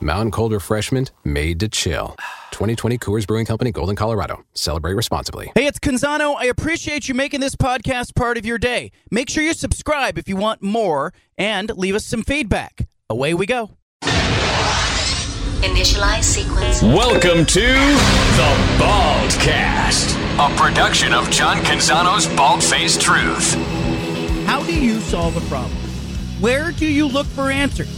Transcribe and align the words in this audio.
Mountain 0.00 0.30
Cold 0.30 0.52
Refreshment 0.52 1.10
made 1.24 1.58
to 1.60 1.68
chill. 1.68 2.14
2020 2.52 2.98
Coors 2.98 3.26
Brewing 3.26 3.46
Company, 3.46 3.72
Golden, 3.72 3.96
Colorado. 3.96 4.44
Celebrate 4.54 4.94
responsibly. 4.94 5.50
Hey, 5.54 5.66
it's 5.66 5.78
Canzano. 5.78 6.36
I 6.38 6.44
appreciate 6.46 7.08
you 7.08 7.14
making 7.14 7.40
this 7.40 7.56
podcast 7.56 8.14
part 8.14 8.38
of 8.38 8.46
your 8.46 8.58
day. 8.58 8.92
Make 9.10 9.28
sure 9.28 9.42
you 9.42 9.54
subscribe 9.54 10.16
if 10.18 10.28
you 10.28 10.36
want 10.36 10.62
more 10.62 11.12
and 11.36 11.76
leave 11.76 11.94
us 11.96 12.04
some 12.04 12.22
feedback. 12.22 12.86
Away 13.10 13.34
we 13.34 13.46
go. 13.46 13.70
Initialize 15.62 16.22
sequence. 16.22 16.80
Welcome 16.82 17.44
to 17.46 17.60
the 17.60 18.56
Baldcast, 18.78 20.14
a 20.38 20.56
production 20.56 21.12
of 21.12 21.28
John 21.30 21.56
Canzano's 21.58 22.28
Bald 22.36 22.62
Faced 22.62 23.00
Truth. 23.00 23.54
How 24.46 24.62
do 24.62 24.80
you 24.80 25.00
solve 25.00 25.36
a 25.36 25.48
problem? 25.48 25.76
Where 26.40 26.70
do 26.70 26.86
you 26.86 27.08
look 27.08 27.26
for 27.26 27.50
answers? 27.50 27.90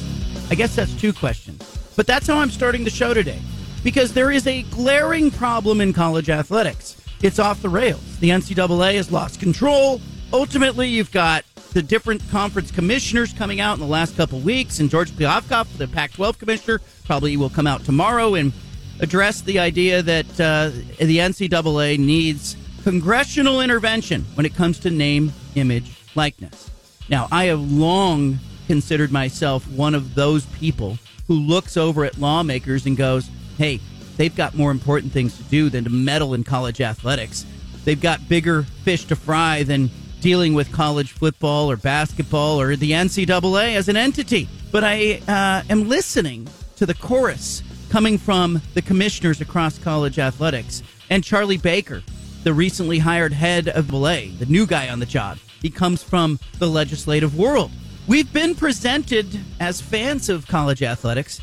I 0.51 0.55
guess 0.55 0.75
that's 0.75 0.95
two 0.99 1.13
questions. 1.13 1.80
But 2.01 2.07
that's 2.07 2.27
how 2.27 2.39
I'm 2.39 2.49
starting 2.49 2.85
the 2.85 2.89
show 2.89 3.13
today. 3.13 3.39
Because 3.85 4.15
there 4.15 4.31
is 4.31 4.47
a 4.47 4.63
glaring 4.63 5.31
problem 5.31 5.83
in 5.83 5.93
college 5.93 6.31
athletics. 6.31 6.97
It's 7.23 7.39
off 7.39 7.61
the 7.61 7.69
rails. 7.69 8.19
The 8.21 8.31
NCAA 8.31 8.95
has 8.95 9.13
lost 9.13 9.39
control. 9.39 10.01
Ultimately, 10.33 10.89
you've 10.89 11.13
got 11.13 11.45
the 11.75 11.83
different 11.83 12.27
conference 12.31 12.71
commissioners 12.71 13.35
coming 13.35 13.61
out 13.61 13.75
in 13.75 13.81
the 13.81 13.87
last 13.87 14.17
couple 14.17 14.41
weeks, 14.41 14.81
and 14.81 14.89
George 14.89 15.11
Kliavkoff, 15.11 15.77
the 15.77 15.87
Pac 15.89 16.15
12 16.15 16.39
commissioner, 16.39 16.81
probably 17.05 17.37
will 17.37 17.51
come 17.51 17.67
out 17.67 17.85
tomorrow 17.85 18.35
and 18.35 18.55
address 19.01 19.43
the 19.43 19.59
idea 19.59 20.01
that 20.01 20.41
uh, 20.41 20.71
the 21.05 21.19
NCAA 21.19 21.99
needs 21.99 22.57
congressional 22.83 23.61
intervention 23.61 24.25
when 24.37 24.47
it 24.47 24.55
comes 24.55 24.79
to 24.79 24.91
name, 24.91 25.35
image, 25.55 25.99
likeness. 26.15 26.71
Now, 27.11 27.29
I 27.31 27.45
have 27.45 27.61
long 27.71 28.39
considered 28.67 29.13
myself 29.13 29.69
one 29.69 29.95
of 29.95 30.15
those 30.15 30.47
people 30.47 30.97
who 31.31 31.37
looks 31.37 31.77
over 31.77 32.05
at 32.05 32.19
lawmakers 32.19 32.87
and 32.87 32.97
goes, 32.97 33.31
hey, 33.57 33.79
they've 34.17 34.35
got 34.35 34.57
more 34.57 34.73
important 34.73 35.13
things 35.13 35.37
to 35.37 35.45
do 35.45 35.71
than 35.71 35.85
to 35.85 35.91
meddle 35.91 36.35
in 36.35 36.43
college 36.43 36.81
athletics. 36.81 37.47
They've 37.85 38.01
got 38.01 38.29
bigger 38.29 38.65
fish 38.83 39.05
to 39.05 39.15
fry 39.15 39.63
than 39.63 39.91
dealing 40.21 40.55
with 40.55 40.73
college 40.73 41.13
football 41.13 41.71
or 41.71 41.77
basketball 41.77 42.61
or 42.61 42.75
the 42.75 42.91
NCAA 42.91 43.77
as 43.77 43.89
an 43.89 43.97
entity. 43.97 44.49
But 44.73 44.83
I 44.83 45.21
uh, 45.29 45.63
am 45.71 45.89
listening 45.89 46.49
to 46.75 46.85
the 46.85 46.95
chorus 46.95 47.63
coming 47.91 48.19
from 48.19 48.61
the 48.75 48.83
commissioners 48.83 49.41
across 49.41 49.79
college 49.79 50.19
athletics 50.19 50.83
and 51.11 51.23
Charlie 51.23 51.59
Baker, 51.59 52.03
the 52.43 52.53
recently 52.53 52.99
hired 52.99 53.33
head 53.33 53.69
of 53.69 53.93
LA, 53.93 54.33
the 54.41 54.47
new 54.49 54.67
guy 54.67 54.89
on 54.89 54.99
the 54.99 55.07
job. 55.07 55.39
He 55.63 55.71
comes 55.71 56.03
from 56.03 56.41
the 56.59 56.67
legislative 56.67 57.39
world. 57.39 57.71
We've 58.11 58.33
been 58.33 58.57
presented 58.57 59.39
as 59.61 59.81
fans 59.81 60.29
of 60.29 60.45
college 60.49 60.83
athletics 60.83 61.41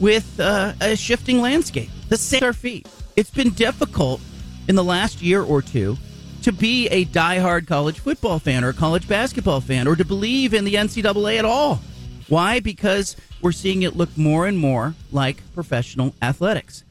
with 0.00 0.40
uh, 0.40 0.72
a 0.80 0.96
shifting 0.96 1.40
landscape. 1.40 1.88
The 2.08 2.16
same 2.16 2.42
our 2.42 2.52
feet. 2.52 2.88
It's 3.14 3.30
been 3.30 3.50
difficult 3.50 4.20
in 4.66 4.74
the 4.74 4.82
last 4.82 5.22
year 5.22 5.40
or 5.40 5.62
two 5.62 5.96
to 6.42 6.50
be 6.50 6.88
a 6.88 7.04
diehard 7.04 7.68
college 7.68 8.00
football 8.00 8.40
fan 8.40 8.64
or 8.64 8.72
college 8.72 9.06
basketball 9.06 9.60
fan 9.60 9.86
or 9.86 9.94
to 9.94 10.04
believe 10.04 10.52
in 10.52 10.64
the 10.64 10.74
NCAA 10.74 11.38
at 11.38 11.44
all. 11.44 11.80
Why? 12.28 12.58
Because 12.58 13.14
we're 13.40 13.52
seeing 13.52 13.82
it 13.82 13.94
look 13.94 14.18
more 14.18 14.48
and 14.48 14.58
more 14.58 14.96
like 15.12 15.40
professional 15.54 16.16
athletics. 16.20 16.82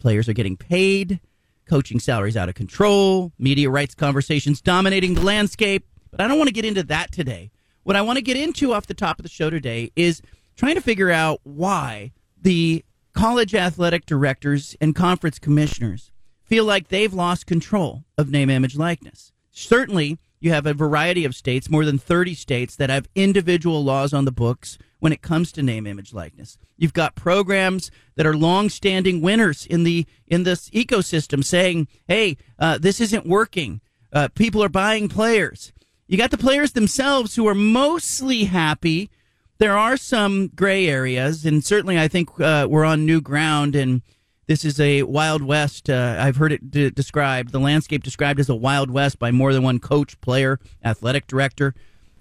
Players 0.00 0.28
are 0.28 0.32
getting 0.32 0.56
paid, 0.56 1.20
coaching 1.68 2.00
salaries 2.00 2.36
out 2.36 2.48
of 2.48 2.56
control, 2.56 3.30
media 3.38 3.70
rights 3.70 3.94
conversations 3.94 4.60
dominating 4.60 5.14
the 5.14 5.22
landscape. 5.22 5.86
But 6.10 6.22
I 6.22 6.26
don't 6.26 6.38
want 6.38 6.48
to 6.48 6.54
get 6.54 6.64
into 6.64 6.82
that 6.82 7.12
today. 7.12 7.52
What 7.84 7.96
I 7.96 8.02
want 8.02 8.16
to 8.16 8.22
get 8.22 8.38
into 8.38 8.72
off 8.72 8.86
the 8.86 8.94
top 8.94 9.18
of 9.18 9.24
the 9.24 9.28
show 9.28 9.50
today 9.50 9.92
is 9.94 10.22
trying 10.56 10.74
to 10.74 10.80
figure 10.80 11.10
out 11.10 11.40
why 11.44 12.12
the 12.40 12.82
college 13.12 13.54
athletic 13.54 14.06
directors 14.06 14.74
and 14.80 14.94
conference 14.94 15.38
commissioners 15.38 16.10
feel 16.42 16.64
like 16.64 16.88
they've 16.88 17.12
lost 17.12 17.46
control 17.46 18.04
of 18.16 18.30
name, 18.30 18.48
image, 18.48 18.74
likeness. 18.74 19.32
Certainly, 19.50 20.18
you 20.40 20.50
have 20.50 20.64
a 20.64 20.72
variety 20.72 21.26
of 21.26 21.34
states, 21.34 21.68
more 21.68 21.84
than 21.84 21.98
30 21.98 22.34
states, 22.34 22.74
that 22.76 22.88
have 22.88 23.08
individual 23.14 23.84
laws 23.84 24.14
on 24.14 24.24
the 24.24 24.32
books 24.32 24.78
when 24.98 25.12
it 25.12 25.20
comes 25.20 25.52
to 25.52 25.62
name, 25.62 25.86
image, 25.86 26.14
likeness. 26.14 26.56
You've 26.78 26.94
got 26.94 27.14
programs 27.14 27.90
that 28.16 28.26
are 28.26 28.34
long-standing 28.34 29.20
winners 29.20 29.66
in 29.66 29.84
the 29.84 30.06
in 30.26 30.44
this 30.44 30.70
ecosystem, 30.70 31.44
saying, 31.44 31.88
"Hey, 32.08 32.38
uh, 32.58 32.78
this 32.78 32.98
isn't 32.98 33.26
working. 33.26 33.82
Uh, 34.10 34.28
people 34.34 34.64
are 34.64 34.70
buying 34.70 35.08
players." 35.08 35.73
You 36.06 36.18
got 36.18 36.30
the 36.30 36.38
players 36.38 36.72
themselves 36.72 37.36
who 37.36 37.46
are 37.48 37.54
mostly 37.54 38.44
happy. 38.44 39.10
There 39.58 39.76
are 39.76 39.96
some 39.96 40.48
gray 40.48 40.86
areas, 40.86 41.46
and 41.46 41.64
certainly 41.64 41.98
I 41.98 42.08
think 42.08 42.38
uh, 42.38 42.66
we're 42.68 42.84
on 42.84 43.06
new 43.06 43.20
ground. 43.20 43.74
And 43.74 44.02
this 44.46 44.64
is 44.64 44.78
a 44.78 45.04
wild 45.04 45.42
west. 45.42 45.88
Uh, 45.88 46.16
I've 46.18 46.36
heard 46.36 46.52
it 46.52 46.94
described, 46.94 47.52
the 47.52 47.60
landscape 47.60 48.02
described 48.02 48.38
as 48.38 48.50
a 48.50 48.54
wild 48.54 48.90
west 48.90 49.18
by 49.18 49.30
more 49.30 49.54
than 49.54 49.62
one 49.62 49.78
coach, 49.78 50.20
player, 50.20 50.60
athletic 50.84 51.26
director. 51.26 51.74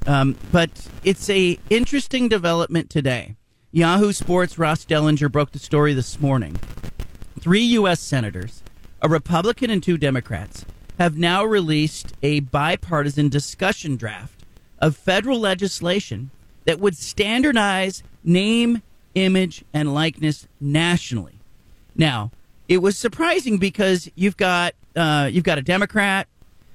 Um, 0.05 0.37
but 0.51 0.87
it's 1.03 1.29
a 1.29 1.57
interesting 1.69 2.29
development 2.29 2.89
today. 2.89 3.35
Yahoo 3.71 4.13
Sports 4.13 4.57
Ross 4.57 4.85
Dellenger 4.85 5.31
broke 5.31 5.51
the 5.51 5.59
story 5.59 5.93
this 5.93 6.21
morning. 6.21 6.55
Three 7.39 7.63
U.S. 7.63 7.99
senators, 7.99 8.63
a 9.01 9.09
Republican 9.09 9.69
and 9.69 9.81
two 9.81 9.97
Democrats, 9.97 10.63
have 10.99 11.17
now 11.17 11.43
released 11.43 12.13
a 12.21 12.41
bipartisan 12.41 13.29
discussion 13.29 13.95
draft 13.95 14.43
of 14.79 14.95
federal 14.95 15.39
legislation 15.39 16.29
that 16.65 16.79
would 16.79 16.95
standardize 16.97 18.03
name, 18.23 18.81
image, 19.15 19.63
and 19.73 19.93
likeness 19.93 20.47
nationally. 20.59 21.39
Now, 21.95 22.31
it 22.67 22.77
was 22.77 22.97
surprising 22.97 23.57
because 23.57 24.09
you've 24.15 24.37
got 24.37 24.73
uh, 24.95 25.29
you've 25.31 25.43
got 25.43 25.57
a 25.57 25.61
Democrat, 25.61 26.27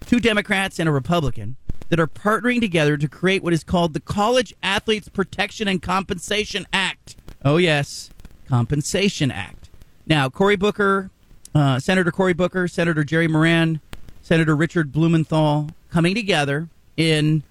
two 0.07 0.21
Democrats, 0.21 0.79
and 0.79 0.89
a 0.89 0.93
Republican 0.93 1.57
that 1.89 2.01
are 2.01 2.07
partnering 2.07 2.61
together 2.61 2.97
to 2.97 3.09
create 3.09 3.43
what 3.43 3.53
is 3.53 3.65
called 3.65 3.95
the 3.95 4.01
College 4.01 4.55
Athletes 4.63 5.09
Protection 5.09 5.69
and 5.69 5.81
Compensation 5.81 6.67
Act. 6.73 7.17
Oh 7.45 7.57
yes, 7.57 8.11
Compensation 8.49 9.31
Act. 9.31 9.71
Now, 10.07 10.29
Cory 10.29 10.57
Booker, 10.57 11.11
uh, 11.55 11.79
Senator 11.79 12.11
Cory 12.11 12.33
Booker, 12.33 12.69
Senator 12.69 13.05
Jerry 13.05 13.29
Moran, 13.29 13.81
Senator 14.29 14.55
Richard 14.55 14.93
Blumenthal 14.93 15.71
coming 15.91 16.15
together 16.15 16.69
in 16.99 17.43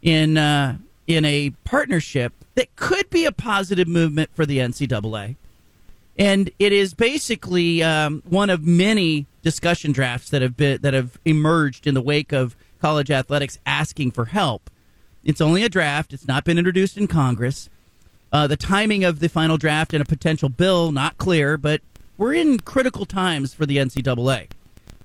in 0.00 0.36
uh, 0.36 0.78
in 1.08 1.24
a 1.24 1.50
partnership 1.64 2.32
that 2.54 2.76
could 2.76 3.10
be 3.10 3.24
a 3.24 3.32
positive 3.32 3.88
movement 3.88 4.30
for 4.32 4.46
the 4.46 4.58
NCAA. 4.58 5.34
And 6.16 6.52
it 6.60 6.72
is 6.72 6.94
basically 6.94 7.82
um, 7.82 8.22
one 8.28 8.48
of 8.48 8.64
many 8.64 9.26
discussion 9.42 9.90
drafts 9.90 10.30
that 10.30 10.40
have 10.40 10.56
been 10.56 10.80
that 10.82 10.94
have 10.94 11.18
emerged 11.24 11.88
in 11.88 11.94
the 11.94 12.00
wake 12.00 12.30
of 12.30 12.54
college 12.80 13.10
athletics 13.10 13.58
asking 13.66 14.12
for 14.12 14.26
help. 14.26 14.70
It's 15.24 15.40
only 15.40 15.64
a 15.64 15.68
draft; 15.68 16.12
it's 16.12 16.28
not 16.28 16.44
been 16.44 16.58
introduced 16.58 16.96
in 16.96 17.08
Congress. 17.08 17.68
Uh, 18.32 18.46
the 18.46 18.56
timing 18.56 19.02
of 19.02 19.18
the 19.18 19.28
final 19.28 19.56
draft 19.56 19.92
and 19.92 20.00
a 20.00 20.06
potential 20.06 20.48
bill 20.48 20.92
not 20.92 21.18
clear, 21.18 21.56
but 21.56 21.80
we're 22.16 22.34
in 22.34 22.60
critical 22.60 23.04
times 23.04 23.52
for 23.52 23.66
the 23.66 23.78
NCAA. 23.78 24.46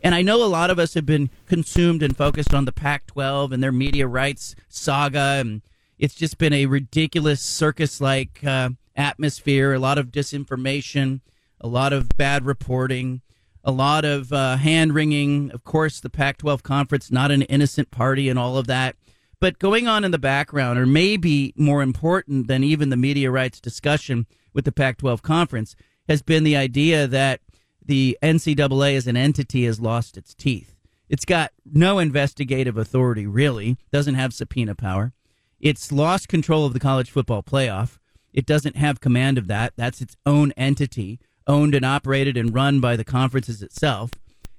And 0.05 0.13
I 0.13 0.21
know 0.21 0.43
a 0.43 0.45
lot 0.45 0.69
of 0.69 0.77
us 0.77 0.93
have 0.93 1.07
been 1.07 1.31
consumed 1.47 2.03
and 2.03 2.15
focused 2.15 2.53
on 2.53 2.65
the 2.65 2.71
Pac 2.71 3.07
12 3.07 3.51
and 3.51 3.63
their 3.63 3.71
media 3.71 4.05
rights 4.05 4.53
saga. 4.69 5.37
And 5.39 5.63
it's 5.97 6.13
just 6.13 6.37
been 6.37 6.53
a 6.53 6.67
ridiculous 6.67 7.41
circus 7.41 7.99
like 7.99 8.43
uh, 8.45 8.69
atmosphere, 8.95 9.73
a 9.73 9.79
lot 9.79 9.97
of 9.97 10.11
disinformation, 10.11 11.21
a 11.59 11.67
lot 11.67 11.91
of 11.91 12.07
bad 12.17 12.45
reporting, 12.45 13.21
a 13.63 13.71
lot 13.71 14.05
of 14.05 14.31
uh, 14.31 14.57
hand 14.57 14.93
wringing. 14.93 15.49
Of 15.49 15.63
course, 15.63 15.99
the 15.99 16.11
Pac 16.11 16.37
12 16.37 16.61
conference, 16.61 17.09
not 17.09 17.31
an 17.31 17.41
innocent 17.41 17.89
party, 17.89 18.29
and 18.29 18.37
all 18.37 18.59
of 18.59 18.67
that. 18.67 18.95
But 19.39 19.57
going 19.57 19.87
on 19.87 20.05
in 20.05 20.11
the 20.11 20.19
background, 20.19 20.77
or 20.77 20.85
maybe 20.85 21.51
more 21.57 21.81
important 21.81 22.47
than 22.47 22.63
even 22.63 22.91
the 22.91 22.95
media 22.95 23.31
rights 23.31 23.59
discussion 23.59 24.27
with 24.53 24.65
the 24.65 24.71
Pac 24.71 24.97
12 24.99 25.23
conference, 25.23 25.75
has 26.07 26.21
been 26.21 26.43
the 26.43 26.55
idea 26.55 27.07
that 27.07 27.41
the 27.85 28.17
NCAA 28.21 28.95
as 28.95 29.07
an 29.07 29.17
entity 29.17 29.65
has 29.65 29.79
lost 29.79 30.17
its 30.17 30.33
teeth. 30.33 30.75
It's 31.07 31.25
got 31.25 31.51
no 31.65 31.99
investigative 31.99 32.77
authority, 32.77 33.27
really, 33.27 33.77
doesn't 33.91 34.15
have 34.15 34.33
subpoena 34.33 34.75
power. 34.75 35.13
It's 35.59 35.91
lost 35.91 36.27
control 36.27 36.65
of 36.65 36.73
the 36.73 36.79
college 36.79 37.11
football 37.11 37.43
playoff. 37.43 37.99
It 38.33 38.45
doesn't 38.45 38.75
have 38.75 38.99
command 38.99 39.37
of 39.37 39.47
that. 39.47 39.73
That's 39.75 40.01
its 40.01 40.15
own 40.25 40.51
entity, 40.53 41.19
owned 41.47 41.75
and 41.75 41.85
operated 41.85 42.37
and 42.37 42.53
run 42.53 42.79
by 42.79 42.95
the 42.95 43.03
conferences 43.03 43.61
itself. 43.61 44.11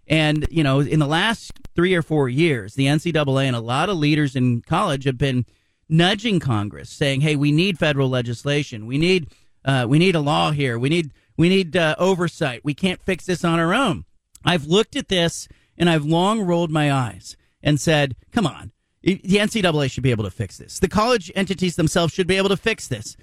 And, 0.08 0.46
you 0.50 0.62
know, 0.62 0.80
in 0.80 1.00
the 1.00 1.06
last 1.06 1.52
three 1.74 1.94
or 1.94 2.02
four 2.02 2.28
years, 2.28 2.74
the 2.74 2.86
NCAA 2.86 3.44
and 3.44 3.56
a 3.56 3.60
lot 3.60 3.88
of 3.88 3.96
leaders 3.96 4.36
in 4.36 4.62
college 4.62 5.04
have 5.04 5.18
been 5.18 5.44
nudging 5.88 6.40
Congress, 6.40 6.90
saying, 6.90 7.20
"Hey, 7.22 7.36
we 7.36 7.52
need 7.52 7.78
federal 7.78 8.08
legislation. 8.08 8.86
We 8.86 8.98
need 8.98 9.28
uh, 9.64 9.86
we 9.88 9.98
need 9.98 10.14
a 10.14 10.20
law 10.20 10.52
here. 10.52 10.78
We 10.78 10.88
need 10.88 11.10
we 11.36 11.48
need 11.48 11.76
uh, 11.76 11.94
oversight. 11.98 12.62
We 12.64 12.74
can't 12.74 13.02
fix 13.02 13.26
this 13.26 13.44
on 13.44 13.58
our 13.58 13.74
own." 13.74 14.04
I've 14.44 14.66
looked 14.66 14.96
at 14.96 15.08
this 15.08 15.48
and 15.76 15.90
I've 15.90 16.04
long 16.04 16.42
rolled 16.42 16.70
my 16.70 16.92
eyes 16.92 17.36
and 17.62 17.80
said, 17.80 18.16
"Come 18.32 18.46
on, 18.46 18.72
the 19.02 19.18
NCAA 19.18 19.90
should 19.90 20.02
be 20.02 20.10
able 20.10 20.24
to 20.24 20.30
fix 20.30 20.58
this. 20.58 20.78
The 20.78 20.88
college 20.88 21.30
entities 21.34 21.76
themselves 21.76 22.12
should 22.12 22.26
be 22.26 22.36
able 22.36 22.50
to 22.50 22.56
fix 22.56 22.88
this." 22.88 23.16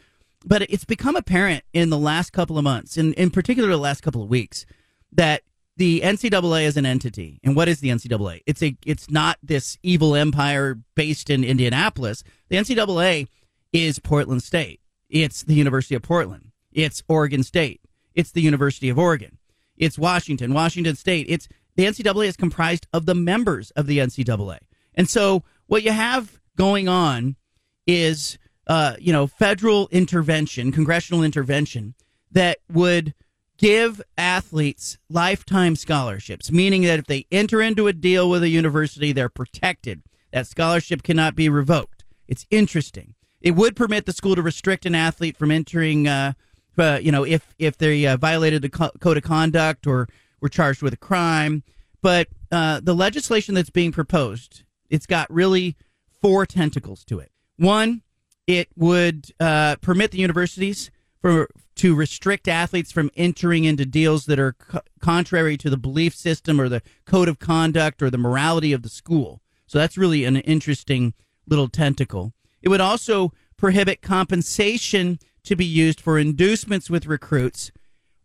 But 0.46 0.64
it's 0.64 0.84
become 0.84 1.16
apparent 1.16 1.64
in 1.72 1.90
the 1.90 1.98
last 1.98 2.34
couple 2.34 2.58
of 2.58 2.66
months, 2.66 2.98
and 2.98 3.14
in 3.14 3.30
particular 3.30 3.70
the 3.70 3.78
last 3.78 4.02
couple 4.02 4.22
of 4.22 4.30
weeks, 4.30 4.66
that 5.14 5.44
the 5.78 6.02
NCAA 6.02 6.64
is 6.66 6.78
an 6.78 6.86
entity. 6.86 7.40
And 7.44 7.56
what 7.56 7.68
is 7.68 7.80
the 7.80 7.90
NCAA? 7.90 8.42
It's 8.46 8.62
a 8.62 8.76
it's 8.86 9.10
not 9.10 9.38
this 9.42 9.78
evil 9.82 10.16
empire 10.16 10.80
based 10.96 11.30
in 11.30 11.44
Indianapolis. 11.44 12.24
The 12.50 12.58
NCAA 12.58 13.28
is 13.72 14.00
Portland 14.00 14.44
State. 14.44 14.82
It's 15.10 15.44
the 15.44 15.56
University 15.56 15.96
of 15.96 16.02
Portland. 16.02 16.52
It's 16.72 17.04
Oregon 17.08 17.44
State. 17.44 17.82
It's 18.16 18.32
the 18.32 18.42
University 18.42 18.90
of 18.90 19.00
Oregon. 19.00 19.38
It's 19.78 19.98
Washington, 19.98 20.54
Washington 20.54 20.96
State. 20.96 21.26
It's 21.30 21.48
the 21.76 21.86
NCAA 21.86 22.28
is 22.28 22.38
comprised 22.38 22.88
of 22.94 23.06
the 23.06 23.16
members 23.16 23.72
of 23.72 23.88
the 23.88 23.98
NCAA. 23.98 24.60
And 24.94 25.10
so 25.10 25.44
what 25.66 25.84
you 25.84 25.92
have 25.92 26.40
going 26.56 26.88
on 26.88 27.36
is 27.88 28.38
uh, 28.68 28.96
you 29.00 29.12
know, 29.12 29.28
federal 29.28 29.88
intervention, 29.90 30.72
congressional 30.72 31.24
intervention 31.24 31.96
that 32.32 32.60
would 32.72 33.14
give 33.58 34.02
athletes 34.18 34.98
lifetime 35.10 35.76
scholarships, 35.76 36.52
meaning 36.52 36.84
that 36.84 37.00
if 37.00 37.06
they 37.06 37.26
enter 37.32 37.62
into 37.62 37.88
a 37.88 37.94
deal 37.94 38.30
with 38.30 38.44
a 38.44 38.50
university, 38.50 39.12
they're 39.12 39.30
protected. 39.30 40.02
That 40.32 40.48
scholarship 40.48 41.04
cannot 41.04 41.36
be 41.36 41.50
revoked. 41.50 42.04
It's 42.28 42.48
interesting. 42.50 43.14
It 43.42 43.52
would 43.52 43.76
permit 43.76 44.06
the 44.06 44.14
school 44.14 44.36
to 44.36 44.42
restrict 44.42 44.86
an 44.86 44.96
athlete 44.96 45.38
from 45.38 45.52
entering, 45.52 46.08
uh, 46.08 46.34
uh, 46.78 47.00
you 47.02 47.12
know, 47.12 47.24
if 47.24 47.54
if 47.60 47.78
they 47.78 48.06
uh, 48.06 48.18
violated 48.18 48.62
the 48.62 48.70
co- 48.70 48.92
code 49.00 49.18
of 49.18 49.24
conduct 49.24 49.88
or 49.88 50.08
were 50.42 50.50
charged 50.50 50.82
with 50.82 50.94
a 50.94 50.98
crime. 50.98 51.64
But 52.02 52.28
uh, 52.52 52.82
the 52.84 52.94
legislation 52.94 53.56
that's 53.56 53.70
being 53.70 53.94
proposed, 53.94 54.64
it's 54.90 55.06
got 55.06 55.34
really 55.34 55.78
four 56.22 56.46
tentacles 56.46 57.06
to 57.06 57.20
it. 57.20 57.32
One, 57.58 58.02
it 58.46 58.68
would 58.76 59.32
uh, 59.40 59.78
permit 59.78 60.12
the 60.12 60.18
universities 60.18 60.92
for 61.22 61.48
to 61.76 61.96
restrict 61.96 62.48
athletes 62.48 62.92
from 62.92 63.10
entering 63.16 63.64
into 63.64 63.86
deals 63.86 64.26
that 64.26 64.38
are 64.38 64.54
co- 64.54 64.82
contrary 65.00 65.58
to 65.58 65.70
the 65.70 65.78
belief 65.78 66.14
system 66.14 66.60
or 66.60 66.70
the 66.70 66.82
code 67.06 67.30
of 67.30 67.40
conduct 67.40 68.02
or 68.02 68.10
the 68.10 68.18
morality 68.18 68.74
of 68.74 68.84
the 68.84 68.90
school. 68.90 69.42
So 69.66 69.80
that's 69.80 69.98
really 69.98 70.26
an 70.26 70.38
interesting 70.38 71.14
little 71.48 71.70
tentacle. 71.70 72.34
It 72.62 72.70
would 72.70 72.82
also 72.82 73.32
prohibit 73.58 74.02
compensation 74.02 75.20
to 75.44 75.56
be 75.56 75.66
used 75.66 76.00
for 76.00 76.18
inducements 76.18 76.90
with 76.90 77.06
recruits 77.06 77.72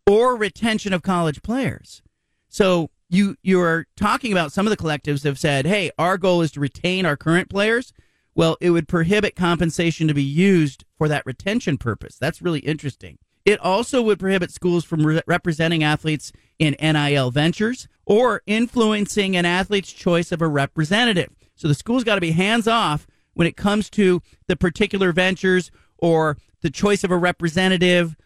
or 0.07 0.37
retention 0.37 0.93
of 0.93 1.03
college 1.03 1.43
players. 1.43 2.03
So 2.49 2.91
you 3.09 3.37
you 3.43 3.61
are 3.61 3.87
talking 3.97 4.33
about 4.33 4.53
some 4.53 4.67
of 4.67 4.71
the 4.71 4.77
collectives 4.77 5.25
have 5.25 5.39
said, 5.39 5.67
"Hey, 5.67 5.91
our 5.99 6.19
goal 6.19 6.43
is 6.43 6.51
to 6.53 6.61
retain 6.61 7.07
our 7.07 7.17
current 7.17 7.49
players." 7.51 7.93
Well, 8.35 8.57
it 8.61 8.71
would 8.71 8.87
prohibit 8.87 9.35
compensation 9.35 10.07
to 10.07 10.15
be 10.15 10.23
used 10.23 10.85
for 10.97 11.09
that 11.09 11.27
retention 11.27 11.77
purpose. 11.77 12.17
That's 12.17 12.41
really 12.41 12.61
interesting. 12.61 13.19
It 13.45 13.59
also 13.61 14.03
would 14.03 14.21
prohibit 14.21 14.53
schools 14.53 14.85
from 14.85 15.05
re- 15.05 15.23
representing 15.27 15.83
athletes 15.83 16.33
in 16.59 16.77
NIL 16.81 17.31
ventures 17.31 17.89
or 18.07 18.43
influencing 18.47 19.37
an 19.37 19.45
athlete's 19.45 19.93
choice 19.93 20.31
of 20.31 20.41
a 20.41 20.47
representative. 20.47 21.31
So 21.57 21.67
the 21.67 21.75
school's 21.75 22.05
got 22.05 22.15
to 22.15 22.21
be 22.21 22.33
hands 22.33 22.69
off 22.69 23.07
when 23.35 23.47
it 23.47 23.57
comes 23.57 23.91
to 23.91 24.23
the 24.47 24.57
particular 24.57 25.13
ventures 25.13 25.71
or 25.99 26.37
the 26.63 26.71
choice 26.71 27.05
of 27.05 27.11
a 27.11 27.17
representative. 27.17 28.17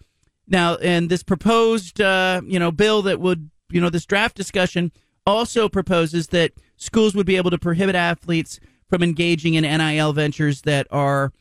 Now, 0.46 0.76
and 0.76 1.08
this 1.08 1.22
proposed, 1.22 2.00
uh, 2.00 2.42
you 2.44 2.58
know, 2.58 2.72
bill 2.72 3.02
that 3.02 3.20
would, 3.20 3.50
you 3.70 3.80
know, 3.80 3.90
this 3.90 4.06
draft 4.06 4.36
discussion 4.36 4.92
also 5.26 5.68
proposes 5.68 6.28
that 6.28 6.52
schools 6.76 7.14
would 7.14 7.26
be 7.26 7.36
able 7.36 7.50
to 7.50 7.58
prohibit 7.58 7.94
athletes 7.94 8.58
from 8.88 9.02
engaging 9.02 9.54
in 9.54 9.64
NIL 9.64 10.12
ventures 10.12 10.62
that 10.62 10.86
are 10.90 11.32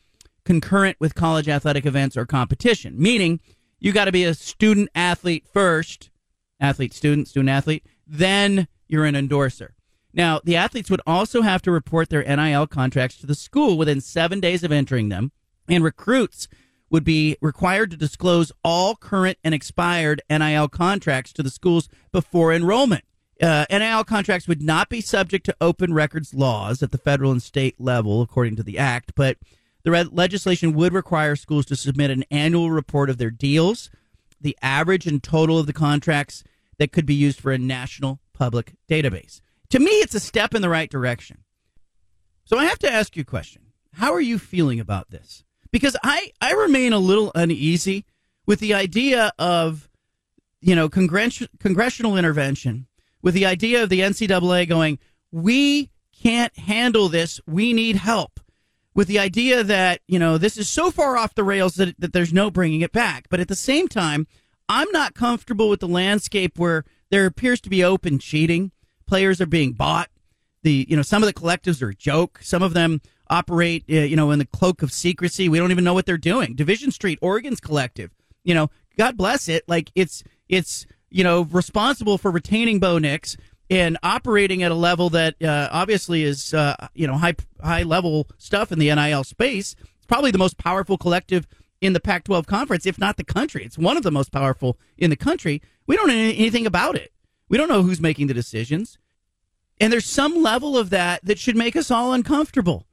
concurrent 0.45 0.97
with 0.99 1.15
college 1.15 1.49
athletic 1.49 1.85
events 1.85 2.15
or 2.15 2.25
competition. 2.25 2.95
Meaning, 2.97 3.39
you 3.79 3.91
got 3.91 4.05
to 4.05 4.11
be 4.11 4.23
a 4.23 4.33
student 4.33 4.89
athlete 4.93 5.45
first, 5.51 6.11
athlete, 6.59 6.93
student, 6.93 7.27
student 7.27 7.49
athlete, 7.49 7.85
then 8.07 8.67
you're 8.87 9.05
an 9.05 9.15
endorser. 9.15 9.73
Now, 10.13 10.41
the 10.43 10.55
athletes 10.55 10.89
would 10.89 11.01
also 11.07 11.41
have 11.41 11.61
to 11.63 11.71
report 11.71 12.09
their 12.09 12.23
NIL 12.23 12.67
contracts 12.67 13.17
to 13.17 13.25
the 13.25 13.35
school 13.35 13.77
within 13.77 14.01
seven 14.01 14.39
days 14.39 14.63
of 14.63 14.71
entering 14.71 15.09
them, 15.09 15.31
and 15.67 15.83
recruits 15.83 16.47
would 16.91 17.03
be 17.03 17.37
required 17.41 17.89
to 17.89 17.97
disclose 17.97 18.51
all 18.63 18.95
current 18.95 19.37
and 19.43 19.55
expired 19.55 20.21
NIL 20.29 20.67
contracts 20.67 21.33
to 21.33 21.41
the 21.41 21.49
schools 21.49 21.89
before 22.11 22.53
enrollment. 22.53 23.05
Uh, 23.41 23.65
NIL 23.71 24.03
contracts 24.03 24.47
would 24.47 24.61
not 24.61 24.89
be 24.89 25.01
subject 25.01 25.45
to 25.47 25.55
open 25.59 25.93
records 25.93 26.33
laws 26.33 26.83
at 26.83 26.91
the 26.91 26.97
federal 26.97 27.31
and 27.31 27.41
state 27.41 27.79
level, 27.79 28.21
according 28.21 28.55
to 28.57 28.63
the 28.63 28.77
act, 28.77 29.13
but 29.15 29.37
the 29.83 29.89
re- 29.89 30.03
legislation 30.11 30.73
would 30.73 30.93
require 30.93 31.35
schools 31.35 31.65
to 31.65 31.75
submit 31.75 32.11
an 32.11 32.23
annual 32.29 32.69
report 32.69 33.09
of 33.09 33.17
their 33.17 33.31
deals, 33.31 33.89
the 34.39 34.55
average 34.61 35.07
and 35.07 35.23
total 35.23 35.57
of 35.57 35.65
the 35.65 35.73
contracts 35.73 36.43
that 36.77 36.91
could 36.91 37.05
be 37.05 37.15
used 37.15 37.39
for 37.39 37.51
a 37.51 37.57
national 37.57 38.19
public 38.33 38.75
database. 38.87 39.41
To 39.69 39.79
me, 39.79 39.91
it's 39.91 40.13
a 40.13 40.19
step 40.19 40.53
in 40.53 40.61
the 40.61 40.69
right 40.69 40.89
direction. 40.89 41.39
So 42.43 42.57
I 42.57 42.65
have 42.65 42.79
to 42.79 42.91
ask 42.91 43.15
you 43.15 43.21
a 43.21 43.25
question. 43.25 43.67
How 43.93 44.13
are 44.13 44.21
you 44.21 44.37
feeling 44.37 44.79
about 44.79 45.09
this? 45.09 45.43
Because 45.71 45.95
I, 46.03 46.31
I 46.41 46.53
remain 46.53 46.93
a 46.93 46.99
little 46.99 47.31
uneasy 47.33 48.05
with 48.45 48.59
the 48.59 48.73
idea 48.73 49.31
of, 49.39 49.89
you 50.59 50.75
know, 50.75 50.89
congress- 50.89 51.47
congressional 51.59 52.17
intervention 52.17 52.87
with 53.21 53.33
the 53.33 53.45
idea 53.45 53.83
of 53.83 53.89
the 53.89 54.01
NCAA 54.01 54.67
going, 54.67 54.99
we 55.31 55.89
can't 56.21 56.55
handle 56.57 57.09
this. 57.09 57.39
We 57.47 57.73
need 57.73 57.95
help. 57.97 58.39
With 58.93 59.07
the 59.07 59.19
idea 59.19 59.63
that, 59.63 60.01
you 60.07 60.19
know, 60.19 60.37
this 60.37 60.57
is 60.57 60.67
so 60.67 60.91
far 60.91 61.15
off 61.15 61.33
the 61.33 61.45
rails 61.45 61.75
that, 61.75 61.95
that 61.99 62.11
there's 62.11 62.33
no 62.33 62.51
bringing 62.51 62.81
it 62.81 62.91
back. 62.91 63.27
But 63.29 63.39
at 63.39 63.47
the 63.47 63.55
same 63.55 63.87
time, 63.87 64.27
I'm 64.67 64.91
not 64.91 65.13
comfortable 65.13 65.69
with 65.69 65.79
the 65.79 65.87
landscape 65.87 66.59
where 66.59 66.83
there 67.09 67.25
appears 67.25 67.61
to 67.61 67.69
be 67.69 67.83
open 67.83 68.19
cheating. 68.19 68.71
Players 69.07 69.39
are 69.39 69.45
being 69.45 69.73
bought. 69.73 70.09
The, 70.63 70.85
you 70.89 70.95
know, 70.95 71.01
some 71.01 71.23
of 71.23 71.27
the 71.27 71.33
collectives 71.33 71.81
are 71.81 71.89
a 71.89 71.95
joke. 71.95 72.39
Some 72.41 72.61
of 72.61 72.73
them 72.73 73.01
operate, 73.31 73.85
uh, 73.89 73.95
you 73.95 74.15
know, 74.15 74.29
in 74.29 74.37
the 74.37 74.45
cloak 74.45 74.83
of 74.83 74.91
secrecy. 74.91 75.49
We 75.49 75.57
don't 75.57 75.71
even 75.71 75.83
know 75.83 75.95
what 75.95 76.05
they're 76.05 76.17
doing. 76.17 76.53
Division 76.53 76.91
Street, 76.91 77.17
Oregon's 77.21 77.59
collective, 77.59 78.11
you 78.43 78.53
know, 78.53 78.69
God 78.97 79.17
bless 79.17 79.47
it. 79.47 79.63
Like 79.67 79.91
it's, 79.95 80.23
it's, 80.49 80.85
you 81.09 81.23
know, 81.23 81.43
responsible 81.43 82.17
for 82.17 82.29
retaining 82.29 82.79
Bo 82.79 82.99
Nix 82.99 83.37
and 83.69 83.97
operating 84.03 84.63
at 84.63 84.71
a 84.71 84.75
level 84.75 85.09
that 85.11 85.41
uh, 85.41 85.69
obviously 85.71 86.23
is, 86.23 86.53
uh, 86.53 86.75
you 86.93 87.07
know, 87.07 87.15
high 87.15 87.35
high 87.63 87.83
level 87.83 88.27
stuff 88.37 88.71
in 88.71 88.79
the 88.79 88.93
NIL 88.93 89.23
space. 89.23 89.75
It's 89.97 90.05
probably 90.05 90.31
the 90.31 90.37
most 90.37 90.57
powerful 90.57 90.97
collective 90.97 91.47
in 91.79 91.93
the 91.93 91.99
Pac-12 91.99 92.45
conference, 92.45 92.85
if 92.85 92.99
not 92.99 93.17
the 93.17 93.23
country. 93.23 93.63
It's 93.63 93.77
one 93.77 93.97
of 93.97 94.03
the 94.03 94.11
most 94.11 94.31
powerful 94.31 94.77
in 94.97 95.09
the 95.09 95.15
country. 95.15 95.61
We 95.87 95.95
don't 95.95 96.09
know 96.09 96.13
anything 96.13 96.67
about 96.67 96.95
it. 96.95 97.11
We 97.49 97.57
don't 97.57 97.69
know 97.69 97.81
who's 97.81 98.01
making 98.01 98.27
the 98.27 98.33
decisions. 98.33 98.99
And 99.79 99.91
there's 99.91 100.05
some 100.05 100.43
level 100.43 100.77
of 100.77 100.91
that 100.91 101.25
that 101.25 101.39
should 101.39 101.55
make 101.55 101.75
us 101.75 101.89
all 101.89 102.13
uncomfortable. 102.13 102.85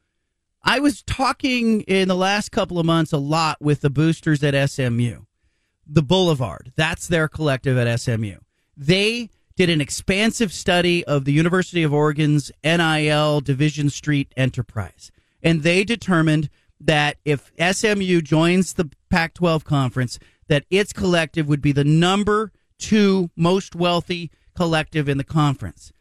I 0.62 0.81
was 0.81 1.03
talking 1.03 1.83
in 1.83 2.09
the 2.09 2.17
last 2.17 2.50
couple 2.50 2.79
of 2.79 2.87
months 2.87 3.12
a 3.12 3.19
lot 3.19 3.59
with 3.61 3.81
the 3.81 3.91
boosters 3.91 4.43
at 4.43 4.69
SMU 4.69 5.23
the 5.88 6.03
Boulevard. 6.03 6.73
That's 6.77 7.09
their 7.09 7.29
collective 7.29 7.79
at 7.79 7.99
SMU. 7.99 8.37
They 8.77 9.31
did 9.57 9.71
an 9.71 9.81
expansive 9.81 10.53
study 10.53 11.05
of 11.05 11.25
the 11.25 11.33
University 11.33 11.83
of 11.83 11.93
Oregon's 11.93 12.53
NIL 12.62 13.41
Division 13.41 13.91
Street 13.91 14.33
enterprise. 14.37 15.11
And 15.43 15.62
they 15.62 15.83
determined 15.83 16.50
that 16.81 17.17
if 17.25 17.50
SMU 17.59 18.21
joins 18.21 18.75
the 18.75 18.91
Pac 19.11 19.35
12 19.35 19.65
conference, 19.65 20.19
that 20.49 20.65
its 20.71 20.93
collective 20.93 21.49
would 21.49 21.62
be 21.62 21.73
the 21.73 21.85
number 21.85 22.53
two 22.79 23.31
most 23.35 23.75
wealthy 23.75 24.31
collective 24.55 25.09
in 25.09 25.19
the 25.19 25.25
conference. 25.25 25.93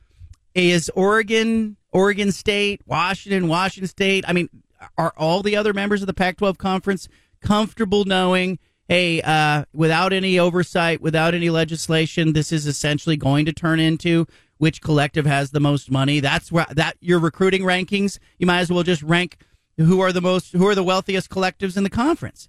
Is 0.58 0.90
Oregon, 0.96 1.78
Oregon 1.92 2.32
State, 2.32 2.82
Washington, 2.86 3.48
Washington 3.48 3.88
State, 3.88 4.26
I 4.28 4.34
mean, 4.34 4.50
are 4.98 5.14
all 5.16 5.44
the 5.44 5.56
other 5.56 5.72
members 5.72 6.02
of 6.02 6.08
the 6.08 6.14
Pac 6.14 6.38
12 6.38 6.58
conference 6.58 7.08
comfortable 7.42 8.06
knowing 8.06 8.58
hey, 8.88 9.22
uh, 9.22 9.66
without 9.74 10.14
any 10.14 10.40
oversight, 10.40 11.02
without 11.02 11.34
any 11.34 11.50
legislation, 11.50 12.34
this 12.34 12.52
is 12.52 12.66
essentially 12.66 13.18
going 13.18 13.46
to 13.46 13.54
turn 13.54 13.80
into 13.80 14.26
which 14.58 14.82
collective 14.82 15.26
has 15.26 15.52
the 15.52 15.60
most 15.60 15.92
money. 15.92 16.20
That's 16.20 16.52
where 16.52 16.66
that 16.72 16.98
your 17.00 17.20
recruiting 17.20 17.62
rankings. 17.62 18.18
You 18.40 18.48
might 18.48 18.60
as 18.60 18.72
well 18.72 18.84
just 18.84 19.04
rank 19.04 19.38
who 19.78 20.00
are 20.00 20.12
the 20.12 20.22
most, 20.22 20.54
who 20.54 20.68
are 20.68 20.76
the 20.76 20.84
wealthiest 20.84 21.30
collectives 21.30 21.78
in 21.78 21.84
the 21.84 21.90
conference. 21.90 22.48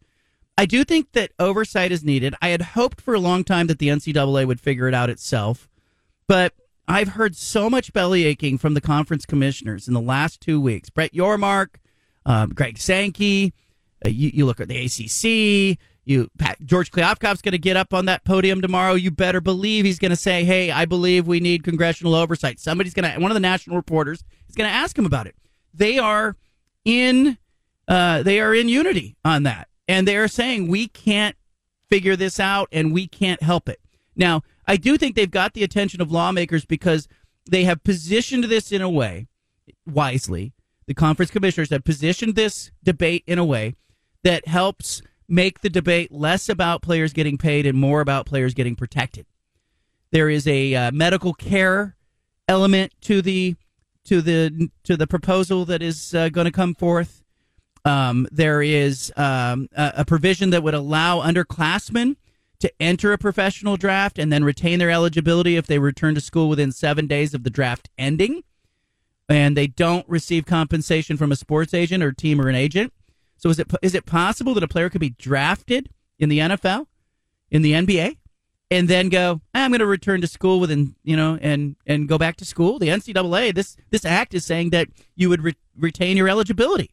I 0.56 0.64
do 0.64 0.82
think 0.84 1.12
that 1.12 1.32
oversight 1.38 1.92
is 1.92 2.02
needed. 2.02 2.34
I 2.40 2.48
had 2.48 2.62
hoped 2.62 3.00
for 3.00 3.14
a 3.14 3.20
long 3.20 3.44
time 3.44 3.66
that 3.66 3.78
the 3.78 3.88
NCAA 3.88 4.46
would 4.46 4.60
figure 4.60 4.88
it 4.88 4.94
out 4.94 5.10
itself, 5.10 5.68
but 6.26 6.54
I've 6.88 7.08
heard 7.08 7.36
so 7.36 7.68
much 7.68 7.92
belly 7.92 8.24
aching 8.24 8.56
from 8.56 8.72
the 8.72 8.80
conference 8.80 9.26
commissioners 9.26 9.86
in 9.86 9.94
the 9.94 10.00
last 10.00 10.40
two 10.40 10.58
weeks. 10.58 10.88
Brett 10.88 11.12
Yormark, 11.12 11.76
um, 12.24 12.48
Greg 12.50 12.78
Sankey. 12.78 13.52
Uh, 14.04 14.08
you, 14.08 14.30
you, 14.32 14.46
look 14.46 14.58
at 14.58 14.68
the 14.68 14.84
ACC. 14.86 15.78
You 16.04 16.30
Pat, 16.38 16.56
George 16.64 16.90
Kliavkoff's 16.90 17.42
going 17.42 17.52
to 17.52 17.58
get 17.58 17.76
up 17.76 17.92
on 17.92 18.06
that 18.06 18.24
podium 18.24 18.62
tomorrow. 18.62 18.94
You 18.94 19.10
better 19.10 19.42
believe 19.42 19.84
he's 19.84 19.98
going 19.98 20.10
to 20.10 20.16
say, 20.16 20.44
"Hey, 20.44 20.70
I 20.70 20.86
believe 20.86 21.26
we 21.26 21.40
need 21.40 21.62
congressional 21.62 22.14
oversight." 22.14 22.58
Somebody's 22.58 22.94
going 22.94 23.12
to 23.12 23.20
one 23.20 23.30
of 23.30 23.34
the 23.34 23.40
national 23.40 23.76
reporters 23.76 24.24
is 24.48 24.54
going 24.54 24.70
to 24.70 24.74
ask 24.74 24.96
him 24.96 25.04
about 25.04 25.26
it. 25.26 25.34
They 25.74 25.98
are 25.98 26.36
in 26.86 27.36
uh, 27.86 28.22
they 28.22 28.40
are 28.40 28.54
in 28.54 28.70
unity 28.70 29.16
on 29.26 29.42
that, 29.42 29.68
and 29.86 30.08
they 30.08 30.16
are 30.16 30.28
saying 30.28 30.68
we 30.68 30.88
can't 30.88 31.36
figure 31.90 32.16
this 32.16 32.40
out 32.40 32.68
and 32.72 32.92
we 32.94 33.06
can't 33.06 33.42
help 33.42 33.68
it. 33.68 33.80
Now, 34.18 34.42
I 34.66 34.76
do 34.76 34.98
think 34.98 35.14
they've 35.14 35.30
got 35.30 35.54
the 35.54 35.62
attention 35.62 36.02
of 36.02 36.12
lawmakers 36.12 36.66
because 36.66 37.08
they 37.48 37.64
have 37.64 37.84
positioned 37.84 38.44
this 38.44 38.72
in 38.72 38.82
a 38.82 38.90
way 38.90 39.28
wisely. 39.86 40.52
The 40.86 40.94
conference 40.94 41.30
commissioners 41.30 41.70
have 41.70 41.84
positioned 41.84 42.34
this 42.34 42.70
debate 42.82 43.22
in 43.26 43.38
a 43.38 43.44
way 43.44 43.74
that 44.24 44.48
helps 44.48 45.00
make 45.28 45.60
the 45.60 45.70
debate 45.70 46.10
less 46.10 46.48
about 46.48 46.82
players 46.82 47.12
getting 47.12 47.38
paid 47.38 47.64
and 47.64 47.78
more 47.78 48.00
about 48.00 48.26
players 48.26 48.54
getting 48.54 48.74
protected. 48.74 49.26
There 50.10 50.28
is 50.28 50.46
a 50.46 50.74
uh, 50.74 50.90
medical 50.90 51.32
care 51.34 51.96
element 52.48 52.92
to 53.02 53.22
the 53.22 53.54
to 54.06 54.22
the 54.22 54.70
to 54.84 54.96
the 54.96 55.06
proposal 55.06 55.66
that 55.66 55.82
is 55.82 56.14
uh, 56.14 56.30
going 56.30 56.46
to 56.46 56.50
come 56.50 56.74
forth. 56.74 57.22
Um, 57.84 58.26
there 58.32 58.62
is 58.62 59.12
um, 59.16 59.68
a, 59.76 59.92
a, 59.98 60.04
provision 60.04 60.50
that 60.50 60.62
would 60.62 60.74
allow 60.74 61.20
underclassmen 61.20 62.16
to 62.60 62.72
enter 62.80 63.12
a 63.12 63.18
professional 63.18 63.76
draft 63.76 64.18
and 64.18 64.32
then 64.32 64.44
retain 64.44 64.78
their 64.78 64.90
eligibility 64.90 65.56
if 65.56 65.66
they 65.66 65.78
return 65.78 66.14
to 66.14 66.20
school 66.20 66.48
within 66.48 66.72
seven 66.72 67.06
days 67.06 67.34
of 67.34 67.44
the 67.44 67.50
draft 67.50 67.88
ending, 67.96 68.42
and 69.28 69.56
they 69.56 69.66
don't 69.66 70.08
receive 70.08 70.46
compensation 70.46 71.16
from 71.16 71.30
a 71.30 71.36
sports 71.36 71.74
agent 71.74 72.02
or 72.02 72.12
team 72.12 72.40
or 72.40 72.48
an 72.48 72.54
agent. 72.54 72.92
So 73.36 73.50
is 73.50 73.58
it 73.58 73.70
is 73.82 73.94
it 73.94 74.06
possible 74.06 74.54
that 74.54 74.62
a 74.62 74.68
player 74.68 74.90
could 74.90 75.00
be 75.00 75.10
drafted 75.10 75.90
in 76.18 76.28
the 76.28 76.40
NFL, 76.40 76.86
in 77.50 77.62
the 77.62 77.72
NBA, 77.72 78.16
and 78.70 78.88
then 78.88 79.08
go, 79.08 79.40
ah, 79.54 79.64
I'm 79.64 79.70
going 79.70 79.78
to 79.78 79.86
return 79.86 80.20
to 80.22 80.26
school 80.26 80.58
within 80.58 80.96
you 81.04 81.16
know 81.16 81.38
and 81.40 81.76
and 81.86 82.08
go 82.08 82.18
back 82.18 82.36
to 82.38 82.44
school? 82.44 82.78
The 82.80 82.88
NCAA 82.88 83.54
this 83.54 83.76
this 83.90 84.04
act 84.04 84.34
is 84.34 84.44
saying 84.44 84.70
that 84.70 84.88
you 85.14 85.28
would 85.28 85.42
re- 85.42 85.56
retain 85.76 86.16
your 86.16 86.28
eligibility. 86.28 86.90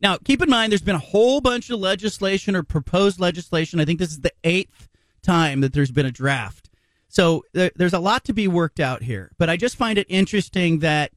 Now, 0.00 0.16
keep 0.16 0.40
in 0.40 0.48
mind, 0.48 0.72
there's 0.72 0.82
been 0.82 0.94
a 0.94 0.98
whole 0.98 1.40
bunch 1.40 1.68
of 1.70 1.78
legislation 1.78 2.56
or 2.56 2.62
proposed 2.62 3.20
legislation. 3.20 3.80
I 3.80 3.84
think 3.84 3.98
this 3.98 4.10
is 4.10 4.20
the 4.20 4.32
eighth 4.44 4.88
time 5.22 5.60
that 5.60 5.72
there's 5.72 5.90
been 5.90 6.06
a 6.06 6.10
draft. 6.10 6.70
So 7.08 7.44
there, 7.52 7.70
there's 7.76 7.92
a 7.92 7.98
lot 7.98 8.24
to 8.24 8.32
be 8.32 8.48
worked 8.48 8.80
out 8.80 9.02
here. 9.02 9.32
But 9.36 9.50
I 9.50 9.56
just 9.56 9.76
find 9.76 9.98
it 9.98 10.06
interesting 10.08 10.78
that 10.78 11.12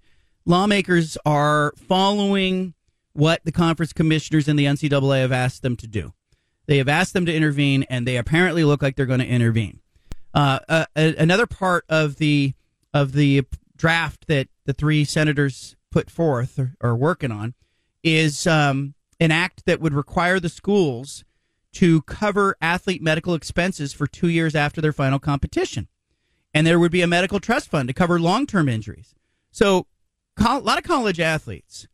lawmakers 0.45 1.17
are 1.25 1.73
following 1.77 2.73
what 3.13 3.41
the 3.45 3.51
conference 3.51 3.93
commissioners 3.93 4.47
and 4.47 4.57
the 4.57 4.65
NCAA 4.65 5.21
have 5.21 5.31
asked 5.31 5.61
them 5.61 5.77
to 5.77 5.87
do. 5.87 6.13
They 6.65 6.77
have 6.77 6.89
asked 6.89 7.13
them 7.13 7.25
to 7.25 7.33
intervene, 7.33 7.83
and 7.83 8.07
they 8.07 8.17
apparently 8.17 8.63
look 8.63 8.81
like 8.81 8.95
they're 8.95 9.05
going 9.05 9.19
to 9.19 9.27
intervene. 9.27 9.79
Uh, 10.33 10.59
uh, 10.67 10.85
another 10.95 11.45
part 11.45 11.85
of 11.89 12.17
the 12.17 12.53
of 12.93 13.13
the 13.13 13.43
draft 13.75 14.27
that 14.27 14.47
the 14.65 14.73
three 14.73 15.03
senators 15.03 15.75
put 15.91 16.09
forth 16.09 16.57
or 16.57 16.75
are 16.81 16.95
working 16.95 17.31
on 17.31 17.53
is 18.03 18.45
um, 18.45 18.93
an 19.19 19.31
act 19.31 19.65
that 19.65 19.79
would 19.79 19.93
require 19.93 20.39
the 20.39 20.50
schools 20.50 21.24
to 21.74 22.01
cover 22.03 22.55
athlete 22.62 23.01
medical 23.01 23.33
expenses 23.33 23.93
for 23.93 24.05
two 24.05 24.27
years 24.27 24.55
after 24.55 24.81
their 24.81 24.93
final 24.93 25.19
competition. 25.19 25.88
And 26.53 26.67
there 26.67 26.79
would 26.79 26.91
be 26.91 27.01
a 27.01 27.07
medical 27.07 27.39
trust 27.39 27.69
fund 27.69 27.88
to 27.89 27.93
cover 27.93 28.19
long 28.19 28.45
term 28.45 28.69
injuries. 28.69 29.15
So, 29.51 29.88
a 30.38 30.60
lot 30.60 30.77
of 30.77 30.83
college 30.83 31.19
athletes, 31.19 31.88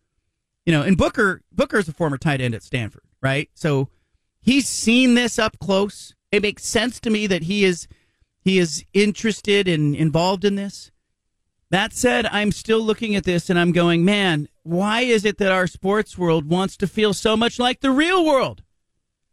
you 0.66 0.74
know, 0.74 0.82
and 0.82 0.98
Booker, 0.98 1.42
Booker 1.52 1.78
is 1.78 1.88
a 1.88 1.94
former 1.94 2.18
tight 2.18 2.42
end 2.42 2.56
at 2.56 2.64
Stanford, 2.64 3.04
right? 3.22 3.50
So 3.54 3.90
he's 4.42 4.68
seen 4.68 5.16
this 5.16 5.40
up 5.40 5.60
close. 5.60 6.14
It 6.32 6.42
makes 6.42 6.66
sense 6.66 7.00
to 7.02 7.10
me 7.10 7.28
that 7.28 7.44
he 7.44 7.64
is 7.64 7.88
he 8.42 8.58
is 8.58 8.86
interested 8.94 9.68
and 9.68 9.96
involved 9.96 10.46
in 10.46 10.56
this. 10.56 10.92
That 11.72 11.94
said, 11.94 12.26
I'm 12.26 12.52
still 12.52 12.82
looking 12.82 13.16
at 13.16 13.26
this 13.26 13.50
and 13.50 13.60
I'm 13.60 13.72
going, 13.72 14.04
man, 14.04 14.48
why 14.70 15.02
is 15.02 15.26
it 15.26 15.38
that 15.40 15.52
our 15.52 15.68
sports 15.68 16.18
world 16.18 16.48
wants 16.48 16.78
to 16.78 16.88
feel 16.88 17.14
so 17.14 17.36
much 17.36 17.58
like 17.58 17.82
the 17.82 17.92
real 17.92 18.24
world? 18.24 18.62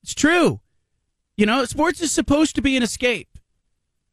It's 0.02 0.14
true. 0.14 0.61
You 1.37 1.45
know, 1.45 1.64
sports 1.66 2.00
is 2.00 2.11
supposed 2.11 2.55
to 2.57 2.62
be 2.62 2.76
an 2.76 2.83
escape. 2.83 3.28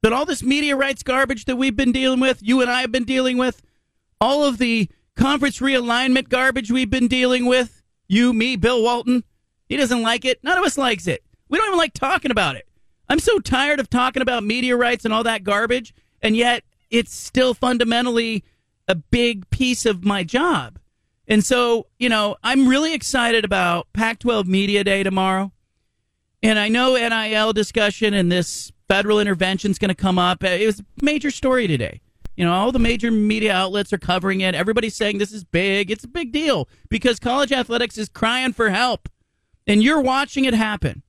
But 0.01 0.11
all 0.11 0.25
this 0.25 0.43
media 0.43 0.75
rights 0.75 1.01
garbage 1.01 1.45
that 1.45 1.55
we've 1.55 1.77
been 1.77 1.93
dealing 1.93 2.19
with, 2.19 2.39
you 2.41 2.61
and 2.61 2.69
I 2.69 2.81
have 2.81 2.91
been 2.91 3.05
dealing 3.05 3.37
with, 3.37 3.61
all 4.19 4.43
of 4.43 4.57
the 4.57 4.89
conference 5.15 5.59
realignment 5.59 6.27
garbage 6.27 6.71
we've 6.71 6.89
been 6.89 7.07
dealing 7.07 7.45
with, 7.45 7.81
you, 8.09 8.33
me, 8.33 8.57
Bill 8.57 8.83
Walton, 8.83 9.23
he 9.69 9.77
doesn't 9.77 10.01
like 10.01 10.25
it. 10.25 10.43
None 10.43 10.57
of 10.57 10.65
us 10.65 10.77
likes 10.77 11.07
it. 11.07 11.23
We 11.47 11.57
don't 11.57 11.67
even 11.67 11.77
like 11.77 11.93
talking 11.93 12.31
about 12.31 12.57
it. 12.57 12.67
I'm 13.07 13.19
so 13.19 13.39
tired 13.39 13.79
of 13.79 13.89
talking 13.89 14.21
about 14.21 14.43
media 14.43 14.75
rights 14.75 15.05
and 15.05 15.13
all 15.13 15.23
that 15.23 15.45
garbage, 15.45 15.93
and 16.21 16.35
yet 16.35 16.63
it's 16.89 17.13
still 17.13 17.53
fundamentally 17.53 18.43
a 18.89 18.95
big 18.95 19.49
piece 19.49 19.85
of 19.85 20.03
my 20.03 20.25
job. 20.25 20.79
And 21.27 21.43
so, 21.43 21.87
you 21.99 22.09
know, 22.09 22.35
I'm 22.43 22.67
really 22.67 22.93
excited 22.93 23.45
about 23.45 23.87
Pac 23.93 24.19
12 24.19 24.47
Media 24.47 24.83
Day 24.83 25.03
tomorrow. 25.03 25.51
And 26.41 26.59
I 26.59 26.67
know 26.67 26.95
NIL 26.95 27.53
discussion 27.53 28.13
and 28.13 28.31
this 28.31 28.71
federal 28.89 29.19
intervention 29.19 29.71
is 29.71 29.79
going 29.79 29.89
to 29.89 29.95
come 29.95 30.19
up. 30.19 30.43
Uh, 30.43 30.47
it 30.47 30.65
was 30.65 30.81
a 30.81 30.85
major 31.01 31.31
story 31.31 31.67
today. 31.67 32.01
You 32.35 32.45
know, 32.45 32.53
all 32.53 32.71
the 32.71 32.79
major 32.79 33.11
media 33.11 33.53
outlets 33.53 33.93
are 33.93 33.97
covering 33.97 34.41
it. 34.41 34.55
Everybody's 34.55 34.95
saying 34.95 35.19
this 35.19 35.31
is 35.31 35.43
big. 35.43 35.91
It's 35.91 36.03
a 36.03 36.09
big 36.09 36.31
deal 36.31 36.67
because 36.89 37.19
college 37.19 37.51
athletics 37.51 37.97
is 37.97 38.09
crying 38.09 38.53
for 38.53 38.69
help. 38.71 39.07
And 39.65 39.81
you're 39.81 40.01
watching 40.01 40.43
it 40.45 40.53
happen. 40.53 41.03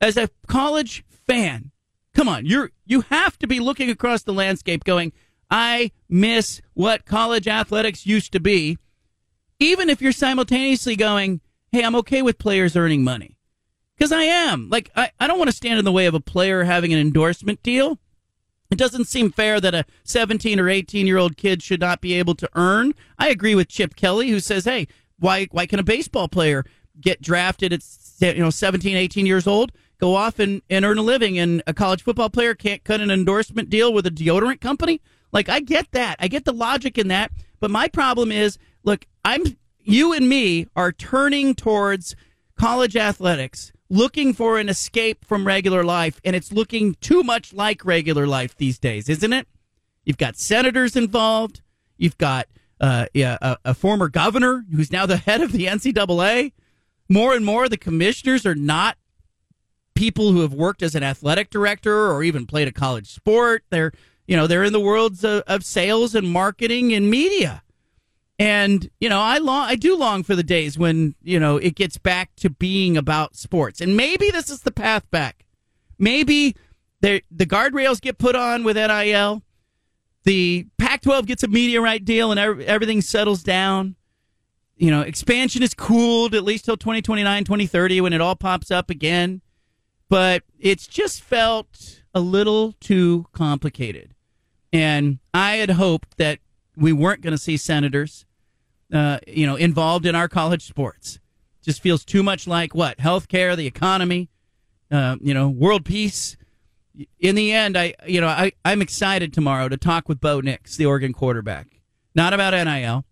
As 0.00 0.16
a 0.16 0.30
college 0.46 1.04
fan, 1.08 1.72
Come 2.14 2.28
on, 2.28 2.44
you're 2.46 2.70
you 2.84 3.02
have 3.02 3.38
to 3.38 3.46
be 3.46 3.60
looking 3.60 3.90
across 3.90 4.22
the 4.22 4.32
landscape 4.32 4.84
going, 4.84 5.12
I 5.50 5.92
miss 6.08 6.60
what 6.74 7.06
college 7.06 7.48
athletics 7.48 8.06
used 8.06 8.32
to 8.32 8.40
be. 8.40 8.78
Even 9.58 9.88
if 9.88 10.00
you're 10.00 10.12
simultaneously 10.12 10.96
going, 10.96 11.40
hey, 11.70 11.84
I'm 11.84 11.96
okay 11.96 12.22
with 12.22 12.38
players 12.38 12.76
earning 12.76 13.04
money. 13.04 13.36
Because 13.96 14.12
I 14.12 14.22
am. 14.22 14.68
Like, 14.68 14.90
I, 14.96 15.10
I 15.20 15.26
don't 15.26 15.38
want 15.38 15.50
to 15.50 15.56
stand 15.56 15.78
in 15.78 15.84
the 15.84 15.92
way 15.92 16.06
of 16.06 16.14
a 16.14 16.20
player 16.20 16.64
having 16.64 16.92
an 16.92 16.98
endorsement 16.98 17.62
deal. 17.62 17.98
It 18.70 18.78
doesn't 18.78 19.06
seem 19.06 19.30
fair 19.30 19.60
that 19.60 19.74
a 19.74 19.84
17 20.04 20.58
or 20.58 20.68
18 20.68 21.06
year 21.06 21.18
old 21.18 21.36
kid 21.36 21.62
should 21.62 21.80
not 21.80 22.00
be 22.00 22.14
able 22.14 22.34
to 22.36 22.48
earn. 22.54 22.94
I 23.18 23.28
agree 23.28 23.54
with 23.54 23.68
Chip 23.68 23.94
Kelly, 23.94 24.30
who 24.30 24.40
says, 24.40 24.64
hey, 24.64 24.88
why, 25.18 25.46
why 25.50 25.66
can 25.66 25.78
a 25.78 25.84
baseball 25.84 26.28
player 26.28 26.64
get 27.00 27.22
drafted 27.22 27.72
at 27.72 27.82
you 28.20 28.42
know 28.42 28.50
17, 28.50 28.96
18 28.96 29.26
years 29.26 29.46
old? 29.46 29.72
go 30.02 30.16
off 30.16 30.40
and, 30.40 30.62
and 30.68 30.84
earn 30.84 30.98
a 30.98 31.02
living 31.02 31.38
and 31.38 31.62
a 31.68 31.72
college 31.72 32.02
football 32.02 32.28
player 32.28 32.56
can't 32.56 32.82
cut 32.82 33.00
an 33.00 33.08
endorsement 33.08 33.70
deal 33.70 33.92
with 33.94 34.04
a 34.04 34.10
deodorant 34.10 34.60
company 34.60 35.00
like 35.30 35.48
i 35.48 35.60
get 35.60 35.88
that 35.92 36.16
i 36.18 36.26
get 36.26 36.44
the 36.44 36.52
logic 36.52 36.98
in 36.98 37.06
that 37.06 37.30
but 37.60 37.70
my 37.70 37.86
problem 37.86 38.32
is 38.32 38.58
look 38.82 39.06
i'm 39.24 39.42
you 39.80 40.12
and 40.12 40.28
me 40.28 40.66
are 40.76 40.92
turning 40.92 41.54
towards 41.54 42.14
college 42.56 42.96
athletics 42.96 43.72
looking 43.88 44.32
for 44.32 44.58
an 44.58 44.68
escape 44.68 45.24
from 45.24 45.46
regular 45.46 45.84
life 45.84 46.20
and 46.24 46.34
it's 46.34 46.52
looking 46.52 46.94
too 47.00 47.22
much 47.22 47.52
like 47.52 47.84
regular 47.84 48.26
life 48.26 48.56
these 48.56 48.78
days 48.78 49.08
isn't 49.08 49.32
it 49.32 49.46
you've 50.04 50.18
got 50.18 50.36
senators 50.36 50.96
involved 50.96 51.60
you've 51.96 52.18
got 52.18 52.46
uh, 52.80 53.06
yeah, 53.14 53.38
a, 53.40 53.56
a 53.66 53.74
former 53.74 54.08
governor 54.08 54.64
who's 54.74 54.90
now 54.90 55.06
the 55.06 55.16
head 55.28 55.40
of 55.40 55.52
the 55.52 55.66
ncaa 55.66 56.52
more 57.08 57.34
and 57.34 57.44
more 57.44 57.68
the 57.68 57.76
commissioners 57.76 58.44
are 58.44 58.54
not 58.54 58.96
people 59.94 60.32
who 60.32 60.40
have 60.40 60.54
worked 60.54 60.82
as 60.82 60.94
an 60.94 61.02
athletic 61.02 61.50
director 61.50 62.10
or 62.10 62.22
even 62.22 62.46
played 62.46 62.68
a 62.68 62.72
college 62.72 63.08
sport. 63.08 63.64
They're 63.70 63.92
you 64.26 64.36
know 64.36 64.46
they're 64.46 64.64
in 64.64 64.72
the 64.72 64.80
worlds 64.80 65.24
of, 65.24 65.42
of 65.46 65.64
sales 65.64 66.14
and 66.14 66.30
marketing 66.30 66.92
and 66.92 67.10
media. 67.10 67.62
And 68.42 68.90
you 69.00 69.08
know, 69.08 69.20
I 69.20 69.38
long, 69.38 69.68
I 69.68 69.76
do 69.76 69.96
long 69.96 70.22
for 70.22 70.34
the 70.34 70.42
days 70.42 70.78
when 70.78 71.14
you 71.22 71.38
know 71.38 71.58
it 71.58 71.76
gets 71.76 71.96
back 71.96 72.34
to 72.36 72.50
being 72.50 72.96
about 72.96 73.36
sports. 73.36 73.80
And 73.80 73.96
maybe 73.96 74.30
this 74.30 74.50
is 74.50 74.62
the 74.62 74.72
path 74.72 75.08
back. 75.10 75.44
Maybe 75.98 76.56
the 77.00 77.22
the 77.30 77.46
guardrails 77.46 78.00
get 78.00 78.18
put 78.18 78.34
on 78.34 78.64
with 78.64 78.76
NIL. 78.76 79.42
The 80.24 80.66
Pac-12 80.78 81.26
gets 81.26 81.42
a 81.42 81.48
media 81.48 81.80
right 81.80 82.04
deal, 82.04 82.30
and 82.30 82.38
everything 82.38 83.00
settles 83.00 83.42
down. 83.42 83.96
You 84.76 84.90
know, 84.90 85.00
expansion 85.02 85.62
is 85.62 85.74
cooled 85.74 86.34
at 86.34 86.44
least 86.44 86.64
till 86.64 86.76
2029, 86.76 87.44
2030 87.44 88.00
when 88.00 88.12
it 88.12 88.20
all 88.20 88.36
pops 88.36 88.70
up 88.70 88.88
again 88.88 89.42
but 90.12 90.42
it's 90.58 90.86
just 90.86 91.22
felt 91.22 92.02
a 92.12 92.20
little 92.20 92.74
too 92.80 93.24
complicated. 93.32 94.14
And 94.70 95.20
I 95.32 95.52
had 95.56 95.70
hoped 95.70 96.18
that 96.18 96.38
we 96.76 96.92
weren't 96.92 97.22
going 97.22 97.32
to 97.32 97.38
see 97.38 97.56
senators, 97.56 98.26
uh, 98.92 99.18
you 99.26 99.46
know, 99.46 99.56
involved 99.56 100.06
in 100.06 100.14
our 100.14 100.28
college 100.28 100.64
sports. 100.64 101.18
Just 101.62 101.80
feels 101.80 102.04
too 102.04 102.22
much 102.22 102.46
like 102.46 102.74
what 102.74 102.98
healthcare, 102.98 103.56
the 103.56 103.66
economy, 103.66 104.28
uh, 104.90 105.16
you 105.20 105.32
know, 105.32 105.48
world 105.48 105.84
peace. 105.84 106.36
in 107.18 107.34
the 107.34 107.52
end, 107.52 107.76
I 107.76 107.94
you 108.06 108.20
know 108.20 108.28
I 108.28 108.52
I'm 108.64 108.82
excited 108.82 109.32
tomorrow 109.32 109.68
to 109.68 109.76
talk 109.76 110.08
with 110.08 110.20
Bo 110.20 110.40
Nix, 110.40 110.76
the 110.76 110.86
Oregon 110.86 111.12
quarterback, 111.12 111.80
not 112.14 112.34
about 112.34 112.52
NIL, 112.52 113.04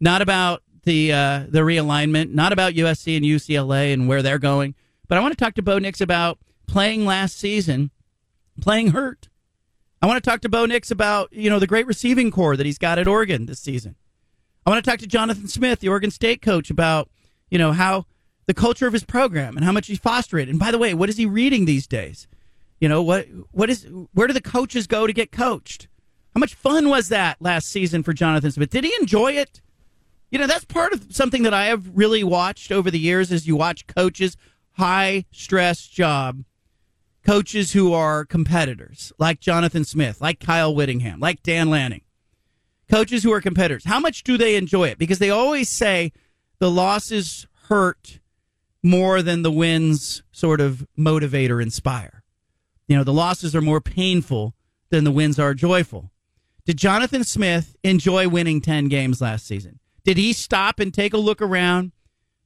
not 0.00 0.22
about 0.22 0.62
the 0.84 1.12
uh, 1.12 1.44
the 1.48 1.60
realignment, 1.60 2.32
not 2.32 2.52
about 2.52 2.74
USC 2.74 3.16
and 3.16 3.26
UCLA 3.26 3.92
and 3.92 4.08
where 4.08 4.22
they're 4.22 4.38
going, 4.38 4.74
but 5.08 5.18
I 5.18 5.20
want 5.20 5.36
to 5.36 5.44
talk 5.44 5.54
to 5.54 5.62
Bo 5.62 5.78
Nix 5.78 6.00
about 6.00 6.38
playing 6.66 7.04
last 7.04 7.36
season, 7.36 7.90
playing 8.60 8.92
hurt. 8.92 9.28
I 10.00 10.06
want 10.06 10.22
to 10.22 10.30
talk 10.30 10.40
to 10.42 10.48
Bo 10.48 10.66
Nix 10.66 10.92
about 10.92 11.32
you 11.32 11.50
know 11.50 11.58
the 11.58 11.66
great 11.66 11.86
receiving 11.86 12.30
corps 12.30 12.56
that 12.56 12.64
he's 12.64 12.78
got 12.78 12.98
at 12.98 13.08
Oregon 13.08 13.46
this 13.46 13.58
season. 13.58 13.96
I 14.68 14.70
want 14.70 14.84
to 14.84 14.90
talk 14.90 15.00
to 15.00 15.06
Jonathan 15.06 15.48
Smith, 15.48 15.80
the 15.80 15.88
Oregon 15.88 16.10
State 16.10 16.42
coach, 16.42 16.68
about 16.68 17.08
you 17.48 17.56
know 17.56 17.72
how 17.72 18.04
the 18.44 18.52
culture 18.52 18.86
of 18.86 18.92
his 18.92 19.02
program 19.02 19.56
and 19.56 19.64
how 19.64 19.72
much 19.72 19.86
he's 19.86 19.98
fostered 19.98 20.40
it. 20.40 20.50
And 20.50 20.58
by 20.58 20.70
the 20.70 20.76
way, 20.76 20.92
what 20.92 21.08
is 21.08 21.16
he 21.16 21.24
reading 21.24 21.64
these 21.64 21.86
days? 21.86 22.28
You 22.78 22.86
know 22.86 23.02
what? 23.02 23.28
What 23.50 23.70
is? 23.70 23.88
Where 24.12 24.26
do 24.26 24.34
the 24.34 24.42
coaches 24.42 24.86
go 24.86 25.06
to 25.06 25.12
get 25.14 25.32
coached? 25.32 25.88
How 26.34 26.38
much 26.38 26.54
fun 26.54 26.90
was 26.90 27.08
that 27.08 27.40
last 27.40 27.70
season 27.70 28.02
for 28.02 28.12
Jonathan 28.12 28.50
Smith? 28.50 28.68
Did 28.68 28.84
he 28.84 28.92
enjoy 29.00 29.32
it? 29.32 29.62
You 30.30 30.38
know, 30.38 30.46
that's 30.46 30.66
part 30.66 30.92
of 30.92 31.16
something 31.16 31.44
that 31.44 31.54
I 31.54 31.64
have 31.68 31.96
really 31.96 32.22
watched 32.22 32.70
over 32.70 32.90
the 32.90 32.98
years. 32.98 33.32
As 33.32 33.46
you 33.46 33.56
watch 33.56 33.86
coaches, 33.86 34.36
high 34.72 35.24
stress 35.32 35.86
job, 35.86 36.44
coaches 37.24 37.72
who 37.72 37.94
are 37.94 38.26
competitors, 38.26 39.14
like 39.18 39.40
Jonathan 39.40 39.86
Smith, 39.86 40.20
like 40.20 40.40
Kyle 40.40 40.74
Whittingham, 40.74 41.20
like 41.20 41.42
Dan 41.42 41.70
Lanning, 41.70 42.02
coaches 42.90 43.22
who 43.22 43.32
are 43.32 43.40
competitors. 43.40 43.84
How 43.84 44.00
much 44.00 44.22
do 44.22 44.36
they 44.36 44.56
enjoy 44.56 44.88
it? 44.88 44.98
Because 44.98 45.18
they 45.18 45.30
always 45.30 45.68
say 45.68 46.12
the 46.58 46.70
losses 46.70 47.46
hurt 47.64 48.18
more 48.82 49.22
than 49.22 49.42
the 49.42 49.52
wins 49.52 50.22
sort 50.32 50.60
of 50.60 50.86
motivate 50.96 51.50
or 51.50 51.60
inspire. 51.60 52.22
You 52.86 52.96
know, 52.96 53.04
the 53.04 53.12
losses 53.12 53.54
are 53.54 53.60
more 53.60 53.80
painful 53.80 54.54
than 54.90 55.04
the 55.04 55.10
wins 55.10 55.38
are 55.38 55.54
joyful. 55.54 56.10
Did 56.64 56.78
Jonathan 56.78 57.24
Smith 57.24 57.76
enjoy 57.82 58.28
winning 58.28 58.60
10 58.60 58.88
games 58.88 59.20
last 59.20 59.46
season? 59.46 59.78
Did 60.04 60.16
he 60.16 60.32
stop 60.32 60.80
and 60.80 60.92
take 60.92 61.12
a 61.12 61.18
look 61.18 61.42
around? 61.42 61.92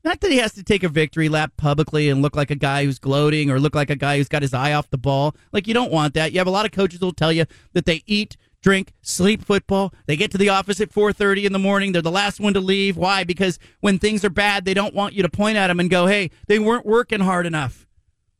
Not 0.05 0.21
that 0.21 0.33
he 0.33 0.39
has 0.39 0.53
to 0.55 0.65
take 0.65 0.83
a 0.83 0.89
victory 0.89 1.29
lap 1.29 1.53
publicly 1.57 2.09
and 2.09 2.23
look 2.23 2.35
like 2.35 2.51
a 2.51 2.57
guy 2.57 2.85
who's 2.85 2.99
gloating 2.99 3.51
or 3.51 3.61
look 3.61 3.75
like 3.75 3.91
a 3.91 3.97
guy 3.97 4.17
who's 4.17 4.29
got 4.29 4.43
his 4.43 4.53
eye 4.53 4.73
off 4.73 4.91
the 4.91 4.99
ball. 4.99 5.37
Like, 5.53 5.69
you 5.69 5.75
don't 5.75 5.93
want 5.93 6.15
that. 6.15 6.33
You 6.33 6.39
have 6.39 6.49
a 6.49 6.53
lot 6.53 6.67
of 6.67 6.73
coaches 6.73 6.99
who'll 6.99 7.13
tell 7.13 7.33
you 7.33 7.45
that 7.73 7.87
they 7.87 8.03
eat, 8.07 8.37
drink, 8.63 8.93
sleep 9.03 9.45
football. 9.45 9.93
They 10.07 10.17
get 10.17 10.31
to 10.31 10.39
the 10.39 10.49
office 10.49 10.81
at 10.81 10.93
4:30 10.93 11.45
in 11.45 11.53
the 11.53 11.59
morning. 11.59 11.93
They're 11.93 12.01
the 12.01 12.11
last 12.11 12.41
one 12.41 12.55
to 12.55 12.61
leave. 12.61 12.97
Why? 12.97 13.25
Because 13.25 13.59
when 13.81 13.99
things 13.99 14.25
are 14.25 14.31
bad, 14.31 14.65
they 14.65 14.75
don't 14.75 14.95
want 14.95 15.15
you 15.15 15.23
to 15.23 15.29
point 15.29 15.59
at 15.59 15.67
them 15.67 15.81
and 15.81 15.91
go, 15.91 16.07
"Hey, 16.07 16.31
they 16.47 16.59
weren't 16.59 16.87
working 16.87 17.21
hard 17.21 17.45
enough." 17.47 17.87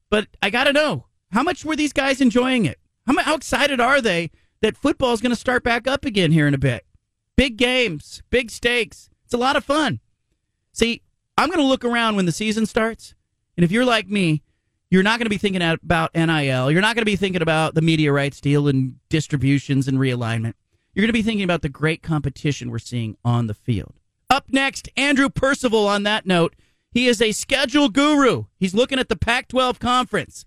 But 0.09 0.29
I 0.43 0.51
got 0.51 0.65
to 0.65 0.73
know, 0.73 1.07
how 1.33 1.43
much 1.43 1.65
were 1.65 1.77
these 1.77 1.93
guys 1.93 2.21
enjoying 2.21 2.67
it? 2.67 2.79
How, 3.07 3.19
how 3.23 3.35
excited 3.35 3.81
are 3.81 4.01
they 4.01 4.31
that 4.61 4.77
football 4.77 5.13
is 5.13 5.21
going 5.21 5.31
to 5.31 5.37
start 5.37 5.65
back 5.65 5.89
up 5.89 6.05
again 6.05 6.33
here 6.33 6.47
in 6.47 6.55
a 6.55 6.59
bit? 6.59 6.85
Big 7.37 7.57
games, 7.57 8.23
big 8.31 8.51
stakes. 8.51 9.09
It's 9.25 9.35
a 9.35 9.39
lot 9.39 9.57
of 9.57 9.65
fun. 9.65 10.01
See, 10.73 11.03
I'm 11.37 11.49
going 11.49 11.59
to 11.59 11.67
look 11.67 11.85
around 11.85 12.17
when 12.17 12.27
the 12.27 12.33
season 12.33 12.67
starts, 12.67 13.15
and 13.57 13.65
if 13.65 13.73
you're 13.73 13.85
like 13.85 14.09
me, 14.09 14.43
you're 14.93 15.03
not 15.03 15.19
going 15.19 15.25
to 15.25 15.31
be 15.31 15.39
thinking 15.39 15.63
about 15.63 16.15
NIL. 16.15 16.71
You're 16.71 16.83
not 16.83 16.95
going 16.95 17.01
to 17.01 17.07
be 17.07 17.17
thinking 17.17 17.41
about 17.41 17.75
the 17.75 17.81
media 17.81 18.13
rights 18.13 18.43
deal 18.43 18.69
and 18.69 18.97
distributions 19.09 19.89
and 19.89 19.97
realignment. 19.97 20.53
You're 20.93 21.01
going 21.01 21.09
to 21.09 21.15
be 21.15 21.23
thinking 21.23 21.45
about 21.45 21.63
the 21.63 21.71
great 21.71 22.03
competition 22.03 22.71
we're 22.71 22.79
seeing 22.79 23.17
on 23.25 23.47
the 23.47 23.55
field. 23.55 23.95
Up 24.29 24.45
next, 24.51 24.91
Andrew 24.95 25.31
Percival 25.31 25.89
on 25.89 26.03
that 26.03 26.27
note. 26.27 26.55
He 26.91 27.09
is 27.09 27.23
a 27.23 27.33
schedule 27.33 27.89
guru. 27.89 28.45
He's 28.59 28.75
looking 28.75 28.99
at 28.99 29.09
the 29.09 29.17
Pac 29.17 29.49
12 29.49 29.81
conference. 29.81 30.45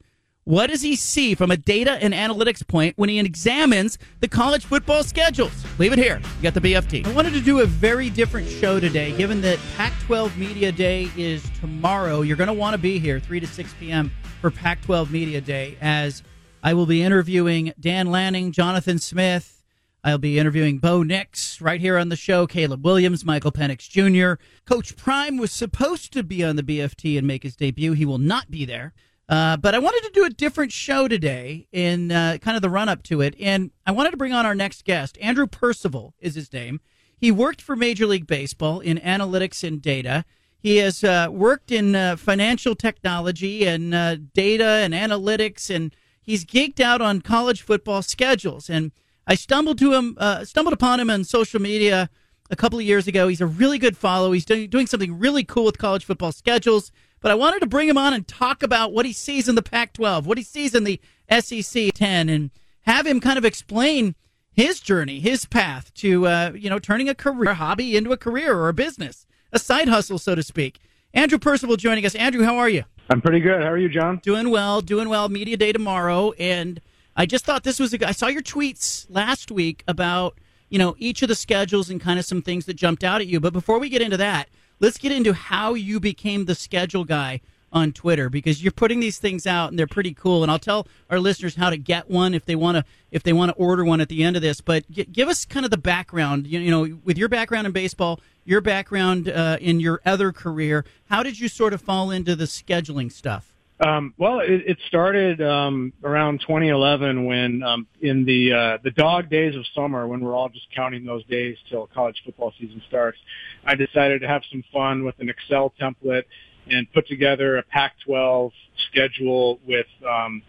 What 0.48 0.70
does 0.70 0.84
he 0.84 0.96
see 0.96 1.34
from 1.34 1.50
a 1.50 1.58
data 1.58 1.94
and 1.94 2.14
analytics 2.14 2.66
point 2.68 2.96
when 3.00 3.10
he 3.10 3.20
examines 3.20 3.98
the 4.20 4.28
college 4.28 4.64
football 4.64 5.04
schedules? 5.04 5.66
Leave 5.80 5.92
it 5.92 5.98
here. 5.98 6.22
You 6.38 6.44
got 6.44 6.54
the 6.54 6.62
BFT. 6.62 7.04
I 7.04 7.12
wanted 7.14 7.34
to 7.34 7.42
do 7.42 7.62
a 7.62 7.66
very 7.66 8.12
different 8.12 8.48
show 8.48 8.80
today, 8.80 9.12
given 9.18 9.42
that 9.42 9.58
Pac 9.75 9.92
12 10.02 10.38
Media 10.38 10.72
Day 10.72 11.10
is 11.18 11.50
tomorrow. 11.60 12.22
You're 12.22 12.38
going 12.38 12.46
to 12.46 12.54
want 12.54 12.76
to 12.76 12.78
be 12.78 13.00
here 13.00 13.19
3 13.19 13.39
to 13.39 13.48
6 13.48 13.74
p.m. 13.80 14.12
for 14.39 14.52
Pac 14.52 14.84
12 14.84 15.12
Media 15.12 15.41
Day, 15.41 15.80
as 15.82 16.22
I 16.62 16.76
will 16.76 16.86
be 16.86 17.02
interviewing 17.02 17.74
Dan 17.80 18.12
Lanning, 18.12 18.52
Jonathan 18.52 19.00
Smith. 19.00 19.63
I'll 20.04 20.19
be 20.19 20.38
interviewing 20.38 20.78
Bo 20.78 21.02
Nix 21.02 21.60
right 21.60 21.82
here 21.82 21.98
on 21.98 22.10
the 22.10 22.15
show, 22.15 22.46
Caleb 22.46 22.86
Williams, 22.86 23.26
Michael 23.26 23.52
Penix 23.52 23.89
Jr. 23.89 24.39
Coach 24.65 24.96
Prime 24.96 25.38
was 25.38 25.52
supposed 25.52 26.13
to 26.13 26.22
be 26.22 26.43
on 26.43 26.56
the 26.56 26.62
BFT 26.62 27.17
and 27.17 27.26
make 27.26 27.41
his 27.41 27.56
debut. 27.56 27.93
He 27.93 28.06
will 28.06 28.19
not 28.19 28.52
be 28.52 28.63
there. 28.63 28.93
Uh, 29.28 29.58
but 29.58 29.74
I 29.74 29.80
wanted 29.80 30.04
to 30.04 30.12
do 30.14 30.26
a 30.26 30.30
different 30.30 30.72
show 30.72 31.08
today 31.08 31.68
in 31.72 32.12
uh, 32.12 32.38
kind 32.42 32.56
of 32.56 32.62
the 32.62 32.70
run 32.70 32.90
up 32.90 33.02
to 33.04 33.22
it. 33.22 33.36
And 33.40 33.72
I 33.86 33.92
wanted 33.92 34.12
to 34.12 34.18
bring 34.18 34.34
on 34.34 34.46
our 34.46 34.54
next 34.54 34.86
guest. 34.86 35.18
Andrew 35.20 35.48
Percival 35.48 36.14
is 36.20 36.36
his 36.36 36.52
name. 36.54 36.80
He 37.18 37.32
worked 37.32 37.62
for 37.62 37.76
Major 37.76 38.06
League 38.06 38.28
Baseball 38.28 38.82
in 38.82 38.98
analytics 38.98 39.68
and 39.68 39.82
data. 39.82 40.26
He 40.60 40.78
has 40.78 41.04
uh, 41.04 41.28
worked 41.32 41.72
in 41.72 41.96
uh, 41.96 42.18
financial 42.18 42.76
technology 42.76 43.66
and 43.66 43.96
uh, 43.96 44.18
data 44.34 44.66
and 44.66 44.94
analytics, 44.94 45.74
and 45.74 45.96
he's 46.22 46.46
geeked 46.46 46.80
out 46.80 47.02
on 47.02 47.22
college 47.22 47.62
football 47.62 48.02
schedules. 48.02 48.70
And 48.70 48.92
I 49.28 49.36
stumbled 49.36 49.80
to 49.80 49.94
him, 49.94 50.18
stumbled 50.44 50.74
upon 50.74 51.00
him 51.00 51.10
on 51.10 51.24
social 51.24 51.62
media 51.62 52.10
a 52.50 52.56
couple 52.56 52.78
of 52.78 52.86
years 52.86 53.08
ago. 53.08 53.28
He's 53.28 53.42
a 53.42 53.48
really 53.48 53.80
good 53.80 53.98
follow. 53.98 54.32
He's 54.32 54.46
doing 54.46 54.88
something 54.88 55.18
really 55.18 55.44
cool 55.44 55.66
with 55.66 55.78
college 55.78 56.06
football 56.06 56.32
schedules 56.32 56.92
but 57.26 57.32
I 57.32 57.36
wanted 57.36 57.62
to 57.62 57.66
bring 57.66 57.90
him 57.90 57.98
on 57.98 58.14
and 58.14 58.28
talk 58.28 58.62
about 58.62 58.94
what 58.94 59.04
he 59.04 59.12
sees 59.12 59.50
in 59.50 59.56
the 59.56 59.64
Pac 59.64 59.94
12, 59.94 60.28
what 60.28 60.38
he 60.38 60.44
sees 60.44 60.76
in 60.76 60.84
the 60.84 61.02
SEC 61.40 61.92
10, 61.92 62.30
and 62.30 62.52
have 62.82 63.08
him 63.08 63.20
kind 63.20 63.40
of 63.40 63.44
explain 63.44 64.14
his 64.52 64.80
journey, 64.80 65.20
his 65.20 65.44
path 65.46 65.92
to, 65.96 66.28
uh, 66.28 66.52
you 66.54 66.70
know, 66.70 66.78
turning 66.78 67.10
a 67.10 67.16
career 67.16 67.56
hobby 67.56 67.98
into 67.98 68.12
a 68.12 68.18
career 68.18 68.56
or 68.56 68.70
a 68.70 68.74
business, 68.74 69.26
a 69.52 69.58
side 69.58 69.90
hustle, 69.90 70.20
so 70.20 70.36
to 70.36 70.44
speak. 70.44 70.78
Andrew 71.16 71.40
Percival 71.40 71.78
joining 71.78 72.06
us. 72.06 72.14
Andrew, 72.14 72.44
how 72.44 72.58
are 72.58 72.70
you? 72.70 72.84
I'm 73.10 73.22
pretty 73.22 73.40
good. 73.40 73.60
How 73.60 73.72
are 73.72 73.78
you, 73.80 73.90
John? 73.90 74.20
Doing 74.22 74.52
well, 74.52 74.82
doing 74.82 75.10
well. 75.10 75.28
Media 75.28 75.58
day 75.58 75.72
tomorrow. 75.72 76.34
And 76.34 76.80
I 77.16 77.26
just 77.26 77.44
thought 77.44 77.64
this 77.64 77.80
was 77.80 77.92
a, 77.96 78.08
I 78.08 78.12
saw 78.12 78.28
your 78.28 78.44
tweets 78.44 79.08
last 79.10 79.50
week 79.50 79.84
about, 79.88 80.38
you 80.70 80.78
know, 80.78 80.96
each 81.00 81.24
of 81.24 81.30
the 81.30 81.34
schedules 81.34 81.90
and 81.90 82.00
kind 82.00 82.20
of 82.20 82.26
some 82.26 82.44
things 82.44 82.68
that 82.68 82.76
jumped 82.76 83.04
out 83.04 83.20
at 83.20 83.26
you. 83.26 83.40
But 83.40 83.52
before 83.52 83.80
we 83.80 83.90
get 83.90 84.04
into 84.04 84.18
that, 84.18 84.48
let's 84.80 84.98
get 84.98 85.12
into 85.12 85.34
how 85.34 85.74
you 85.74 86.00
became 86.00 86.46
the 86.46 86.56
schedule 86.56 87.04
guy 87.04 87.42
on 87.76 87.92
Twitter 87.92 88.30
because 88.30 88.64
you're 88.64 88.72
putting 88.72 89.02
these 89.02 89.20
things 89.20 89.46
out 89.46 89.70
and 89.70 89.78
they're 89.78 89.86
pretty 89.86 90.14
cool. 90.14 90.42
And 90.44 90.52
I'll 90.52 90.58
tell 90.58 90.88
our 91.10 91.20
listeners 91.20 91.56
how 91.56 91.70
to 91.70 91.78
get 91.78 92.10
one 92.10 92.34
if 92.34 92.46
they 92.46 92.56
want 92.56 92.78
to 92.78 92.86
if 93.12 93.22
they 93.24 93.34
want 93.34 93.50
to 93.50 93.56
order 93.56 93.84
one 93.84 94.00
at 94.00 94.08
the 94.08 94.24
end 94.24 94.36
of 94.36 94.42
this. 94.42 94.62
But 94.62 94.90
g- 94.90 95.04
give 95.06 95.28
us 95.28 95.46
kind 95.46 95.66
of 95.66 95.72
the 95.72 95.78
background. 95.78 96.48
You, 96.48 96.60
you, 96.60 96.72
know, 96.72 96.98
with 97.04 97.18
your 97.18 97.28
background 97.28 97.68
in 97.68 97.74
baseball, 97.74 98.22
your 98.46 98.62
background 98.62 99.28
uh, 99.28 99.58
in 99.60 99.82
your 99.82 100.00
other 100.06 100.32
career, 100.32 100.86
how 101.10 101.22
did 101.22 101.40
you 101.40 101.50
sort 101.50 101.74
of 101.74 101.82
fall 101.82 102.12
into 102.12 102.36
the 102.36 102.46
scheduling 102.46 103.12
stuff? 103.12 103.56
Um, 103.78 104.14
well, 104.18 104.40
it, 104.40 104.64
it 104.66 104.78
started 104.88 105.42
um, 105.42 105.92
around 106.02 106.40
2011 106.42 107.26
when, 107.26 107.62
um, 107.62 107.88
in 108.00 108.24
the 108.24 108.54
uh, 108.54 108.78
the 108.82 108.92
dog 108.92 109.30
days 109.30 109.54
of 109.54 109.66
summer, 109.76 110.08
when 110.08 110.22
we're 110.22 110.34
all 110.34 110.48
just 110.48 110.68
counting 110.74 111.04
those 111.04 111.26
days 111.26 111.58
till 111.70 111.88
college 111.88 112.22
football 112.24 112.54
season 112.58 112.82
starts, 112.88 113.18
I 113.65 113.75
decided 113.75 114.21
to 114.21 114.28
have 114.28 114.43
some 114.51 114.63
fun 114.71 115.04
with 115.04 115.15
an 115.19 115.30
Excel 115.30 115.73
template 115.80 116.23
and 116.67 116.91
put 116.93 117.08
together 117.08 117.58
a 117.58 117.63
Pac-12 117.63 118.51
schedule 118.89 119.60
with 119.67 119.88
um, 120.08 120.41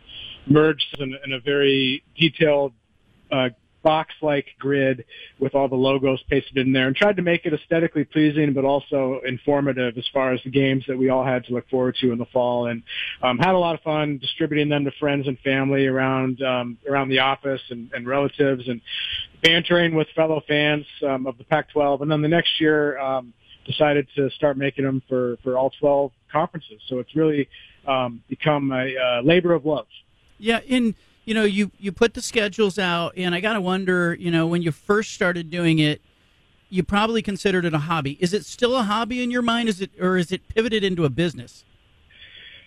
merged 0.47 0.97
in, 0.99 1.17
in 1.25 1.33
a 1.33 1.41
very 1.41 2.03
detailed 2.19 2.73
uh, 3.31 3.49
box-like 3.87 4.47
grid 4.59 5.05
with 5.39 5.55
all 5.55 5.69
the 5.69 5.77
logos 5.77 6.21
pasted 6.29 6.57
in 6.57 6.73
there 6.73 6.89
and 6.89 6.97
tried 6.97 7.15
to 7.15 7.23
make 7.23 7.47
it 7.47 7.55
aesthetically 7.55 8.03
pleasing 8.03 8.53
but 8.53 8.65
also 8.65 9.21
informative 9.25 9.97
as 9.97 10.05
far 10.13 10.33
as 10.33 10.41
the 10.43 10.51
games 10.51 10.83
that 10.89 10.99
we 10.99 11.09
all 11.09 11.25
had 11.25 11.45
to 11.45 11.53
look 11.53 11.69
forward 11.71 11.95
to 12.01 12.11
in 12.11 12.19
the 12.19 12.27
fall 12.33 12.67
and 12.67 12.83
um, 13.23 13.39
had 13.39 13.55
a 13.55 13.59
lot 13.59 13.77
of 13.77 13.81
fun 13.83 14.19
distributing 14.19 14.69
them 14.69 14.85
to 14.85 14.91
friends 14.99 15.29
and 15.29 15.39
family 15.39 15.87
around 15.87 16.43
um, 16.43 16.77
around 16.91 17.09
the 17.11 17.21
office 17.21 17.61
and, 17.71 17.89
and 17.93 18.09
relatives 18.09 18.67
and 18.67 18.81
bantering 19.41 19.95
with 19.95 20.09
fellow 20.17 20.43
fans 20.49 20.85
um, 21.09 21.25
of 21.25 21.39
the 21.39 21.45
Pac-12 21.45 22.01
and 22.03 22.11
then 22.11 22.23
the 22.23 22.29
next 22.29 22.61
year 22.61 22.99
um, 22.99 23.33
decided 23.65 24.09
to 24.17 24.29
start 24.31 24.59
making 24.59 24.85
them 24.85 25.01
for, 25.09 25.37
for 25.45 25.57
all 25.57 25.71
12 25.79 26.11
conferences. 26.33 26.81
So 26.89 26.99
it's 26.99 27.15
really 27.15 27.49
um, 27.87 28.21
become 28.29 28.73
a, 28.73 28.95
a 28.97 29.23
labor 29.23 29.53
of 29.53 29.65
love. 29.65 29.87
Yeah, 30.39 30.61
in 30.67 30.97
you 31.27 31.35
know, 31.35 31.45
you 31.45 31.71
you 31.79 31.93
put 31.93 32.15
the 32.15 32.23
schedules 32.23 32.79
out, 32.79 33.13
and 33.17 33.35
I 33.35 33.41
gotta 33.41 33.61
wonder, 33.61 34.15
you 34.15 34.31
know, 34.31 34.47
when 34.47 34.63
you 34.63 34.71
first 34.73 35.13
started 35.13 35.51
doing 35.51 35.81
it, 35.81 36.01
you 36.71 36.83
probably 36.83 37.21
considered 37.21 37.65
it 37.65 37.75
a 37.75 37.79
hobby. 37.79 38.17
Is 38.21 38.33
it 38.33 38.47
still 38.47 38.77
a 38.77 38.85
hobby 38.85 39.23
in 39.23 39.31
your 39.31 39.43
mind? 39.43 39.69
Is 39.69 39.81
it 39.81 39.91
or 40.01 40.17
is 40.17 40.33
it 40.33 40.49
pivoted 40.49 40.85
into 40.85 41.05
a 41.05 41.11
business? 41.11 41.65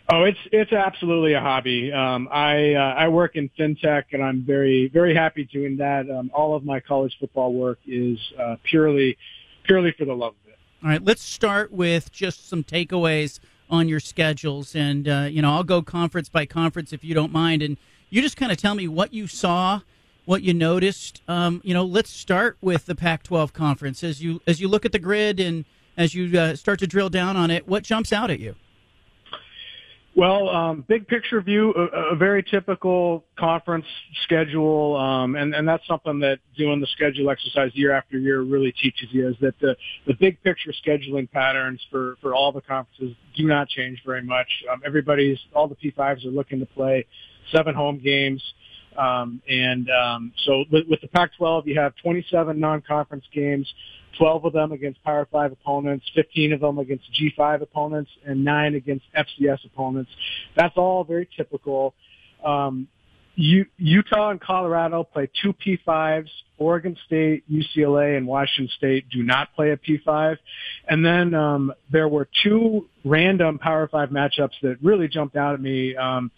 Oh, 0.10 0.24
it's 0.24 0.40
it's 0.52 0.74
absolutely 0.74 1.34
a 1.34 1.40
hobby. 1.40 1.94
Um, 1.94 2.28
I 2.32 2.74
uh, 2.74 2.96
I 2.98 3.08
work 3.08 3.38
in 3.38 3.50
fintech, 3.58 4.06
and 4.12 4.22
I'm 4.22 4.42
very 4.42 4.90
very 4.90 5.16
happy 5.16 5.46
doing 5.46 5.78
that. 5.78 6.10
Um, 6.10 6.30
all 6.34 6.54
of 6.54 6.66
my 6.66 6.82
college 6.82 7.16
football 7.18 7.54
work 7.54 7.80
is 7.88 8.20
uh, 8.38 8.58
purely 8.64 9.18
purely 9.64 9.94
for 9.94 10.04
the 10.04 10.16
love 10.16 10.34
of 10.44 10.52
it. 10.52 10.58
All 10.84 10.90
right, 10.90 11.04
let's 11.04 11.22
start 11.22 11.72
with 11.72 12.12
just 12.12 12.50
some 12.50 12.64
takeaways 12.64 13.40
on 13.70 13.88
your 13.88 14.02
schedules, 14.02 14.76
and 14.76 15.08
uh, 15.08 15.28
you 15.32 15.42
know 15.42 15.54
I'll 15.54 15.64
go 15.64 15.82
conference 15.82 16.28
by 16.28 16.46
conference 16.46 16.92
if 16.92 17.06
you 17.06 17.16
don't 17.16 17.32
mind, 17.32 17.62
and 17.62 17.78
you 18.10 18.22
just 18.22 18.38
kind 18.38 18.52
of 18.52 18.58
tell 18.58 18.76
me 18.76 18.88
what 18.88 19.14
you 19.14 19.28
saw, 19.28 19.82
what 20.26 20.42
you 20.42 20.54
noticed. 20.54 21.22
Um, 21.28 21.62
you 21.64 21.74
know, 21.74 21.86
let's 21.86 22.10
start 22.10 22.58
with 22.62 22.86
the 22.86 22.96
Pac-12 22.96 23.54
conference 23.54 24.04
as 24.04 24.22
you 24.22 24.42
as 24.48 24.60
you 24.60 24.68
look 24.68 24.86
at 24.86 24.92
the 24.92 25.00
grid 25.00 25.40
and 25.40 25.66
as 25.98 26.14
you 26.16 26.38
uh, 26.40 26.56
start 26.56 26.80
to 26.80 26.88
drill 26.88 27.10
down 27.10 27.36
on 27.36 27.52
it. 27.52 27.68
What 27.68 27.84
jumps 27.84 28.14
out 28.14 28.32
at 28.32 28.40
you? 28.40 28.56
Well, 30.16 30.50
um, 30.50 30.84
big 30.88 31.08
picture 31.08 31.40
view, 31.40 31.74
a, 31.78 32.14
a, 32.14 32.16
very 32.16 32.44
typical 32.44 33.24
conference 33.38 33.86
schedule, 34.24 34.98
um, 34.98 35.36
and, 35.36 35.56
and 35.56 35.66
that's 35.66 35.88
something 35.88 36.20
that 36.20 36.40
doing 36.58 36.82
the 36.82 36.88
schedule 36.88 37.30
exercise 37.30 37.72
year 37.74 37.94
after 37.94 38.18
year 38.18 38.42
really 38.42 38.74
teaches 38.74 39.08
you 39.12 39.30
is 39.30 39.36
that 39.40 39.58
the, 39.62 39.78
the 40.08 40.14
big 40.16 40.42
picture 40.44 40.74
scheduling 40.86 41.32
patterns 41.32 41.80
for, 41.90 42.18
for 42.22 42.36
all 42.36 42.52
the 42.52 42.60
conferences 42.60 43.16
do 43.38 43.48
not 43.48 43.70
change 43.70 44.02
very 44.06 44.24
much. 44.24 44.48
Um, 44.70 44.82
everybody's, 44.86 45.38
all 45.54 45.70
the 45.70 45.76
P5s 45.76 46.26
are 46.26 46.32
looking 46.32 46.60
to 46.60 46.66
play 46.66 47.06
seven 47.52 47.76
home 47.76 48.00
games. 48.04 48.42
Um, 48.98 49.42
and 49.48 49.88
um, 49.90 50.34
so 50.46 50.66
with, 50.72 50.88
with 50.88 51.02
the 51.02 51.08
Pac-12, 51.08 51.66
you 51.68 51.80
have 51.80 51.94
27 52.04 52.60
non-conference 52.60 53.26
games. 53.34 53.72
12 54.18 54.46
of 54.46 54.54
them 54.54 54.72
against 54.72 55.02
Power 55.04 55.28
5 55.32 55.52
opponents, 55.52 56.06
15 56.16 56.54
of 56.54 56.62
them 56.62 56.80
against 56.80 57.06
G5 57.14 57.62
opponents, 57.62 58.10
and 58.26 58.44
9 58.44 58.76
against 58.76 59.06
FCS 59.16 59.66
opponents. 59.66 60.12
That's 60.56 60.76
all 60.78 61.04
very 61.04 61.30
typical. 61.38 61.94
Um, 62.44 62.88
U- 63.36 63.66
Utah 63.78 64.32
and 64.32 64.42
Colorado 64.42 65.04
play 65.04 65.30
two 65.42 65.54
P5s. 65.54 66.28
Oregon 66.58 66.98
State, 67.06 67.50
UCLA, 67.50 68.18
and 68.18 68.28
Washington 68.28 68.70
State 68.76 69.10
do 69.10 69.24
not 69.24 69.56
play 69.56 69.72
a 69.72 69.78
P5. 69.78 70.38
And 70.90 71.06
then 71.06 71.34
um, 71.34 71.72
there 71.90 72.10
were 72.10 72.28
two 72.44 72.90
random 73.06 73.60
Power 73.60 73.88
5 73.88 74.10
matchups 74.10 74.60
that 74.62 74.78
really 74.84 75.08
jumped 75.08 75.38
out 75.38 75.54
at 75.54 75.62
me. 75.62 75.96
Um, 75.96 76.32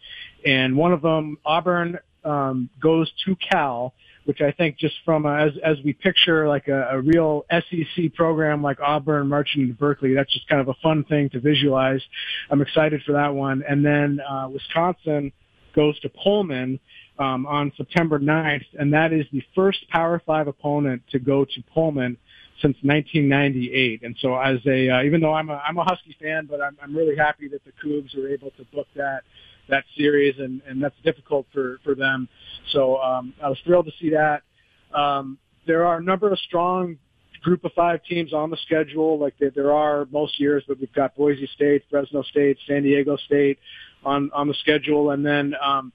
and 0.46 0.76
one 0.76 0.94
of 0.94 1.02
them, 1.02 1.38
Auburn 1.46 2.00
um, 2.24 2.70
goes 2.82 3.12
to 3.26 3.36
Cal, 3.36 3.94
which 4.26 4.42
I 4.42 4.52
think 4.52 4.78
just 4.78 4.96
from 5.04 5.26
a, 5.26 5.36
as 5.36 5.52
as 5.64 5.78
we 5.84 5.94
picture 5.94 6.48
like 6.48 6.68
a, 6.68 6.90
a 6.92 7.02
real 7.02 7.46
SEC 7.52 8.14
program 8.14 8.62
like 8.62 8.80
Auburn 8.80 9.28
marching 9.28 9.68
to 9.68 9.74
Berkeley, 9.74 10.14
that's 10.14 10.32
just 10.32 10.48
kind 10.48 10.62
of 10.62 10.68
a 10.68 10.76
fun 10.76 11.04
thing 11.06 11.30
to 11.32 11.40
visualize. 11.40 12.02
I'm 12.50 12.62
excited 12.62 13.02
for 13.04 13.14
that 13.14 13.34
one. 13.34 13.64
And 13.68 13.84
then 13.84 14.20
uh, 14.22 14.50
Wisconsin 14.50 15.32
goes 15.74 16.00
to 16.02 16.10
Pullman 16.10 16.80
um, 17.18 17.46
on 17.46 17.72
September 17.78 18.20
9th, 18.20 18.66
and 18.78 18.94
that 18.94 19.14
is 19.14 19.26
the 19.32 19.44
first 19.56 19.88
Power 19.90 20.22
Five 20.26 20.48
opponent 20.48 21.04
to 21.12 21.20
go 21.20 21.46
to 21.46 21.64
Pullman 21.74 22.18
since 22.62 22.78
1998. 22.84 24.04
And 24.04 24.16
so, 24.22 24.38
as 24.38 24.60
a 24.66 24.90
uh, 24.90 25.04
even 25.04 25.22
though 25.22 25.34
I'm 25.34 25.50
a 25.50 25.56
I'm 25.56 25.78
a 25.78 25.84
Husky 25.84 26.16
fan, 26.22 26.48
but 26.50 26.62
I'm 26.62 26.78
I'm 26.82 26.96
really 26.96 27.16
happy 27.16 27.48
that 27.50 27.64
the 27.66 27.72
Cougs 27.84 28.16
are 28.18 28.28
able 28.28 28.52
to 28.52 28.64
book 28.66 28.88
that 28.96 29.24
that 29.72 29.84
series, 29.98 30.36
and 30.38 30.62
and 30.68 30.82
that's 30.82 30.96
difficult 31.04 31.48
for 31.52 31.80
for 31.84 31.96
them. 31.96 32.30
So 32.72 32.98
um, 33.02 33.34
I 33.44 33.50
was 33.50 33.58
thrilled 33.66 33.88
to 33.88 33.92
see 34.00 34.12
that. 34.12 34.44
Um, 34.94 35.38
there 35.66 35.86
are 35.86 35.98
a 35.98 36.04
number 36.04 36.32
of 36.32 36.40
strong 36.40 36.98
group 37.42 37.66
of 37.66 37.72
five 37.74 38.04
teams 38.04 38.34
on 38.34 38.52
the 38.52 38.58
schedule, 38.58 39.18
like 39.18 39.34
there, 39.40 39.50
there 39.50 39.74
are 39.74 40.08
most 40.12 40.40
years, 40.40 40.64
but 40.68 40.80
we've 40.80 40.94
got 40.94 41.16
Boise 41.16 41.50
State, 41.56 41.84
Fresno 41.90 42.22
State, 42.24 42.58
San 42.68 42.84
Diego 42.84 43.18
State 43.18 43.58
on 44.04 44.32
on 44.34 44.48
the 44.48 44.54
schedule, 44.56 45.12
and 45.12 45.26
then 45.26 45.54
um, 45.62 45.92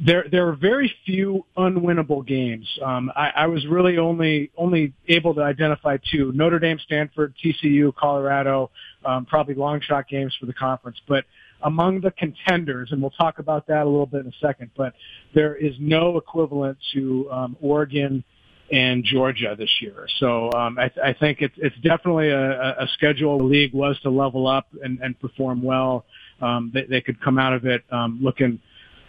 there 0.00 0.24
there 0.30 0.48
are 0.48 0.54
very 0.54 0.92
few 1.04 1.44
unwinnable 1.56 2.26
games. 2.26 2.66
Um, 2.84 3.10
I, 3.14 3.30
I 3.36 3.46
was 3.46 3.66
really 3.66 3.98
only 3.98 4.50
only 4.56 4.94
able 5.08 5.34
to 5.34 5.42
identify 5.42 5.98
two: 6.10 6.32
Notre 6.32 6.58
Dame, 6.58 6.78
Stanford, 6.84 7.34
TCU, 7.44 7.94
Colorado. 7.94 8.70
Um, 9.04 9.26
probably 9.26 9.54
long 9.54 9.80
shot 9.80 10.08
games 10.08 10.34
for 10.38 10.46
the 10.46 10.52
conference, 10.54 10.98
but 11.06 11.24
among 11.62 12.00
the 12.00 12.10
contenders, 12.12 12.92
and 12.92 13.00
we'll 13.00 13.10
talk 13.10 13.38
about 13.38 13.66
that 13.66 13.82
a 13.82 13.88
little 13.88 14.06
bit 14.06 14.20
in 14.20 14.28
a 14.28 14.46
second, 14.46 14.70
but 14.76 14.94
there 15.34 15.56
is 15.56 15.74
no 15.78 16.16
equivalent 16.16 16.78
to 16.92 17.28
um, 17.30 17.56
Oregon 17.60 18.24
and 18.70 19.02
Georgia 19.04 19.56
this 19.58 19.70
year. 19.80 20.06
So 20.18 20.52
um, 20.52 20.78
I, 20.78 20.88
th- 20.88 21.04
I 21.04 21.12
think 21.14 21.40
it's, 21.40 21.54
it's 21.56 21.76
definitely 21.76 22.28
a, 22.28 22.82
a 22.82 22.86
schedule 22.94 23.38
the 23.38 23.44
league 23.44 23.72
was 23.72 23.98
to 24.02 24.10
level 24.10 24.46
up 24.46 24.68
and, 24.82 25.00
and 25.00 25.18
perform 25.18 25.62
well. 25.62 26.04
Um, 26.40 26.70
they, 26.72 26.84
they 26.84 27.00
could 27.00 27.20
come 27.20 27.38
out 27.38 27.54
of 27.54 27.64
it 27.64 27.82
um, 27.90 28.20
looking 28.22 28.60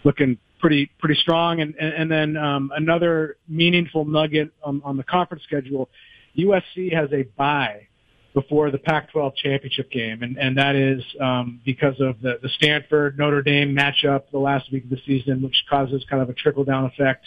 looking 0.02 0.38
pretty 0.60 0.90
pretty 0.98 1.20
strong. 1.20 1.60
And, 1.60 1.74
and, 1.78 1.92
and 1.94 2.10
then 2.10 2.36
um, 2.36 2.72
another 2.74 3.36
meaningful 3.48 4.04
nugget 4.04 4.50
on, 4.64 4.80
on 4.84 4.96
the 4.96 5.04
conference 5.04 5.44
schedule, 5.44 5.88
USC 6.36 6.94
has 6.94 7.12
a 7.12 7.22
bye 7.36 7.88
before 8.32 8.70
the 8.70 8.78
Pac-12 8.78 9.34
championship 9.36 9.90
game, 9.90 10.22
and 10.22 10.38
and 10.38 10.56
that 10.56 10.76
is 10.76 11.02
um, 11.20 11.60
because 11.64 12.00
of 12.00 12.20
the 12.20 12.38
the 12.42 12.48
Stanford 12.50 13.18
Notre 13.18 13.42
Dame 13.42 13.74
matchup 13.74 14.24
the 14.30 14.38
last 14.38 14.70
week 14.72 14.84
of 14.84 14.90
the 14.90 15.00
season, 15.06 15.42
which 15.42 15.64
causes 15.68 16.04
kind 16.08 16.22
of 16.22 16.28
a 16.28 16.34
trickle 16.34 16.64
down 16.64 16.84
effect. 16.84 17.24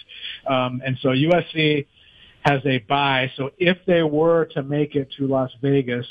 Um, 0.47 0.81
and 0.85 0.97
so 1.01 1.09
USC 1.09 1.85
has 2.45 2.61
a 2.65 2.79
bye. 2.79 3.31
So 3.35 3.51
if 3.57 3.77
they 3.85 4.03
were 4.03 4.45
to 4.53 4.63
make 4.63 4.95
it 4.95 5.09
to 5.17 5.27
Las 5.27 5.51
Vegas, 5.61 6.05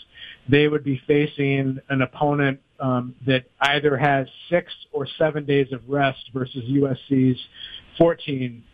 they 0.49 0.69
would 0.69 0.85
be 0.85 1.01
facing 1.07 1.79
an 1.89 2.03
opponent 2.03 2.61
um, 2.81 3.15
that 3.27 3.45
either 3.61 3.97
has 3.97 4.27
six 4.51 4.73
or 4.93 5.07
seven 5.19 5.45
days 5.45 5.73
of 5.73 5.81
rest 5.89 6.31
versus 6.35 6.65
USC's 6.65 7.39
14 7.99 8.65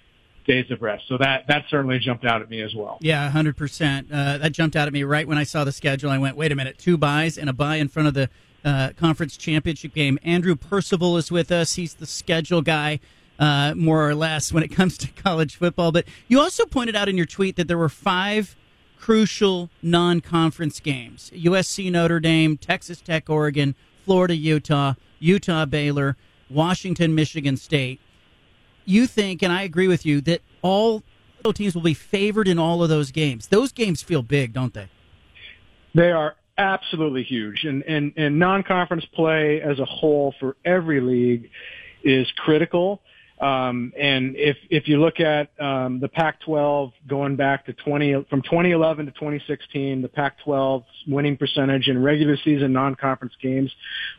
days 0.48 0.68
of 0.70 0.82
rest. 0.82 1.04
So 1.06 1.16
that 1.18 1.46
that 1.46 1.66
certainly 1.68 2.00
jumped 2.00 2.24
out 2.24 2.42
at 2.42 2.50
me 2.50 2.62
as 2.62 2.74
well. 2.74 2.98
Yeah, 3.00 3.30
hundred 3.30 3.54
uh, 3.54 3.58
percent. 3.58 4.08
That 4.08 4.50
jumped 4.50 4.74
out 4.74 4.88
at 4.88 4.92
me 4.92 5.04
right 5.04 5.28
when 5.28 5.38
I 5.38 5.44
saw 5.44 5.62
the 5.62 5.70
schedule. 5.70 6.10
I 6.10 6.18
went, 6.18 6.36
wait 6.36 6.50
a 6.50 6.56
minute, 6.56 6.78
two 6.78 6.96
byes 6.96 7.38
and 7.38 7.48
a 7.48 7.52
bye 7.52 7.76
in 7.76 7.86
front 7.86 8.08
of 8.08 8.14
the 8.14 8.28
uh, 8.64 8.90
conference 8.96 9.36
championship 9.36 9.94
game. 9.94 10.18
Andrew 10.24 10.56
Percival 10.56 11.16
is 11.16 11.30
with 11.30 11.52
us. 11.52 11.74
He's 11.74 11.94
the 11.94 12.06
schedule 12.06 12.62
guy. 12.62 12.98
Uh, 13.38 13.72
more 13.76 14.08
or 14.08 14.16
less 14.16 14.52
when 14.52 14.64
it 14.64 14.68
comes 14.74 14.98
to 14.98 15.06
college 15.12 15.54
football. 15.54 15.92
But 15.92 16.06
you 16.26 16.40
also 16.40 16.66
pointed 16.66 16.96
out 16.96 17.08
in 17.08 17.16
your 17.16 17.24
tweet 17.24 17.54
that 17.54 17.68
there 17.68 17.78
were 17.78 17.88
five 17.88 18.56
crucial 18.98 19.70
non 19.80 20.20
conference 20.20 20.80
games 20.80 21.30
USC 21.32 21.88
Notre 21.92 22.18
Dame, 22.18 22.56
Texas 22.56 23.00
Tech 23.00 23.30
Oregon, 23.30 23.76
Florida 24.04 24.34
Utah, 24.34 24.94
Utah 25.20 25.66
Baylor, 25.66 26.16
Washington 26.50 27.14
Michigan 27.14 27.56
State 27.56 28.00
you 28.88 29.06
think, 29.06 29.42
and 29.42 29.52
I 29.52 29.62
agree 29.62 29.88
with 29.88 30.06
you, 30.06 30.20
that 30.22 30.40
all 30.62 31.02
teams 31.54 31.74
will 31.74 31.82
be 31.82 31.94
favored 31.94 32.48
in 32.48 32.58
all 32.58 32.82
of 32.82 32.88
those 32.88 33.10
games. 33.10 33.46
Those 33.48 33.72
games 33.72 34.02
feel 34.02 34.22
big, 34.22 34.52
don't 34.52 34.74
they? 34.74 34.88
They 35.94 36.10
are 36.10 36.36
absolutely 36.58 37.22
huge. 37.22 37.64
And, 37.64 37.82
and, 37.84 38.12
and 38.16 38.38
non-conference 38.38 39.06
play 39.14 39.60
as 39.62 39.78
a 39.78 39.84
whole 39.84 40.34
for 40.38 40.56
every 40.64 41.00
league 41.00 41.50
is 42.02 42.26
critical. 42.36 43.00
Um, 43.40 43.92
and 43.96 44.34
if 44.36 44.56
if 44.68 44.88
you 44.88 45.00
look 45.00 45.20
at 45.20 45.50
um, 45.60 46.00
the 46.00 46.08
Pac-12 46.08 46.92
going 47.06 47.36
back 47.36 47.66
to 47.66 47.72
20 47.72 48.26
from 48.28 48.42
2011 48.42 49.06
to 49.06 49.12
2016, 49.12 50.02
the 50.02 50.08
Pac-12 50.08 50.84
winning 51.06 51.36
percentage 51.36 51.86
in 51.86 52.02
regular 52.02 52.36
season 52.44 52.72
non-conference 52.72 53.34
games 53.40 53.70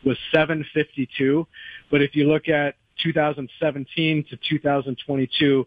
was 0.04 0.16
752. 0.32 1.46
But 1.90 2.00
if 2.00 2.16
you 2.16 2.28
look 2.32 2.48
at 2.48 2.76
2017 3.02 4.24
to 4.30 4.38
2022, 4.48 5.66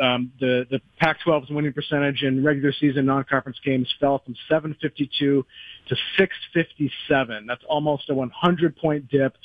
um, 0.00 0.32
the 0.40 0.66
the 0.70 0.80
Pac-12's 0.98 1.50
winning 1.50 1.72
percentage 1.72 2.22
in 2.22 2.44
regular 2.44 2.72
season 2.72 3.06
non-conference 3.06 3.58
games 3.64 3.92
fell 4.00 4.20
from 4.24 4.34
752 4.48 5.46
to 5.88 5.96
657. 6.18 7.46
That's 7.46 7.64
almost 7.68 8.10
a 8.10 8.14
100 8.14 8.76
point 8.76 9.08
dip. 9.08 9.36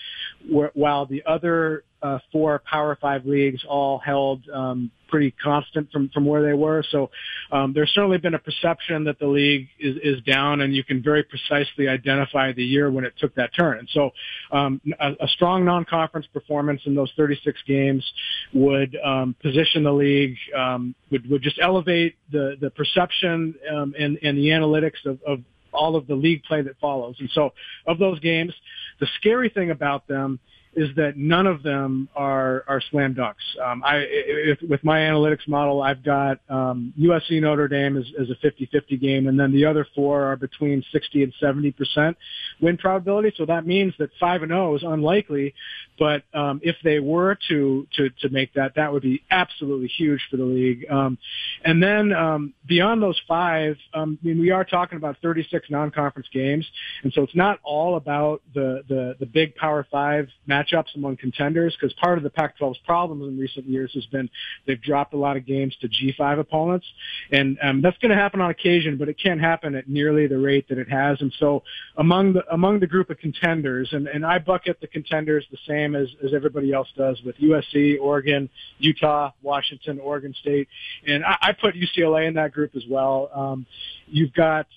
While 0.73 1.06
the 1.06 1.23
other 1.25 1.84
uh, 2.02 2.19
four 2.32 2.62
Power 2.65 2.97
Five 2.99 3.25
leagues 3.25 3.63
all 3.67 3.99
held 3.99 4.43
um, 4.49 4.91
pretty 5.10 5.32
constant 5.32 5.91
from 5.91 6.10
from 6.10 6.25
where 6.25 6.41
they 6.45 6.54
were. 6.54 6.84
So 6.91 7.10
um, 7.52 7.73
there's 7.73 7.91
certainly 7.93 8.17
been 8.17 8.36
a 8.36 8.39
perception 8.39 9.04
that 9.06 9.19
the 9.19 9.28
league 9.28 9.67
is 9.80 9.97
is 10.02 10.23
down, 10.23 10.62
and 10.62 10.73
you 10.73 10.84
can 10.84 11.04
very 11.04 11.23
precisely 11.23 11.88
identify 11.88 12.54
the 12.54 12.63
year 12.63 12.89
when 12.89 13.04
it 13.04 13.13
took 13.17 13.36
that 13.36 13.52
turn. 13.58 13.80
And 13.80 13.89
so 13.93 14.12
um, 14.52 14.82
a, 14.99 15.12
a 15.19 15.28
strong 15.28 15.65
non-conference 15.65 16.28
performance 16.32 16.82
in 16.86 16.95
those 16.95 17.12
36 17.17 17.60
games 17.67 18.06
would 18.54 18.97
um, 19.04 19.36
position 19.41 19.84
the 19.84 19.93
league 19.93 20.38
um, 20.58 20.95
would 21.12 21.30
would 21.30 21.41
just 21.41 21.60
elevate 21.62 22.15
the 22.32 22.56
the 22.62 22.69
perception 22.69 23.56
um, 23.69 23.93
and 23.99 24.17
and 24.23 24.38
the 24.38 24.47
analytics 24.47 25.06
of, 25.06 25.19
of 25.28 25.41
all 25.80 25.96
of 25.96 26.08
the 26.08 26.15
league 26.15 26.44
play 26.44 26.62
that 26.62 26.80
follows. 26.80 27.15
And 27.20 27.30
so 27.34 27.54
of 27.88 27.98
those 28.00 28.20
games, 28.20 28.54
the 29.00 29.08
scary 29.20 29.50
thing 29.50 29.72
about 29.72 30.08
them 30.08 30.39
is 30.76 30.89
that 30.96 31.18
none 31.18 31.48
of 31.48 31.63
them 31.63 32.08
are 32.15 32.63
are 32.68 32.82
slam 32.92 33.15
dunks. 33.15 33.46
Um, 33.63 33.84
I 33.84 33.98
if, 34.08 34.62
with 34.62 34.84
my 34.84 35.00
analytics 35.00 35.48
model, 35.48 35.82
I've 35.82 36.04
got 36.04 36.39
um, 36.48 36.94
USC 37.00 37.42
Notre 37.42 37.68
Dame 37.68 37.98
as 37.98 38.30
a 38.30 38.46
50-50 38.46 39.02
game, 39.02 39.28
and 39.28 39.39
then 39.39 39.52
the 39.52 39.65
other 39.65 39.88
four 39.96 40.24
are 40.24 40.36
between 40.36 40.84
60 40.92 41.24
and 41.24 41.34
70 41.39 41.72
percent. 41.72 42.18
Win 42.62 42.78
probability. 42.78 43.34
So 43.38 43.45
that 43.45 43.65
means 43.65 43.93
that 44.00 44.10
five 44.19 44.41
and 44.41 44.52
zero 44.52 44.76
is 44.76 44.84
unlikely. 44.84 45.54
But 45.98 46.24
um, 46.34 46.62
if 46.63 46.78
they 46.84 47.00
were 47.00 47.38
to 47.50 47.88
to 47.98 48.10
to 48.22 48.30
make 48.30 48.54
that, 48.54 48.76
that 48.76 48.91
would 48.91 49.04
be 49.04 49.22
absolutely 49.30 49.88
huge 49.88 50.22
for 50.30 50.38
the 50.38 50.45
league. 50.45 50.86
Um, 50.89 51.17
and 51.63 51.84
then 51.84 52.13
um, 52.13 52.54
beyond 52.67 53.02
those 53.02 53.19
five, 53.28 53.76
um, 53.93 54.17
I 54.24 54.28
mean, 54.28 54.39
we 54.39 54.52
are 54.52 54.63
talking 54.63 54.98
about 54.98 55.17
36 55.22 55.69
non-conference 55.69 56.28
games, 56.34 56.65
and 57.04 57.12
so 57.13 57.24
it's 57.24 57.36
not 57.36 57.60
all 57.63 57.98
about 57.98 58.41
the 58.54 58.84
the, 58.88 59.15
the 59.19 59.26
big 59.26 59.56
Power 59.56 59.86
Five 59.91 60.30
matchups 60.48 60.95
among 60.95 61.17
contenders. 61.17 61.76
Because 61.80 61.93
part 61.93 62.17
of 62.17 62.24
the 62.24 62.30
Pac-12's 62.30 62.80
problems 62.86 63.24
in 63.28 63.38
recent 63.38 63.65
years 63.65 63.91
has 63.93 64.06
been 64.06 64.30
they've 64.65 64.82
dropped 64.82 65.13
a 65.13 65.17
lot 65.17 65.36
of 65.36 65.45
games 65.45 65.76
to 65.82 65.89
G5 65.89 66.39
opponents, 66.39 66.86
and 67.32 67.58
um, 67.62 67.82
that's 67.82 67.98
going 67.98 68.12
to 68.12 68.17
happen 68.17 68.41
on 68.41 68.50
occasion, 68.50 68.98
but 68.98 69.10
it 69.10 69.17
can't 69.22 69.41
happen 69.41 69.76
at 69.76 69.89
nearly 69.89 70.28
the 70.28 70.38
rate 70.38 70.69
that 70.69 70.78
it 70.78 70.89
has. 70.89 71.19
And 71.22 71.34
so 71.39 71.63
among 71.98 72.34
the 72.34 72.49
among 72.52 72.80
the 72.80 72.88
group 72.88 73.10
of 73.10 73.18
contenders, 73.18 73.90
and, 73.92 74.08
and 74.08 74.26
I 74.26 74.40
bucket 74.40 74.80
the 74.82 74.88
contenders 74.88 75.46
the 75.52 75.58
same 75.68 75.96
as, 75.96 76.08
as 76.24 76.34
everybody 76.34 76.74
else 76.74 76.88
does 76.98 77.22
with 77.24 77.36
USC, 77.38 78.00
Oregon, 78.00 78.50
Utah, 78.80 79.32
Washington, 79.42 80.00
Oregon 80.00 80.34
State, 80.42 80.68
and 81.08 81.24
I, 81.24 81.38
I 81.42 81.52
put 81.54 81.76
UCLA 81.76 82.28
in 82.28 82.34
that 82.36 82.52
group 82.52 82.76
as 82.76 82.84
well. 82.90 83.30
Um, 83.34 83.66
you've 84.08 84.34
got 84.34 84.68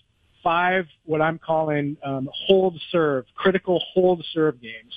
five 0.43 0.87
what 1.05 1.21
I'm 1.21 1.39
calling 1.39 1.97
um, 2.05 2.29
hold 2.47 2.81
serve, 2.91 3.25
critical 3.35 3.83
hold 3.95 4.25
serve 4.33 4.61
games. 4.61 4.93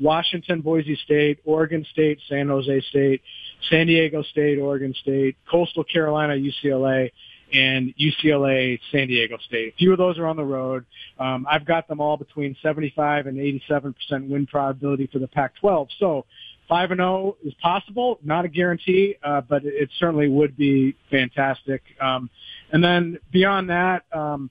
Washington, 0.00 0.62
Boise 0.62 0.96
State, 1.04 1.40
Oregon 1.44 1.84
State, 1.92 2.18
San 2.28 2.48
Jose 2.48 2.80
State, 2.88 3.20
San 3.68 3.86
Diego 3.86 4.22
State, 4.22 4.58
Oregon 4.58 4.94
State, 5.02 5.36
Coastal 5.50 5.84
Carolina, 5.84 6.34
UCLA, 6.34 7.10
and 7.52 7.94
UCLA, 7.96 8.78
San 8.92 9.08
Diego 9.08 9.38
State. 9.46 9.74
A 9.74 9.76
few 9.76 9.92
of 9.92 9.98
those 9.98 10.18
are 10.18 10.26
on 10.26 10.36
the 10.36 10.44
road. 10.44 10.84
Um, 11.18 11.46
I've 11.50 11.64
got 11.64 11.88
them 11.88 12.00
all 12.00 12.16
between 12.16 12.56
75 12.62 13.26
and 13.26 13.38
87% 13.38 13.94
win 14.28 14.46
probability 14.46 15.08
for 15.12 15.18
the 15.18 15.28
Pac-12. 15.28 15.88
So 15.98 16.24
5 16.68 16.92
and 16.92 16.98
0 16.98 17.36
is 17.44 17.54
possible, 17.54 18.18
not 18.22 18.44
a 18.44 18.48
guarantee, 18.48 19.16
uh, 19.22 19.40
but 19.40 19.64
it 19.64 19.90
certainly 19.98 20.28
would 20.28 20.56
be 20.56 20.96
fantastic. 21.10 21.82
Um, 22.00 22.30
and 22.72 22.82
then 22.82 23.18
beyond 23.32 23.70
that, 23.70 24.04
um, 24.12 24.50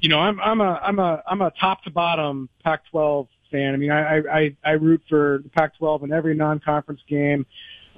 you 0.00 0.10
know, 0.10 0.18
I'm, 0.18 0.38
I'm 0.40 0.60
a, 0.60 0.80
I'm 0.82 0.98
a, 0.98 1.22
I'm 1.26 1.40
a 1.40 1.50
top 1.58 1.82
to 1.84 1.90
bottom 1.90 2.50
Pac-12 2.62 3.28
fan. 3.50 3.72
I 3.72 3.76
mean, 3.78 3.90
I, 3.90 4.18
I, 4.18 4.56
I 4.64 4.70
root 4.72 5.00
for 5.08 5.40
the 5.42 5.48
Pac-12 5.48 6.04
in 6.04 6.12
every 6.12 6.34
non-conference 6.34 7.00
game 7.08 7.46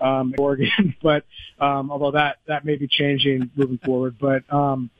um, 0.00 0.34
Oregon, 0.38 0.94
but 1.02 1.24
um, 1.60 1.90
although 1.90 2.12
that 2.12 2.38
that 2.46 2.64
may 2.64 2.76
be 2.76 2.88
changing 2.88 3.50
moving 3.56 3.78
forward. 3.78 4.16
But 4.18 4.50
um, 4.52 4.90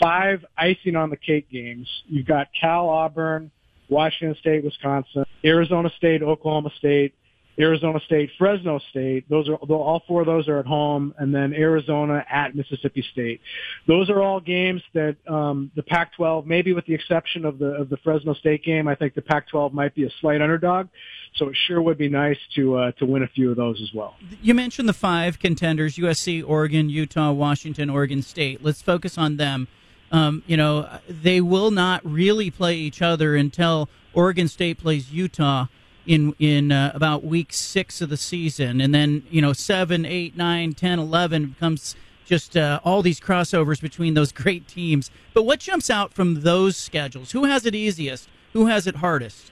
five 0.00 0.44
icing 0.56 0.96
on 0.96 1.10
the 1.10 1.16
cake 1.16 1.50
games. 1.50 1.88
You've 2.06 2.26
got 2.26 2.48
Cal, 2.58 2.88
Auburn, 2.88 3.50
Washington 3.88 4.36
State, 4.40 4.64
Wisconsin, 4.64 5.24
Arizona 5.44 5.90
State, 5.96 6.22
Oklahoma 6.22 6.70
State, 6.78 7.14
Arizona 7.58 8.00
State, 8.04 8.30
Fresno 8.36 8.80
State. 8.90 9.28
Those 9.28 9.48
are 9.48 9.54
all 9.54 10.02
four 10.08 10.20
of 10.20 10.26
those 10.26 10.48
are 10.48 10.58
at 10.58 10.66
home, 10.66 11.14
and 11.18 11.34
then 11.34 11.52
Arizona 11.52 12.24
at 12.28 12.54
Mississippi 12.54 13.04
State. 13.12 13.40
Those 13.86 14.10
are 14.10 14.20
all 14.20 14.40
games 14.40 14.82
that 14.92 15.16
um, 15.28 15.70
the 15.76 15.82
Pac-12, 15.82 16.46
maybe 16.46 16.72
with 16.72 16.86
the 16.86 16.94
exception 16.94 17.44
of 17.44 17.58
the 17.58 17.66
of 17.66 17.88
the 17.88 17.96
Fresno 17.98 18.34
State 18.34 18.64
game, 18.64 18.88
I 18.88 18.94
think 18.94 19.14
the 19.14 19.22
Pac-12 19.22 19.72
might 19.72 19.94
be 19.94 20.04
a 20.04 20.10
slight 20.20 20.42
underdog. 20.42 20.88
So 21.36 21.48
it 21.48 21.56
sure 21.66 21.82
would 21.82 21.98
be 21.98 22.08
nice 22.08 22.38
to 22.56 22.76
uh, 22.76 22.92
to 22.92 23.06
win 23.06 23.22
a 23.22 23.28
few 23.28 23.50
of 23.50 23.56
those 23.56 23.80
as 23.80 23.92
well. 23.94 24.16
You 24.42 24.54
mentioned 24.54 24.88
the 24.88 24.92
five 24.92 25.38
contenders: 25.38 25.96
USC, 25.96 26.42
Oregon, 26.46 26.88
Utah, 26.88 27.32
Washington, 27.32 27.90
Oregon 27.90 28.22
State. 28.22 28.64
Let's 28.64 28.82
focus 28.82 29.16
on 29.18 29.36
them. 29.36 29.68
Um, 30.10 30.42
you 30.46 30.56
know, 30.56 30.88
they 31.08 31.40
will 31.40 31.70
not 31.70 32.04
really 32.04 32.50
play 32.50 32.76
each 32.76 33.02
other 33.02 33.34
until 33.34 33.88
Oregon 34.12 34.46
State 34.46 34.78
plays 34.78 35.10
Utah 35.10 35.66
in 36.06 36.34
in 36.38 36.72
uh, 36.72 36.92
about 36.94 37.24
week 37.24 37.52
six 37.52 38.00
of 38.00 38.08
the 38.08 38.16
season, 38.16 38.80
and 38.80 38.94
then 38.94 39.24
you 39.30 39.40
know 39.40 39.52
seven, 39.52 40.04
eight, 40.04 40.36
nine, 40.36 40.72
ten, 40.72 40.98
eleven 40.98 41.46
becomes 41.48 41.96
just 42.24 42.56
uh, 42.56 42.80
all 42.84 43.02
these 43.02 43.20
crossovers 43.20 43.80
between 43.80 44.14
those 44.14 44.32
great 44.42 44.66
teams. 44.68 45.10
But 45.32 45.44
what 45.44 45.60
jumps 45.60 45.90
out 45.90 46.12
from 46.14 46.42
those 46.42 46.76
schedules? 46.76 47.32
Who 47.32 47.44
has 47.44 47.66
it 47.66 47.74
easiest? 47.74 48.28
Who 48.52 48.66
has 48.66 48.86
it 48.86 48.96
hardest? 48.96 49.50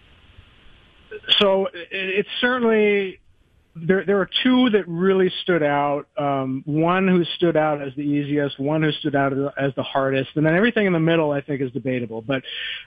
so 1.38 1.68
it's 1.90 2.28
certainly 2.40 3.20
there. 3.74 4.04
There 4.04 4.20
are 4.20 4.28
two 4.42 4.70
that 4.70 4.86
really 4.86 5.30
stood 5.42 5.62
out. 5.62 6.06
Um, 6.16 6.62
one 6.66 7.08
who 7.08 7.24
stood 7.36 7.56
out 7.56 7.80
as 7.80 7.94
the 7.94 8.02
easiest, 8.02 8.58
one 8.58 8.82
who 8.82 8.92
stood 8.92 9.14
out 9.14 9.32
as 9.58 9.74
the 9.74 9.82
hardest, 9.82 10.30
and 10.34 10.44
then 10.44 10.54
everything 10.54 10.86
in 10.86 10.92
the 10.92 11.00
middle 11.00 11.30
I 11.30 11.40
think 11.40 11.60
is 11.60 11.72
debatable. 11.72 12.22
But 12.22 12.42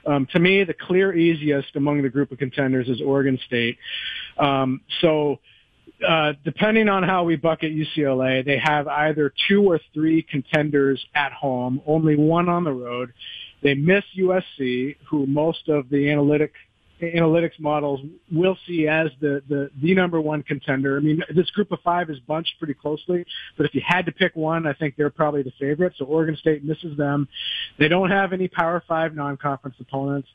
um, 0.06 0.26
to 0.32 0.38
me, 0.38 0.64
the 0.64 0.74
clear 0.74 1.14
easiest 1.14 1.76
among 1.76 2.02
the 2.02 2.08
group 2.08 2.32
of 2.32 2.38
contenders 2.38 2.88
is 2.88 3.00
Oregon 3.00 3.38
State. 3.46 3.78
Um, 4.38 4.80
so. 5.00 5.38
Uh, 6.06 6.34
depending 6.44 6.90
on 6.90 7.02
how 7.02 7.24
we 7.24 7.36
bucket 7.36 7.72
UCLA, 7.72 8.44
they 8.44 8.58
have 8.58 8.86
either 8.86 9.32
two 9.48 9.62
or 9.62 9.80
three 9.94 10.20
contenders 10.20 11.02
at 11.14 11.32
home, 11.32 11.80
only 11.86 12.16
one 12.16 12.50
on 12.50 12.64
the 12.64 12.72
road. 12.72 13.14
They 13.62 13.72
miss 13.72 14.04
USC, 14.14 14.96
who 15.08 15.26
most 15.26 15.70
of 15.70 15.88
the 15.88 16.10
analytic 16.10 16.52
analytics 17.00 17.58
models 17.58 18.00
will 18.32 18.56
see 18.66 18.88
as 18.88 19.08
the, 19.20 19.42
the, 19.48 19.70
the 19.82 19.94
number 19.94 20.20
one 20.20 20.42
contender. 20.42 20.96
I 20.96 21.00
mean, 21.00 21.22
this 21.34 21.50
group 21.50 21.70
of 21.72 21.80
five 21.80 22.10
is 22.10 22.18
bunched 22.20 22.54
pretty 22.58 22.74
closely, 22.74 23.24
but 23.56 23.66
if 23.66 23.74
you 23.74 23.82
had 23.86 24.06
to 24.06 24.12
pick 24.12 24.34
one, 24.34 24.66
I 24.66 24.72
think 24.72 24.96
they're 24.96 25.10
probably 25.10 25.42
the 25.42 25.52
favorite. 25.58 25.94
So 25.98 26.04
Oregon 26.06 26.36
State 26.36 26.64
misses 26.64 26.96
them. 26.96 27.28
They 27.78 27.88
don't 27.88 28.10
have 28.10 28.32
any 28.32 28.48
Power 28.48 28.82
Five 28.86 29.14
non-conference 29.14 29.76
opponents. 29.80 30.28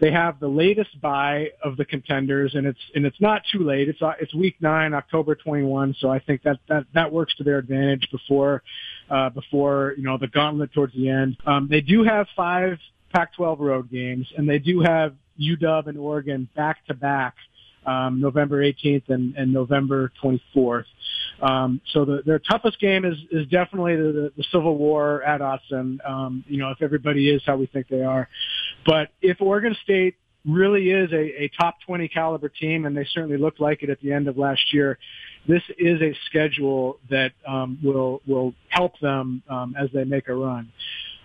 They 0.00 0.10
have 0.10 0.40
the 0.40 0.48
latest 0.48 1.00
bye 1.00 1.50
of 1.62 1.76
the 1.76 1.84
contenders, 1.84 2.54
and 2.54 2.66
it's 2.66 2.80
and 2.94 3.06
it's 3.06 3.20
not 3.20 3.42
too 3.52 3.60
late. 3.60 3.88
It's 3.88 4.00
it's 4.20 4.34
week 4.34 4.56
nine, 4.60 4.92
October 4.92 5.36
21. 5.36 5.94
So 6.00 6.10
I 6.10 6.18
think 6.18 6.42
that 6.42 6.58
that 6.68 6.86
that 6.94 7.12
works 7.12 7.34
to 7.36 7.44
their 7.44 7.58
advantage 7.58 8.08
before 8.10 8.62
uh, 9.08 9.30
before 9.30 9.94
you 9.96 10.02
know 10.02 10.18
the 10.18 10.26
gauntlet 10.26 10.72
towards 10.72 10.94
the 10.94 11.08
end. 11.08 11.36
Um, 11.46 11.68
they 11.70 11.80
do 11.80 12.02
have 12.02 12.26
five 12.34 12.78
Pac-12 13.14 13.60
road 13.60 13.90
games, 13.90 14.26
and 14.36 14.48
they 14.48 14.58
do 14.58 14.80
have 14.80 15.14
UW 15.40 15.86
and 15.86 15.98
Oregon 15.98 16.48
back 16.54 16.84
to 16.86 16.94
back, 16.94 17.34
um, 17.86 18.20
November 18.20 18.62
18th 18.62 19.08
and, 19.08 19.34
and 19.36 19.52
November 19.52 20.12
24th. 20.22 20.84
Um, 21.42 21.80
so 21.92 22.04
the, 22.04 22.22
their 22.24 22.38
toughest 22.38 22.80
game 22.80 23.04
is, 23.04 23.16
is 23.30 23.46
definitely 23.48 23.96
the, 23.96 24.32
the, 24.36 24.44
Civil 24.52 24.78
War 24.78 25.22
at 25.24 25.40
Autzen. 25.40 25.98
Um, 26.08 26.44
you 26.46 26.58
know, 26.58 26.70
if 26.70 26.80
everybody 26.80 27.28
is 27.28 27.42
how 27.44 27.56
we 27.56 27.66
think 27.66 27.88
they 27.88 28.02
are, 28.02 28.28
but 28.86 29.08
if 29.20 29.40
Oregon 29.40 29.76
State 29.82 30.16
really 30.46 30.90
is 30.90 31.10
a, 31.12 31.44
a 31.44 31.50
top 31.58 31.76
20 31.86 32.08
caliber 32.08 32.48
team, 32.48 32.84
and 32.84 32.96
they 32.96 33.06
certainly 33.12 33.38
looked 33.38 33.60
like 33.60 33.82
it 33.82 33.90
at 33.90 34.00
the 34.00 34.12
end 34.12 34.28
of 34.28 34.36
last 34.36 34.72
year. 34.72 34.98
This 35.48 35.62
is 35.78 36.00
a 36.00 36.14
schedule 36.26 36.98
that 37.10 37.32
um, 37.46 37.78
will 37.82 38.22
will 38.26 38.54
help 38.68 38.98
them 39.00 39.42
um, 39.48 39.74
as 39.78 39.88
they 39.92 40.04
make 40.04 40.28
a 40.28 40.34
run. 40.34 40.70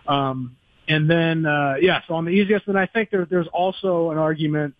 Um, 0.07 0.55
and 0.89 1.10
then, 1.10 1.45
uh, 1.45 1.75
yeah, 1.80 2.02
so 2.08 2.15
on 2.15 2.25
the 2.25 2.32
easiest, 2.32 2.67
and 2.67 2.78
I 2.78 2.88
think 2.88 3.12
there, 3.12 3.25
there's 3.30 3.47
also 3.54 4.10
an 4.10 4.17
argument 4.17 4.73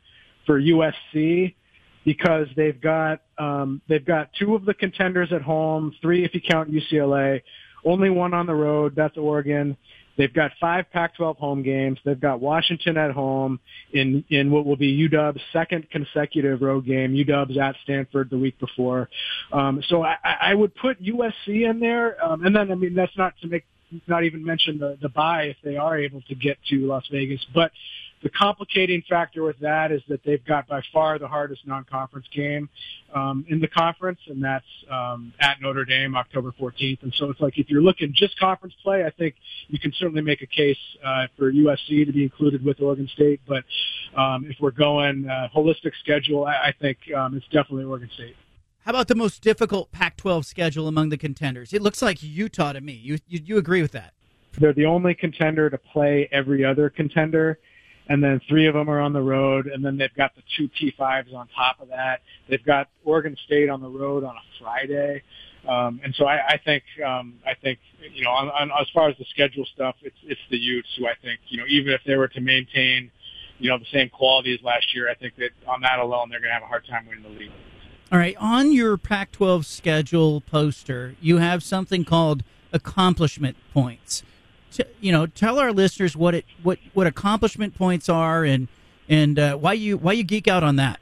for 0.46 0.60
USC 0.60 1.54
because 2.04 2.48
they've 2.56 2.82
got 2.82 3.22
um, 3.38 3.82
they've 3.88 4.04
got 4.04 4.32
two 4.34 4.56
of 4.56 4.66
the 4.66 4.74
contenders 4.74 5.32
at 5.32 5.44
home, 5.44 5.94
three 6.02 6.26
if 6.26 6.34
you 6.34 6.42
count 6.42 6.72
UCLA, 6.72 7.42
only 7.86 8.10
one 8.10 8.34
on 8.34 8.48
the 8.48 8.56
road. 8.56 8.94
That's 8.96 9.16
Oregon. 9.18 9.78
They've 10.18 10.34
got 10.34 10.52
five 10.60 10.92
Pac-12 10.92 11.38
home 11.38 11.64
games. 11.64 11.98
They've 12.04 12.20
got 12.20 12.42
Washington 12.42 12.98
at 12.98 13.12
home 13.12 13.60
in 13.94 14.26
in 14.30 14.50
what 14.50 14.66
will 14.66 14.76
be 14.76 15.08
UW's 15.08 15.40
second 15.54 15.90
consecutive 15.92 16.62
road 16.62 16.88
game. 16.88 17.14
UW's 17.14 17.58
at 17.58 17.76
Stanford 17.84 18.32
the 18.32 18.38
week 18.38 18.60
before, 18.60 19.10
um, 19.54 19.84
so 19.88 20.04
I, 20.04 20.16
I 20.24 20.56
would 20.56 20.74
put 20.74 21.02
USC 21.02 21.70
in 21.70 21.80
there. 21.80 22.18
Um, 22.26 22.44
and 22.44 22.56
then 22.56 22.72
I 22.72 22.76
mean 22.76 22.96
that's 22.96 23.16
not 23.16 23.36
to 23.42 23.48
make 23.48 23.66
not 24.08 24.24
even 24.24 24.44
mention 24.44 24.80
the, 24.80 24.98
the 25.02 25.10
bye 25.10 25.44
if 25.44 25.58
they 25.64 25.78
are 25.78 25.98
able 25.98 26.22
to 26.30 26.36
get 26.36 26.58
to 26.70 26.88
Las 26.88 27.08
Vegas. 27.12 27.46
But 27.54 27.72
the 28.22 28.30
complicating 28.30 29.02
factor 29.10 29.44
with 29.44 29.58
that 29.60 29.92
is 29.92 30.02
that 30.10 30.22
they've 30.26 30.44
got 30.44 30.68
by 30.68 30.82
far 30.92 31.18
the 31.20 31.28
hardest 31.28 31.66
non-conference 31.66 32.28
game 32.36 32.68
um, 33.16 33.46
in 33.48 33.60
the 33.60 33.68
conference, 33.68 34.20
and 34.28 34.44
that's 34.44 34.66
um, 34.92 35.34
at 35.40 35.62
Notre 35.62 35.86
Dame, 35.86 36.18
October 36.18 36.54
14th. 36.60 37.02
And 37.04 37.14
so 37.18 37.30
it's 37.30 37.40
like 37.40 37.58
if 37.58 37.70
you're 37.70 37.82
looking 37.82 38.12
just 38.14 38.38
conference 38.38 38.76
play, 38.84 39.06
I 39.06 39.10
think 39.12 39.36
you 39.68 39.80
can 39.80 39.94
certainly 39.98 40.22
make 40.22 40.42
a 40.42 40.48
case 40.48 40.78
uh, 41.04 41.28
for 41.38 41.52
USC 41.52 42.06
to 42.06 42.12
be 42.12 42.24
included 42.24 42.64
with 42.64 42.82
Oregon 42.82 43.08
State. 43.14 43.40
But 43.48 43.64
um, 44.18 44.46
if 44.50 44.58
we're 44.60 44.72
going 44.72 45.30
uh, 45.30 45.48
holistic 45.56 45.92
schedule, 46.02 46.46
I, 46.46 46.56
I 46.56 46.74
think 46.80 46.98
um, 47.16 47.36
it's 47.38 47.46
definitely 47.46 47.86
Oregon 47.86 48.10
State. 48.16 48.36
How 48.90 48.96
about 48.96 49.08
the 49.08 49.14
most 49.14 49.44
difficult 49.44 49.92
Pac-12 49.92 50.46
schedule 50.46 50.88
among 50.88 51.10
the 51.10 51.18
contenders? 51.18 51.74
It 51.74 51.84
looks 51.84 52.02
like 52.02 52.24
Utah 52.24 52.74
to 52.74 52.82
me. 52.82 52.94
You 52.94 53.20
you, 53.28 53.40
you 53.46 53.58
agree 53.60 53.84
with 53.84 53.92
that? 53.92 54.16
They're 54.58 54.74
the 54.74 54.88
only 54.88 55.14
contender 55.14 55.70
to 55.70 55.78
play 55.78 56.28
every 56.32 56.66
other 56.66 56.90
contender, 56.90 57.60
and 58.08 58.24
then 58.24 58.42
three 58.50 58.66
of 58.66 58.74
them 58.74 58.90
are 58.90 59.00
on 59.00 59.14
the 59.14 59.22
road, 59.22 59.68
and 59.68 59.86
then 59.86 59.96
they've 59.96 60.16
got 60.16 60.32
the 60.36 60.42
two 60.58 60.70
P5s 60.70 61.32
on 61.36 61.48
top 61.56 61.80
of 61.80 61.90
that. 61.90 62.24
They've 62.50 62.66
got 62.66 62.90
Oregon 63.06 63.38
State 63.46 63.70
on 63.70 63.80
the 63.80 63.88
road 63.88 64.24
on 64.24 64.36
a 64.36 64.42
Friday. 64.60 65.22
Um, 65.68 66.02
and 66.04 66.16
so 66.16 66.26
I, 66.26 66.54
I 66.54 66.58
think 66.58 66.84
um, 67.06 67.36
I 67.46 67.54
think 67.54 67.78
you 68.12 68.24
know 68.24 68.32
on, 68.32 68.48
on, 68.48 68.72
as 68.82 68.88
far 68.92 69.08
as 69.08 69.16
the 69.20 69.26
schedule 69.26 69.68
stuff, 69.72 69.98
it's 70.02 70.18
it's 70.24 70.42
the 70.50 70.58
Utes 70.58 70.90
who 70.98 71.06
I 71.06 71.14
think 71.22 71.42
you 71.50 71.60
know 71.60 71.66
even 71.70 71.94
if 71.94 72.02
they 72.08 72.16
were 72.16 72.30
to 72.30 72.42
maintain 72.42 73.12
you 73.60 73.70
know, 73.70 73.78
the 73.78 73.86
same 73.94 74.10
quality 74.10 74.54
as 74.54 74.64
last 74.64 74.96
year, 74.96 75.10
I 75.10 75.16
think 75.16 75.36
that 75.36 75.52
on 75.68 75.82
that 75.82 76.00
alone, 76.00 76.30
they're 76.30 76.40
going 76.40 76.50
to 76.50 76.54
have 76.54 76.64
a 76.64 76.68
hard 76.68 76.88
time 76.88 77.06
winning 77.06 77.24
the 77.24 77.38
league. 77.38 77.52
All 78.12 78.18
right, 78.18 78.36
on 78.40 78.72
your 78.72 78.98
Pac-12 78.98 79.66
schedule 79.66 80.42
poster, 80.42 81.16
you 81.22 81.38
have 81.38 81.62
something 81.62 82.04
called 82.04 82.44
accomplishment 82.74 83.56
points. 83.72 84.24
you 85.00 85.12
know, 85.12 85.28
tell 85.28 85.60
our 85.60 85.72
listeners 85.72 86.16
what 86.16 86.34
it 86.34 86.46
what 86.64 86.80
what 86.94 87.06
accomplishment 87.06 87.76
points 87.76 88.10
are 88.10 88.44
and 88.44 88.68
and 89.08 89.38
uh, 89.38 89.56
why 89.58 89.74
you 89.74 89.98
why 89.98 90.14
you 90.14 90.24
geek 90.24 90.48
out 90.48 90.64
on 90.64 90.78
that. 90.78 91.00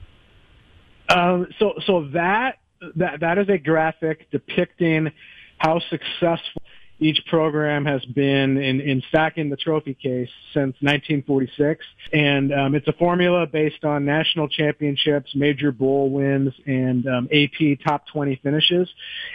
Um, 1.10 1.48
so 1.60 1.74
so 1.86 2.08
that 2.10 2.60
that 2.96 3.22
that 3.22 3.38
is 3.38 3.48
a 3.48 3.58
graphic 3.58 4.30
depicting 4.32 5.12
how 5.58 5.80
successful 5.80 6.62
each 6.99 7.23
program 7.27 7.86
has 7.86 8.03
been 8.05 8.57
in, 8.57 8.81
in 8.81 9.03
stacking 9.10 9.49
the 9.49 9.55
trophy 9.55 9.93
case 9.93 10.29
since 10.53 10.75
1946. 10.81 11.86
And 12.12 12.53
um, 12.53 12.75
it's 12.75 12.88
a 12.88 12.93
formula 12.93 13.45
based 13.45 13.83
on 13.83 14.05
national 14.05 14.47
championships, 14.47 15.36
major 15.36 15.71
bowl 15.71 16.10
wins, 16.10 16.53
and 16.65 17.07
um, 17.07 17.29
AP 17.31 17.79
top 17.86 18.07
20 18.07 18.39
finishes. 18.41 18.89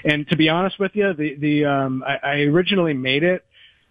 And 0.04 0.28
to 0.28 0.36
be 0.36 0.48
honest 0.48 0.78
with 0.80 0.92
you, 0.94 1.12
the, 1.14 1.36
the 1.36 1.64
um, 1.66 2.02
I, 2.06 2.16
I 2.16 2.34
originally 2.42 2.94
made 2.94 3.22
it 3.22 3.44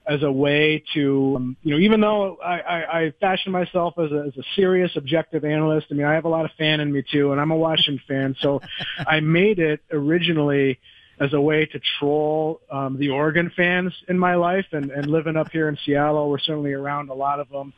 as 0.05 0.23
a 0.23 0.31
way 0.31 0.83
to, 0.93 1.33
um, 1.37 1.57
you 1.63 1.71
know, 1.71 1.79
even 1.79 2.01
though 2.01 2.37
I, 2.43 2.59
I, 2.59 2.99
I 2.99 3.13
fashion 3.21 3.51
myself 3.51 3.93
as 3.97 4.11
a, 4.11 4.25
as 4.27 4.37
a 4.37 4.43
serious 4.55 4.91
objective 4.95 5.45
analyst, 5.45 5.87
I 5.91 5.93
mean, 5.93 6.07
I 6.07 6.13
have 6.13 6.25
a 6.25 6.29
lot 6.29 6.43
of 6.43 6.51
fan 6.57 6.79
in 6.79 6.91
me 6.91 7.03
too, 7.09 7.31
and 7.31 7.39
I'm 7.39 7.51
a 7.51 7.55
Washington 7.55 8.01
fan, 8.07 8.35
so 8.41 8.61
I 9.07 9.19
made 9.19 9.59
it 9.59 9.81
originally 9.91 10.79
as 11.21 11.33
a 11.33 11.39
way 11.39 11.65
to 11.67 11.79
troll 11.99 12.59
um, 12.71 12.97
the 12.97 13.09
Oregon 13.09 13.51
fans 13.55 13.93
in 14.09 14.17
my 14.17 14.35
life. 14.35 14.65
And, 14.71 14.89
and 14.89 15.05
living 15.05 15.37
up 15.37 15.51
here 15.51 15.69
in 15.69 15.77
Seattle, 15.85 16.29
we're 16.29 16.39
certainly 16.39 16.73
around 16.73 17.09
a 17.09 17.13
lot 17.13 17.39
of 17.39 17.47
them. 17.49 17.73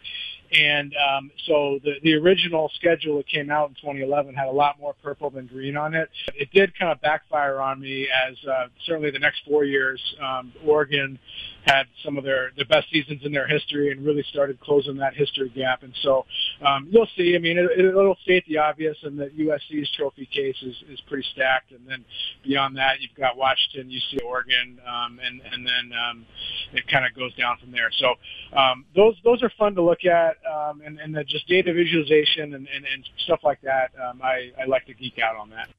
And 0.53 0.93
um, 0.95 1.31
so 1.45 1.79
the, 1.83 1.95
the 2.03 2.13
original 2.13 2.71
schedule 2.75 3.17
that 3.17 3.27
came 3.27 3.49
out 3.49 3.69
in 3.69 3.75
2011 3.75 4.35
had 4.35 4.47
a 4.47 4.51
lot 4.51 4.79
more 4.79 4.95
purple 5.03 5.29
than 5.29 5.47
green 5.47 5.75
on 5.75 5.93
it. 5.93 6.09
It 6.35 6.51
did 6.51 6.77
kind 6.77 6.91
of 6.91 7.01
backfire 7.01 7.59
on 7.59 7.81
me 7.81 8.07
as 8.07 8.35
uh, 8.47 8.67
certainly 8.85 9.11
the 9.11 9.19
next 9.19 9.41
four 9.45 9.65
years, 9.65 9.99
um, 10.21 10.53
Oregon 10.65 11.19
had 11.65 11.83
some 12.03 12.17
of 12.17 12.23
their, 12.23 12.51
their 12.55 12.65
best 12.65 12.89
seasons 12.91 13.21
in 13.23 13.31
their 13.31 13.47
history 13.47 13.91
and 13.91 14.05
really 14.05 14.23
started 14.29 14.59
closing 14.59 14.97
that 14.97 15.15
history 15.15 15.49
gap. 15.49 15.83
And 15.83 15.93
so 16.01 16.25
um, 16.65 16.87
you'll 16.91 17.07
see, 17.15 17.35
I 17.35 17.39
mean, 17.39 17.57
it, 17.57 17.71
it'll 17.79 18.17
state 18.23 18.45
the 18.47 18.57
obvious 18.57 18.97
and 19.03 19.19
that 19.19 19.37
USC's 19.37 19.89
trophy 19.95 20.25
case 20.25 20.55
is, 20.61 20.75
is 20.89 20.99
pretty 21.07 21.25
stacked. 21.33 21.71
And 21.71 21.87
then 21.87 22.03
beyond 22.43 22.77
that, 22.77 22.99
you've 22.99 23.15
got 23.15 23.37
Washington, 23.37 23.89
UC 23.89 24.23
Oregon, 24.23 24.79
um, 24.87 25.19
and, 25.23 25.41
and 25.51 25.65
then 25.65 25.97
um, 25.97 26.25
it 26.73 26.87
kind 26.87 27.05
of 27.05 27.15
goes 27.15 27.33
down 27.35 27.57
from 27.59 27.71
there. 27.71 27.89
So 27.99 28.15
um, 28.57 28.85
those, 28.95 29.15
those 29.23 29.41
are 29.41 29.51
fun 29.57 29.75
to 29.75 29.81
look 29.81 30.05
at 30.05 30.37
um, 30.51 30.81
and, 30.85 30.99
and 30.99 31.15
the 31.15 31.23
just 31.23 31.47
data 31.47 31.73
visualization 31.73 32.53
and, 32.55 32.67
and, 32.73 32.85
and 32.85 33.09
stuff 33.23 33.39
like 33.43 33.61
that. 33.61 33.91
Um, 34.01 34.21
I, 34.21 34.51
I 34.61 34.65
like 34.65 34.85
to 34.87 34.93
geek 34.93 35.19
out 35.19 35.35
on 35.35 35.49
that. 35.51 35.69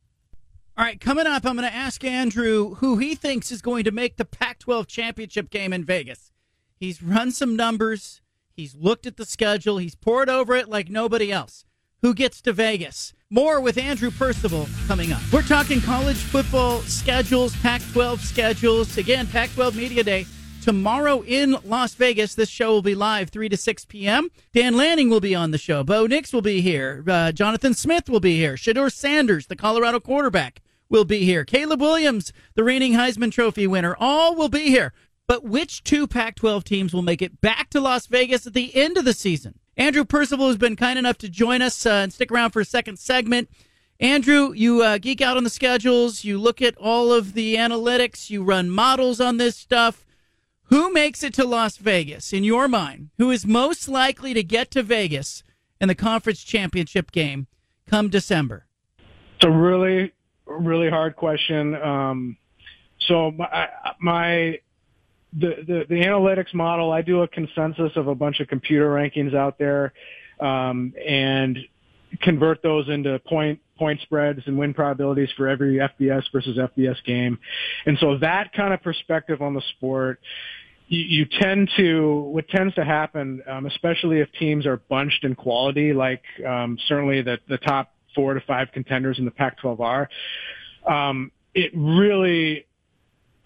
All 0.76 0.84
right, 0.84 1.00
coming 1.00 1.28
up, 1.28 1.46
I'm 1.46 1.54
going 1.54 1.68
to 1.68 1.72
ask 1.74 2.02
Andrew 2.02 2.74
who 2.76 2.96
he 2.98 3.14
thinks 3.14 3.52
is 3.52 3.62
going 3.62 3.84
to 3.84 3.92
make 3.92 4.16
the 4.16 4.24
Pac 4.24 4.58
12 4.58 4.88
championship 4.88 5.48
game 5.48 5.72
in 5.72 5.84
Vegas. 5.84 6.32
He's 6.76 7.00
run 7.00 7.30
some 7.30 7.54
numbers, 7.54 8.20
he's 8.52 8.74
looked 8.74 9.06
at 9.06 9.16
the 9.16 9.24
schedule, 9.24 9.78
he's 9.78 9.94
poured 9.94 10.28
over 10.28 10.56
it 10.56 10.68
like 10.68 10.88
nobody 10.88 11.30
else. 11.30 11.64
Who 12.02 12.12
gets 12.12 12.40
to 12.42 12.52
Vegas? 12.52 13.12
More 13.30 13.60
with 13.60 13.78
Andrew 13.78 14.10
Percival 14.10 14.66
coming 14.88 15.12
up. 15.12 15.22
We're 15.32 15.42
talking 15.42 15.80
college 15.80 16.16
football 16.16 16.80
schedules, 16.80 17.54
Pac 17.58 17.80
12 17.92 18.20
schedules. 18.20 18.98
Again, 18.98 19.28
Pac 19.28 19.52
12 19.54 19.76
Media 19.76 20.02
Day 20.02 20.26
tomorrow 20.60 21.22
in 21.22 21.56
Las 21.64 21.94
Vegas. 21.94 22.34
This 22.34 22.48
show 22.48 22.72
will 22.72 22.82
be 22.82 22.94
live 22.94 23.30
3 23.30 23.48
to 23.50 23.56
6 23.56 23.84
p.m. 23.84 24.30
Dan 24.52 24.76
Lanning 24.76 25.08
will 25.08 25.20
be 25.20 25.34
on 25.34 25.52
the 25.52 25.58
show. 25.58 25.84
Bo 25.84 26.06
Nix 26.06 26.32
will 26.32 26.42
be 26.42 26.62
here. 26.62 27.04
Uh, 27.06 27.30
Jonathan 27.32 27.74
Smith 27.74 28.08
will 28.08 28.18
be 28.18 28.38
here. 28.38 28.54
Shedeur 28.54 28.90
Sanders, 28.90 29.46
the 29.46 29.56
Colorado 29.56 30.00
quarterback, 30.00 30.62
will 30.88 31.04
be 31.04 31.24
here. 31.24 31.44
Caleb 31.44 31.80
Williams, 31.80 32.32
the 32.54 32.64
reigning 32.64 32.92
Heisman 32.92 33.32
Trophy 33.32 33.66
winner, 33.66 33.96
all 33.98 34.34
will 34.34 34.48
be 34.48 34.66
here. 34.68 34.92
But 35.26 35.44
which 35.44 35.82
two 35.84 36.06
Pac 36.06 36.36
12 36.36 36.64
teams 36.64 36.92
will 36.92 37.02
make 37.02 37.22
it 37.22 37.40
back 37.40 37.70
to 37.70 37.80
Las 37.80 38.06
Vegas 38.06 38.46
at 38.46 38.52
the 38.54 38.74
end 38.76 38.96
of 38.98 39.04
the 39.04 39.14
season? 39.14 39.58
Andrew 39.76 40.04
Percival 40.04 40.48
has 40.48 40.56
been 40.56 40.76
kind 40.76 40.98
enough 40.98 41.18
to 41.18 41.28
join 41.28 41.62
us 41.62 41.86
uh, 41.86 41.90
and 41.90 42.12
stick 42.12 42.30
around 42.30 42.50
for 42.50 42.60
a 42.60 42.64
second 42.64 42.98
segment. 42.98 43.48
Andrew, 44.00 44.52
you 44.52 44.82
uh, 44.82 44.98
geek 44.98 45.20
out 45.20 45.36
on 45.36 45.44
the 45.44 45.50
schedules, 45.50 46.24
you 46.24 46.38
look 46.38 46.60
at 46.60 46.76
all 46.76 47.12
of 47.12 47.34
the 47.34 47.54
analytics, 47.56 48.28
you 48.28 48.42
run 48.42 48.68
models 48.68 49.20
on 49.20 49.36
this 49.36 49.56
stuff. 49.56 50.04
Who 50.64 50.92
makes 50.92 51.22
it 51.22 51.34
to 51.34 51.44
Las 51.44 51.76
Vegas 51.76 52.32
in 52.32 52.44
your 52.44 52.68
mind? 52.68 53.10
Who 53.18 53.30
is 53.30 53.46
most 53.46 53.88
likely 53.88 54.34
to 54.34 54.42
get 54.42 54.70
to 54.72 54.82
Vegas 54.82 55.42
in 55.80 55.88
the 55.88 55.94
conference 55.94 56.42
championship 56.42 57.12
game 57.12 57.46
come 57.86 58.08
December? 58.08 58.66
It's 59.36 59.44
a 59.44 59.50
really, 59.50 60.12
really 60.58 60.90
hard 60.90 61.16
question. 61.16 61.74
Um, 61.74 62.36
so 63.00 63.30
my, 63.30 63.68
my 64.00 64.58
the, 65.32 65.56
the, 65.66 65.84
the 65.88 65.94
analytics 65.96 66.54
model, 66.54 66.92
I 66.92 67.02
do 67.02 67.22
a 67.22 67.28
consensus 67.28 67.92
of 67.96 68.08
a 68.08 68.14
bunch 68.14 68.40
of 68.40 68.48
computer 68.48 68.88
rankings 68.88 69.34
out 69.34 69.58
there, 69.58 69.92
um, 70.40 70.94
and 71.06 71.58
convert 72.20 72.62
those 72.62 72.88
into 72.88 73.18
point 73.20 73.60
point 73.76 74.00
spreads 74.02 74.40
and 74.46 74.56
win 74.56 74.72
probabilities 74.72 75.28
for 75.36 75.48
every 75.48 75.78
FBS 75.78 76.22
versus 76.32 76.56
FBS 76.56 77.02
game. 77.04 77.38
And 77.86 77.98
so 77.98 78.18
that 78.18 78.52
kind 78.52 78.72
of 78.72 78.82
perspective 78.82 79.42
on 79.42 79.54
the 79.54 79.62
sport, 79.76 80.20
you, 80.86 81.24
tend 81.24 81.70
to, 81.76 82.20
what 82.20 82.46
tends 82.48 82.74
to 82.76 82.84
happen, 82.84 83.42
um, 83.48 83.66
especially 83.66 84.20
if 84.20 84.30
teams 84.38 84.66
are 84.66 84.76
bunched 84.76 85.24
in 85.24 85.34
quality, 85.34 85.92
like 85.92 86.22
um, 86.46 86.78
certainly 86.86 87.22
the, 87.22 87.38
the 87.48 87.58
top 87.58 87.93
four 88.14 88.34
to 88.34 88.40
five 88.40 88.68
contenders 88.72 89.18
in 89.18 89.24
the 89.24 89.30
Pac-12 89.30 89.80
are, 89.80 90.08
um, 90.86 91.30
it 91.54 91.72
really 91.74 92.66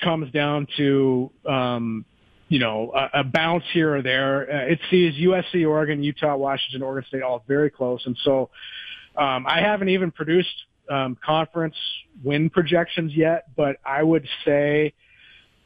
comes 0.01 0.31
down 0.33 0.67
to 0.77 1.31
um, 1.47 2.05
you 2.49 2.59
know, 2.59 2.93
a, 2.95 3.21
a 3.21 3.25
bounce 3.25 3.65
here 3.73 3.97
or 3.97 4.03
there. 4.03 4.51
Uh, 4.51 4.73
it 4.73 4.81
sees 4.91 5.15
USC, 5.15 5.69
Oregon, 5.69 6.03
Utah, 6.03 6.37
Washington, 6.37 6.83
Oregon 6.83 7.07
State 7.09 7.23
all 7.23 7.45
very 7.47 7.71
close. 7.71 8.05
And 8.07 8.17
so 8.25 8.51
um, 9.17 9.47
I 9.47 9.61
haven't 9.61 9.91
even 9.91 10.11
produced 10.11 10.65
um, 10.91 11.17
conference 11.25 11.77
win 12.25 12.49
projections 12.49 13.13
yet, 13.15 13.49
but 13.55 13.77
I 13.85 14.03
would 14.03 14.27
say 14.45 14.95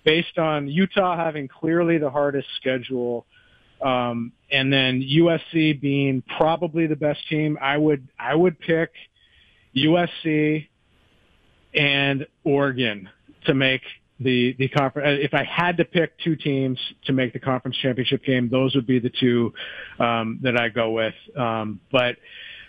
based 0.05 0.39
on 0.39 0.67
Utah 0.67 1.17
having 1.17 1.47
clearly 1.47 1.99
the 1.99 2.11
hardest 2.11 2.49
schedule, 2.57 3.27
um, 3.83 4.33
and 4.51 4.73
then 4.73 5.03
USC 5.03 5.81
being 5.81 6.23
probably 6.37 6.87
the 6.87 6.97
best 6.97 7.27
team, 7.29 7.59
I 7.61 7.77
would 7.77 8.09
I 8.19 8.35
would 8.35 8.59
pick 8.59 8.93
USC 9.77 10.69
and 11.75 12.27
Oregon 12.45 13.09
to 13.47 13.55
make 13.55 13.83
the 14.21 14.55
the 14.59 14.69
conference. 14.69 15.07
Uh, 15.07 15.25
if 15.25 15.35
I 15.35 15.45
had 15.45 15.77
to 15.79 15.85
pick 15.85 16.19
two 16.19 16.37
teams 16.37 16.79
to 17.07 17.13
make 17.13 17.33
the 17.33 17.41
conference 17.41 17.77
championship 17.79 18.25
game, 18.25 18.49
those 18.49 18.75
would 18.75 18.87
be 18.87 18.99
the 18.99 19.11
two 19.11 19.53
um, 19.99 20.39
that 20.43 20.57
I 20.57 20.69
go 20.69 20.91
with. 20.91 21.15
Um, 21.37 21.81
but 21.91 22.17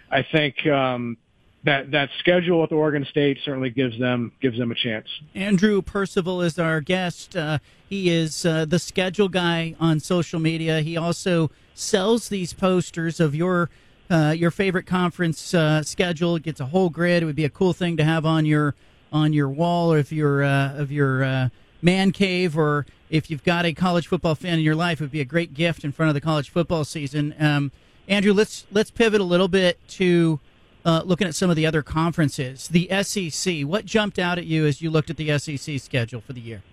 I 0.09 0.25
think 0.31 0.65
um, 0.67 1.17
that 1.63 1.91
that 1.91 2.09
schedule 2.19 2.61
with 2.61 2.71
Oregon 2.71 3.05
State 3.09 3.39
certainly 3.43 3.69
gives 3.69 3.97
them 3.99 4.31
gives 4.41 4.57
them 4.57 4.71
a 4.71 4.75
chance. 4.75 5.07
Andrew 5.33 5.81
Percival 5.81 6.41
is 6.41 6.59
our 6.59 6.81
guest. 6.81 7.35
Uh, 7.35 7.59
he 7.87 8.09
is 8.09 8.45
uh, 8.45 8.65
the 8.65 8.79
schedule 8.79 9.29
guy 9.29 9.75
on 9.79 9.99
social 9.99 10.39
media. 10.39 10.81
He 10.81 10.97
also 10.97 11.51
sells 11.73 12.29
these 12.29 12.53
posters 12.53 13.19
of 13.19 13.33
your 13.33 13.69
uh, 14.09 14.33
your 14.37 14.51
favorite 14.51 14.85
conference 14.85 15.53
uh, 15.53 15.83
schedule. 15.83 16.35
It 16.35 16.43
gets 16.43 16.59
a 16.59 16.65
whole 16.65 16.89
grid. 16.89 17.23
It 17.23 17.25
would 17.25 17.35
be 17.35 17.45
a 17.45 17.49
cool 17.49 17.73
thing 17.73 17.97
to 17.97 18.03
have 18.03 18.25
on 18.25 18.45
your 18.45 18.75
on 19.11 19.31
your 19.31 19.47
wall 19.47 19.93
or 19.93 19.99
if 19.99 20.11
you're 20.11 20.43
uh, 20.43 20.75
of 20.75 20.91
your 20.91 21.23
uh, 21.23 21.49
man 21.81 22.11
cave 22.11 22.57
or 22.57 22.85
if 23.09 23.29
you've 23.29 23.43
got 23.43 23.63
a 23.65 23.73
college 23.73 24.07
football 24.07 24.33
fan 24.33 24.55
in 24.57 24.65
your 24.65 24.75
life, 24.75 24.99
it 24.99 25.03
would 25.03 25.11
be 25.11 25.21
a 25.21 25.25
great 25.25 25.53
gift 25.53 25.83
in 25.83 25.91
front 25.91 26.09
of 26.09 26.15
the 26.15 26.21
college 26.21 26.49
football 26.49 26.83
season. 26.83 27.35
Um, 27.39 27.71
Andrew, 28.07 28.33
let's 28.33 28.65
let's 28.71 28.91
pivot 28.91 29.21
a 29.21 29.23
little 29.23 29.47
bit 29.47 29.79
to 29.89 30.39
uh, 30.85 31.01
looking 31.05 31.27
at 31.27 31.35
some 31.35 31.49
of 31.49 31.55
the 31.55 31.65
other 31.65 31.81
conferences. 31.81 32.67
The 32.67 32.89
SEC. 33.03 33.61
What 33.61 33.85
jumped 33.85 34.19
out 34.19 34.37
at 34.37 34.45
you 34.45 34.65
as 34.65 34.81
you 34.81 34.89
looked 34.89 35.09
at 35.09 35.17
the 35.17 35.37
SEC 35.37 35.79
schedule 35.79 36.21
for 36.21 36.33
the 36.33 36.41
year? 36.41 36.63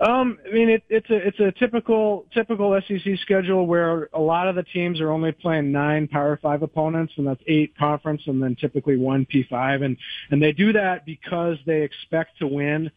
Um, 0.00 0.38
I 0.46 0.52
mean, 0.52 0.68
it, 0.68 0.82
it's 0.88 1.08
a 1.08 1.14
it's 1.14 1.40
a 1.40 1.52
typical 1.52 2.26
typical 2.34 2.78
SEC 2.86 3.16
schedule 3.20 3.66
where 3.66 4.10
a 4.12 4.20
lot 4.20 4.48
of 4.48 4.56
the 4.56 4.64
teams 4.64 5.00
are 5.00 5.10
only 5.10 5.32
playing 5.32 5.70
nine 5.70 6.08
Power 6.08 6.36
Five 6.42 6.62
opponents, 6.62 7.12
and 7.16 7.26
that's 7.26 7.42
eight 7.46 7.76
conference, 7.78 8.22
and 8.26 8.42
then 8.42 8.56
typically 8.56 8.96
one 8.96 9.24
P5, 9.24 9.84
and 9.84 9.96
and 10.30 10.42
they 10.42 10.52
do 10.52 10.72
that 10.72 11.06
because 11.06 11.58
they 11.64 11.82
expect 11.82 12.38
to 12.40 12.46
win 12.46 12.90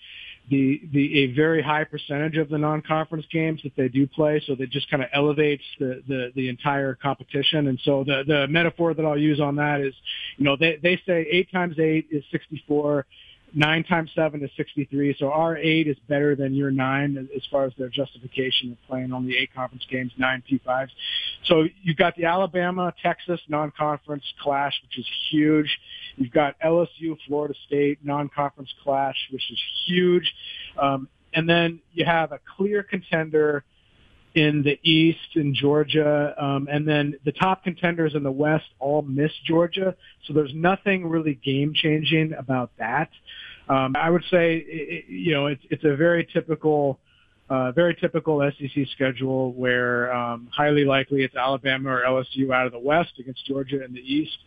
the 0.50 0.82
the 0.94 1.24
a 1.24 1.34
very 1.34 1.62
high 1.62 1.84
percentage 1.84 2.38
of 2.38 2.50
the 2.50 2.58
non-conference 2.58 3.26
games 3.32 3.62
that 3.64 3.76
they 3.76 3.90
do 3.90 4.08
play, 4.08 4.42
so 4.46 4.56
that 4.56 4.70
just 4.70 4.90
kind 4.90 5.04
of 5.04 5.10
elevates 5.14 5.64
the, 5.80 6.02
the 6.08 6.32
the 6.36 6.50
entire 6.50 6.96
competition. 6.96 7.68
And 7.68 7.80
so 7.84 8.04
the 8.04 8.24
the 8.26 8.48
metaphor 8.48 8.94
that 8.94 9.06
I'll 9.06 9.18
use 9.18 9.40
on 9.40 9.56
that 9.58 9.82
is, 9.82 9.94
you 10.38 10.46
know, 10.46 10.56
they 10.56 10.78
they 10.82 11.02
say 11.06 11.28
eight 11.30 11.52
times 11.52 11.78
eight 11.80 12.08
is 12.12 12.24
64 12.32 13.06
nine 13.54 13.84
times 13.84 14.12
seven 14.14 14.44
is 14.44 14.52
63. 14.58 15.16
So 15.20 15.32
our 15.32 15.58
eight 15.58 15.88
is 15.88 15.98
better 16.08 16.36
than 16.36 16.54
your 16.54 16.72
nine 16.72 17.30
as 17.36 17.42
far 17.50 17.66
as 17.66 17.74
their 17.78 17.90
justification 17.90 18.72
of 18.72 18.78
playing 18.88 19.14
only 19.14 19.38
eight 19.38 19.54
conference 19.54 19.86
games, 19.90 20.12
nine 20.18 20.44
P5s. 20.50 20.90
so 21.46 21.66
you've 21.82 21.98
got 21.98 22.16
the 22.16 22.26
Alabama 22.26 22.94
Texas 23.02 23.40
non-conference 23.48 24.24
clash, 24.42 24.74
which 24.84 25.00
is 25.00 25.06
huge. 25.32 25.80
You've 26.18 26.32
got 26.32 26.60
LSU 26.60 27.18
Florida 27.28 27.54
State 27.66 28.00
non-conference 28.04 28.74
clash, 28.84 29.16
which 29.32 29.52
is 29.52 29.60
huge. 29.86 30.34
Um, 30.78 31.08
and 31.34 31.48
then 31.48 31.80
you 31.94 32.06
have 32.06 32.32
a 32.32 32.40
clear 32.58 32.84
contender 32.84 33.64
in 34.34 34.62
the 34.62 34.80
East 34.88 35.36
in 35.36 35.56
Georgia, 35.56 36.36
um, 36.38 36.68
and 36.72 36.88
then 36.88 37.16
the 37.26 37.32
top 37.32 37.64
contenders 37.64 38.14
in 38.14 38.22
the 38.22 38.32
West 38.32 38.66
all 38.80 39.02
miss 39.02 39.32
Georgia. 39.46 39.96
So 40.26 40.34
there's 40.34 40.54
nothing 40.54 41.08
really 41.08 41.36
game 41.36 41.74
changing 41.74 42.34
about 42.34 42.72
that. 42.78 43.10
Um, 43.68 43.96
I 43.96 44.10
would 44.10 44.24
say, 44.30 44.58
it, 44.58 45.06
you 45.08 45.34
know, 45.34 45.48
it's 45.48 45.64
it's 45.70 45.84
a 45.84 45.96
very 45.96 46.28
typical 46.32 47.00
uh, 47.50 47.72
very 47.72 47.96
typical 47.96 48.48
SEC 48.60 48.88
schedule 48.94 49.54
where 49.54 50.14
um, 50.14 50.50
highly 50.52 50.84
likely 50.84 51.24
it's 51.24 51.36
Alabama 51.36 51.90
or 51.90 52.02
LSU 52.02 52.54
out 52.54 52.66
of 52.66 52.74
the 52.74 52.80
West 52.80 53.14
against 53.20 53.46
Georgia 53.46 53.84
in 53.84 53.94
the 53.94 54.02
East. 54.02 54.38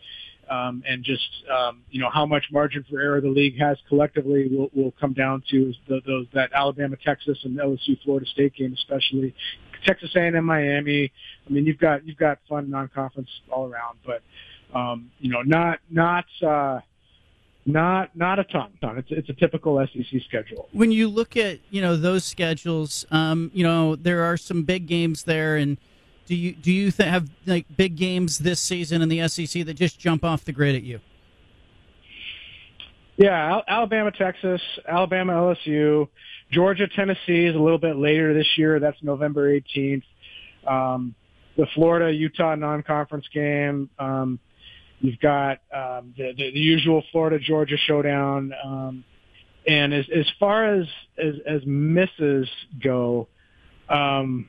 Um, 0.51 0.83
and 0.85 1.01
just 1.01 1.29
um, 1.49 1.81
you 1.91 2.01
know 2.01 2.09
how 2.13 2.25
much 2.25 2.43
margin 2.51 2.83
for 2.89 2.99
error 2.99 3.21
the 3.21 3.29
league 3.29 3.57
has 3.57 3.77
collectively 3.87 4.49
will, 4.51 4.69
will 4.73 4.93
come 4.99 5.13
down 5.13 5.41
to 5.49 5.73
those 5.87 6.27
that 6.33 6.51
Alabama, 6.53 6.97
Texas, 6.97 7.37
and 7.43 7.57
LSU, 7.57 7.97
Florida 8.03 8.25
State 8.25 8.55
game, 8.55 8.73
especially 8.73 9.33
Texas 9.85 10.09
A&M, 10.13 10.43
Miami. 10.43 11.09
I 11.47 11.49
mean, 11.49 11.65
you've 11.65 11.79
got 11.79 12.05
you've 12.05 12.17
got 12.17 12.39
fun 12.49 12.69
non-conference 12.69 13.29
all 13.49 13.65
around, 13.65 13.99
but 14.05 14.21
um, 14.77 15.09
you 15.19 15.29
know, 15.31 15.41
not 15.41 15.79
not 15.89 16.25
uh, 16.45 16.81
not 17.65 18.15
not 18.15 18.39
a 18.39 18.43
ton. 18.43 18.71
ton. 18.81 18.97
It's 18.97 19.07
it's 19.11 19.29
a 19.29 19.33
typical 19.33 19.85
SEC 19.93 20.21
schedule. 20.27 20.67
When 20.73 20.91
you 20.91 21.07
look 21.07 21.37
at 21.37 21.59
you 21.69 21.81
know 21.81 21.95
those 21.95 22.25
schedules, 22.25 23.05
um, 23.11 23.51
you 23.53 23.63
know 23.63 23.95
there 23.95 24.23
are 24.23 24.35
some 24.35 24.63
big 24.63 24.87
games 24.87 25.23
there, 25.23 25.55
and 25.55 25.77
do 26.25 26.35
you 26.35 26.53
do 26.53 26.71
you 26.71 26.91
th- 26.91 27.09
have 27.09 27.29
like 27.45 27.65
big 27.75 27.95
games 27.95 28.39
this 28.39 28.59
season 28.59 29.01
in 29.01 29.09
the 29.09 29.27
SEC 29.27 29.65
that 29.65 29.73
just 29.73 29.99
jump 29.99 30.23
off 30.23 30.45
the 30.45 30.51
grid 30.51 30.75
at 30.75 30.83
you? 30.83 30.99
Yeah, 33.17 33.61
Alabama, 33.67 34.11
Texas, 34.11 34.61
Alabama, 34.87 35.33
LSU, 35.33 36.07
Georgia, 36.51 36.87
Tennessee 36.87 37.45
is 37.45 37.55
a 37.55 37.59
little 37.59 37.77
bit 37.77 37.97
later 37.97 38.33
this 38.33 38.47
year. 38.57 38.79
That's 38.79 38.97
November 39.03 39.59
18th. 39.59 40.03
Um, 40.65 41.13
the 41.55 41.67
Florida 41.75 42.11
Utah 42.11 42.55
non-conference 42.55 43.25
game. 43.33 43.89
Um, 43.99 44.39
You've 45.01 45.19
got 45.19 45.61
um, 45.73 46.13
the, 46.15 46.33
the, 46.37 46.51
the 46.51 46.59
usual 46.59 47.03
Florida 47.11 47.39
Georgia 47.39 47.75
showdown, 47.87 48.53
um, 48.63 49.03
and 49.67 49.95
as 49.95 50.05
as 50.15 50.27
far 50.39 50.75
as 50.75 50.85
as, 51.17 51.33
as 51.47 51.61
misses 51.65 52.47
go, 52.83 53.27
um, 53.89 54.47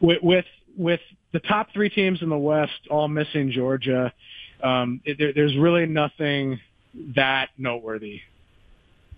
with, 0.00 0.22
with 0.22 0.44
with 0.76 1.00
the 1.32 1.40
top 1.40 1.72
three 1.72 1.90
teams 1.90 2.22
in 2.22 2.28
the 2.28 2.38
West 2.38 2.86
all 2.90 3.08
missing 3.08 3.50
Georgia, 3.50 4.12
um, 4.62 5.00
it, 5.04 5.18
there, 5.18 5.32
there's 5.32 5.56
really 5.56 5.86
nothing 5.86 6.60
that 6.94 7.50
noteworthy. 7.58 8.20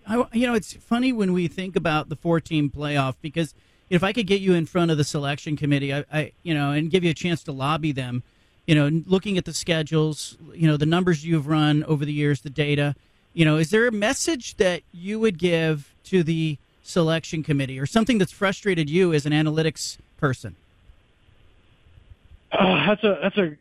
I, 0.07 0.25
you 0.33 0.47
know, 0.47 0.55
it's 0.55 0.73
funny 0.73 1.13
when 1.13 1.33
we 1.33 1.49
think 1.49 1.77
about 1.77 2.09
the 2.09 2.17
four-team 2.17 2.71
playoff 2.71 3.15
because 3.21 3.55
if 3.91 4.03
I 4.03 4.13
could 4.13 4.27
get 4.27 4.41
you 4.41 4.55
in 4.55 4.67
front 4.67 4.91
of 4.91 4.97
the 4.97 5.05
selection 5.05 5.57
committee, 5.57 5.93
I, 5.93 6.05
I 6.13 6.33
you 6.43 6.55
know, 6.55 6.73
and 6.73 6.91
give 6.91 7.05
you 7.05 7.11
a 7.11 7.15
chance 7.15 7.43
to 7.45 7.53
lobby 7.53 7.93
them 7.93 8.23
you 8.69 8.75
know, 8.75 9.03
looking 9.07 9.39
at 9.39 9.47
the 9.47 9.55
schedules, 9.55 10.37
you 10.53 10.69
know, 10.69 10.77
the 10.77 10.85
numbers 10.85 11.25
you've 11.25 11.47
run 11.47 11.83
over 11.85 12.05
the 12.05 12.13
years, 12.13 12.43
the 12.43 12.51
data, 12.51 12.95
you 13.33 13.43
know, 13.43 13.57
is 13.57 13.71
there 13.71 13.87
a 13.89 13.91
message 13.91 14.57
that 14.59 14.83
you 14.93 15.19
would 15.19 15.39
give 15.39 15.95
to 16.05 16.23
the 16.23 16.59
selection 16.83 17.43
committee 17.43 17.79
or 17.81 17.87
something 17.87 18.19
that's 18.19 18.31
frustrated 18.31 18.91
you 18.91 19.15
as 19.15 19.25
an 19.25 19.33
analytics 19.33 19.97
person? 20.19 20.55
Uh, 22.51 22.87
that's 22.87 23.05
a 23.05 23.19
that's 23.23 23.37
a 23.37 23.57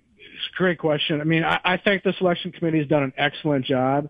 great 0.55 0.79
question. 0.79 1.21
I 1.21 1.23
mean, 1.23 1.43
I, 1.43 1.59
I 1.63 1.77
think 1.77 2.03
the 2.03 2.13
selection 2.17 2.51
committee 2.51 2.79
has 2.79 2.87
done 2.87 3.03
an 3.03 3.13
excellent 3.17 3.65
job. 3.65 4.09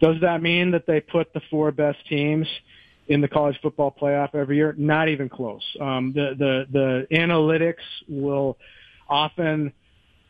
Does 0.00 0.16
that 0.22 0.42
mean 0.42 0.72
that 0.72 0.86
they 0.86 1.00
put 1.00 1.32
the 1.32 1.40
four 1.50 1.70
best 1.70 1.98
teams 2.08 2.46
in 3.08 3.20
the 3.20 3.28
college 3.28 3.58
football 3.62 3.94
playoff 3.98 4.34
every 4.34 4.56
year? 4.56 4.74
Not 4.76 5.08
even 5.08 5.28
close. 5.28 5.62
Um, 5.80 6.12
the 6.14 6.34
the 6.38 6.66
the 6.70 7.16
analytics 7.16 7.84
will 8.08 8.56
often 9.08 9.72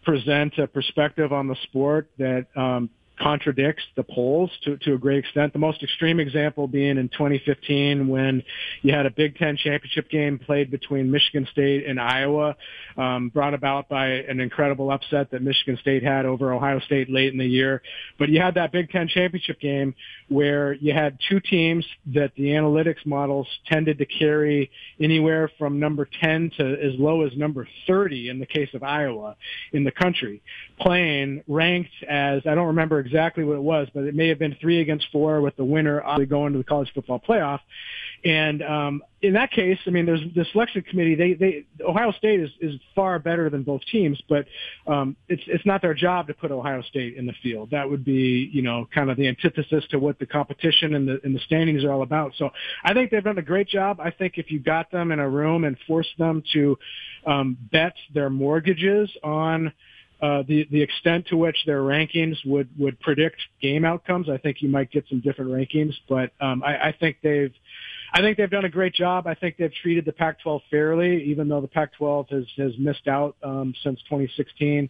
present 0.04 0.58
a 0.58 0.66
perspective 0.66 1.32
on 1.32 1.46
the 1.46 1.56
sport 1.64 2.10
that 2.18 2.46
um, 2.56 2.90
contradicts 3.20 3.82
the 3.96 4.02
polls 4.02 4.50
to, 4.64 4.76
to 4.78 4.94
a 4.94 4.98
great 4.98 5.18
extent. 5.18 5.52
The 5.52 5.58
most 5.58 5.82
extreme 5.82 6.20
example 6.20 6.66
being 6.66 6.96
in 6.98 7.08
2015 7.10 8.08
when 8.08 8.42
you 8.82 8.94
had 8.94 9.06
a 9.06 9.10
Big 9.10 9.36
Ten 9.36 9.56
championship 9.56 10.10
game 10.10 10.38
played 10.38 10.70
between 10.70 11.10
Michigan 11.10 11.46
State 11.52 11.86
and 11.86 12.00
Iowa, 12.00 12.56
um, 12.96 13.28
brought 13.28 13.54
about 13.54 13.88
by 13.88 14.06
an 14.06 14.40
incredible 14.40 14.90
upset 14.90 15.30
that 15.30 15.42
Michigan 15.42 15.76
State 15.80 16.02
had 16.02 16.24
over 16.24 16.52
Ohio 16.52 16.80
State 16.80 17.10
late 17.10 17.32
in 17.32 17.38
the 17.38 17.46
year. 17.46 17.82
But 18.18 18.30
you 18.30 18.40
had 18.40 18.54
that 18.54 18.72
Big 18.72 18.90
Ten 18.90 19.08
championship 19.08 19.60
game 19.60 19.94
where 20.28 20.72
you 20.72 20.92
had 20.94 21.18
two 21.28 21.40
teams 21.40 21.84
that 22.14 22.32
the 22.36 22.44
analytics 22.44 23.04
models 23.04 23.46
tended 23.66 23.98
to 23.98 24.06
carry 24.06 24.70
anywhere 24.98 25.50
from 25.58 25.78
number 25.78 26.08
10 26.20 26.52
to 26.56 26.64
as 26.80 26.98
low 26.98 27.22
as 27.26 27.36
number 27.36 27.68
30 27.86 28.30
in 28.30 28.38
the 28.38 28.46
case 28.46 28.70
of 28.74 28.82
Iowa 28.82 29.36
in 29.72 29.84
the 29.84 29.90
country, 29.90 30.42
playing 30.80 31.42
ranked 31.46 31.90
as, 32.08 32.42
I 32.46 32.54
don't 32.54 32.68
remember 32.68 32.98
exactly 32.98 33.09
what 33.12 33.54
it 33.54 33.62
was, 33.62 33.88
but 33.94 34.04
it 34.04 34.14
may 34.14 34.28
have 34.28 34.38
been 34.38 34.56
three 34.61 34.80
against 34.80 35.06
four 35.12 35.40
with 35.40 35.56
the 35.56 35.64
winner 35.64 36.02
going 36.26 36.52
to 36.52 36.58
the 36.58 36.64
college 36.64 36.90
football 36.94 37.20
playoff. 37.20 37.61
And 38.24 38.62
um, 38.62 39.02
in 39.22 39.32
that 39.34 39.50
case, 39.50 39.78
I 39.86 39.90
mean, 39.90 40.04
there's 40.04 40.20
the 40.34 40.44
selection 40.52 40.82
committee. 40.82 41.14
They, 41.14 41.34
they, 41.34 41.64
Ohio 41.82 42.12
State 42.12 42.40
is, 42.40 42.50
is 42.61 42.78
far 42.94 43.18
better 43.18 43.48
than 43.48 43.62
both 43.62 43.80
teams, 43.90 44.20
but 44.28 44.46
um, 44.86 45.16
it's 45.28 45.42
it's 45.46 45.64
not 45.64 45.80
their 45.80 45.94
job 45.94 46.26
to 46.26 46.34
put 46.34 46.50
Ohio 46.50 46.82
State 46.82 47.16
in 47.16 47.26
the 47.26 47.34
field. 47.42 47.70
That 47.70 47.88
would 47.88 48.04
be, 48.04 48.50
you 48.52 48.61
know, 48.61 48.86
kind 48.94 49.11
of 49.11 49.16
the 49.16 49.26
antithesis 49.26 49.84
to 49.90 49.98
what 49.98 50.18
the 50.18 50.26
competition 50.26 50.94
and 50.94 51.08
the 51.08 51.20
and 51.24 51.34
the 51.34 51.40
standings 51.40 51.82
are 51.82 51.92
all 51.92 52.02
about. 52.02 52.32
So 52.36 52.50
I 52.84 52.92
think 52.92 53.11
they've 53.11 53.24
done 53.24 53.38
a 53.38 53.42
great 53.42 53.68
job. 53.68 54.00
I 54.00 54.11
think 54.11 54.36
if 54.36 54.50
you 54.50 54.58
got 54.58 54.90
them 54.90 55.12
in 55.12 55.18
a 55.18 55.28
room 55.28 55.64
and 55.64 55.76
forced 55.86 56.16
them 56.18 56.42
to 56.52 56.78
um, 57.26 57.56
bet 57.72 57.94
their 58.12 58.28
mortgages 58.28 59.11
on 59.22 59.72
uh, 60.22 60.42
the 60.46 60.66
the 60.70 60.82
extent 60.82 61.26
to 61.28 61.36
which 61.36 61.56
their 61.66 61.80
rankings 61.80 62.36
would 62.44 62.68
would 62.78 63.00
predict 63.00 63.36
game 63.62 63.84
outcomes, 63.84 64.28
I 64.28 64.36
think 64.36 64.60
you 64.60 64.68
might 64.68 64.90
get 64.90 65.04
some 65.08 65.20
different 65.20 65.50
rankings. 65.50 65.94
But 66.08 66.32
um, 66.40 66.62
I, 66.62 66.88
I 66.88 66.94
think 66.98 67.18
they've 67.22 67.52
I 68.12 68.20
think 68.20 68.36
they've 68.36 68.50
done 68.50 68.64
a 68.64 68.70
great 68.70 68.94
job. 68.94 69.26
I 69.26 69.34
think 69.34 69.56
they've 69.56 69.72
treated 69.72 70.04
the 70.04 70.12
Pac-12 70.12 70.62
fairly, 70.70 71.22
even 71.24 71.48
though 71.48 71.60
the 71.60 71.68
Pac-12 71.68 72.30
has 72.30 72.44
has 72.56 72.72
missed 72.78 73.06
out 73.06 73.36
um, 73.42 73.72
since 73.82 74.00
2016. 74.08 74.88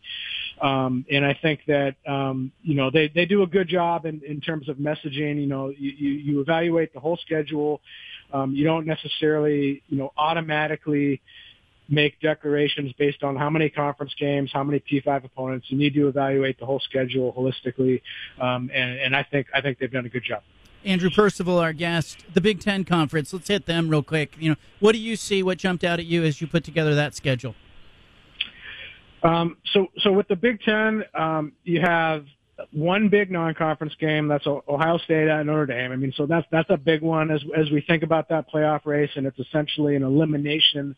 Um, 0.61 1.05
and 1.11 1.25
I 1.25 1.39
think 1.41 1.61
that 1.67 1.97
um, 2.09 2.51
you 2.63 2.75
know 2.75 2.91
they 2.91 3.09
they 3.09 3.27
do 3.27 3.43
a 3.43 3.47
good 3.47 3.69
job 3.69 4.07
in 4.07 4.23
in 4.27 4.41
terms 4.41 4.69
of 4.69 4.77
messaging. 4.77 5.41
You 5.41 5.47
know, 5.47 5.69
you 5.69 5.91
you, 5.91 6.41
evaluate 6.41 6.95
the 6.95 7.01
whole 7.01 7.19
schedule. 7.19 7.81
Um, 8.33 8.55
you 8.55 8.65
don't 8.65 8.87
necessarily 8.87 9.83
you 9.89 9.99
know 9.99 10.13
automatically 10.17 11.21
make 11.91 12.21
declarations 12.21 12.93
based 12.99 13.23
on 13.23 13.37
how 13.37 13.51
many 13.51 13.69
conference 13.69 14.15
games, 14.19 14.51
how 14.53 14.63
many 14.63 14.81
P5 14.81 15.25
opponents. 15.25 15.67
You 15.71 15.77
need 15.77 15.95
to 15.95 16.09
evaluate 16.09 16.59
the 16.59 16.67
whole 16.67 16.81
schedule 16.81 17.33
holistically, 17.33 18.01
um, 18.41 18.71
and, 18.73 18.99
and 18.99 19.17
I 19.17 19.23
think 19.25 19.49
I 19.55 19.61
think 19.61 19.79
they've 19.79 19.91
done 19.91 20.07
a 20.07 20.11
good 20.11 20.25
job. 20.25 20.43
Andrew 20.85 21.11
Percival, 21.11 21.59
our 21.59 21.75
guest, 21.75 22.25
the 22.33 22.41
Big 22.41 22.61
Ten 22.61 22.85
Conference. 22.85 23.33
Let's 23.33 23.49
hit 23.49 23.67
them 23.67 23.91
real 23.91 24.03
quick. 24.03 24.35
You 24.39 24.51
know, 24.51 24.57
what 24.79 24.93
do 24.93 24.99
you 24.99 25.17
see? 25.17 25.43
What 25.43 25.59
jumped 25.59 25.85
out 25.85 25.99
at 25.99 26.07
you 26.07 26.25
as 26.25 26.41
you 26.41 26.47
put 26.47 26.65
together 26.65 26.95
that 26.95 27.15
schedule? 27.15 27.55
Um, 29.23 29.59
so, 29.75 29.89
so 29.99 30.13
with 30.13 30.29
the 30.29 30.37
Big 30.37 30.63
Ten, 30.63 31.05
um, 31.15 31.53
you 31.65 31.83
have 31.83 32.25
one 32.73 33.09
big 33.09 33.31
non-conference 33.31 33.95
game. 34.01 34.29
That's 34.29 34.47
Ohio 34.47 34.99
State 34.99 35.29
at 35.29 35.45
Notre 35.45 35.67
Dame. 35.67 35.93
I 35.93 35.97
mean, 35.97 36.13
so 36.17 36.27
that's 36.27 36.47
that's 36.51 36.71
a 36.71 36.77
big 36.77 37.03
one 37.03 37.31
as 37.31 37.43
as 37.57 37.71
we 37.71 37.81
think 37.81 38.03
about 38.03 38.29
that 38.31 38.51
playoff 38.51 38.87
race, 38.87 39.11
and 39.17 39.27
it's 39.27 39.39
essentially 39.39 39.97
an 39.97 40.03
elimination 40.03 40.97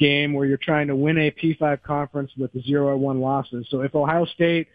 game 0.00 0.32
where 0.32 0.46
you're 0.46 0.56
trying 0.56 0.88
to 0.88 0.96
win 0.96 1.18
a 1.18 1.30
P5 1.30 1.82
conference 1.82 2.32
with 2.36 2.50
zero 2.64 2.88
or 2.88 2.96
one 2.96 3.20
losses. 3.20 3.66
So 3.70 3.82
if 3.82 3.94
Ohio 3.94 4.24
State 4.24 4.66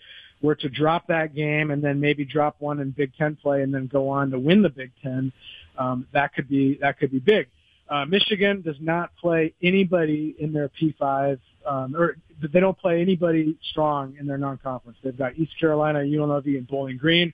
were 0.42 0.56
to 0.56 0.70
drop 0.70 1.08
that 1.08 1.36
game 1.36 1.72
and 1.72 1.84
then 1.84 2.00
maybe 2.00 2.24
drop 2.24 2.56
one 2.60 2.80
in 2.80 2.92
Big 2.92 3.12
Ten 3.18 3.36
play 3.36 3.64
and 3.64 3.74
then 3.74 3.88
go 3.88 4.08
on 4.08 4.30
to 4.32 4.40
win 4.40 4.62
the 4.62 4.70
Big 4.70 4.92
Ten, 5.04 5.34
um, 5.78 6.08
that 6.14 6.34
could 6.34 6.48
be 6.48 6.78
that 6.82 7.00
could 7.00 7.12
be 7.12 7.20
big. 7.20 7.48
Uh, 7.90 8.06
Michigan 8.06 8.62
does 8.62 8.78
not 8.80 9.12
play 9.18 9.54
anybody 9.62 10.36
in 10.40 10.54
their 10.54 10.70
P5, 10.70 11.38
um, 11.68 11.96
or 11.96 12.18
they 12.52 12.60
don't 12.60 12.78
play 12.78 13.02
anybody 13.02 13.58
strong 13.70 14.16
in 14.20 14.26
their 14.26 14.40
non-conference. 14.40 14.98
They've 15.04 15.18
got 15.18 15.38
East 15.38 15.52
Carolina, 15.60 16.00
UNLV, 16.00 16.46
and 16.46 16.68
Bowling 16.68 16.98
Green. 16.98 17.32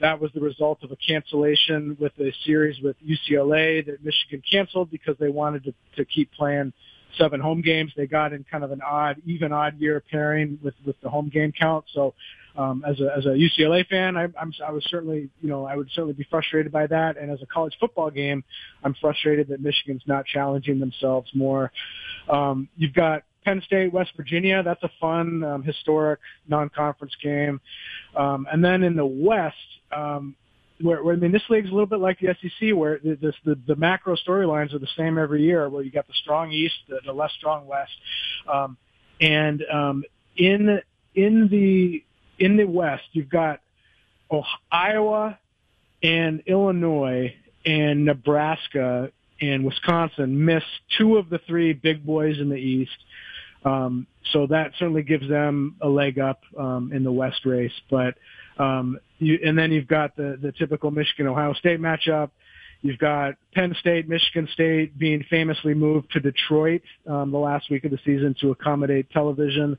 That 0.00 0.20
was 0.20 0.30
the 0.34 0.40
result 0.40 0.84
of 0.84 0.92
a 0.92 0.96
cancellation 0.96 1.96
with 1.98 2.12
a 2.20 2.32
series 2.44 2.80
with 2.80 2.94
UCLA 3.04 3.84
that 3.86 4.04
Michigan 4.04 4.40
canceled 4.48 4.92
because 4.92 5.16
they 5.18 5.28
wanted 5.28 5.64
to, 5.64 5.74
to 5.96 6.04
keep 6.04 6.30
playing 6.32 6.72
seven 7.16 7.40
home 7.40 7.62
games. 7.62 7.92
They 7.96 8.06
got 8.06 8.32
in 8.32 8.44
kind 8.50 8.64
of 8.64 8.72
an 8.72 8.80
odd, 8.82 9.22
even 9.26 9.52
odd 9.52 9.78
year 9.80 10.02
pairing 10.10 10.58
with 10.62 10.74
with 10.84 11.00
the 11.00 11.08
home 11.08 11.28
game 11.28 11.52
count. 11.58 11.84
So, 11.92 12.14
um, 12.56 12.84
as 12.86 13.00
a 13.00 13.12
as 13.16 13.26
a 13.26 13.30
UCLA 13.30 13.86
fan, 13.86 14.16
I, 14.16 14.28
I'm 14.40 14.52
I 14.66 14.72
was 14.72 14.84
certainly 14.88 15.30
you 15.40 15.48
know 15.48 15.64
I 15.64 15.76
would 15.76 15.88
certainly 15.90 16.14
be 16.14 16.26
frustrated 16.30 16.72
by 16.72 16.86
that. 16.88 17.16
And 17.16 17.30
as 17.30 17.40
a 17.42 17.46
college 17.46 17.76
football 17.80 18.10
game, 18.10 18.44
I'm 18.84 18.94
frustrated 19.00 19.48
that 19.48 19.60
Michigan's 19.60 20.02
not 20.06 20.26
challenging 20.26 20.80
themselves 20.80 21.30
more. 21.34 21.72
Um, 22.28 22.68
you've 22.76 22.94
got 22.94 23.22
Penn 23.44 23.62
State, 23.64 23.92
West 23.92 24.10
Virginia. 24.16 24.62
That's 24.62 24.82
a 24.82 24.90
fun, 25.00 25.42
um, 25.42 25.62
historic 25.62 26.20
non-conference 26.48 27.14
game. 27.22 27.60
Um, 28.14 28.46
and 28.52 28.62
then 28.62 28.82
in 28.82 28.94
the 28.94 29.06
West, 29.06 29.56
um, 29.90 30.36
where, 30.80 31.02
where 31.02 31.14
I 31.14 31.18
mean, 31.18 31.32
this 31.32 31.42
league's 31.48 31.70
a 31.70 31.72
little 31.72 31.86
bit 31.86 32.00
like 32.00 32.18
the 32.20 32.36
SEC, 32.40 32.76
where 32.76 32.98
the, 33.02 33.16
this, 33.20 33.34
the, 33.44 33.58
the 33.66 33.76
macro 33.76 34.16
storylines 34.16 34.74
are 34.74 34.78
the 34.78 34.88
same 34.96 35.18
every 35.18 35.42
year. 35.42 35.68
Where 35.68 35.82
you 35.82 35.90
got 35.90 36.06
the 36.06 36.14
strong 36.22 36.52
East, 36.52 36.74
the, 36.88 37.00
the 37.04 37.12
less 37.12 37.32
strong 37.38 37.66
West, 37.66 37.92
um, 38.52 38.76
and 39.20 39.62
um, 39.72 40.04
in 40.36 40.80
in 41.14 41.48
the 41.48 42.04
in 42.38 42.56
the 42.56 42.64
West, 42.64 43.04
you've 43.12 43.30
got 43.30 43.60
oh, 44.30 44.44
Iowa 44.70 45.38
and 46.02 46.42
Illinois 46.46 47.34
and 47.66 48.04
Nebraska 48.04 49.10
and 49.40 49.64
Wisconsin 49.64 50.44
miss 50.44 50.64
two 50.96 51.16
of 51.16 51.28
the 51.30 51.38
three 51.46 51.72
big 51.72 52.04
boys 52.04 52.38
in 52.38 52.48
the 52.48 52.56
East. 52.56 52.96
Um, 53.64 54.06
so 54.32 54.46
that 54.46 54.72
certainly 54.78 55.02
gives 55.02 55.28
them 55.28 55.76
a 55.80 55.88
leg 55.88 56.18
up 56.18 56.40
um, 56.58 56.92
in 56.92 57.02
the 57.02 57.12
West 57.12 57.44
race. 57.44 57.72
But 57.90 58.14
um, 58.58 58.98
you, 59.18 59.38
and 59.44 59.58
then 59.58 59.72
you've 59.72 59.88
got 59.88 60.16
the 60.16 60.38
the 60.40 60.52
typical 60.52 60.90
Michigan 60.90 61.26
Ohio 61.26 61.52
State 61.54 61.80
matchup. 61.80 62.30
You've 62.80 62.98
got 62.98 63.34
Penn 63.54 63.74
State, 63.80 64.08
Michigan 64.08 64.48
State 64.52 64.96
being 64.96 65.24
famously 65.28 65.74
moved 65.74 66.12
to 66.12 66.20
Detroit 66.20 66.82
um, 67.08 67.32
the 67.32 67.38
last 67.38 67.70
week 67.70 67.84
of 67.84 67.90
the 67.90 67.98
season 68.04 68.36
to 68.40 68.52
accommodate 68.52 69.10
television. 69.10 69.76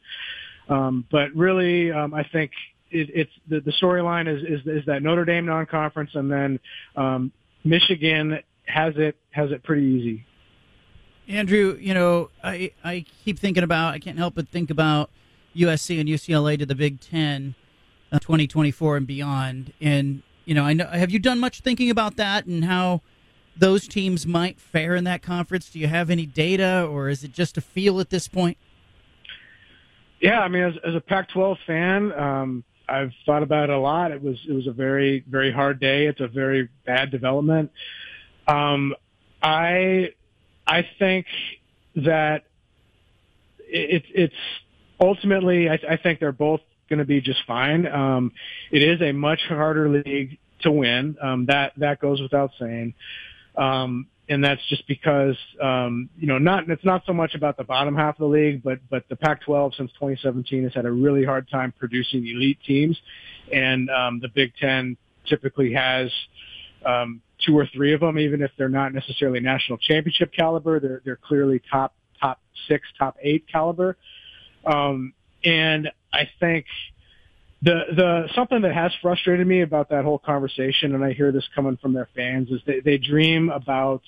Um, 0.67 1.05
but 1.09 1.33
really, 1.33 1.93
um, 1.93 2.13
I 2.13 2.23
think 2.23 2.51
it, 2.91 3.09
it's 3.13 3.31
the, 3.47 3.61
the 3.61 3.71
storyline 3.71 4.27
is, 4.27 4.43
is 4.43 4.67
is 4.67 4.85
that 4.85 5.01
Notre 5.01 5.25
Dame 5.25 5.45
non-conference, 5.45 6.11
and 6.13 6.31
then 6.31 6.59
um, 6.95 7.31
Michigan 7.63 8.39
has 8.65 8.93
it 8.97 9.15
has 9.31 9.51
it 9.51 9.63
pretty 9.63 9.85
easy. 9.85 10.25
Andrew, 11.27 11.77
you 11.79 11.93
know, 11.93 12.29
I 12.43 12.71
I 12.83 13.05
keep 13.23 13.39
thinking 13.39 13.63
about 13.63 13.93
I 13.93 13.99
can't 13.99 14.17
help 14.17 14.35
but 14.35 14.49
think 14.49 14.69
about 14.69 15.09
USC 15.55 15.99
and 15.99 16.09
UCLA 16.09 16.57
to 16.59 16.65
the 16.65 16.75
Big 16.75 16.99
Ten, 16.99 17.55
2024 18.11 18.97
and 18.97 19.07
beyond. 19.07 19.73
And 19.79 20.23
you 20.45 20.55
know, 20.55 20.63
I 20.63 20.73
know 20.73 20.87
have 20.87 21.11
you 21.11 21.19
done 21.19 21.39
much 21.39 21.61
thinking 21.61 21.89
about 21.89 22.15
that 22.17 22.45
and 22.45 22.65
how 22.65 23.01
those 23.55 23.87
teams 23.87 24.25
might 24.25 24.59
fare 24.59 24.95
in 24.95 25.03
that 25.03 25.21
conference? 25.21 25.69
Do 25.69 25.79
you 25.79 25.87
have 25.87 26.09
any 26.09 26.25
data, 26.25 26.87
or 26.89 27.09
is 27.09 27.23
it 27.23 27.33
just 27.33 27.57
a 27.57 27.61
feel 27.61 27.99
at 27.99 28.09
this 28.09 28.27
point? 28.27 28.57
Yeah, 30.21 30.39
I 30.39 30.47
mean, 30.47 30.63
as, 30.63 30.73
as 30.85 30.95
a 30.95 31.01
Pac-12 31.01 31.57
fan, 31.65 32.11
um, 32.11 32.63
I've 32.89 33.13
thought 33.25 33.43
about 33.43 33.65
it 33.65 33.75
a 33.75 33.79
lot. 33.79 34.11
It 34.11 34.21
was 34.21 34.37
it 34.47 34.53
was 34.53 34.67
a 34.67 34.71
very 34.71 35.23
very 35.27 35.51
hard 35.51 35.79
day. 35.79 36.07
It's 36.07 36.19
a 36.19 36.27
very 36.27 36.69
bad 36.85 37.11
development. 37.11 37.71
Um, 38.47 38.95
I 39.41 40.13
I 40.65 40.87
think 40.97 41.27
that 41.95 42.45
it, 43.59 44.03
it's 44.13 44.33
ultimately 44.99 45.69
I, 45.69 45.79
I 45.87 45.97
think 45.97 46.19
they're 46.19 46.31
both 46.31 46.61
going 46.89 46.99
to 46.99 47.05
be 47.05 47.21
just 47.21 47.39
fine. 47.47 47.87
Um, 47.87 48.31
it 48.71 48.83
is 48.83 49.01
a 49.01 49.11
much 49.11 49.39
harder 49.47 49.89
league 49.89 50.37
to 50.61 50.71
win. 50.71 51.17
Um, 51.21 51.45
that 51.45 51.73
that 51.77 51.99
goes 51.99 52.21
without 52.21 52.51
saying. 52.59 52.93
Um, 53.55 54.07
and 54.29 54.43
that's 54.43 54.61
just 54.69 54.87
because 54.87 55.35
um, 55.61 56.09
you 56.17 56.27
know 56.27 56.37
not 56.37 56.69
it's 56.69 56.85
not 56.85 57.03
so 57.05 57.13
much 57.13 57.33
about 57.33 57.57
the 57.57 57.63
bottom 57.63 57.95
half 57.95 58.15
of 58.15 58.19
the 58.19 58.25
league, 58.27 58.61
but 58.63 58.79
but 58.89 59.03
the 59.09 59.15
Pac-12 59.15 59.75
since 59.75 59.91
2017 59.93 60.63
has 60.63 60.73
had 60.73 60.85
a 60.85 60.91
really 60.91 61.25
hard 61.25 61.49
time 61.49 61.73
producing 61.77 62.27
elite 62.27 62.59
teams, 62.65 62.97
and 63.51 63.89
um, 63.89 64.19
the 64.19 64.29
Big 64.29 64.53
Ten 64.59 64.95
typically 65.25 65.73
has 65.73 66.11
um, 66.85 67.21
two 67.45 67.57
or 67.57 67.67
three 67.73 67.93
of 67.93 68.01
them, 68.01 68.19
even 68.19 68.41
if 68.41 68.51
they're 68.57 68.69
not 68.69 68.93
necessarily 68.93 69.39
national 69.39 69.79
championship 69.79 70.31
caliber, 70.31 70.79
they're 70.79 71.01
they're 71.03 71.19
clearly 71.21 71.61
top 71.69 71.95
top 72.21 72.39
six, 72.67 72.87
top 72.99 73.17
eight 73.21 73.45
caliber, 73.51 73.97
um, 74.65 75.13
and 75.43 75.89
I 76.13 76.29
think 76.39 76.65
the 77.61 77.81
the 77.95 78.27
something 78.35 78.61
that 78.61 78.73
has 78.73 78.91
frustrated 79.01 79.45
me 79.45 79.61
about 79.61 79.89
that 79.89 80.05
whole 80.05 80.19
conversation, 80.19 80.95
and 80.95 81.03
I 81.03 81.13
hear 81.13 81.31
this 81.31 81.47
coming 81.53 81.77
from 81.77 81.93
their 81.93 82.07
fans, 82.15 82.49
is 82.49 82.61
they 82.65 82.79
they 82.79 82.97
dream 82.97 83.49
about, 83.49 84.01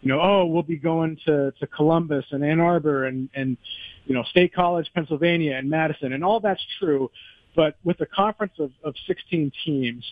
you 0.00 0.08
know, 0.08 0.20
oh, 0.20 0.46
we'll 0.46 0.62
be 0.62 0.78
going 0.78 1.18
to 1.26 1.52
to 1.52 1.66
Columbus 1.66 2.24
and 2.30 2.44
Ann 2.44 2.60
Arbor 2.60 3.04
and 3.04 3.28
and 3.34 3.58
you 4.06 4.14
know 4.14 4.22
State 4.24 4.54
College, 4.54 4.90
Pennsylvania, 4.94 5.56
and 5.56 5.68
Madison, 5.68 6.14
and 6.14 6.24
all 6.24 6.40
that's 6.40 6.64
true, 6.78 7.10
but 7.54 7.76
with 7.84 8.00
a 8.00 8.06
conference 8.06 8.54
of 8.58 8.70
of 8.82 8.94
16 9.06 9.52
teams. 9.64 10.04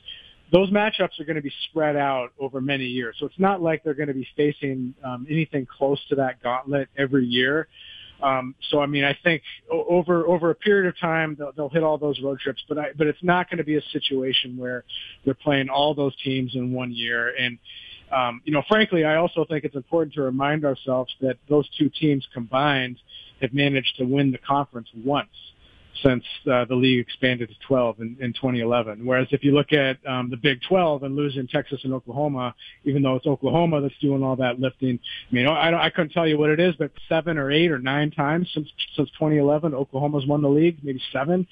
Those 0.52 0.70
matchups 0.70 1.18
are 1.18 1.24
going 1.24 1.36
to 1.36 1.42
be 1.42 1.52
spread 1.70 1.96
out 1.96 2.32
over 2.38 2.60
many 2.60 2.84
years, 2.84 3.16
so 3.18 3.24
it's 3.26 3.38
not 3.38 3.62
like 3.62 3.82
they're 3.82 3.94
going 3.94 4.08
to 4.08 4.14
be 4.14 4.28
facing 4.36 4.94
um, 5.02 5.26
anything 5.28 5.66
close 5.66 5.98
to 6.10 6.16
that 6.16 6.42
gauntlet 6.42 6.90
every 6.98 7.24
year. 7.24 7.66
Um, 8.22 8.54
so 8.70 8.80
I 8.80 8.86
mean, 8.86 9.04
I 9.04 9.16
think 9.22 9.42
over 9.70 10.26
over 10.26 10.50
a 10.50 10.54
period 10.54 10.88
of 10.88 10.98
time 10.98 11.36
they'll, 11.38 11.52
they'll 11.52 11.68
hit 11.68 11.82
all 11.82 11.98
those 11.98 12.20
road 12.20 12.38
trips, 12.38 12.62
but 12.68 12.78
I, 12.78 12.92
but 12.96 13.06
it's 13.06 13.22
not 13.22 13.50
going 13.50 13.58
to 13.58 13.64
be 13.64 13.76
a 13.76 13.82
situation 13.92 14.56
where 14.56 14.84
they're 15.24 15.34
playing 15.34 15.68
all 15.68 15.94
those 15.94 16.14
teams 16.22 16.54
in 16.54 16.72
one 16.72 16.92
year. 16.92 17.34
And 17.36 17.58
um, 18.12 18.40
you 18.44 18.52
know, 18.52 18.62
frankly, 18.68 19.04
I 19.04 19.16
also 19.16 19.44
think 19.44 19.64
it's 19.64 19.76
important 19.76 20.14
to 20.14 20.22
remind 20.22 20.64
ourselves 20.64 21.14
that 21.20 21.36
those 21.48 21.68
two 21.76 21.90
teams 21.90 22.26
combined 22.32 22.98
have 23.40 23.52
managed 23.52 23.96
to 23.98 24.04
win 24.04 24.30
the 24.30 24.38
conference 24.38 24.88
once 25.04 25.28
since 26.02 26.24
uh, 26.50 26.64
the 26.64 26.74
league 26.74 27.00
expanded 27.00 27.48
to 27.48 27.54
12 27.66 28.00
in, 28.00 28.16
in 28.20 28.32
2011. 28.32 29.04
Whereas 29.04 29.28
if 29.30 29.44
you 29.44 29.52
look 29.52 29.72
at 29.72 29.98
um, 30.06 30.30
the 30.30 30.36
Big 30.36 30.60
12 30.68 31.02
and 31.02 31.16
losing 31.16 31.46
Texas 31.46 31.80
and 31.84 31.92
Oklahoma, 31.92 32.54
even 32.84 33.02
though 33.02 33.16
it's 33.16 33.26
Oklahoma 33.26 33.80
that's 33.80 33.94
doing 34.00 34.22
all 34.22 34.36
that 34.36 34.58
lifting, 34.58 34.98
I 35.30 35.34
mean, 35.34 35.46
I, 35.46 35.84
I 35.84 35.90
couldn't 35.90 36.10
tell 36.10 36.26
you 36.26 36.38
what 36.38 36.50
it 36.50 36.60
is, 36.60 36.74
but 36.78 36.90
seven 37.08 37.38
or 37.38 37.50
eight 37.50 37.70
or 37.70 37.78
nine 37.78 38.10
times 38.10 38.48
since 38.54 38.68
since 38.96 39.08
2011, 39.10 39.74
Oklahoma's 39.74 40.26
won 40.26 40.42
the 40.42 40.48
league, 40.48 40.78
maybe 40.82 41.00
seven. 41.12 41.46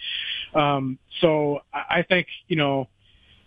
Um, 0.55 0.99
so 1.20 1.61
I, 1.72 1.99
I 1.99 2.03
think 2.03 2.26
you 2.49 2.57
know. 2.57 2.88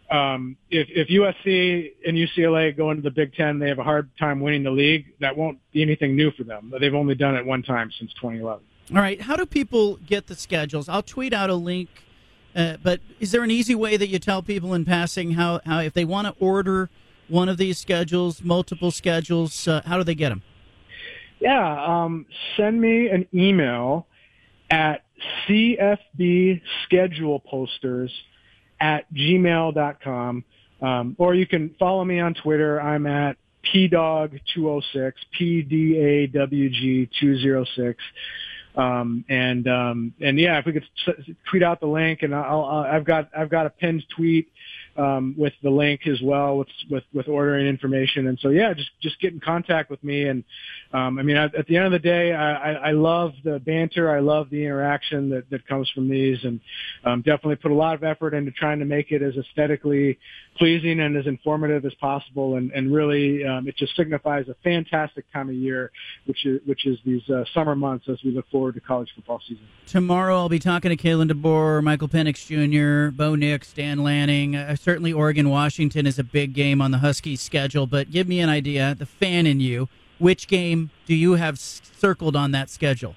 Um, 0.07 0.55
if, 0.69 0.87
if 0.91 1.07
USC 1.07 1.93
and 2.07 2.15
UCLA 2.15 2.77
go 2.77 2.91
into 2.91 3.01
the 3.01 3.09
Big 3.09 3.33
Ten, 3.33 3.57
they 3.57 3.69
have 3.69 3.79
a 3.79 3.83
hard 3.83 4.07
time 4.19 4.39
winning 4.39 4.61
the 4.61 4.69
league. 4.69 5.07
That 5.19 5.35
won't 5.35 5.57
be 5.73 5.81
anything 5.81 6.15
new 6.15 6.29
for 6.29 6.43
them. 6.43 6.71
They've 6.79 6.93
only 6.93 7.15
done 7.15 7.35
it 7.35 7.43
one 7.43 7.63
time 7.63 7.89
since 7.97 8.13
2011. 8.21 8.63
All 8.91 9.01
right. 9.01 9.19
How 9.21 9.35
do 9.35 9.45
people 9.45 9.97
get 9.97 10.27
the 10.27 10.35
schedules? 10.35 10.87
I'll 10.87 11.03
tweet 11.03 11.33
out 11.33 11.49
a 11.49 11.55
link. 11.55 11.89
Uh, 12.55 12.77
but 12.81 13.01
is 13.19 13.31
there 13.31 13.43
an 13.43 13.51
easy 13.51 13.75
way 13.75 13.97
that 13.97 14.07
you 14.07 14.19
tell 14.19 14.41
people 14.41 14.73
in 14.73 14.85
passing 14.85 15.31
how, 15.31 15.59
how 15.65 15.79
if 15.79 15.93
they 15.93 16.05
want 16.05 16.27
to 16.27 16.43
order 16.43 16.89
one 17.27 17.49
of 17.49 17.57
these 17.57 17.77
schedules, 17.77 18.43
multiple 18.43 18.91
schedules, 18.91 19.67
uh, 19.67 19.81
how 19.85 19.97
do 19.97 20.03
they 20.03 20.15
get 20.15 20.29
them? 20.29 20.41
Yeah, 21.39 22.03
um, 22.03 22.25
send 22.55 22.79
me 22.79 23.09
an 23.09 23.27
email 23.33 24.07
at 24.69 25.03
CFB 25.47 26.61
schedule 26.83 27.39
posters 27.39 28.11
at 28.79 29.11
gmail.com. 29.13 30.43
Um, 30.81 31.15
or 31.17 31.33
you 31.35 31.47
can 31.47 31.75
follow 31.79 32.05
me 32.05 32.19
on 32.19 32.33
Twitter. 32.35 32.81
I'm 32.81 33.07
at 33.07 33.37
PDawg206, 33.73 35.13
P-D-A-W-G 35.37 37.09
206. 37.19 38.03
Um, 38.77 39.23
and 39.29 39.67
um, 39.67 40.13
and 40.21 40.39
yeah, 40.39 40.59
if 40.59 40.65
we 40.65 40.73
could 40.73 40.83
tweet 41.49 41.63
out 41.63 41.79
the 41.79 41.87
link, 41.87 42.23
and 42.23 42.35
I'll, 42.35 42.65
I'll, 42.65 42.83
I've 42.83 43.05
got 43.05 43.29
I've 43.35 43.49
got 43.49 43.65
a 43.65 43.69
pinned 43.69 44.03
tweet 44.15 44.51
um, 44.97 45.35
with 45.37 45.53
the 45.61 45.69
link 45.69 46.07
as 46.07 46.21
well 46.21 46.57
with, 46.57 46.67
with, 46.89 47.03
with 47.13 47.27
ordering 47.27 47.67
information. 47.67 48.27
And 48.27 48.39
so, 48.39 48.49
yeah, 48.49 48.73
just, 48.73 48.89
just 49.01 49.19
get 49.19 49.33
in 49.33 49.39
contact 49.39 49.89
with 49.89 50.03
me. 50.03 50.27
And, 50.27 50.43
um, 50.93 51.19
I 51.19 51.23
mean, 51.23 51.35
at, 51.35 51.51
the 51.67 51.75
end 51.75 51.85
of 51.85 51.91
the 51.91 51.99
day, 51.99 52.33
I, 52.33 52.53
I, 52.53 52.71
I 52.73 52.91
love 52.91 53.33
the 53.43 53.59
banter. 53.59 54.09
I 54.09 54.19
love 54.19 54.49
the 54.49 54.63
interaction 54.63 55.29
that, 55.31 55.49
that 55.49 55.67
comes 55.67 55.89
from 55.93 56.09
these 56.09 56.43
and, 56.43 56.61
um, 57.03 57.21
definitely 57.21 57.57
put 57.57 57.71
a 57.71 57.75
lot 57.75 57.95
of 57.95 58.03
effort 58.03 58.33
into 58.33 58.51
trying 58.51 58.79
to 58.79 58.85
make 58.85 59.11
it 59.11 59.21
as 59.21 59.35
aesthetically 59.35 60.17
pleasing 60.57 61.01
and 61.01 61.17
as 61.17 61.27
informative 61.27 61.85
as 61.85 61.93
possible. 61.95 62.55
And, 62.55 62.71
and 62.71 62.93
really, 62.93 63.43
um, 63.45 63.67
it 63.67 63.75
just 63.75 63.95
signifies 63.95 64.47
a 64.47 64.55
fantastic 64.63 65.31
time 65.33 65.49
of 65.49 65.55
year, 65.55 65.91
which 66.25 66.45
is, 66.45 66.61
which 66.65 66.85
is 66.85 66.97
these 67.05 67.29
uh, 67.29 67.43
summer 67.53 67.75
months 67.75 68.07
as 68.07 68.17
we 68.23 68.31
look 68.31 68.49
forward 68.49 68.75
to 68.75 68.81
college 68.81 69.09
football 69.13 69.41
season. 69.47 69.65
Tomorrow, 69.87 70.37
I'll 70.37 70.49
be 70.49 70.59
talking 70.59 70.95
to 70.95 70.97
Kalen 70.97 71.29
DeBoer, 71.29 71.83
Michael 71.83 72.07
Penix 72.07 72.45
Jr., 72.45 73.13
Bo 73.15 73.35
Nix, 73.35 73.73
Dan 73.73 74.01
Lanning. 74.01 74.55
Uh, 74.55 74.75
certainly 74.85 75.11
Oregon 75.11 75.49
Washington 75.49 76.05
is 76.05 76.19
a 76.19 76.23
big 76.23 76.53
game 76.53 76.79
on 76.79 76.91
the 76.91 76.99
Huskies 76.99 77.41
schedule, 77.41 77.87
but 77.87 78.11
give 78.11 78.27
me 78.27 78.39
an 78.39 78.49
idea, 78.49 78.93
the 78.93 79.07
fan 79.07 79.47
in 79.47 79.59
you, 79.59 79.89
which 80.19 80.47
game 80.47 80.91
do 81.07 81.15
you 81.15 81.33
have 81.33 81.57
circled 81.57 82.35
on 82.35 82.51
that 82.51 82.69
schedule? 82.69 83.15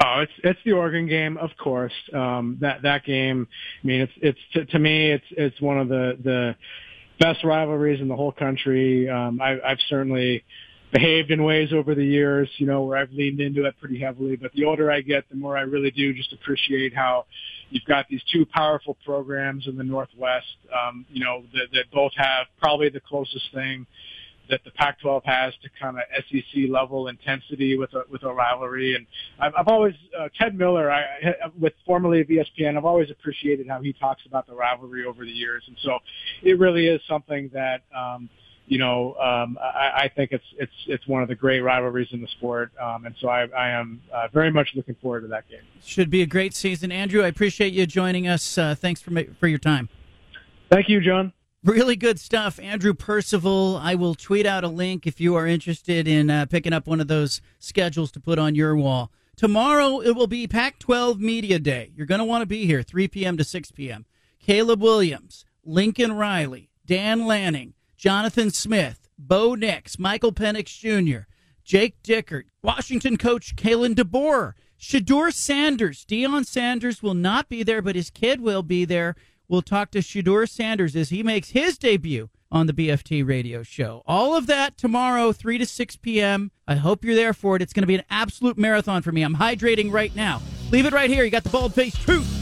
Oh, 0.00 0.20
it's 0.20 0.32
it's 0.42 0.58
the 0.64 0.72
Oregon 0.72 1.06
game, 1.06 1.36
of 1.38 1.50
course. 1.56 1.92
Um, 2.12 2.58
that 2.60 2.82
that 2.82 3.04
game, 3.04 3.46
I 3.82 3.86
mean, 3.86 4.00
it's 4.00 4.12
it's 4.16 4.38
to, 4.52 4.64
to 4.64 4.78
me, 4.80 5.12
it's 5.12 5.24
it's 5.30 5.60
one 5.60 5.78
of 5.78 5.88
the 5.88 6.18
the 6.22 6.56
best 7.20 7.44
rivalries 7.44 8.00
in 8.00 8.08
the 8.08 8.16
whole 8.16 8.32
country. 8.32 9.08
Um, 9.08 9.40
I, 9.40 9.60
I've 9.64 9.80
certainly 9.88 10.44
behaved 10.92 11.30
in 11.30 11.42
ways 11.44 11.72
over 11.72 11.94
the 11.94 12.04
years, 12.04 12.48
you 12.58 12.66
know, 12.66 12.82
where 12.82 12.96
I've 12.96 13.12
leaned 13.12 13.40
into 13.40 13.64
it 13.64 13.74
pretty 13.80 14.00
heavily. 14.00 14.36
But 14.36 14.52
the 14.52 14.64
older 14.64 14.90
I 14.90 15.02
get, 15.02 15.28
the 15.28 15.36
more 15.36 15.56
I 15.56 15.62
really 15.62 15.90
do 15.90 16.12
just 16.14 16.32
appreciate 16.32 16.94
how 16.94 17.26
you've 17.70 17.84
got 17.84 18.06
these 18.08 18.22
two 18.32 18.46
powerful 18.46 18.96
programs 19.04 19.66
in 19.66 19.76
the 19.76 19.84
Northwest, 19.84 20.46
um, 20.72 21.04
you 21.10 21.24
know, 21.24 21.42
that, 21.52 21.68
that 21.72 21.84
both 21.92 22.12
have 22.16 22.46
probably 22.60 22.88
the 22.88 23.00
closest 23.00 23.52
thing 23.52 23.86
that 24.50 24.62
the 24.64 24.70
Pac-12 24.70 25.22
has 25.24 25.52
to 25.62 25.68
kind 25.80 25.98
of 25.98 26.04
SEC 26.30 26.70
level 26.70 27.08
intensity 27.08 27.76
with 27.76 27.92
a 27.92 28.04
with 28.10 28.22
a 28.22 28.32
rivalry. 28.32 28.94
And 28.94 29.06
I've, 29.38 29.52
I've 29.58 29.68
always 29.68 29.94
uh, 30.18 30.28
Ted 30.38 30.56
Miller, 30.56 30.90
I, 30.90 31.04
with 31.58 31.74
formerly 31.84 32.22
of 32.22 32.28
ESPN, 32.28 32.76
I've 32.76 32.84
always 32.84 33.10
appreciated 33.10 33.68
how 33.68 33.82
he 33.82 33.92
talks 33.92 34.22
about 34.26 34.46
the 34.46 34.54
rivalry 34.54 35.04
over 35.04 35.24
the 35.24 35.30
years. 35.30 35.64
And 35.66 35.76
so 35.82 35.98
it 36.42 36.58
really 36.58 36.86
is 36.86 37.00
something 37.08 37.50
that. 37.52 37.82
Um, 37.96 38.28
you 38.68 38.78
know, 38.78 39.14
um, 39.14 39.58
I, 39.60 40.02
I 40.04 40.12
think 40.14 40.32
it's 40.32 40.44
it's 40.58 40.72
it's 40.86 41.06
one 41.06 41.22
of 41.22 41.28
the 41.28 41.34
great 41.34 41.60
rivalries 41.60 42.08
in 42.12 42.20
the 42.20 42.28
sport, 42.28 42.70
um, 42.80 43.06
and 43.06 43.14
so 43.20 43.28
I, 43.28 43.46
I 43.46 43.70
am 43.70 44.00
uh, 44.12 44.28
very 44.32 44.50
much 44.50 44.70
looking 44.74 44.94
forward 44.96 45.22
to 45.22 45.28
that 45.28 45.48
game. 45.48 45.60
Should 45.82 46.10
be 46.10 46.22
a 46.22 46.26
great 46.26 46.54
season, 46.54 46.92
Andrew. 46.92 47.22
I 47.22 47.28
appreciate 47.28 47.72
you 47.72 47.86
joining 47.86 48.28
us. 48.28 48.58
Uh, 48.58 48.74
thanks 48.74 49.00
for 49.00 49.10
for 49.40 49.48
your 49.48 49.58
time. 49.58 49.88
Thank 50.70 50.88
you, 50.88 51.00
John. 51.00 51.32
Really 51.64 51.96
good 51.96 52.20
stuff. 52.20 52.60
Andrew 52.60 52.94
Percival. 52.94 53.78
I 53.82 53.94
will 53.94 54.14
tweet 54.14 54.46
out 54.46 54.64
a 54.64 54.68
link 54.68 55.06
if 55.06 55.20
you 55.20 55.34
are 55.34 55.46
interested 55.46 56.06
in 56.06 56.30
uh, 56.30 56.46
picking 56.46 56.72
up 56.72 56.86
one 56.86 57.00
of 57.00 57.08
those 57.08 57.40
schedules 57.58 58.12
to 58.12 58.20
put 58.20 58.38
on 58.38 58.54
your 58.54 58.76
wall. 58.76 59.10
Tomorrow 59.36 60.00
it 60.00 60.12
will 60.12 60.26
be 60.26 60.46
Pac 60.46 60.78
12 60.78 61.20
Media 61.20 61.58
Day. 61.58 61.92
You're 61.96 62.06
going 62.06 62.20
to 62.20 62.24
want 62.24 62.42
to 62.42 62.46
be 62.46 62.66
here 62.66 62.82
3 62.82 63.08
p.m. 63.08 63.36
to 63.36 63.44
6 63.44 63.70
p.m. 63.72 64.04
Caleb 64.40 64.82
Williams, 64.82 65.44
Lincoln 65.64 66.12
Riley, 66.12 66.70
Dan 66.86 67.26
Lanning, 67.26 67.74
Jonathan 67.98 68.50
Smith, 68.50 69.08
Bo 69.18 69.56
Nix, 69.56 69.98
Michael 69.98 70.32
Penix 70.32 70.66
Jr., 70.78 71.26
Jake 71.64 72.00
Dickert, 72.04 72.44
Washington 72.62 73.16
coach 73.16 73.56
Kalen 73.56 73.96
DeBoer, 73.96 74.52
Shedeur 74.80 75.32
Sanders. 75.32 76.04
Deion 76.04 76.46
Sanders 76.46 77.02
will 77.02 77.14
not 77.14 77.48
be 77.48 77.64
there, 77.64 77.82
but 77.82 77.96
his 77.96 78.08
kid 78.08 78.40
will 78.40 78.62
be 78.62 78.84
there. 78.84 79.16
We'll 79.48 79.62
talk 79.62 79.90
to 79.90 79.98
Shedeur 79.98 80.48
Sanders 80.48 80.94
as 80.94 81.10
he 81.10 81.24
makes 81.24 81.50
his 81.50 81.76
debut 81.76 82.30
on 82.52 82.68
the 82.68 82.72
BFT 82.72 83.26
radio 83.26 83.64
show. 83.64 84.02
All 84.06 84.36
of 84.36 84.46
that 84.46 84.78
tomorrow, 84.78 85.32
3 85.32 85.58
to 85.58 85.66
6 85.66 85.96
p.m. 85.96 86.52
I 86.68 86.76
hope 86.76 87.04
you're 87.04 87.16
there 87.16 87.34
for 87.34 87.56
it. 87.56 87.62
It's 87.62 87.72
going 87.72 87.82
to 87.82 87.88
be 87.88 87.96
an 87.96 88.04
absolute 88.10 88.56
marathon 88.56 89.02
for 89.02 89.10
me. 89.10 89.22
I'm 89.22 89.34
hydrating 89.34 89.92
right 89.92 90.14
now. 90.14 90.40
Leave 90.70 90.86
it 90.86 90.92
right 90.92 91.10
here. 91.10 91.24
You 91.24 91.30
got 91.30 91.42
the 91.42 91.50
bald 91.50 91.74
faced 91.74 92.00
truth. 92.02 92.32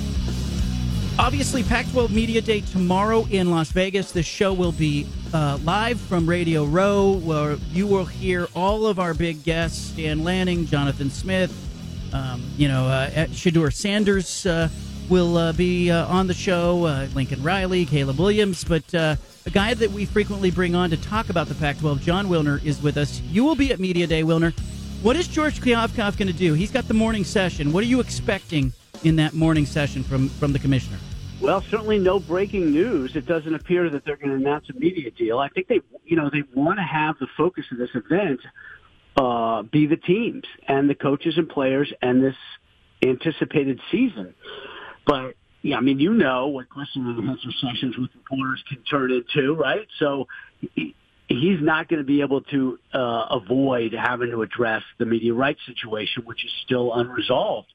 Obviously, 1.19 1.63
Pac 1.63 1.91
12 1.93 2.13
Media 2.13 2.43
Day 2.43 2.61
tomorrow 2.61 3.25
in 3.31 3.51
Las 3.51 3.73
Vegas. 3.73 4.13
This 4.13 4.27
show 4.27 4.53
will 4.53 4.73
be 4.73 5.07
uh, 5.37 5.59
live 5.65 6.01
from 6.01 6.27
Radio 6.27 6.65
Row, 6.65 7.13
where 7.23 7.57
you 7.71 7.87
will 7.87 8.07
hear 8.07 8.49
all 8.55 8.87
of 8.87 8.99
our 8.99 9.13
big 9.13 9.45
guests 9.45 9.91
Dan 9.91 10.25
Lanning, 10.25 10.65
Jonathan 10.65 11.11
Smith, 11.11 11.53
um, 12.15 12.43
you 12.57 12.69
know, 12.69 12.87
uh, 12.87 13.27
Shedeur 13.27 13.71
Sanders. 13.71 14.47
Uh, 14.47 14.71
will 15.11 15.37
uh, 15.37 15.53
be 15.53 15.91
uh, 15.91 16.07
on 16.07 16.27
the 16.27 16.35
show. 16.35 16.87
Uh, 16.87 17.07
Lincoln 17.15 17.43
Riley, 17.43 17.85
Caleb 17.85 18.19
Williams, 18.19 18.65
but 18.65 18.93
a 18.95 19.19
guy 19.53 19.75
that 19.75 19.91
we 19.91 20.07
frequently 20.07 20.51
bring 20.51 20.75
on 20.75 20.89
to 20.91 20.97
talk 20.97 21.29
about 21.29 21.49
the 21.49 21.55
Pac-12, 21.55 22.01
Jon 22.01 22.27
Wilner, 22.29 22.65
is 22.65 22.83
with 22.83 22.97
us. 22.97 23.21
You 23.21 23.45
will 23.45 23.55
be 23.55 23.71
at 23.73 23.79
Media 23.79 24.07
Day, 24.07 24.23
Wilner. 24.23 24.59
What 25.03 25.17
is 25.17 25.29
George 25.29 25.61
Kliavkoff 25.61 26.17
going 26.17 26.29
to 26.29 26.33
do? 26.33 26.55
He's 26.55 26.73
got 26.73 26.89
the 26.89 26.95
morning 26.95 27.25
session. 27.25 27.73
What 27.73 27.85
are 27.85 27.89
you 27.89 28.01
expecting 28.01 28.73
in 29.05 29.17
that 29.17 29.35
morning 29.35 29.67
session 29.67 30.03
from 30.03 30.31
from 30.31 30.53
the 30.55 30.59
commissioner? 30.59 30.99
Well, 31.39 31.63
certainly 31.71 31.99
no 31.99 32.19
breaking 32.19 32.71
news. 32.71 33.13
It 33.15 33.27
doesn't 33.27 33.55
appear 33.55 33.91
that 33.91 34.05
they're 34.05 34.17
going 34.17 34.31
to 34.31 34.37
announce 34.37 34.71
a 34.71 34.79
media 34.79 35.11
deal. 35.11 35.39
I 35.39 35.49
think 35.49 35.69
they, 35.69 35.81
you 36.05 36.17
know, 36.17 36.31
they 36.33 36.43
want 36.55 36.79
to 36.79 36.83
have 36.83 37.19
the 37.19 37.27
focus 37.37 37.65
of 37.71 37.79
this 37.79 37.91
event 37.95 38.41
uh, 39.17 39.63
be 39.63 39.87
the 39.87 39.97
teams 39.97 40.45
and 40.67 40.89
the 40.89 40.95
coaches 40.95 41.35
and 41.37 41.49
players 41.49 41.93
and 42.01 42.23
this 42.23 42.37
anticipated 43.03 43.81
season. 43.91 44.35
But 45.07 45.35
yeah, 45.63 45.77
I 45.77 45.81
mean, 45.81 45.99
you 45.99 46.15
know 46.15 46.49
what 46.49 46.69
question 46.71 47.07
and 47.07 47.29
answer 47.29 47.51
sessions 47.61 47.97
with 47.99 48.11
reporters 48.15 48.63
can 48.69 48.83
turn 48.85 49.11
into, 49.13 49.55
right? 49.55 49.87
So 49.99 50.29
he's 51.29 51.61
not 51.61 51.89
going 51.89 51.99
to 51.99 52.07
be 52.07 52.21
able 52.21 52.43
to 52.43 52.79
uh, 52.95 53.27
avoid 53.31 53.93
having 53.93 54.31
to 54.31 54.43
address 54.43 54.83
the 54.99 55.07
media 55.07 55.35
rights 55.35 55.61
situation, 55.67 56.25
which 56.25 56.45
is 56.45 56.51
still 56.65 56.95
unresolved. 56.95 57.69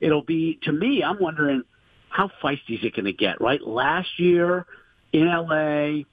It'll 0.00 0.22
be, 0.22 0.58
to 0.64 0.72
me, 0.72 1.02
I'm 1.02 1.18
wondering 1.20 1.62
how 2.12 2.30
feisty 2.42 2.78
is 2.78 2.84
it 2.84 2.94
going 2.94 3.06
to 3.06 3.12
get, 3.12 3.40
right? 3.40 3.60
Last 3.60 4.18
year 4.18 4.66
in 5.12 5.26
LA, 5.26 6.04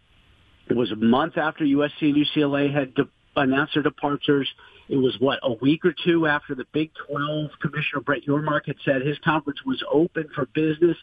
it 0.69 0.75
was 0.75 0.91
a 0.91 0.95
month 0.95 1.37
after 1.37 1.65
USC 1.65 2.01
and 2.01 2.15
UCLA 2.15 2.73
had 2.73 2.95
de- 2.95 3.09
announced 3.35 3.73
their 3.73 3.83
departures. 3.83 4.47
It 4.87 4.95
was 4.95 5.15
what 5.19 5.39
a 5.43 5.53
week 5.53 5.83
or 5.85 5.93
two 6.05 6.25
after 6.25 6.55
the 6.55 6.65
Big 6.71 6.91
12 7.07 7.51
Commissioner 7.61 8.01
Brett 8.01 8.21
Yormark 8.25 8.67
had 8.67 8.77
said 8.85 9.01
his 9.01 9.17
conference 9.19 9.59
was 9.65 9.83
open 9.91 10.29
for 10.33 10.45
business, 10.47 10.97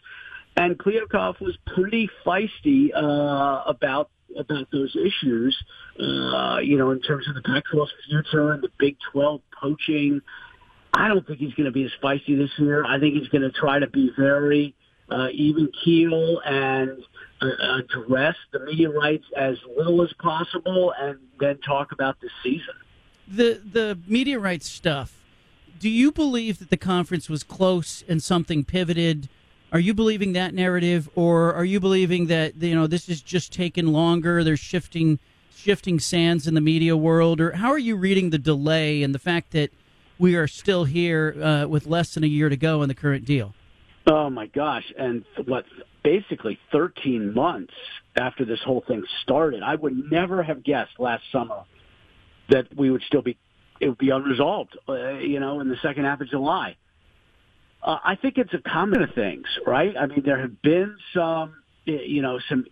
and 0.55 0.77
Kliavkoff 0.77 1.39
was 1.39 1.55
pretty 1.75 2.09
feisty 2.25 2.89
uh, 2.93 3.63
about 3.67 4.09
about 4.37 4.67
those 4.71 4.95
issues. 4.95 5.57
Uh, 5.99 6.57
you 6.57 6.77
know, 6.77 6.91
in 6.91 7.01
terms 7.01 7.27
of 7.27 7.35
the 7.35 7.41
Pac-12's 7.41 7.91
future 8.09 8.51
and 8.51 8.63
the 8.63 8.69
Big 8.79 8.97
12 9.11 9.41
poaching. 9.61 10.21
I 10.93 11.09
don't 11.09 11.25
think 11.27 11.39
he's 11.39 11.53
going 11.53 11.65
to 11.65 11.71
be 11.71 11.83
as 11.83 11.91
feisty 12.01 12.37
this 12.37 12.49
year. 12.57 12.83
I 12.83 12.99
think 12.99 13.15
he's 13.15 13.27
going 13.27 13.43
to 13.43 13.51
try 13.51 13.77
to 13.79 13.87
be 13.87 14.11
very 14.17 14.73
uh, 15.09 15.29
even 15.31 15.69
keel 15.83 16.39
and 16.45 17.03
uh, 17.41 17.79
address 17.79 18.35
the 18.51 18.59
media 18.59 18.89
rights 18.89 19.25
as 19.35 19.57
little 19.77 20.01
as 20.01 20.11
possible, 20.13 20.93
and 20.99 21.17
then 21.39 21.57
talk 21.59 21.91
about 21.91 22.19
the 22.21 22.29
season 22.43 22.73
the 23.27 23.61
the 23.71 23.99
media 24.07 24.39
rights 24.39 24.69
stuff. 24.69 25.13
Do 25.79 25.89
you 25.89 26.11
believe 26.11 26.59
that 26.59 26.69
the 26.69 26.77
conference 26.77 27.29
was 27.29 27.43
close 27.43 28.03
and 28.07 28.23
something 28.23 28.63
pivoted? 28.63 29.29
Are 29.71 29.79
you 29.79 29.93
believing 29.93 30.33
that 30.33 30.53
narrative, 30.53 31.09
or 31.13 31.53
are 31.53 31.65
you 31.65 31.79
believing 31.79 32.27
that 32.27 32.55
you 32.61 32.73
know 32.73 32.87
this 32.87 33.09
is 33.09 33.21
just 33.21 33.51
taking 33.51 33.87
longer? 33.87 34.43
There's 34.43 34.59
shifting 34.59 35.19
shifting 35.55 35.99
sands 35.99 36.47
in 36.47 36.53
the 36.53 36.61
media 36.61 36.95
world, 36.95 37.41
or 37.41 37.51
how 37.53 37.69
are 37.69 37.77
you 37.77 37.95
reading 37.95 38.29
the 38.29 38.37
delay 38.37 39.03
and 39.03 39.13
the 39.13 39.19
fact 39.19 39.51
that 39.51 39.71
we 40.17 40.35
are 40.35 40.47
still 40.47 40.85
here 40.85 41.35
uh, 41.43 41.67
with 41.67 41.85
less 41.85 42.13
than 42.13 42.23
a 42.23 42.27
year 42.27 42.49
to 42.49 42.57
go 42.57 42.81
in 42.81 42.87
the 42.87 42.95
current 42.95 43.25
deal? 43.25 43.53
Oh 44.09 44.29
my 44.29 44.45
gosh! 44.47 44.85
And 44.97 45.25
what 45.45 45.65
basically 46.03 46.57
13 46.71 47.33
months 47.33 47.73
after 48.15 48.45
this 48.45 48.59
whole 48.65 48.83
thing 48.87 49.03
started, 49.23 49.61
I 49.61 49.75
would 49.75 50.09
never 50.09 50.41
have 50.41 50.63
guessed 50.63 50.97
last 50.97 51.23
summer 51.31 51.63
that 52.49 52.67
we 52.75 52.89
would 52.89 53.01
still 53.03 53.21
be 53.21 53.37
it 53.79 53.89
would 53.89 53.97
be 53.97 54.09
unresolved, 54.09 54.77
uh, 54.87 55.17
you 55.17 55.39
know, 55.39 55.59
in 55.59 55.67
the 55.69 55.75
second 55.81 56.05
half 56.05 56.21
of 56.21 56.29
July. 56.29 56.77
Uh, 57.83 57.97
I 58.03 58.15
think 58.15 58.37
it's 58.37 58.53
a 58.53 58.69
common 58.69 59.03
of 59.03 59.13
things, 59.13 59.45
right? 59.65 59.95
I 59.97 60.07
mean, 60.07 60.23
there 60.25 60.39
have 60.39 60.61
been 60.61 60.97
some, 61.13 61.55
you 61.85 62.21
know, 62.21 62.39
some 62.49 62.65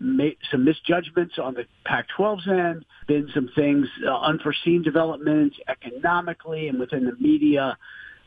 some 0.51 0.65
misjudgments 0.65 1.37
on 1.37 1.53
the 1.53 1.65
Pac-12's 1.85 2.47
end, 2.47 2.85
been 3.07 3.29
some 3.33 3.49
things, 3.55 3.87
uh, 4.07 4.19
unforeseen 4.19 4.81
developments 4.81 5.57
economically 5.67 6.69
and 6.69 6.79
within 6.79 7.05
the 7.05 7.15
media, 7.19 7.77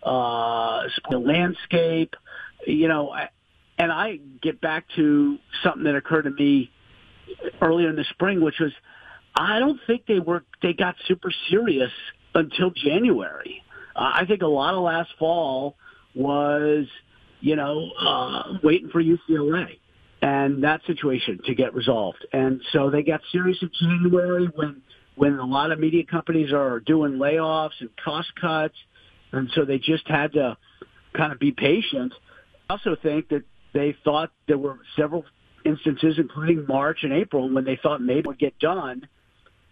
uh, 0.02 0.82
the 1.10 1.18
landscape, 1.18 2.14
you 2.66 2.88
know, 2.88 3.14
and 3.78 3.92
I 3.92 4.18
get 4.42 4.60
back 4.60 4.86
to 4.96 5.38
something 5.62 5.84
that 5.84 5.94
occurred 5.94 6.22
to 6.22 6.30
me 6.30 6.70
earlier 7.60 7.88
in 7.88 7.96
the 7.96 8.04
spring, 8.10 8.40
which 8.40 8.58
was 8.58 8.72
I 9.34 9.58
don't 9.60 9.80
think 9.86 10.06
they 10.06 10.20
were 10.20 10.44
they 10.62 10.72
got 10.72 10.96
super 11.06 11.32
serious 11.50 11.92
until 12.34 12.70
January. 12.70 13.62
Uh, 13.94 14.12
I 14.14 14.26
think 14.26 14.42
a 14.42 14.46
lot 14.46 14.74
of 14.74 14.82
last 14.82 15.10
fall 15.18 15.76
was, 16.14 16.86
you 17.40 17.56
know, 17.56 17.90
uh, 18.00 18.58
waiting 18.62 18.90
for 18.90 19.02
UCLA 19.02 19.78
and 20.20 20.64
that 20.64 20.80
situation 20.86 21.40
to 21.46 21.54
get 21.54 21.74
resolved. 21.74 22.26
And 22.32 22.60
so 22.72 22.90
they 22.90 23.02
got 23.02 23.20
serious 23.30 23.58
in 23.62 23.70
January 23.80 24.48
when 24.54 24.82
when 25.14 25.38
a 25.38 25.46
lot 25.46 25.72
of 25.72 25.80
media 25.80 26.04
companies 26.04 26.52
are 26.52 26.78
doing 26.78 27.14
layoffs 27.14 27.80
and 27.80 27.90
cost 28.04 28.28
cuts, 28.40 28.76
and 29.32 29.50
so 29.54 29.64
they 29.64 29.78
just 29.78 30.06
had 30.06 30.32
to 30.32 30.56
kind 31.12 31.32
of 31.32 31.40
be 31.40 31.50
patient. 31.50 32.12
Also 32.70 32.96
think 33.02 33.28
that 33.28 33.44
they 33.72 33.96
thought 34.04 34.30
there 34.46 34.58
were 34.58 34.78
several 34.96 35.24
instances, 35.64 36.18
including 36.18 36.66
March 36.66 36.98
and 37.02 37.12
April, 37.12 37.52
when 37.52 37.64
they 37.64 37.78
thought 37.82 38.00
maybe 38.00 38.20
it 38.20 38.26
would 38.26 38.38
get 38.38 38.58
done 38.58 39.06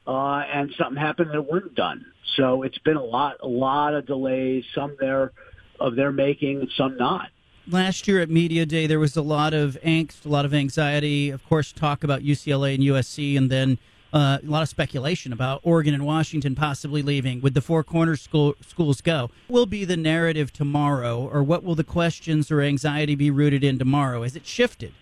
uh, 0.07 0.43
and 0.53 0.73
something 0.79 0.97
happened 0.97 1.31
that 1.31 1.37
it 1.37 1.51
wasn't 1.51 1.75
done. 1.75 2.05
So 2.37 2.63
it's 2.63 2.79
been 2.79 2.97
a 2.97 3.03
lot, 3.03 3.37
a 3.43 3.49
lot 3.49 3.95
of 3.95 4.07
delays. 4.07 4.65
Some 4.75 4.97
there 5.01 5.33
of 5.81 5.97
their 5.97 6.13
making, 6.13 6.61
and 6.61 6.71
some 6.77 6.97
not. 6.97 7.29
Last 7.69 8.07
year 8.07 8.21
at 8.21 8.31
Media 8.31 8.65
Day, 8.65 8.87
there 8.87 9.01
was 9.01 9.17
a 9.17 9.23
lot 9.23 9.53
of 9.53 9.77
angst, 9.85 10.25
a 10.25 10.29
lot 10.29 10.45
of 10.45 10.55
anxiety. 10.55 11.31
Of 11.31 11.45
course, 11.49 11.73
talk 11.73 12.05
about 12.05 12.23
UCLA 12.23 12.75
and 12.75 12.85
USC, 12.85 13.37
and 13.37 13.51
then 13.51 13.79
uh, 14.13 14.39
a 14.43 14.47
lot 14.47 14.63
of 14.63 14.69
speculation 14.69 15.33
about 15.33 15.61
Oregon 15.63 15.95
and 15.95 16.07
Washington 16.07 16.55
possibly 16.55 17.03
leaving. 17.03 17.41
Would 17.41 17.55
the 17.55 17.61
Four 17.61 17.85
Corners 17.85 18.21
school, 18.21 18.55
schools 18.67 19.01
go? 19.01 19.31
Will 19.49 19.67
be 19.67 19.85
the 19.85 19.97
narrative 19.97 20.53
tomorrow, 20.53 21.29
or 21.33 21.43
what 21.43 21.65
will 21.65 21.75
the 21.75 21.85
questions 21.85 22.51
or 22.51 22.61
anxiety 22.61 23.15
be 23.15 23.31
rooted 23.31 23.63
in 23.65 23.79
tomorrow? 23.79 24.23
Has 24.23 24.37
it 24.37 24.47
shifted? 24.47 24.93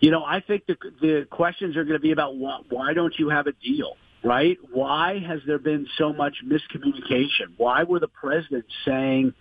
You 0.00 0.10
know, 0.10 0.22
I 0.24 0.40
think 0.40 0.66
the 0.66 0.76
the 1.00 1.26
questions 1.30 1.76
are 1.76 1.84
going 1.84 1.96
to 1.96 2.02
be 2.02 2.12
about 2.12 2.36
why, 2.36 2.60
why 2.68 2.92
don't 2.92 3.18
you 3.18 3.30
have 3.30 3.46
a 3.46 3.52
deal? 3.52 3.96
right? 4.26 4.58
Why 4.72 5.20
has 5.20 5.40
there 5.46 5.58
been 5.58 5.86
so 5.96 6.12
much 6.12 6.38
miscommunication? 6.44 7.52
Why 7.56 7.84
were 7.84 8.00
the 8.00 8.08
presidents 8.08 8.72
saying, 8.84 9.32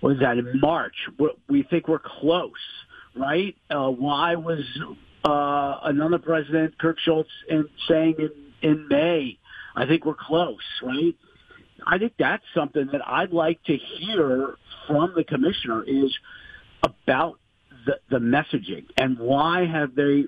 was 0.00 0.18
that, 0.20 0.38
in 0.38 0.60
March, 0.60 0.94
we 1.48 1.64
think 1.64 1.88
we're 1.88 1.98
close, 1.98 2.52
right? 3.14 3.56
Uh, 3.68 3.90
why 3.90 4.36
was 4.36 4.60
uh, 5.24 5.80
another 5.84 6.18
president, 6.18 6.78
Kirk 6.78 6.98
Schulz, 7.00 7.28
in, 7.48 7.68
saying 7.88 8.16
in, 8.18 8.30
in 8.70 8.88
May, 8.88 9.38
I 9.76 9.86
think 9.86 10.04
we're 10.04 10.14
close, 10.14 10.58
right? 10.82 11.16
I 11.86 11.98
think 11.98 12.14
that's 12.18 12.44
something 12.54 12.88
that 12.92 13.06
I'd 13.06 13.32
like 13.32 13.62
to 13.64 13.76
hear 13.76 14.56
from 14.86 15.12
the 15.16 15.24
commissioner 15.24 15.82
is 15.84 16.16
about 16.82 17.38
the, 17.86 17.98
the 18.10 18.18
messaging 18.18 18.86
and 18.96 19.18
why 19.18 19.66
have 19.66 19.94
they 19.94 20.24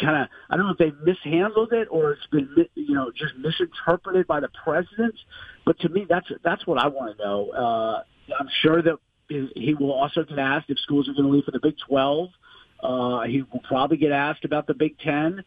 kind 0.00 0.22
of 0.22 0.28
I 0.50 0.56
don't 0.56 0.66
know 0.66 0.72
if 0.72 0.78
they 0.78 0.92
mishandled 1.04 1.72
it 1.72 1.88
or 1.90 2.12
it's 2.12 2.26
been 2.26 2.48
you 2.74 2.94
know 2.94 3.10
just 3.16 3.34
misinterpreted 3.38 4.26
by 4.26 4.40
the 4.40 4.48
president. 4.64 5.14
But 5.64 5.78
to 5.80 5.88
me, 5.88 6.06
that's 6.08 6.26
that's 6.42 6.66
what 6.66 6.78
I 6.78 6.88
want 6.88 7.16
to 7.16 7.24
know. 7.24 7.50
Uh, 7.50 8.02
I'm 8.38 8.48
sure 8.62 8.82
that 8.82 8.98
he 9.28 9.74
will 9.78 9.92
also 9.92 10.24
get 10.24 10.38
asked 10.38 10.70
if 10.70 10.78
schools 10.80 11.08
are 11.08 11.12
going 11.12 11.24
to 11.24 11.30
leave 11.30 11.44
for 11.44 11.50
the 11.50 11.60
Big 11.60 11.74
12. 11.88 12.28
Uh, 12.80 13.22
he 13.22 13.42
will 13.42 13.62
probably 13.68 13.96
get 13.96 14.12
asked 14.12 14.44
about 14.44 14.66
the 14.66 14.74
Big 14.74 14.98
Ten 14.98 15.42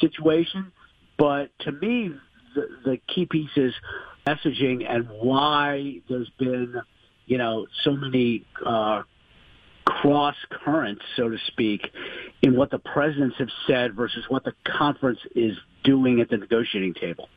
situation. 0.00 0.72
But 1.16 1.50
to 1.60 1.72
me, 1.72 2.14
the, 2.54 2.68
the 2.84 3.00
key 3.12 3.26
piece 3.26 3.50
is 3.56 3.72
messaging 4.26 4.88
and 4.88 5.08
why 5.08 6.00
there's 6.08 6.30
been, 6.38 6.80
you 7.26 7.38
know, 7.38 7.66
so 7.82 7.92
many 7.92 8.44
uh, 8.64 9.02
cross 9.84 10.36
currents, 10.50 11.02
so 11.16 11.28
to 11.28 11.38
speak, 11.46 11.90
in 12.42 12.56
what 12.56 12.70
the 12.70 12.78
presidents 12.78 13.36
have 13.38 13.48
said 13.66 13.94
versus 13.94 14.24
what 14.28 14.44
the 14.44 14.52
conference 14.64 15.20
is 15.34 15.56
doing 15.82 16.20
at 16.20 16.28
the 16.30 16.36
negotiating 16.36 16.94
table. 16.94 17.28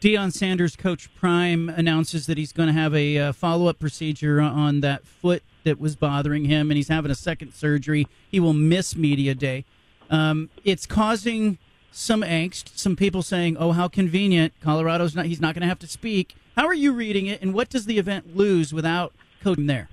Deion 0.00 0.32
Sanders, 0.32 0.76
Coach 0.76 1.14
Prime, 1.14 1.68
announces 1.68 2.26
that 2.26 2.36
he's 2.36 2.52
going 2.52 2.66
to 2.66 2.72
have 2.72 2.94
a 2.94 3.18
uh, 3.18 3.32
follow 3.32 3.66
up 3.66 3.78
procedure 3.78 4.40
on 4.40 4.80
that 4.80 5.06
foot 5.06 5.42
that 5.66 5.78
was 5.78 5.96
bothering 5.96 6.46
him, 6.46 6.70
and 6.70 6.76
he's 6.76 6.88
having 6.88 7.10
a 7.10 7.14
second 7.14 7.52
surgery. 7.52 8.08
He 8.30 8.40
will 8.40 8.54
miss 8.54 8.96
Media 8.96 9.34
Day. 9.34 9.64
Um, 10.08 10.48
it's 10.64 10.86
causing 10.86 11.58
some 11.90 12.22
angst, 12.22 12.78
some 12.78 12.94
people 12.94 13.22
saying, 13.22 13.56
oh, 13.58 13.72
how 13.72 13.88
convenient. 13.88 14.54
Colorado's 14.62 15.14
not, 15.14 15.26
he's 15.26 15.40
not 15.40 15.54
going 15.54 15.62
to 15.62 15.68
have 15.68 15.78
to 15.80 15.86
speak. 15.86 16.36
How 16.56 16.66
are 16.66 16.74
you 16.74 16.92
reading 16.92 17.26
it, 17.26 17.42
and 17.42 17.52
what 17.52 17.68
does 17.68 17.84
the 17.86 17.98
event 17.98 18.36
lose 18.36 18.72
without 18.72 19.12
Coach 19.42 19.58
there? 19.60 19.88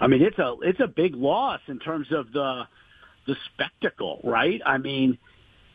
I 0.00 0.06
mean, 0.06 0.22
it's 0.22 0.38
a 0.38 0.54
it's 0.62 0.80
a 0.80 0.86
big 0.86 1.14
loss 1.14 1.60
in 1.66 1.78
terms 1.80 2.06
of 2.12 2.32
the 2.32 2.62
the 3.26 3.36
spectacle, 3.52 4.20
right? 4.24 4.60
I 4.64 4.78
mean, 4.78 5.18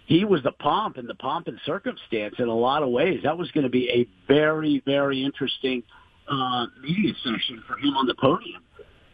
he 0.05 0.25
was 0.25 0.41
the 0.43 0.51
pomp 0.53 0.97
and 0.97 1.09
the 1.09 1.15
pomp 1.15 1.47
and 1.47 1.59
circumstance 1.65 2.35
in 2.39 2.47
a 2.47 2.55
lot 2.55 2.83
of 2.83 2.89
ways. 2.89 3.21
That 3.23 3.37
was 3.37 3.51
going 3.51 3.65
to 3.65 3.69
be 3.69 3.89
a 3.89 4.07
very 4.27 4.81
very 4.85 5.23
interesting 5.23 5.83
uh, 6.27 6.67
media 6.81 7.13
session 7.23 7.63
for 7.67 7.77
him 7.77 7.95
on 7.95 8.07
the 8.07 8.15
podium. 8.15 8.63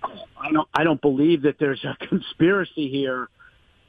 I 0.04 0.52
don't 0.52 0.68
I 0.74 0.84
don't 0.84 1.02
believe 1.02 1.44
that 1.44 1.56
there's 1.60 1.84
a 1.84 1.96
conspiracy 2.08 2.90
here 2.90 3.30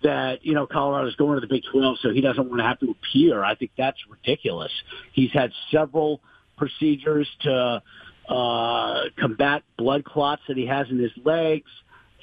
that 0.02 0.44
you 0.44 0.54
know 0.54 0.66
Colorado's 0.66 1.16
going 1.16 1.34
to 1.36 1.40
the 1.40 1.52
Big 1.52 1.62
12, 1.70 1.98
so 2.02 2.10
he 2.10 2.20
doesn't 2.20 2.48
want 2.48 2.60
to 2.60 2.66
have 2.66 2.80
to 2.80 2.90
appear. 2.90 3.44
I 3.44 3.54
think 3.54 3.72
that's 3.76 3.98
ridiculous. 4.08 4.72
He's 5.12 5.32
had 5.32 5.52
several 5.70 6.20
procedures 6.56 7.28
to 7.42 7.82
uh, 8.30 9.02
combat 9.18 9.64
blood 9.76 10.04
clots 10.04 10.42
that 10.48 10.56
he 10.56 10.66
has 10.66 10.86
in 10.90 10.98
his 10.98 11.10
legs. 11.24 11.70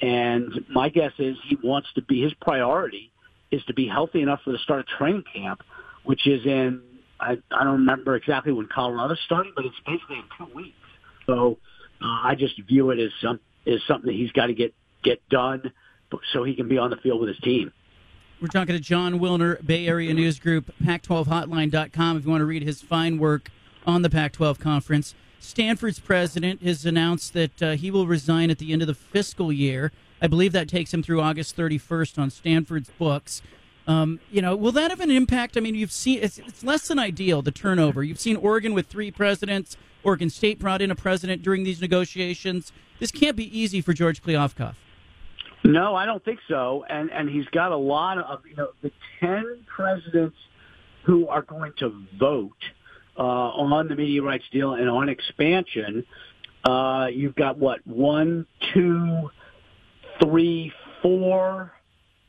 And 0.00 0.64
my 0.70 0.88
guess 0.88 1.12
is 1.18 1.36
he 1.46 1.56
wants 1.62 1.88
to 1.96 2.02
be, 2.02 2.22
his 2.22 2.32
priority 2.34 3.12
is 3.50 3.62
to 3.64 3.74
be 3.74 3.88
healthy 3.88 4.22
enough 4.22 4.40
for 4.44 4.52
the 4.52 4.58
start 4.58 4.80
of 4.80 4.86
training 4.86 5.24
camp, 5.34 5.62
which 6.04 6.26
is 6.26 6.46
in, 6.46 6.80
I, 7.20 7.36
I 7.50 7.64
don't 7.64 7.80
remember 7.80 8.14
exactly 8.16 8.52
when 8.52 8.68
Colorado's 8.68 9.18
starting, 9.26 9.52
but 9.54 9.64
it's 9.64 9.74
basically 9.84 10.16
in 10.16 10.24
two 10.38 10.54
weeks. 10.54 10.76
So 11.26 11.58
uh, 12.00 12.06
I 12.06 12.36
just 12.38 12.58
view 12.62 12.90
it 12.90 13.00
as 13.00 13.10
some, 13.20 13.40
as 13.66 13.80
something 13.86 14.06
that 14.06 14.16
he's 14.16 14.32
got 14.32 14.46
to 14.46 14.54
get, 14.54 14.74
get 15.02 15.26
done 15.28 15.72
so 16.32 16.44
he 16.44 16.54
can 16.54 16.68
be 16.68 16.78
on 16.78 16.90
the 16.90 16.96
field 16.96 17.20
with 17.20 17.28
his 17.28 17.38
team. 17.40 17.72
We're 18.40 18.48
talking 18.48 18.74
to 18.74 18.80
Jon 18.80 19.18
Wilner, 19.18 19.64
Bay 19.66 19.88
Area 19.88 20.14
News 20.14 20.38
Group, 20.38 20.72
Pac12Hotline.com 20.82 22.16
if 22.16 22.24
you 22.24 22.30
want 22.30 22.40
to 22.40 22.46
read 22.46 22.62
his 22.62 22.80
fine 22.80 23.18
work 23.18 23.50
on 23.84 24.02
the 24.02 24.10
Pac 24.10 24.32
12 24.32 24.60
conference. 24.60 25.14
Stanford's 25.40 25.98
president 25.98 26.62
has 26.62 26.86
announced 26.86 27.32
that 27.32 27.62
uh, 27.62 27.72
he 27.72 27.90
will 27.90 28.06
resign 28.06 28.50
at 28.50 28.58
the 28.58 28.72
end 28.72 28.82
of 28.82 28.88
the 28.88 28.94
fiscal 28.94 29.52
year. 29.52 29.92
I 30.20 30.26
believe 30.26 30.52
that 30.52 30.68
takes 30.68 30.92
him 30.92 31.02
through 31.02 31.20
August 31.20 31.56
31st 31.56 32.18
on 32.18 32.30
Stanford's 32.30 32.90
books. 32.90 33.42
Um, 33.86 34.20
you 34.30 34.42
know, 34.42 34.54
will 34.54 34.72
that 34.72 34.90
have 34.90 35.00
an 35.00 35.10
impact? 35.10 35.56
I 35.56 35.60
mean, 35.60 35.74
you've 35.74 35.92
seen 35.92 36.20
it's, 36.22 36.38
it's, 36.38 36.62
less 36.62 36.88
than 36.88 36.98
ideal 36.98 37.40
the 37.40 37.50
turnover. 37.50 38.04
You've 38.04 38.20
seen 38.20 38.36
Oregon 38.36 38.74
with 38.74 38.86
three 38.86 39.10
presidents. 39.10 39.76
Oregon 40.04 40.30
State 40.30 40.58
brought 40.58 40.80
in 40.80 40.90
a 40.90 40.94
president 40.94 41.42
during 41.42 41.64
these 41.64 41.80
negotiations. 41.80 42.72
This 42.98 43.10
can't 43.10 43.36
be 43.36 43.58
easy 43.58 43.80
for 43.80 43.92
George 43.92 44.22
Kliavkoff. 44.22 44.74
No, 45.64 45.94
I 45.94 46.06
don't 46.06 46.24
think 46.24 46.38
so. 46.48 46.84
And 46.88 47.10
and 47.10 47.28
he's 47.28 47.46
got 47.46 47.72
a 47.72 47.76
lot 47.76 48.18
of 48.18 48.46
you 48.46 48.56
know 48.56 48.70
the 48.82 48.92
ten 49.20 49.64
presidents 49.66 50.36
who 51.02 51.26
are 51.28 51.42
going 51.42 51.72
to 51.78 52.04
vote 52.18 52.56
uh, 53.18 53.22
on 53.22 53.88
the 53.88 53.96
media 53.96 54.22
rights 54.22 54.44
deal 54.52 54.74
and 54.74 54.88
on 54.88 55.08
expansion, 55.08 56.04
uh, 56.64 57.08
you've 57.12 57.34
got 57.34 57.58
what 57.58 57.84
one, 57.86 58.46
two, 58.72 59.30
three, 60.22 60.72
four. 61.02 61.72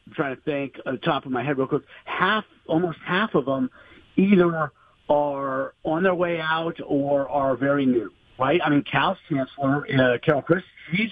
I'm 0.07 0.13
trying 0.13 0.35
to 0.35 0.41
think 0.41 0.75
on 0.85 0.93
the 0.93 0.99
top 0.99 1.25
of 1.25 1.31
my 1.31 1.43
head 1.43 1.57
real 1.57 1.67
quick. 1.67 1.83
Half, 2.05 2.45
almost 2.67 2.97
half 3.05 3.35
of 3.35 3.45
them, 3.45 3.69
either 4.17 4.71
are 5.09 5.73
on 5.83 6.03
their 6.03 6.15
way 6.15 6.39
out 6.39 6.77
or 6.85 7.27
are 7.29 7.55
very 7.55 7.85
new. 7.85 8.11
Right? 8.37 8.61
I 8.63 8.69
mean, 8.69 8.83
Cal's 8.89 9.17
chancellor, 9.27 9.85
uh, 9.91 10.17
Carol 10.23 10.41
Christ, 10.41 10.65
she's 10.91 11.11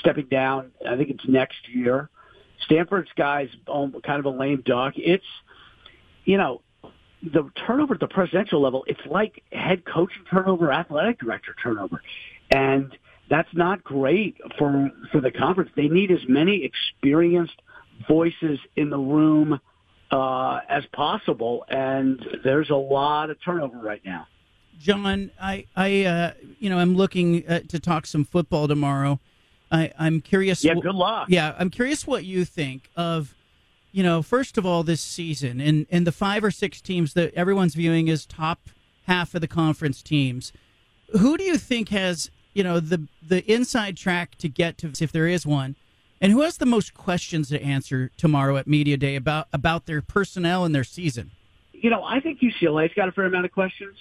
stepping 0.00 0.26
down. 0.26 0.72
I 0.86 0.96
think 0.96 1.08
it's 1.08 1.26
next 1.26 1.68
year. 1.72 2.10
Stanford's 2.66 3.08
guy's 3.16 3.48
um, 3.66 3.94
kind 4.04 4.18
of 4.18 4.26
a 4.26 4.36
lame 4.36 4.62
duck. 4.66 4.94
It's, 4.96 5.24
you 6.24 6.36
know, 6.36 6.60
the 7.22 7.50
turnover 7.66 7.94
at 7.94 8.00
the 8.00 8.08
presidential 8.08 8.60
level, 8.60 8.84
it's 8.86 9.00
like 9.06 9.42
head 9.52 9.84
coaching 9.86 10.24
turnover, 10.30 10.70
athletic 10.72 11.18
director 11.18 11.54
turnover. 11.62 12.02
And 12.50 12.96
that's 13.28 13.48
not 13.54 13.82
great 13.82 14.36
for 14.58 14.90
for 15.10 15.20
the 15.20 15.30
conference. 15.30 15.70
They 15.76 15.88
need 15.88 16.10
as 16.10 16.20
many 16.28 16.64
experienced 16.64 17.60
voices 18.06 18.58
in 18.76 18.90
the 18.90 18.98
room 18.98 19.60
uh, 20.10 20.60
as 20.68 20.84
possible, 20.92 21.64
and 21.68 22.24
there's 22.44 22.70
a 22.70 22.76
lot 22.76 23.30
of 23.30 23.36
turnover 23.44 23.78
right 23.78 24.04
now. 24.04 24.26
John, 24.78 25.30
I, 25.40 25.66
I, 25.74 26.04
uh, 26.04 26.32
you 26.58 26.68
know, 26.68 26.78
I'm 26.78 26.96
looking 26.96 27.48
uh, 27.48 27.60
to 27.68 27.80
talk 27.80 28.06
some 28.06 28.24
football 28.24 28.68
tomorrow. 28.68 29.20
I, 29.70 29.92
I'm 29.98 30.20
curious. 30.20 30.62
Yeah, 30.62 30.74
good 30.74 30.94
luck. 30.94 31.28
Yeah, 31.28 31.54
I'm 31.58 31.70
curious 31.70 32.06
what 32.06 32.24
you 32.24 32.44
think 32.44 32.90
of 32.94 33.34
you 33.96 34.02
know, 34.02 34.20
first 34.20 34.58
of 34.58 34.66
all, 34.66 34.82
this 34.82 35.00
season, 35.00 35.58
and, 35.58 35.86
and 35.90 36.06
the 36.06 36.12
five 36.12 36.44
or 36.44 36.50
six 36.50 36.82
teams 36.82 37.14
that 37.14 37.32
everyone's 37.32 37.74
viewing 37.74 38.10
as 38.10 38.26
top 38.26 38.68
half 39.06 39.34
of 39.34 39.40
the 39.40 39.48
conference 39.48 40.02
teams, 40.02 40.52
who 41.12 41.38
do 41.38 41.44
you 41.44 41.56
think 41.56 41.88
has, 41.88 42.30
you 42.52 42.62
know, 42.62 42.78
the, 42.78 43.08
the 43.26 43.50
inside 43.50 43.96
track 43.96 44.34
to 44.36 44.50
get 44.50 44.76
to, 44.76 44.92
if 45.00 45.10
there 45.10 45.26
is 45.26 45.46
one, 45.46 45.76
and 46.20 46.32
who 46.32 46.42
has 46.42 46.56
the 46.58 46.66
most 46.66 46.94
questions 46.94 47.48
to 47.50 47.62
answer 47.62 48.10
tomorrow 48.16 48.56
at 48.56 48.66
Media 48.66 48.96
Day 48.96 49.16
about, 49.16 49.48
about 49.52 49.86
their 49.86 50.02
personnel 50.02 50.64
and 50.64 50.74
their 50.74 50.84
season? 50.84 51.30
You 51.72 51.90
know, 51.90 52.02
I 52.02 52.20
think 52.20 52.40
UCLA's 52.40 52.94
got 52.94 53.08
a 53.08 53.12
fair 53.12 53.26
amount 53.26 53.44
of 53.44 53.52
questions, 53.52 53.96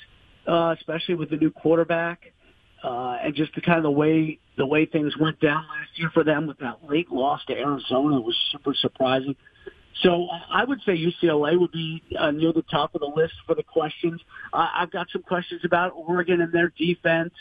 uh, 0.47 0.76
especially 0.78 1.16
with 1.16 1.30
the 1.30 1.38
new 1.38 1.51
quarterback. 1.51 2.32
Uh, 2.84 3.18
and 3.24 3.34
just 3.34 3.53
the 3.55 3.61
kind 3.61 3.78
of 3.78 3.84
the 3.84 3.89
way 3.89 4.38
the 4.57 4.66
way 4.66 4.86
things 4.86 5.18
went 5.18 5.39
down 5.39 5.63
last 5.68 5.89
year 5.95 6.11
for 6.13 6.24
them 6.24 6.45
with 6.45 6.59
that 6.59 6.78
late 6.88 7.09
loss 7.11 7.43
to 7.45 7.53
Arizona 7.53 8.22
was 8.22 8.38
super 8.51 8.76
surprising. 8.76 9.36
So 10.03 10.28
I 10.51 10.63
would 10.63 10.82
say 10.86 10.95
UCLA 10.95 11.59
would 11.59 11.72
be 11.72 12.03
uh, 12.18 12.32
near 12.32 12.53
the 12.53 12.63
top 12.63 12.93
of 12.95 13.01
the 13.01 13.07
list 13.07 13.34
for 13.47 13.55
the 13.55 13.63
questions. 13.63 14.22
Uh, 14.53 14.68
I've 14.74 14.91
got 14.91 15.07
some 15.11 15.24
questions 15.24 15.61
about 15.63 15.93
Oregon 15.95 16.41
and 16.41 16.51
their 16.51 16.72
defense. 16.78 17.34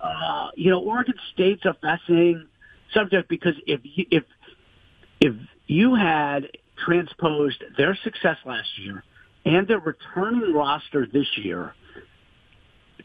Uh, 0.00 0.48
you 0.56 0.70
know, 0.70 0.80
Oregon 0.80 1.14
State's 1.32 1.64
a 1.66 1.74
fascinating 1.74 2.46
subject 2.94 3.28
because 3.28 3.54
if 3.66 3.80
you, 3.84 4.06
if 4.10 4.24
if 5.20 5.34
you 5.66 5.94
had 5.94 6.48
transposed 6.76 7.62
their 7.76 7.94
success 8.02 8.36
last 8.44 8.78
year 8.78 9.04
and 9.44 9.68
their 9.68 9.78
returning 9.78 10.54
roster 10.54 11.06
this 11.06 11.26
year 11.36 11.74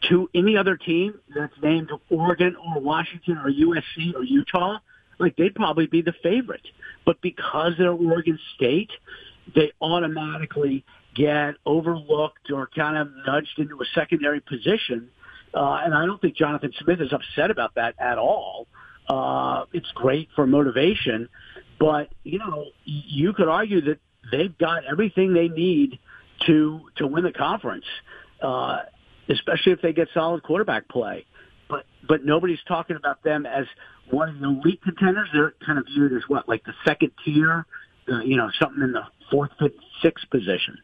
to 0.10 0.30
any 0.34 0.58
other 0.58 0.78
team 0.78 1.20
that's 1.34 1.54
named 1.62 1.90
Oregon 2.10 2.56
or 2.56 2.82
Washington 2.82 3.38
or 3.38 3.50
USC 3.50 4.16
or 4.16 4.24
Utah, 4.24 4.80
like 5.20 5.36
they'd 5.36 5.56
probably 5.56 5.88
be 5.88 6.02
the 6.02 6.14
favorite. 6.24 6.66
But 7.06 7.22
because 7.22 7.74
they're 7.78 7.92
Oregon 7.92 8.40
State, 8.56 8.92
they 9.54 9.72
automatically 9.82 10.84
get 11.14 11.56
overlooked 11.66 12.52
or 12.52 12.68
kind 12.76 12.98
of 12.98 13.10
nudged 13.26 13.58
into 13.58 13.82
a 13.82 13.86
secondary 13.94 14.42
position. 14.42 15.10
Uh, 15.54 15.80
and 15.84 15.94
I 15.94 16.06
don't 16.06 16.20
think 16.20 16.36
Jonathan 16.36 16.74
Smith 16.84 17.00
is 17.00 17.14
upset 17.14 17.52
about 17.52 17.76
that 17.76 17.96
at 18.00 18.18
all. 18.18 18.68
It's 19.74 19.92
great 19.94 20.30
for 20.36 20.48
motivation, 20.48 21.30
but 21.80 22.10
you 22.24 22.40
know, 22.40 22.66
you 22.84 23.34
could 23.34 23.48
argue 23.48 23.82
that 23.82 24.00
they've 24.32 24.58
got 24.58 24.86
everything 24.86 25.34
they 25.34 25.48
need 25.48 26.00
to 26.48 26.82
to 26.98 27.08
win 27.08 27.24
the 27.24 27.32
conference, 27.32 27.86
uh, 28.42 28.80
especially 29.30 29.74
if 29.74 29.82
they 29.82 29.94
get 29.94 30.08
solid 30.14 30.44
quarterback 30.44 30.88
play. 30.88 31.26
But 31.70 31.86
but 32.08 32.26
nobody's 32.26 32.64
talking 32.68 32.96
about 32.96 33.24
them 33.24 33.46
as 33.46 33.66
one 34.10 34.30
of 34.30 34.40
the 34.40 34.48
elite 34.48 34.82
contenders. 34.84 35.30
They're 35.34 35.54
kind 35.66 35.80
of 35.80 35.86
viewed 35.86 36.14
as 36.14 36.24
what, 36.28 36.48
like 36.48 36.64
the 36.64 36.74
second 36.86 37.12
tier, 37.24 37.66
uh, 38.12 38.20
you 38.20 38.38
know, 38.38 38.50
something 38.60 38.84
in 38.84 38.92
the 38.92 39.04
fourth, 39.32 39.52
fifth, 39.60 39.74
sixth 40.02 40.30
position. 40.30 40.78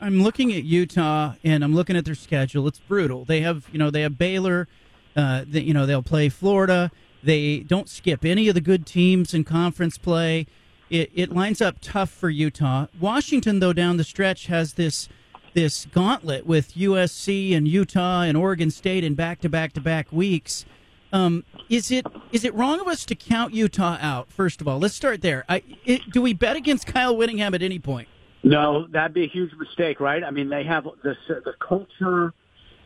I'm 0.00 0.22
looking 0.22 0.52
at 0.52 0.62
Utah 0.62 1.34
and 1.42 1.64
I'm 1.64 1.74
looking 1.74 1.96
at 1.96 2.04
their 2.04 2.14
schedule. 2.14 2.68
It's 2.68 2.78
brutal. 2.78 3.24
They 3.24 3.40
have, 3.40 3.68
you 3.72 3.78
know, 3.78 3.90
they 3.90 4.02
have 4.02 4.16
Baylor. 4.16 4.68
Uh, 5.16 5.44
they, 5.46 5.60
you 5.60 5.74
know, 5.74 5.86
they'll 5.86 6.02
play 6.04 6.28
Florida. 6.28 6.92
They 7.22 7.60
don't 7.60 7.88
skip 7.88 8.24
any 8.24 8.48
of 8.48 8.54
the 8.54 8.60
good 8.60 8.86
teams 8.86 9.34
in 9.34 9.44
conference 9.44 9.98
play. 9.98 10.46
It, 10.90 11.10
it 11.14 11.32
lines 11.32 11.60
up 11.60 11.76
tough 11.80 12.10
for 12.10 12.30
Utah. 12.30 12.86
Washington, 12.98 13.60
though, 13.60 13.72
down 13.72 13.96
the 13.96 14.04
stretch 14.04 14.46
has 14.46 14.74
this 14.74 15.08
this 15.54 15.86
gauntlet 15.86 16.46
with 16.46 16.74
USC 16.74 17.56
and 17.56 17.66
Utah 17.66 18.20
and 18.22 18.36
Oregon 18.36 18.70
State 18.70 19.02
in 19.02 19.14
back 19.14 19.40
to 19.40 19.48
back 19.48 19.72
to 19.72 19.80
back 19.80 20.12
weeks. 20.12 20.64
Um, 21.12 21.44
is 21.68 21.90
it 21.90 22.06
is 22.32 22.44
it 22.44 22.54
wrong 22.54 22.80
of 22.80 22.86
us 22.86 23.04
to 23.06 23.14
count 23.14 23.54
Utah 23.54 23.98
out? 24.00 24.30
First 24.30 24.60
of 24.60 24.68
all, 24.68 24.78
let's 24.78 24.94
start 24.94 25.22
there. 25.22 25.44
I, 25.48 25.62
it, 25.84 26.02
do 26.10 26.20
we 26.20 26.34
bet 26.34 26.56
against 26.56 26.86
Kyle 26.86 27.16
Whittingham 27.16 27.54
at 27.54 27.62
any 27.62 27.78
point? 27.78 28.08
No, 28.42 28.86
that'd 28.88 29.14
be 29.14 29.24
a 29.24 29.28
huge 29.28 29.52
mistake, 29.58 30.00
right? 30.00 30.22
I 30.22 30.30
mean, 30.30 30.48
they 30.48 30.64
have 30.64 30.84
the 31.02 31.16
the 31.26 31.54
culture 31.58 32.34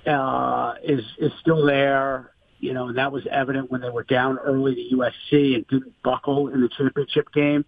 uh, 0.06 0.74
is 0.82 1.04
is 1.18 1.32
still 1.40 1.64
there, 1.64 2.31
you 2.62 2.72
know, 2.72 2.88
and 2.88 2.96
that 2.96 3.10
was 3.10 3.26
evident 3.30 3.70
when 3.70 3.80
they 3.80 3.90
were 3.90 4.04
down 4.04 4.38
early 4.38 4.74
to 4.76 4.96
USC 4.96 5.56
and 5.56 5.66
didn't 5.66 6.00
buckle 6.02 6.48
in 6.48 6.60
the 6.60 6.68
championship 6.68 7.30
game. 7.32 7.64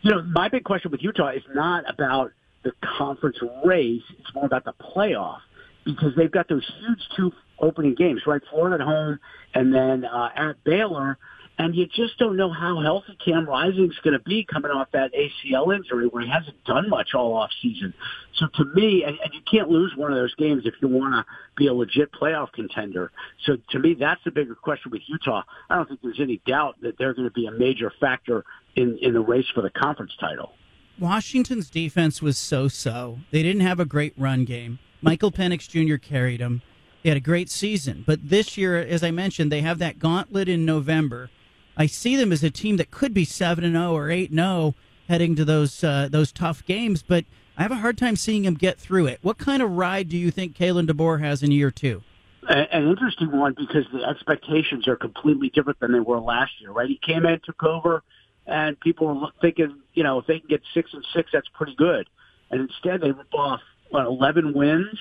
You 0.00 0.12
know, 0.12 0.22
my 0.22 0.48
big 0.48 0.64
question 0.64 0.92
with 0.92 1.02
Utah 1.02 1.30
is 1.30 1.42
not 1.52 1.84
about 1.92 2.30
the 2.62 2.72
conference 2.98 3.36
race; 3.64 4.02
it's 4.18 4.32
more 4.32 4.46
about 4.46 4.64
the 4.64 4.74
playoff 4.74 5.40
because 5.84 6.14
they've 6.16 6.30
got 6.30 6.48
those 6.48 6.64
huge 6.78 7.00
two 7.16 7.32
opening 7.58 7.96
games, 7.96 8.22
right? 8.24 8.40
Florida 8.48 8.82
at 8.82 8.86
home 8.86 9.18
and 9.54 9.74
then 9.74 10.04
uh, 10.04 10.30
at 10.36 10.62
Baylor 10.64 11.18
and 11.58 11.74
you 11.74 11.86
just 11.86 12.18
don't 12.18 12.36
know 12.36 12.50
how 12.50 12.80
healthy 12.80 13.16
Cam 13.24 13.48
Rising's 13.48 13.96
going 14.02 14.14
to 14.14 14.24
be 14.24 14.44
coming 14.44 14.70
off 14.70 14.88
that 14.92 15.12
ACL 15.12 15.74
injury 15.74 16.06
where 16.06 16.22
he 16.22 16.30
hasn't 16.30 16.64
done 16.64 16.88
much 16.88 17.14
all 17.14 17.34
off 17.34 17.50
season. 17.60 17.92
So 18.34 18.46
to 18.54 18.64
me, 18.74 19.04
and, 19.04 19.18
and 19.22 19.34
you 19.34 19.40
can't 19.50 19.68
lose 19.68 19.92
one 19.94 20.10
of 20.10 20.16
those 20.16 20.34
games 20.34 20.62
if 20.64 20.74
you 20.80 20.88
want 20.88 21.14
to 21.14 21.24
be 21.56 21.66
a 21.66 21.74
legit 21.74 22.10
playoff 22.12 22.52
contender. 22.52 23.12
So 23.44 23.56
to 23.70 23.78
me, 23.78 23.94
that's 23.94 24.22
the 24.24 24.30
bigger 24.30 24.54
question 24.54 24.90
with 24.90 25.02
Utah. 25.06 25.42
I 25.68 25.76
don't 25.76 25.88
think 25.88 26.00
there's 26.02 26.20
any 26.20 26.40
doubt 26.46 26.76
that 26.80 26.96
they're 26.98 27.14
going 27.14 27.28
to 27.28 27.34
be 27.34 27.46
a 27.46 27.52
major 27.52 27.92
factor 28.00 28.44
in, 28.74 28.98
in 29.02 29.12
the 29.12 29.20
race 29.20 29.46
for 29.54 29.60
the 29.60 29.70
conference 29.70 30.12
title. 30.18 30.52
Washington's 30.98 31.68
defense 31.68 32.22
was 32.22 32.38
so-so. 32.38 33.18
They 33.30 33.42
didn't 33.42 33.62
have 33.62 33.80
a 33.80 33.84
great 33.84 34.14
run 34.16 34.44
game. 34.44 34.78
Michael 35.00 35.32
Penix 35.32 35.68
Jr. 35.68 35.96
carried 35.96 36.40
them. 36.40 36.62
They 37.02 37.10
had 37.10 37.16
a 37.16 37.20
great 37.20 37.50
season. 37.50 38.04
But 38.06 38.28
this 38.28 38.56
year, 38.56 38.78
as 38.78 39.02
I 39.02 39.10
mentioned, 39.10 39.50
they 39.50 39.62
have 39.62 39.78
that 39.80 39.98
gauntlet 39.98 40.48
in 40.48 40.64
November 40.64 41.28
I 41.76 41.86
see 41.86 42.16
them 42.16 42.32
as 42.32 42.42
a 42.42 42.50
team 42.50 42.76
that 42.76 42.90
could 42.90 43.14
be 43.14 43.24
seven 43.24 43.64
and 43.64 43.74
zero 43.74 43.90
oh 43.90 43.96
or 43.96 44.10
eight 44.10 44.30
and 44.30 44.38
zero 44.38 44.48
oh 44.48 44.74
heading 45.08 45.36
to 45.36 45.44
those 45.44 45.82
uh, 45.84 46.08
those 46.10 46.32
tough 46.32 46.64
games, 46.64 47.02
but 47.02 47.24
I 47.56 47.62
have 47.62 47.72
a 47.72 47.76
hard 47.76 47.98
time 47.98 48.16
seeing 48.16 48.42
them 48.42 48.54
get 48.54 48.78
through 48.78 49.06
it. 49.06 49.18
What 49.22 49.38
kind 49.38 49.62
of 49.62 49.70
ride 49.72 50.08
do 50.08 50.16
you 50.16 50.30
think 50.30 50.56
Kalen 50.56 50.88
DeBoer 50.88 51.20
has 51.20 51.42
in 51.42 51.52
year 51.52 51.70
two? 51.70 52.02
An 52.48 52.88
interesting 52.88 53.30
one 53.30 53.54
because 53.56 53.84
the 53.92 54.02
expectations 54.04 54.88
are 54.88 54.96
completely 54.96 55.50
different 55.50 55.78
than 55.78 55.92
they 55.92 56.00
were 56.00 56.18
last 56.18 56.52
year, 56.60 56.72
right? 56.72 56.88
He 56.88 56.98
came 57.00 57.24
in, 57.24 57.40
took 57.44 57.62
over, 57.62 58.02
and 58.46 58.78
people 58.80 59.06
were 59.06 59.28
thinking, 59.40 59.76
you 59.94 60.02
know, 60.02 60.18
if 60.18 60.26
they 60.26 60.40
can 60.40 60.48
get 60.48 60.62
six 60.74 60.92
and 60.92 61.04
six, 61.14 61.30
that's 61.32 61.48
pretty 61.54 61.76
good. 61.76 62.08
And 62.50 62.60
instead, 62.60 63.00
they 63.00 63.12
rip 63.12 63.32
off 63.32 63.60
what, 63.90 64.06
eleven 64.06 64.54
wins, 64.54 64.98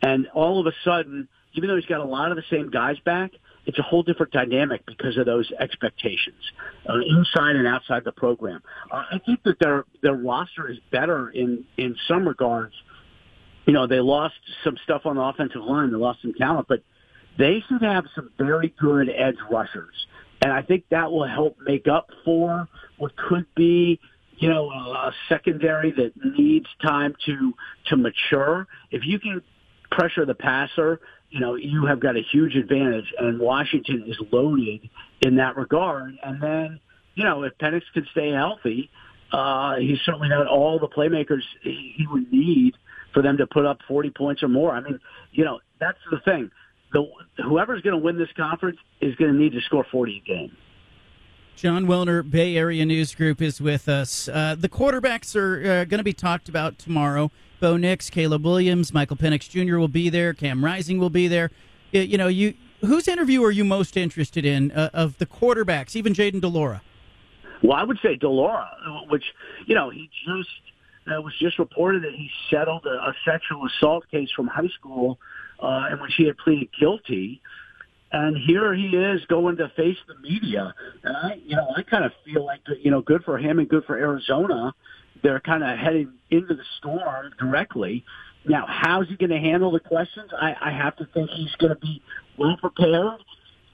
and 0.00 0.28
all 0.28 0.60
of 0.60 0.66
a 0.66 0.72
sudden, 0.82 1.28
even 1.54 1.68
though 1.68 1.76
he's 1.76 1.84
got 1.84 2.00
a 2.00 2.04
lot 2.04 2.30
of 2.30 2.36
the 2.36 2.44
same 2.48 2.70
guys 2.70 2.98
back, 3.00 3.32
it's 3.68 3.78
a 3.78 3.82
whole 3.82 4.02
different 4.02 4.32
dynamic 4.32 4.84
because 4.86 5.18
of 5.18 5.26
those 5.26 5.52
expectations 5.60 6.42
uh, 6.88 6.94
inside 7.06 7.54
and 7.54 7.68
outside 7.68 8.02
the 8.02 8.12
program. 8.12 8.62
Uh, 8.90 9.04
I 9.12 9.18
think 9.24 9.42
that 9.44 9.60
their 9.60 9.84
their 10.02 10.14
roster 10.14 10.68
is 10.70 10.78
better 10.90 11.28
in 11.28 11.64
in 11.76 11.94
some 12.08 12.26
regards. 12.26 12.72
You 13.66 13.74
know, 13.74 13.86
they 13.86 14.00
lost 14.00 14.36
some 14.64 14.78
stuff 14.82 15.02
on 15.04 15.16
the 15.16 15.22
offensive 15.22 15.62
line, 15.62 15.90
they 15.90 15.98
lost 15.98 16.22
some 16.22 16.32
talent, 16.32 16.66
but 16.66 16.82
they 17.38 17.62
should 17.68 17.82
have 17.82 18.06
some 18.14 18.30
very 18.38 18.74
good 18.80 19.10
edge 19.10 19.36
rushers, 19.50 19.94
and 20.40 20.50
I 20.50 20.62
think 20.62 20.84
that 20.90 21.12
will 21.12 21.28
help 21.28 21.58
make 21.60 21.86
up 21.86 22.08
for 22.24 22.66
what 22.96 23.12
could 23.16 23.46
be 23.54 24.00
you 24.38 24.48
know, 24.48 24.70
a 24.70 25.12
secondary 25.28 25.90
that 25.90 26.12
needs 26.38 26.66
time 26.80 27.14
to 27.26 27.52
to 27.88 27.96
mature. 27.96 28.66
If 28.90 29.02
you 29.04 29.18
can 29.18 29.42
pressure 29.90 30.24
the 30.24 30.34
passer 30.34 31.00
you 31.30 31.40
know, 31.40 31.54
you 31.54 31.86
have 31.86 32.00
got 32.00 32.16
a 32.16 32.22
huge 32.32 32.54
advantage, 32.54 33.12
and 33.18 33.38
Washington 33.38 34.04
is 34.06 34.16
loaded 34.32 34.88
in 35.20 35.36
that 35.36 35.56
regard. 35.56 36.16
And 36.22 36.42
then, 36.42 36.80
you 37.14 37.24
know, 37.24 37.42
if 37.42 37.56
Penix 37.58 37.82
can 37.92 38.06
stay 38.12 38.30
healthy, 38.30 38.90
uh, 39.32 39.76
he's 39.76 39.98
certainly 40.04 40.28
got 40.28 40.46
all 40.46 40.78
the 40.78 40.88
playmakers 40.88 41.42
he 41.62 42.06
would 42.10 42.32
need 42.32 42.76
for 43.12 43.22
them 43.22 43.36
to 43.38 43.46
put 43.46 43.66
up 43.66 43.78
40 43.86 44.10
points 44.10 44.42
or 44.42 44.48
more. 44.48 44.72
I 44.72 44.80
mean, 44.80 44.98
you 45.32 45.44
know, 45.44 45.60
that's 45.78 45.98
the 46.10 46.20
thing. 46.20 46.50
The, 46.92 47.06
whoever's 47.44 47.82
going 47.82 47.98
to 47.98 48.02
win 48.02 48.18
this 48.18 48.32
conference 48.36 48.78
is 49.00 49.14
going 49.16 49.32
to 49.32 49.38
need 49.38 49.52
to 49.52 49.60
score 49.60 49.84
40 49.90 50.22
a 50.24 50.26
game. 50.26 50.56
Jon 51.56 51.86
Wilner, 51.86 52.28
Bay 52.28 52.56
Area 52.56 52.86
News 52.86 53.14
Group, 53.14 53.42
is 53.42 53.60
with 53.60 53.88
us. 53.88 54.28
Uh, 54.28 54.54
the 54.56 54.68
quarterbacks 54.68 55.34
are 55.34 55.58
uh, 55.58 55.84
going 55.84 55.98
to 55.98 56.04
be 56.04 56.12
talked 56.12 56.48
about 56.48 56.78
tomorrow. 56.78 57.30
Bo 57.58 57.76
Nix, 57.76 58.10
Caleb 58.10 58.44
Williams, 58.44 58.92
Michael 58.92 59.16
Penix 59.16 59.48
Jr. 59.48 59.78
will 59.78 59.88
be 59.88 60.08
there. 60.08 60.34
Cam 60.34 60.64
Rising 60.64 60.98
will 60.98 61.10
be 61.10 61.28
there. 61.28 61.50
You 61.92 62.18
know, 62.18 62.28
you 62.28 62.54
whose 62.80 63.08
interview 63.08 63.42
are 63.42 63.50
you 63.50 63.64
most 63.64 63.96
interested 63.96 64.44
in 64.44 64.70
uh, 64.72 64.90
of 64.92 65.18
the 65.18 65.26
quarterbacks, 65.26 65.96
even 65.96 66.12
Jayden 66.12 66.40
de 66.40 66.48
Laura? 66.48 66.82
Well, 67.62 67.76
I 67.76 67.82
would 67.82 67.98
say 68.02 68.16
de 68.16 68.28
Laura, 68.28 68.70
which 69.08 69.24
you 69.66 69.74
know 69.74 69.90
he 69.90 70.10
just 70.24 70.50
uh, 71.06 71.20
was 71.20 71.34
just 71.38 71.58
reported 71.58 72.04
that 72.04 72.12
he 72.14 72.30
settled 72.50 72.86
a, 72.86 72.90
a 72.90 73.14
sexual 73.24 73.66
assault 73.66 74.08
case 74.10 74.30
from 74.34 74.46
high 74.46 74.68
school, 74.78 75.18
uh, 75.60 75.88
and 75.90 76.00
when 76.00 76.10
she 76.10 76.24
had 76.24 76.36
pleaded 76.38 76.68
guilty. 76.78 77.40
And 78.10 78.38
here 78.38 78.72
he 78.72 78.86
is 78.96 79.20
going 79.26 79.58
to 79.58 79.68
face 79.76 79.98
the 80.06 80.14
media. 80.22 80.74
And 81.02 81.14
I, 81.14 81.40
you 81.44 81.56
know, 81.56 81.68
I 81.76 81.82
kind 81.82 82.06
of 82.06 82.12
feel 82.24 82.42
like, 82.42 82.60
you 82.80 82.90
know, 82.90 83.02
good 83.02 83.22
for 83.22 83.36
him 83.36 83.58
and 83.58 83.68
good 83.68 83.84
for 83.84 83.98
Arizona 83.98 84.72
they're 85.22 85.40
kind 85.40 85.62
of 85.64 85.78
heading 85.78 86.12
into 86.30 86.54
the 86.54 86.64
storm 86.78 87.32
directly. 87.38 88.04
Now, 88.44 88.66
how's 88.68 89.08
he 89.08 89.16
going 89.16 89.30
to 89.30 89.38
handle 89.38 89.70
the 89.70 89.80
questions? 89.80 90.30
I, 90.32 90.54
I 90.60 90.70
have 90.70 90.96
to 90.96 91.06
think 91.12 91.30
he's 91.30 91.54
going 91.56 91.74
to 91.74 91.80
be 91.80 92.02
well 92.38 92.56
prepared, 92.56 93.20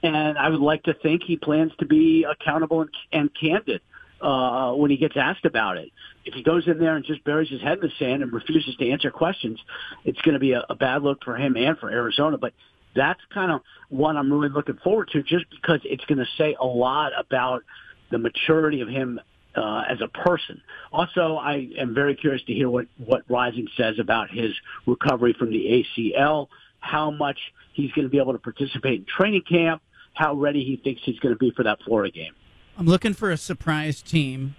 and 0.03 0.39
I 0.39 0.49
would 0.49 0.61
like 0.61 0.85
to 0.85 0.95
think 0.95 1.23
he 1.23 1.37
plans 1.37 1.73
to 1.79 1.87
be 1.87 2.25
accountable 2.25 2.81
and, 2.83 2.91
and 3.13 3.31
candid 3.39 3.83
uh, 4.21 4.73
when 4.73 4.91
he 4.91 4.97
gets 4.97 5.17
asked 5.17 5.45
about 5.45 5.77
it. 5.77 5.91
If 6.25 6.35
he 6.35 6.43
goes 6.43 6.67
in 6.67 6.79
there 6.79 6.97
and 6.97 7.05
just 7.05 7.23
buries 7.25 7.51
his 7.51 7.61
head 7.61 7.79
in 7.79 7.81
the 7.81 7.93
sand 7.99 8.23
and 8.23 8.33
refuses 8.33 8.75
to 8.77 8.91
answer 8.91 9.11
questions, 9.11 9.61
it's 10.05 10.21
going 10.23 10.33
to 10.33 10.41
be 10.41 10.53
a, 10.53 10.65
a 10.69 10.75
bad 10.75 11.03
look 11.03 11.23
for 11.23 11.37
him 11.37 11.57
and 11.57 11.79
for 11.79 11.91
Arizona. 11.91 12.39
But 12.39 12.55
that's 12.97 13.21
kind 13.33 13.53
of 13.53 13.61
one 13.91 14.17
I'm 14.17 14.33
really 14.33 14.49
looking 14.49 14.79
forward 14.83 15.11
to, 15.13 15.23
just 15.23 15.45
because 15.51 15.81
it's 15.85 16.05
going 16.07 16.19
to 16.19 16.29
say 16.39 16.57
a 16.59 16.67
lot 16.67 17.13
about 17.19 17.63
the 18.11 18.19
maturity 18.19 18.81
of 18.81 18.89
him 18.89 19.21
uh, 19.57 19.83
as 19.89 20.01
a 20.01 20.09
person. 20.09 20.63
Also, 20.93 21.37
I 21.37 21.69
am 21.79 21.95
very 21.95 22.15
curious 22.15 22.43
to 22.45 22.53
hear 22.53 22.69
what, 22.69 22.87
what 22.99 23.23
Rising 23.29 23.69
says 23.77 23.99
about 23.99 24.31
his 24.31 24.53
recovery 24.87 25.35
from 25.39 25.51
the 25.51 25.85
ACL, 25.99 26.49
how 26.81 27.11
much 27.11 27.39
he's 27.73 27.91
going 27.93 28.05
to 28.05 28.11
be 28.11 28.19
able 28.19 28.33
to 28.33 28.39
participate 28.39 29.01
in 29.01 29.07
training 29.07 29.43
camp, 29.49 29.83
how 30.15 30.35
ready 30.35 30.65
he 30.65 30.77
thinks 30.77 31.03
he's 31.05 31.19
going 31.19 31.35
to 31.35 31.39
be 31.39 31.51
for 31.51 31.65
that 31.65 31.79
Florida 31.85 32.13
game. 32.13 32.33
I'm 32.77 32.87
looking 32.87 33.15
for 33.15 33.31
a 33.31 33.37
surprise 33.37 34.03
team. 34.03 34.57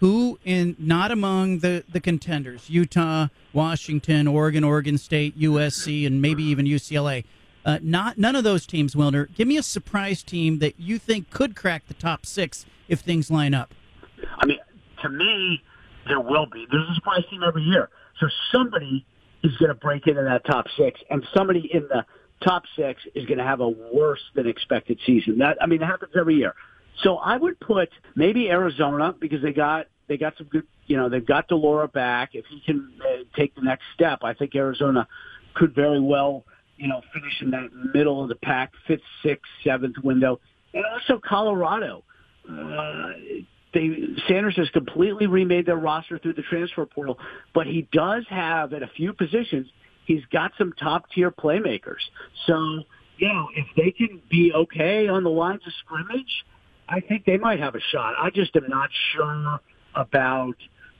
Who 0.00 0.38
in 0.44 0.76
not 0.78 1.10
among 1.10 1.58
the, 1.58 1.82
the 1.90 1.98
contenders, 1.98 2.70
Utah, 2.70 3.28
Washington, 3.52 4.28
Oregon, 4.28 4.62
Oregon 4.62 4.96
State, 4.96 5.36
USC, 5.36 6.06
and 6.06 6.22
maybe 6.22 6.44
even 6.44 6.66
UCLA. 6.66 7.24
Uh, 7.64 7.80
not 7.82 8.16
none 8.16 8.36
of 8.36 8.44
those 8.44 8.64
teams, 8.64 8.94
Wilner. 8.94 9.34
Give 9.34 9.48
me 9.48 9.56
a 9.56 9.62
surprise 9.62 10.22
team 10.22 10.60
that 10.60 10.78
you 10.78 10.98
think 10.98 11.30
could 11.30 11.56
crack 11.56 11.88
the 11.88 11.94
top 11.94 12.26
six 12.26 12.64
if 12.86 13.00
things 13.00 13.28
line 13.28 13.54
up. 13.54 13.74
I 14.38 14.46
mean, 14.46 14.58
to 15.02 15.08
me, 15.08 15.62
there 16.06 16.20
will 16.20 16.46
be. 16.46 16.66
There's 16.70 16.88
a 16.90 16.94
surprise 16.94 17.24
team 17.30 17.42
every 17.42 17.62
year. 17.62 17.88
So 18.20 18.28
somebody 18.52 19.06
is 19.42 19.56
going 19.58 19.68
to 19.68 19.74
break 19.74 20.06
into 20.06 20.22
that 20.22 20.44
top 20.44 20.66
six, 20.76 21.00
and 21.10 21.24
somebody 21.34 21.70
in 21.72 21.82
the 21.88 22.04
top 22.42 22.64
six 22.76 23.02
is 23.14 23.26
going 23.26 23.38
to 23.38 23.44
have 23.44 23.60
a 23.60 23.68
worse 23.68 24.22
than 24.34 24.46
expected 24.46 24.98
season. 25.06 25.38
That 25.38 25.58
I 25.60 25.66
mean, 25.66 25.82
it 25.82 25.86
happens 25.86 26.12
every 26.18 26.36
year. 26.36 26.54
So 27.02 27.16
I 27.16 27.36
would 27.36 27.60
put 27.60 27.90
maybe 28.16 28.50
Arizona 28.50 29.14
because 29.18 29.42
they 29.42 29.52
got 29.52 29.86
they 30.08 30.16
got 30.16 30.36
some 30.36 30.48
good. 30.48 30.64
You 30.86 30.96
know, 30.96 31.08
they've 31.08 31.24
got 31.24 31.48
de 31.48 31.54
Laura 31.54 31.86
back. 31.86 32.30
If 32.32 32.46
he 32.46 32.60
can 32.64 32.90
uh, 33.00 33.24
take 33.36 33.54
the 33.54 33.60
next 33.60 33.84
step, 33.94 34.20
I 34.22 34.32
think 34.32 34.54
Arizona 34.54 35.06
could 35.54 35.74
very 35.74 36.00
well, 36.00 36.44
you 36.76 36.88
know, 36.88 37.02
finish 37.12 37.42
in 37.42 37.50
that 37.50 37.68
middle 37.94 38.22
of 38.22 38.28
the 38.30 38.36
pack, 38.36 38.72
fifth, 38.86 39.02
sixth, 39.22 39.50
seventh 39.62 39.96
window, 40.02 40.40
and 40.72 40.84
also 40.86 41.20
Colorado. 41.22 42.04
Uh, 42.50 43.12
they 43.74 43.90
Sanders 44.28 44.56
has 44.56 44.68
completely 44.70 45.26
remade 45.26 45.66
their 45.66 45.76
roster 45.76 46.18
through 46.18 46.34
the 46.34 46.42
transfer 46.42 46.86
portal, 46.86 47.18
but 47.54 47.66
he 47.66 47.86
does 47.92 48.24
have 48.28 48.72
at 48.72 48.82
a 48.82 48.88
few 48.88 49.12
positions 49.12 49.66
he's 50.08 50.24
got 50.32 50.52
some 50.58 50.72
top 50.72 51.04
tier 51.14 51.30
playmakers. 51.30 52.00
So, 52.46 52.82
you 53.18 53.28
know, 53.28 53.48
if 53.54 53.66
they 53.76 53.92
can 53.92 54.20
be 54.28 54.52
okay 54.52 55.06
on 55.06 55.22
the 55.22 55.30
lines 55.30 55.60
of 55.66 55.72
scrimmage, 55.84 56.44
I 56.88 57.00
think 57.00 57.26
they 57.26 57.36
might 57.36 57.60
have 57.60 57.74
a 57.74 57.80
shot. 57.92 58.14
I 58.18 58.30
just 58.30 58.56
am 58.56 58.68
not 58.68 58.88
sure 59.12 59.60
about 59.94 60.56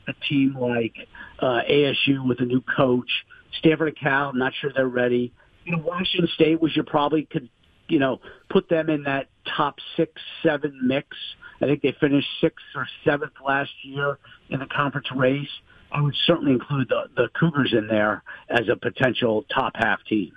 a 0.07 0.13
team 0.29 0.57
like 0.61 0.95
uh, 1.41 1.61
ASU 1.69 2.27
with 2.29 2.41
a 2.41 2.45
new 2.45 2.61
coach. 2.77 3.11
Stanford 3.59 3.89
and 3.89 3.99
Cal, 3.99 4.29
I'm 4.29 4.39
not 4.39 4.53
sure 4.61 4.71
they're 4.75 4.87
ready. 4.87 5.33
You 5.65 5.73
know, 5.73 5.83
Washington 5.83 6.29
State 6.35 6.61
was 6.61 6.77
you 6.77 6.83
probably 6.83 7.25
could, 7.25 7.49
you 7.89 7.99
know, 7.99 8.21
put 8.51 8.69
them 8.69 8.91
in 8.91 9.05
that 9.05 9.29
top 9.57 9.77
six, 9.97 10.13
seven 10.43 10.79
mix. 10.87 11.17
I 11.61 11.67
think 11.67 11.83
they 11.83 11.95
finished 12.01 12.29
sixth 12.41 12.65
or 12.75 12.87
seventh 13.05 13.33
last 13.45 13.71
year 13.83 14.19
in 14.51 14.61
the 14.61 14.67
conference 14.67 15.09
race. 15.15 15.49
I 15.91 16.01
would 16.01 16.15
certainly 16.27 16.53
include 16.53 16.89
the, 16.89 17.05
the 17.17 17.29
Cougars 17.39 17.73
in 17.77 17.89
there 17.89 18.23
as 18.49 18.69
a 18.69 18.77
potential 18.77 19.45
top 19.55 19.73
half 19.75 20.05
team. 20.05 20.33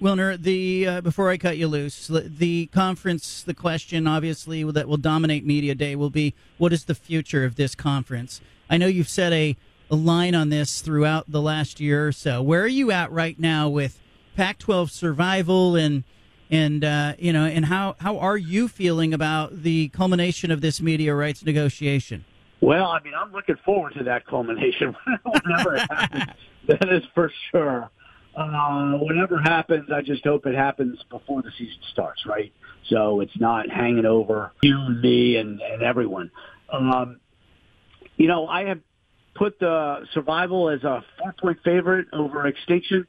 Wilner, 0.00 0.40
the 0.40 0.86
uh, 0.86 1.00
before 1.00 1.30
I 1.30 1.38
cut 1.38 1.56
you 1.56 1.68
loose, 1.68 2.10
the 2.10 2.66
conference, 2.66 3.42
the 3.42 3.54
question 3.54 4.06
obviously 4.06 4.62
that 4.62 4.88
will 4.88 4.98
dominate 4.98 5.46
media 5.46 5.74
day 5.74 5.96
will 5.96 6.10
be 6.10 6.34
what 6.58 6.72
is 6.72 6.84
the 6.84 6.94
future 6.94 7.44
of 7.44 7.56
this 7.56 7.74
conference? 7.74 8.42
I 8.68 8.76
know 8.76 8.88
you've 8.88 9.08
set 9.08 9.32
a, 9.32 9.56
a 9.90 9.96
line 9.96 10.34
on 10.34 10.50
this 10.50 10.82
throughout 10.82 11.30
the 11.30 11.40
last 11.40 11.80
year 11.80 12.06
or 12.06 12.12
so. 12.12 12.42
Where 12.42 12.60
are 12.62 12.66
you 12.66 12.90
at 12.90 13.10
right 13.10 13.38
now 13.38 13.70
with 13.70 13.98
Pac-12 14.36 14.90
survival 14.90 15.76
and 15.76 16.04
and 16.50 16.84
uh, 16.84 17.14
you 17.18 17.32
know 17.32 17.44
and 17.44 17.64
how 17.64 17.96
how 17.98 18.18
are 18.18 18.36
you 18.36 18.68
feeling 18.68 19.14
about 19.14 19.62
the 19.62 19.88
culmination 19.88 20.50
of 20.50 20.60
this 20.60 20.80
media 20.80 21.14
rights 21.14 21.44
negotiation? 21.44 22.24
Well, 22.60 22.86
I 22.86 23.00
mean, 23.02 23.12
I'm 23.14 23.32
looking 23.32 23.56
forward 23.64 23.94
to 23.98 24.04
that 24.04 24.26
culmination 24.26 24.96
whenever 25.24 25.76
it 25.76 25.86
happens. 25.90 26.24
That 26.68 26.88
is 26.90 27.02
for 27.14 27.30
sure 27.50 27.90
uh, 28.36 28.92
whatever 28.98 29.38
happens, 29.38 29.90
I 29.90 30.02
just 30.02 30.22
hope 30.24 30.46
it 30.46 30.54
happens 30.54 31.02
before 31.10 31.42
the 31.42 31.50
season 31.56 31.78
starts, 31.92 32.26
right? 32.26 32.52
So 32.90 33.20
it's 33.20 33.38
not 33.40 33.70
hanging 33.70 34.04
over 34.04 34.52
you 34.62 34.78
and 34.78 35.00
me 35.00 35.36
and, 35.36 35.60
and 35.60 35.82
everyone. 35.82 36.30
Um, 36.70 37.20
you 38.16 38.28
know, 38.28 38.46
I 38.46 38.66
have 38.66 38.80
put 39.34 39.58
the 39.58 40.06
survival 40.12 40.68
as 40.68 40.84
a 40.84 41.02
four 41.18 41.34
point 41.40 41.58
favorite 41.64 42.08
over 42.12 42.46
extinction, 42.46 43.06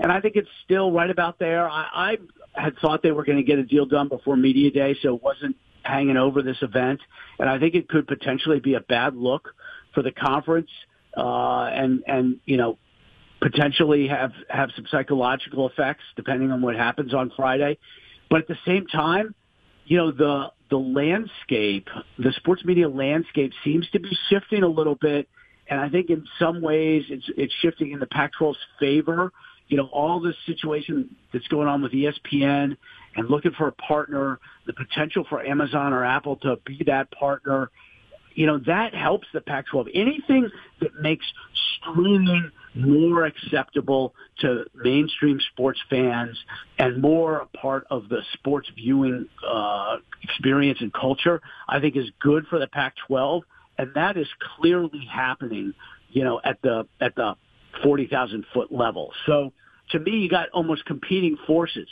and 0.00 0.10
I 0.10 0.20
think 0.20 0.34
it's 0.36 0.48
still 0.64 0.90
right 0.90 1.10
about 1.10 1.38
there. 1.38 1.68
I 1.68 2.16
had 2.54 2.76
thought 2.78 3.02
they 3.02 3.12
were 3.12 3.24
going 3.24 3.38
to 3.38 3.44
get 3.44 3.58
a 3.58 3.64
deal 3.64 3.86
done 3.86 4.08
before 4.08 4.36
media 4.36 4.70
day, 4.70 4.96
so 5.02 5.16
it 5.16 5.22
wasn't 5.22 5.56
hanging 5.82 6.16
over 6.16 6.42
this 6.42 6.56
event, 6.62 7.00
and 7.38 7.48
I 7.48 7.58
think 7.58 7.74
it 7.74 7.88
could 7.88 8.06
potentially 8.06 8.60
be 8.60 8.74
a 8.74 8.80
bad 8.80 9.16
look 9.16 9.54
for 9.92 10.02
the 10.02 10.12
conference. 10.12 10.70
Uh, 11.16 11.66
and 11.66 12.02
and 12.08 12.40
you 12.44 12.56
know 12.56 12.76
potentially 13.40 14.08
have 14.08 14.32
have 14.48 14.70
some 14.74 14.86
psychological 14.90 15.68
effects 15.68 16.02
depending 16.16 16.50
on 16.50 16.60
what 16.60 16.74
happens 16.74 17.14
on 17.14 17.30
Friday. 17.36 17.78
But 18.30 18.40
at 18.40 18.48
the 18.48 18.58
same 18.66 18.86
time, 18.86 19.34
you 19.84 19.98
know 19.98 20.10
the 20.10 20.50
the 20.70 20.78
landscape, 20.78 21.88
the 22.18 22.32
sports 22.32 22.64
media 22.64 22.88
landscape 22.88 23.52
seems 23.62 23.88
to 23.90 24.00
be 24.00 24.10
shifting 24.28 24.62
a 24.62 24.68
little 24.68 24.96
bit, 24.96 25.28
and 25.68 25.78
I 25.78 25.88
think 25.88 26.10
in 26.10 26.26
some 26.38 26.62
ways 26.62 27.04
it's 27.08 27.30
it's 27.36 27.52
shifting 27.60 27.92
in 27.92 28.00
the 28.00 28.06
Pac-12's 28.06 28.58
favor. 28.80 29.32
You 29.68 29.78
know, 29.78 29.86
all 29.86 30.20
this 30.20 30.36
situation 30.46 31.16
that's 31.32 31.48
going 31.48 31.68
on 31.68 31.82
with 31.82 31.92
ESPN 31.92 32.76
and 33.16 33.30
looking 33.30 33.52
for 33.52 33.68
a 33.68 33.72
partner, 33.72 34.38
the 34.66 34.72
potential 34.72 35.24
for 35.28 35.44
Amazon 35.44 35.92
or 35.92 36.04
Apple 36.04 36.36
to 36.36 36.56
be 36.66 36.84
that 36.86 37.10
partner, 37.10 37.70
you 38.34 38.46
know, 38.46 38.58
that 38.66 38.94
helps 38.94 39.28
the 39.32 39.40
Pac-12. 39.40 39.90
Anything 39.94 40.50
that 40.80 41.00
makes 41.00 41.24
streaming 41.76 42.50
more 42.74 43.24
acceptable 43.24 44.14
to 44.40 44.64
mainstream 44.74 45.38
sports 45.52 45.80
fans 45.88 46.36
and 46.78 47.00
more 47.00 47.38
a 47.38 47.46
part 47.46 47.86
of 47.90 48.08
the 48.08 48.22
sports 48.32 48.68
viewing 48.74 49.28
uh, 49.48 49.96
experience 50.22 50.80
and 50.80 50.92
culture, 50.92 51.40
I 51.68 51.78
think 51.80 51.96
is 51.96 52.10
good 52.20 52.46
for 52.48 52.58
the 52.58 52.66
Pac-12, 52.66 53.42
and 53.78 53.94
that 53.94 54.16
is 54.16 54.28
clearly 54.56 55.08
happening. 55.10 55.74
You 56.10 56.24
know, 56.24 56.40
at 56.44 56.62
the 56.62 56.86
at 57.00 57.14
the 57.16 57.34
forty 57.82 58.06
thousand 58.06 58.44
foot 58.52 58.72
level. 58.72 59.12
So 59.26 59.52
to 59.90 59.98
me, 59.98 60.12
you 60.12 60.28
got 60.28 60.48
almost 60.50 60.84
competing 60.84 61.36
forces. 61.46 61.88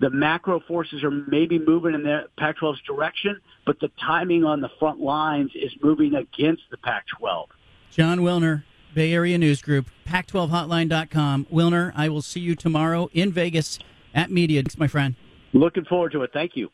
The 0.00 0.10
macro 0.10 0.60
forces 0.60 1.04
are 1.04 1.10
maybe 1.10 1.58
moving 1.58 1.94
in 1.94 2.02
the 2.02 2.24
Pac-12's 2.38 2.80
direction, 2.86 3.38
but 3.66 3.80
the 3.80 3.90
timing 4.00 4.44
on 4.44 4.62
the 4.62 4.70
front 4.78 4.98
lines 4.98 5.50
is 5.54 5.72
moving 5.82 6.14
against 6.14 6.62
the 6.70 6.78
Pac-12. 6.78 7.48
Jon 7.90 8.20
Wilner, 8.20 8.62
Bay 8.94 9.12
Area 9.12 9.36
News 9.36 9.60
Group, 9.60 9.90
pac12hotline.com. 10.08 11.46
Wilner, 11.52 11.92
I 11.94 12.08
will 12.08 12.22
see 12.22 12.40
you 12.40 12.54
tomorrow 12.54 13.10
in 13.12 13.30
Vegas 13.30 13.78
at 14.14 14.30
Media. 14.30 14.62
Thanks, 14.62 14.78
my 14.78 14.86
friend. 14.86 15.16
Looking 15.52 15.84
forward 15.84 16.12
to 16.12 16.22
it. 16.22 16.30
Thank 16.32 16.56
you. 16.56 16.70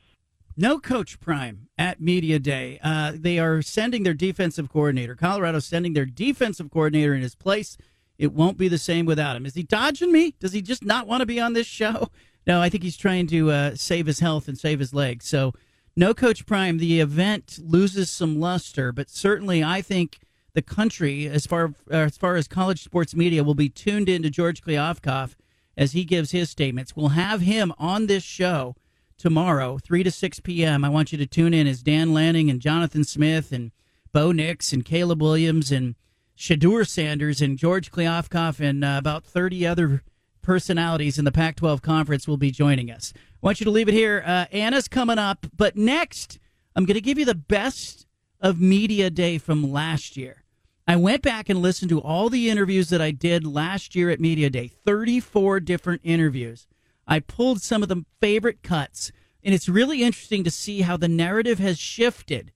No 0.57 0.79
Coach 0.79 1.21
Prime 1.21 1.69
at 1.77 2.01
Media 2.01 2.39
Day. 2.39 2.79
Uh, 2.83 3.13
they 3.15 3.39
are 3.39 3.61
sending 3.61 4.05
their 4.05 4.15
defensive 4.15 4.71
coordinator. 4.73 5.15
Colorado 5.15 5.59
sending 5.59 5.93
their 5.93 6.07
defensive 6.07 6.71
coordinator 6.71 7.15
in 7.15 7.23
his 7.23 7.35
place. 7.35 7.77
It 8.19 8.33
won't 8.33 8.59
be 8.59 8.69
the 8.69 8.79
same 8.79 9.07
without 9.07 9.37
him. 9.37 9.47
Is 9.47 9.55
he 9.55 9.63
dodging 9.63 10.13
me? 10.13 10.35
Does 10.41 10.53
he 10.53 10.63
just 10.63 10.85
not 10.85 11.07
want 11.07 11.21
to 11.21 11.27
be 11.27 11.41
on 11.41 11.53
this 11.53 11.67
show? 11.67 12.09
No, 12.49 12.63
I 12.63 12.69
think 12.69 12.85
he's 12.85 12.97
trying 12.97 13.27
to 13.27 13.51
uh, 13.51 13.75
save 13.75 14.07
his 14.07 14.21
health 14.21 14.47
and 14.47 14.57
save 14.57 14.79
his 14.79 14.95
legs. 14.95 15.27
So, 15.27 15.53
no 15.97 16.15
Coach 16.15 16.47
Prime. 16.47 16.79
The 16.79 17.01
event 17.01 17.59
loses 17.61 18.09
some 18.09 18.39
luster, 18.39 18.93
but 18.93 19.11
certainly 19.11 19.65
I 19.65 19.83
think 19.83 20.21
the 20.55 20.63
country, 20.63 21.27
as 21.27 21.45
far 21.45 21.75
as 21.91 22.17
far 22.17 22.37
as 22.37 22.47
college 22.47 22.85
sports 22.85 23.17
media, 23.17 23.43
will 23.43 23.57
be 23.57 23.69
tuned 23.69 24.09
in 24.09 24.23
to 24.23 24.31
George 24.31 24.63
Kliavkoff 24.63 25.35
as 25.77 25.93
he 25.93 26.05
gives 26.05 26.31
his 26.31 26.49
statements. 26.49 26.95
We'll 26.95 27.09
have 27.09 27.41
him 27.41 27.73
on 27.79 28.07
this 28.07 28.23
show 28.23 28.77
tomorrow, 29.19 29.79
three 29.79 30.03
to 30.05 30.11
six 30.11 30.39
p.m. 30.39 30.85
I 30.85 30.89
want 30.89 31.13
you 31.13 31.19
to 31.19 31.27
tune 31.27 31.53
in 31.53 31.67
as 31.67 31.83
Dan 31.83 32.15
Lanning 32.15 32.49
and 32.49 32.61
Jonathan 32.61 33.05
Smith 33.05 33.51
and 33.51 33.73
Bo 34.13 34.33
Nix 34.33 34.73
and 34.73 34.85
Caleb 34.85 35.21
Williams 35.21 35.73
and 35.73 35.95
Shedeur 36.37 36.87
Sanders 36.87 37.41
and 37.41 37.59
George 37.59 37.91
Kliavkoff 37.91 38.61
and 38.61 38.85
uh, 38.85 38.97
about 38.99 39.25
thirty 39.25 39.67
other 39.67 40.03
personalities 40.43 41.19
in 41.19 41.25
the 41.25 41.33
Pac-12 41.33 41.83
conference 41.83 42.29
will 42.29 42.37
be 42.37 42.53
joining 42.53 42.89
us. 42.89 43.13
I 43.17 43.21
want 43.41 43.59
you 43.59 43.65
to 43.65 43.71
leave 43.71 43.89
it 43.89 43.95
here. 43.95 44.23
Uh, 44.25 44.45
Anna's 44.53 44.87
coming 44.87 45.19
up, 45.19 45.45
but 45.57 45.77
next 45.77 46.39
I'm 46.77 46.85
going 46.85 46.95
to 46.95 47.01
give 47.01 47.19
you 47.19 47.25
the 47.25 47.35
best 47.35 48.07
of 48.41 48.61
media 48.61 49.11
day 49.11 49.39
from 49.39 49.73
last 49.73 50.17
year. 50.17 50.45
I 50.87 50.95
went 50.95 51.23
back 51.23 51.49
and 51.49 51.61
listened 51.61 51.89
to 51.89 52.01
all 52.01 52.29
the 52.29 52.49
interviews 52.49 52.91
that 52.91 53.01
I 53.01 53.11
did 53.11 53.45
last 53.45 53.97
year 53.97 54.09
at 54.09 54.21
Media 54.21 54.49
Day 54.49 54.69
34 54.69 55.59
different 55.61 56.03
interviews. 56.05 56.69
I 57.09 57.19
pulled 57.19 57.61
some 57.61 57.83
of 57.83 57.89
the 57.89 58.05
favorite 58.21 58.63
cuts, 58.63 59.11
and 59.43 59.53
it's 59.53 59.69
really 59.69 60.05
interesting 60.05 60.45
to 60.45 60.51
see 60.51 60.83
how 60.83 60.97
the 60.97 61.09
narrative 61.09 61.59
has 61.59 61.79
shifted 61.79 62.53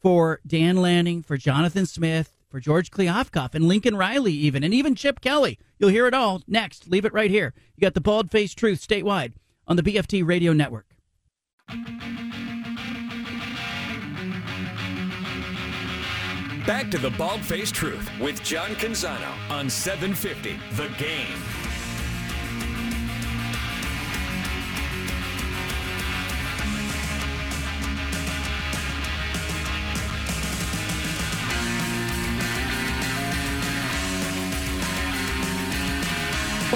for 0.00 0.40
Dan 0.46 0.76
Lanning, 0.76 1.22
for 1.22 1.36
Jonathan 1.36 1.86
Smith, 1.86 2.41
for 2.52 2.60
George 2.60 2.90
Kliavkoff, 2.90 3.54
and 3.54 3.66
Lincoln 3.66 3.96
Riley, 3.96 4.34
even, 4.34 4.62
and 4.62 4.74
even 4.74 4.94
Chip 4.94 5.22
Kelly. 5.22 5.58
You'll 5.78 5.90
hear 5.90 6.06
it 6.06 6.12
all 6.12 6.42
next. 6.46 6.86
Leave 6.86 7.06
it 7.06 7.12
right 7.14 7.30
here. 7.30 7.54
You 7.74 7.80
got 7.80 7.94
the 7.94 8.00
bald 8.00 8.30
faced 8.30 8.58
truth 8.58 8.86
statewide 8.86 9.32
on 9.66 9.76
the 9.76 9.82
BFT 9.82 10.24
radio 10.24 10.52
network. 10.52 10.86
Back 16.66 16.90
to 16.90 16.98
the 16.98 17.10
Bald 17.18 17.40
Faced 17.40 17.74
Truth 17.74 18.08
with 18.20 18.40
John 18.44 18.70
Canzano 18.76 19.50
on 19.50 19.68
750 19.68 20.60
The 20.76 20.88
Game. 20.96 21.61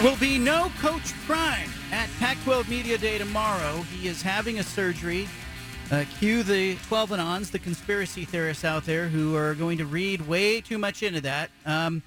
Will 0.02 0.16
be 0.16 0.38
no 0.38 0.70
Coach 0.78 1.14
Prime 1.26 1.70
at 1.90 2.10
Pac 2.18 2.36
12 2.44 2.68
Media 2.68 2.98
Day 2.98 3.16
tomorrow. 3.16 3.76
He 3.82 4.08
is 4.08 4.20
having 4.20 4.58
a 4.58 4.62
surgery 4.62 5.26
uh, 5.90 6.04
cue 6.18 6.42
the 6.42 6.76
12 6.88 7.12
and 7.12 7.22
ons, 7.22 7.50
the 7.50 7.58
conspiracy 7.58 8.24
theorists 8.24 8.64
out 8.64 8.84
there 8.84 9.08
who 9.08 9.34
are 9.36 9.54
going 9.54 9.78
to 9.78 9.86
read 9.86 10.26
way 10.28 10.60
too 10.60 10.76
much 10.76 11.02
into 11.02 11.20
that. 11.22 11.50
Um, 11.64 12.02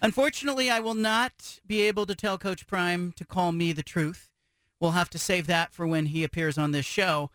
unfortunately, 0.00 0.70
I 0.70 0.80
will 0.80 0.94
not 0.94 1.60
be 1.66 1.82
able 1.82 2.06
to 2.06 2.14
tell 2.14 2.38
Coach 2.38 2.66
Prime 2.66 3.12
to 3.16 3.26
call 3.26 3.52
me 3.52 3.72
the 3.72 3.82
truth. 3.82 4.30
We'll 4.80 4.92
have 4.92 5.10
to 5.10 5.18
save 5.18 5.46
that 5.48 5.74
for 5.74 5.86
when 5.86 6.06
he 6.06 6.24
appears 6.24 6.56
on 6.56 6.72
this 6.72 6.86
show. 6.86 7.30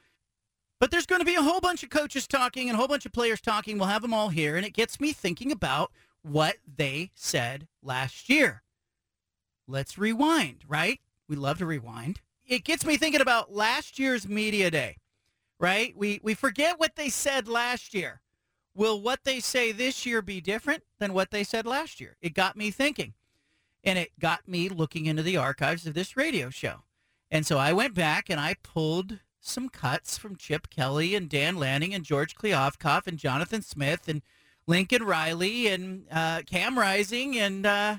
But 0.79 0.89
there's 0.89 1.05
going 1.05 1.21
to 1.21 1.25
be 1.25 1.35
a 1.35 1.43
whole 1.43 1.59
bunch 1.59 1.83
of 1.83 1.89
coaches 1.89 2.25
talking 2.25 2.67
and 2.67 2.75
a 2.75 2.79
whole 2.79 2.87
bunch 2.87 3.05
of 3.05 3.11
players 3.11 3.41
talking. 3.41 3.77
We'll 3.77 3.89
have 3.89 4.01
them 4.01 4.13
all 4.13 4.29
here. 4.29 4.55
And 4.55 4.65
it 4.65 4.73
gets 4.73 4.99
me 4.99 5.13
thinking 5.13 5.51
about 5.51 5.91
what 6.23 6.55
they 6.77 7.11
said 7.15 7.67
last 7.83 8.29
year. 8.29 8.63
Let's 9.69 9.97
rewind, 9.97 10.63
right? 10.67 10.99
We 11.27 11.35
love 11.35 11.59
to 11.59 11.65
rewind. 11.65 12.21
It 12.45 12.63
gets 12.63 12.85
me 12.85 12.97
thinking 12.97 13.21
about 13.21 13.53
last 13.53 13.99
year's 13.99 14.27
media 14.27 14.71
day 14.71 14.97
right? 15.59 15.93
We 15.95 16.19
we 16.23 16.33
forget 16.33 16.79
what 16.79 16.95
they 16.95 17.09
said 17.09 17.47
last 17.47 17.93
year. 17.93 18.21
Will 18.73 19.01
what 19.01 19.23
they 19.25 19.39
say 19.39 19.71
this 19.71 20.05
year 20.05 20.21
be 20.21 20.39
different 20.39 20.83
than 20.99 21.13
what 21.13 21.31
they 21.31 21.43
said 21.43 21.65
last 21.65 21.99
year? 21.99 22.15
It 22.21 22.33
got 22.33 22.55
me 22.55 22.71
thinking. 22.71 23.13
And 23.83 23.97
it 23.97 24.11
got 24.19 24.47
me 24.47 24.67
looking 24.69 25.05
into 25.05 25.23
the 25.23 25.37
archives 25.37 25.87
of 25.87 25.93
this 25.93 26.17
radio 26.17 26.49
show. 26.49 26.83
And 27.31 27.45
so 27.45 27.57
I 27.57 27.71
went 27.73 27.93
back 27.93 28.29
and 28.29 28.39
I 28.39 28.55
pulled 28.61 29.19
some 29.39 29.69
cuts 29.69 30.17
from 30.17 30.35
Chip 30.35 30.69
Kelly 30.69 31.15
and 31.15 31.29
Dan 31.29 31.57
Lanning 31.57 31.93
and 31.93 32.03
George 32.03 32.35
Kliavkoff 32.35 33.07
and 33.07 33.17
Jonathan 33.17 33.61
Smith 33.61 34.07
and 34.07 34.21
Lincoln 34.67 35.03
Riley 35.03 35.67
and 35.67 36.05
uh, 36.11 36.41
Cam 36.45 36.77
Rising. 36.77 37.37
And, 37.37 37.65
uh, 37.65 37.97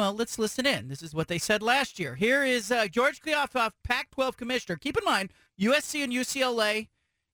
well, 0.00 0.14
let's 0.14 0.38
listen 0.38 0.64
in. 0.64 0.88
This 0.88 1.02
is 1.02 1.14
what 1.14 1.28
they 1.28 1.36
said 1.36 1.62
last 1.62 1.98
year. 1.98 2.14
Here 2.14 2.42
is 2.42 2.72
uh, 2.72 2.86
George 2.86 3.20
Kliavkoff, 3.20 3.72
Pac 3.84 4.10
12 4.12 4.34
commissioner. 4.34 4.78
Keep 4.78 4.96
in 4.96 5.04
mind, 5.04 5.30
USC 5.60 6.02
and 6.02 6.10
UCLA 6.10 6.88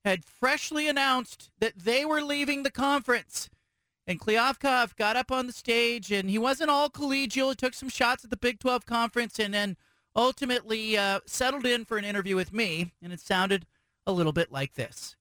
had 0.05 0.25
freshly 0.25 0.89
announced 0.89 1.49
that 1.61 1.79
they 1.79 2.05
were 2.05 2.21
leaving 2.21 2.65
the 2.65 2.73
conference. 2.73 3.49
And 4.05 4.21
Kliavkoff 4.21 4.97
got 4.97 5.15
up 5.15 5.31
on 5.31 5.47
the 5.47 5.53
stage, 5.53 6.11
and 6.11 6.29
he 6.29 6.39
wasn't 6.39 6.71
all 6.71 6.91
collegial. 6.91 7.51
He 7.51 7.55
took 7.55 7.73
some 7.73 7.89
shots 7.89 8.25
at 8.25 8.31
the 8.31 8.37
Big 8.37 8.59
12 8.59 8.85
conference 8.85 9.39
and 9.39 9.55
then 9.55 9.77
ultimately 10.17 10.99
uh, 10.99 11.21
settled 11.25 11.67
in 11.67 11.85
for 11.85 11.99
an 11.99 12.05
interview 12.05 12.35
with 12.35 12.53
me. 12.53 12.91
And 13.01 13.13
it 13.13 13.21
sounded 13.21 13.65
a 14.09 14.13
little 14.13 14.33
bit 14.33 14.51
like 14.51 14.75
this. 14.75 15.15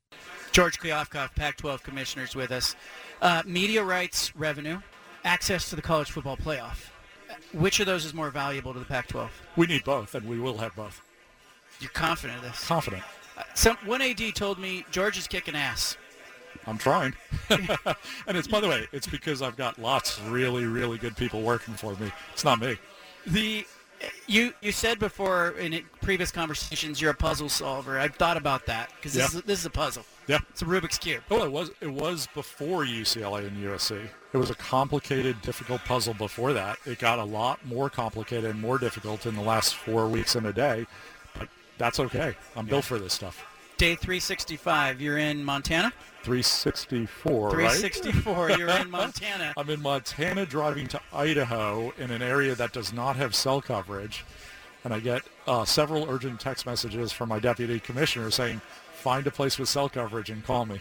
George 0.51 0.79
Kliavkoff, 0.79 1.35
Pac-12 1.35 1.83
commissioners 1.83 2.35
with 2.35 2.51
us. 2.51 2.75
Uh, 3.21 3.43
media 3.45 3.83
rights 3.83 4.35
revenue, 4.35 4.79
access 5.23 5.69
to 5.69 5.75
the 5.75 5.83
college 5.83 6.09
football 6.09 6.37
playoff. 6.37 6.89
Which 7.53 7.79
of 7.79 7.85
those 7.85 8.05
is 8.05 8.13
more 8.13 8.29
valuable 8.29 8.73
to 8.73 8.79
the 8.79 8.85
Pac-12? 8.85 9.29
We 9.55 9.67
need 9.67 9.83
both, 9.83 10.15
and 10.15 10.27
we 10.27 10.39
will 10.39 10.57
have 10.57 10.75
both. 10.75 11.01
You're 11.79 11.91
confident 11.91 12.39
of 12.39 12.45
this? 12.45 12.67
Confident. 12.67 13.03
Uh, 13.37 13.43
some 13.53 13.77
one 13.85 14.01
AD 14.01 14.21
told 14.35 14.59
me 14.59 14.85
George 14.91 15.17
is 15.17 15.27
kicking 15.27 15.55
ass. 15.55 15.97
I'm 16.67 16.77
trying. 16.77 17.13
and 17.49 18.37
it's 18.37 18.47
by 18.47 18.59
the 18.59 18.67
way, 18.67 18.87
it's 18.91 19.07
because 19.07 19.41
I've 19.41 19.55
got 19.55 19.77
lots 19.79 20.17
of 20.17 20.31
really, 20.31 20.65
really 20.65 20.97
good 20.97 21.15
people 21.15 21.41
working 21.41 21.73
for 21.73 21.93
me. 21.95 22.11
It's 22.33 22.43
not 22.43 22.59
me. 22.59 22.77
The 23.27 23.65
you 24.27 24.53
you 24.61 24.71
said 24.71 24.99
before 24.99 25.51
in 25.51 25.83
previous 26.01 26.31
conversations 26.31 27.01
you're 27.01 27.11
a 27.11 27.15
puzzle 27.15 27.49
solver. 27.49 27.99
I've 27.99 28.15
thought 28.15 28.37
about 28.37 28.65
that 28.67 28.89
because 28.95 29.13
this, 29.13 29.33
yeah. 29.33 29.39
is, 29.39 29.45
this 29.45 29.59
is 29.59 29.65
a 29.65 29.69
puzzle. 29.69 30.03
Yeah, 30.27 30.39
it's 30.49 30.61
a 30.61 30.65
Rubik's 30.65 30.97
cube. 30.97 31.23
Oh, 31.29 31.43
it 31.43 31.51
was 31.51 31.71
it 31.81 31.91
was 31.91 32.27
before 32.33 32.85
UCLA 32.85 33.47
and 33.47 33.57
USC. 33.63 34.07
It 34.33 34.37
was 34.37 34.49
a 34.49 34.55
complicated, 34.55 35.41
difficult 35.41 35.81
puzzle 35.85 36.13
before 36.13 36.51
that. 36.53 36.77
It 36.85 36.99
got 36.99 37.19
a 37.19 37.23
lot 37.23 37.65
more 37.65 37.89
complicated 37.89 38.45
and 38.45 38.59
more 38.59 38.77
difficult 38.77 39.25
in 39.25 39.35
the 39.35 39.41
last 39.41 39.75
four 39.75 40.07
weeks 40.07 40.35
and 40.35 40.45
a 40.45 40.53
day. 40.53 40.85
But 41.37 41.47
that's 41.77 41.99
okay. 41.99 42.35
I'm 42.55 42.65
yeah. 42.65 42.71
built 42.71 42.85
for 42.85 42.99
this 42.99 43.13
stuff. 43.13 43.45
Day 43.78 43.95
365. 43.95 45.01
You're 45.01 45.17
in 45.17 45.43
Montana. 45.43 45.91
364, 46.23 47.51
364. 47.51 48.47
Right? 48.47 48.57
You're 48.57 48.69
in 48.69 48.89
Montana. 48.91 49.53
I'm 49.57 49.69
in 49.69 49.82
Montana 49.82 50.45
driving 50.45 50.88
to 50.88 51.01
Idaho 51.13 51.91
in 51.97 52.09
an 52.09 52.21
area 52.21 52.55
that 52.55 52.71
does 52.71 52.93
not 52.93 53.15
have 53.17 53.36
cell 53.36 53.61
coverage. 53.61 54.26
And 54.84 54.93
I 54.93 54.99
get 54.99 55.23
uh, 55.45 55.65
several 55.65 56.09
urgent 56.09 56.39
text 56.39 56.65
messages 56.65 57.11
from 57.11 57.30
my 57.30 57.39
deputy 57.39 57.80
commissioner 57.80 58.32
saying, 58.32 58.61
find 58.93 59.28
a 59.28 59.32
place 59.32 59.59
with 59.59 59.67
cell 59.67 59.89
coverage 59.89 60.30
and 60.30 60.43
call 60.45 60.65
me 60.65 60.80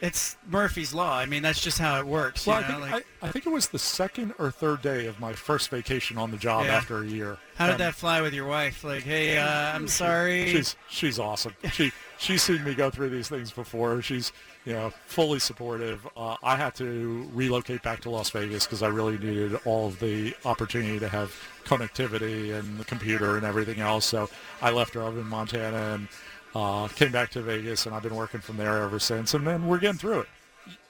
it's 0.00 0.36
Murphy's 0.48 0.92
Law. 0.92 1.16
I 1.16 1.26
mean, 1.26 1.42
that's 1.42 1.60
just 1.60 1.78
how 1.78 1.98
it 1.98 2.06
works. 2.06 2.46
Well, 2.46 2.58
I 2.58 2.62
think, 2.62 2.80
like, 2.80 3.06
I, 3.22 3.26
I, 3.26 3.30
think 3.30 3.46
it 3.46 3.50
was 3.50 3.68
the 3.68 3.78
second 3.78 4.34
or 4.38 4.50
third 4.50 4.82
day 4.82 5.06
of 5.06 5.18
my 5.20 5.32
first 5.32 5.70
vacation 5.70 6.18
on 6.18 6.30
the 6.30 6.36
job 6.36 6.66
yeah. 6.66 6.76
after 6.76 7.02
a 7.02 7.06
year. 7.06 7.38
How 7.56 7.68
did 7.68 7.78
that 7.78 7.94
fly 7.94 8.20
with 8.20 8.34
your 8.34 8.46
wife? 8.46 8.82
Like, 8.82 9.04
hey, 9.04 9.38
uh, 9.38 9.46
I'm 9.46 9.88
sorry. 9.88 10.48
She's 10.48 10.76
she's 10.88 11.18
awesome. 11.18 11.54
She 11.72 11.92
she's 12.18 12.42
seen 12.42 12.64
me 12.64 12.74
go 12.74 12.90
through 12.90 13.10
these 13.10 13.28
things 13.28 13.52
before. 13.52 14.02
She's 14.02 14.32
you 14.64 14.72
know 14.72 14.90
fully 15.06 15.38
supportive. 15.38 16.06
Uh, 16.16 16.36
I 16.42 16.56
had 16.56 16.74
to 16.76 17.28
relocate 17.32 17.82
back 17.82 18.00
to 18.00 18.10
Las 18.10 18.30
Vegas 18.30 18.66
because 18.66 18.82
I 18.82 18.88
really 18.88 19.18
needed 19.18 19.54
all 19.64 19.86
of 19.86 20.00
the 20.00 20.34
opportunity 20.44 20.98
to 20.98 21.08
have 21.08 21.32
connectivity 21.64 22.58
and 22.58 22.78
the 22.78 22.84
computer 22.84 23.36
and 23.36 23.46
everything 23.46 23.80
else. 23.80 24.04
So 24.04 24.28
I 24.60 24.70
left 24.70 24.94
her 24.94 25.02
up 25.02 25.14
in 25.14 25.26
Montana 25.26 25.94
and 25.94 26.08
uh, 26.54 26.88
came 26.88 27.12
back 27.12 27.30
to 27.30 27.42
Vegas, 27.42 27.86
and 27.86 27.94
I've 27.94 28.02
been 28.02 28.14
working 28.14 28.40
from 28.40 28.56
there 28.56 28.82
ever 28.82 28.98
since. 28.98 29.34
And 29.34 29.46
then 29.46 29.66
we're 29.66 29.78
getting 29.78 29.98
through 29.98 30.20
it. 30.20 30.28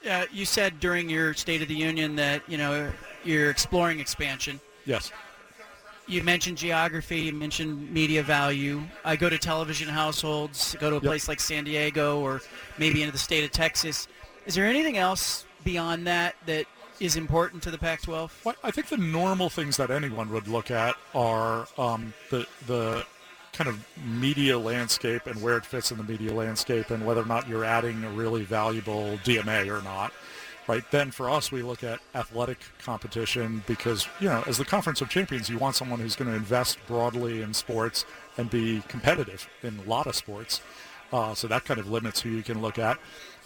Uh, 0.09 0.25
you 0.31 0.45
said 0.45 0.79
during 0.79 1.09
your 1.09 1.33
State 1.33 1.61
of 1.61 1.67
the 1.67 1.75
Union 1.75 2.15
that 2.15 2.41
you 2.47 2.57
know 2.57 2.91
you're 3.23 3.49
exploring 3.49 3.99
expansion. 3.99 4.59
Yes. 4.85 5.11
You 6.07 6.21
mentioned 6.23 6.57
geography. 6.57 7.21
You 7.21 7.33
mentioned 7.33 7.91
media 7.91 8.21
value. 8.21 8.83
I 9.03 9.15
go 9.15 9.27
to 9.27 9.39
television 9.39 9.89
households. 9.89 10.75
Go 10.79 10.91
to 10.91 10.97
a 10.97 10.99
yep. 10.99 11.09
place 11.09 11.27
like 11.27 11.39
San 11.39 11.63
Diego 11.63 12.19
or 12.19 12.41
maybe 12.77 13.01
into 13.01 13.11
the 13.11 13.17
state 13.17 13.43
of 13.43 13.51
Texas. 13.51 14.07
Is 14.45 14.53
there 14.53 14.65
anything 14.67 14.97
else 14.97 15.45
beyond 15.63 16.05
that 16.05 16.35
that 16.45 16.67
is 16.99 17.15
important 17.15 17.63
to 17.63 17.71
the 17.71 17.77
Pac-12? 17.79 18.29
Well, 18.43 18.55
I 18.63 18.69
think 18.69 18.89
the 18.89 18.97
normal 18.97 19.49
things 19.49 19.77
that 19.77 19.89
anyone 19.89 20.29
would 20.31 20.47
look 20.47 20.69
at 20.69 20.95
are 21.15 21.67
um, 21.79 22.13
the 22.29 22.45
the 22.67 23.03
kind 23.55 23.69
of 23.69 23.83
media 24.05 24.59
landscape 24.59 25.25
and 25.25 25.41
where 25.41 25.57
it 25.57 25.65
fits 25.65 25.91
in 25.91 25.97
the 25.97 26.03
media 26.03 26.33
landscape 26.33 26.89
and 26.89 27.05
whether 27.05 27.21
or 27.21 27.25
not 27.25 27.47
you're 27.47 27.63
adding 27.63 28.03
a 28.03 28.09
really 28.09 28.43
valuable 28.43 29.17
DMA 29.23 29.67
or 29.67 29.81
not. 29.83 30.13
Right 30.67 30.83
then, 30.91 31.11
for 31.11 31.29
us, 31.29 31.51
we 31.51 31.61
look 31.61 31.83
at 31.83 31.99
athletic 32.15 32.57
competition 32.79 33.63
because 33.67 34.07
you 34.19 34.27
know, 34.27 34.43
as 34.47 34.57
the 34.57 34.65
Conference 34.65 34.99
of 34.99 35.09
Champions, 35.09 35.47
you 35.47 35.59
want 35.59 35.75
someone 35.75 35.99
who's 35.99 36.15
going 36.15 36.29
to 36.29 36.35
invest 36.35 36.79
broadly 36.87 37.43
in 37.43 37.53
sports 37.53 38.03
and 38.37 38.49
be 38.49 38.81
competitive 38.87 39.47
in 39.61 39.79
a 39.79 39.89
lot 39.89 40.07
of 40.07 40.15
sports. 40.15 40.61
Uh, 41.13 41.35
so 41.35 41.47
that 41.47 41.65
kind 41.65 41.79
of 41.79 41.89
limits 41.89 42.21
who 42.21 42.29
you 42.29 42.41
can 42.41 42.61
look 42.61 42.79
at. 42.79 42.97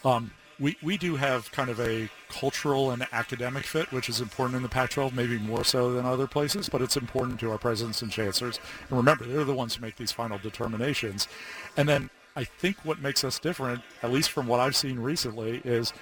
Um, 0.05 0.32
we, 0.60 0.76
we 0.82 0.97
do 0.97 1.16
have 1.16 1.51
kind 1.51 1.70
of 1.70 1.80
a 1.80 2.10
cultural 2.28 2.91
and 2.91 3.07
academic 3.12 3.66
fit, 3.66 3.91
which 3.91 4.10
is 4.10 4.20
important 4.20 4.57
in 4.57 4.64
the 4.64 4.70
Pac-12, 4.70 5.14
maybe 5.14 5.38
more 5.38 5.64
so 5.64 5.93
than 5.93 6.05
other 6.05 6.28
places, 6.28 6.70
but 6.70 6.82
it's 6.82 6.97
important 6.97 7.39
to 7.39 7.51
our 7.51 7.57
presidents 7.57 8.01
and 8.01 8.12
chancellors. 8.12 8.60
And 8.89 8.97
remember, 8.97 9.26
they're 9.26 9.45
the 9.45 9.53
ones 9.53 9.76
who 9.76 9.82
make 9.82 9.95
these 9.95 10.12
final 10.12 10.38
determinations. 10.38 11.28
And 11.78 11.88
then 11.88 12.10
I 12.36 12.43
think 12.43 12.78
what 12.84 13.01
makes 13.01 13.24
us 13.24 13.39
different, 13.39 13.82
at 14.03 14.12
least 14.12 14.32
from 14.32 14.47
what 14.47 14.60
I've 14.60 14.76
seen 14.76 14.99
recently, 14.99 15.62
is 15.64 15.93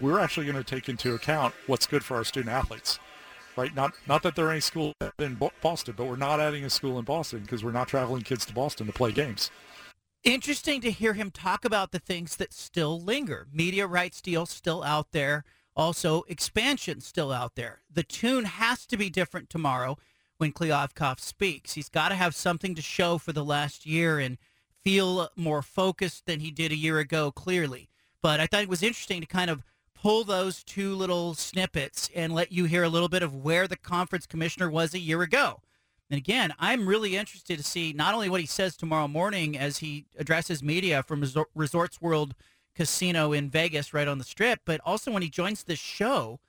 we're 0.00 0.18
actually 0.18 0.46
going 0.46 0.62
to 0.62 0.64
take 0.64 0.88
into 0.88 1.14
account 1.14 1.54
what's 1.66 1.86
good 1.86 2.04
for 2.04 2.16
our 2.16 2.24
student 2.24 2.54
athletes. 2.54 2.98
Right? 3.56 3.74
Not 3.74 3.92
not 4.06 4.22
that 4.22 4.36
there 4.36 4.46
are 4.46 4.52
any 4.52 4.60
school 4.60 4.94
in 5.18 5.36
Boston, 5.60 5.94
but 5.96 6.06
we're 6.06 6.14
not 6.14 6.38
adding 6.38 6.64
a 6.64 6.70
school 6.70 6.96
in 6.96 7.04
Boston 7.04 7.40
because 7.40 7.64
we're 7.64 7.72
not 7.72 7.88
traveling 7.88 8.22
kids 8.22 8.46
to 8.46 8.54
Boston 8.54 8.86
to 8.86 8.92
play 8.92 9.10
games. 9.10 9.50
Interesting 10.24 10.80
to 10.80 10.90
hear 10.90 11.14
him 11.14 11.30
talk 11.30 11.64
about 11.64 11.92
the 11.92 11.98
things 11.98 12.36
that 12.36 12.52
still 12.52 13.00
linger. 13.00 13.46
Media 13.52 13.86
rights 13.86 14.20
deal 14.20 14.46
still 14.46 14.82
out 14.82 15.12
there. 15.12 15.44
Also, 15.76 16.24
expansion 16.28 17.00
still 17.00 17.30
out 17.30 17.54
there. 17.54 17.82
The 17.92 18.02
tune 18.02 18.44
has 18.44 18.84
to 18.86 18.96
be 18.96 19.10
different 19.10 19.48
tomorrow 19.48 19.96
when 20.36 20.52
Kliavkoff 20.52 21.20
speaks. 21.20 21.74
He's 21.74 21.88
got 21.88 22.08
to 22.08 22.16
have 22.16 22.34
something 22.34 22.74
to 22.74 22.82
show 22.82 23.18
for 23.18 23.32
the 23.32 23.44
last 23.44 23.86
year 23.86 24.18
and 24.18 24.38
feel 24.82 25.28
more 25.36 25.62
focused 25.62 26.26
than 26.26 26.40
he 26.40 26.50
did 26.50 26.72
a 26.72 26.76
year 26.76 26.98
ago, 26.98 27.30
clearly. 27.30 27.88
But 28.20 28.40
I 28.40 28.46
thought 28.46 28.62
it 28.62 28.68
was 28.68 28.82
interesting 28.82 29.20
to 29.20 29.26
kind 29.26 29.50
of 29.50 29.62
pull 29.94 30.24
those 30.24 30.64
two 30.64 30.96
little 30.96 31.34
snippets 31.34 32.10
and 32.14 32.34
let 32.34 32.50
you 32.50 32.64
hear 32.64 32.82
a 32.82 32.88
little 32.88 33.08
bit 33.08 33.22
of 33.22 33.34
where 33.34 33.68
the 33.68 33.76
conference 33.76 34.26
commissioner 34.26 34.68
was 34.68 34.94
a 34.94 34.98
year 34.98 35.22
ago. 35.22 35.60
And 36.10 36.16
again, 36.16 36.54
I'm 36.58 36.88
really 36.88 37.16
interested 37.16 37.58
to 37.58 37.64
see 37.64 37.92
not 37.92 38.14
only 38.14 38.28
what 38.28 38.40
he 38.40 38.46
says 38.46 38.76
tomorrow 38.76 39.08
morning 39.08 39.58
as 39.58 39.78
he 39.78 40.06
addresses 40.18 40.62
media 40.62 41.02
from 41.02 41.24
Resorts 41.54 42.00
World 42.00 42.34
Casino 42.74 43.32
in 43.32 43.50
Vegas, 43.50 43.92
right 43.92 44.08
on 44.08 44.18
the 44.18 44.24
Strip, 44.24 44.60
but 44.64 44.80
also 44.84 45.10
when 45.10 45.22
he 45.22 45.28
joins 45.28 45.64
this 45.64 45.78
show. 45.78 46.40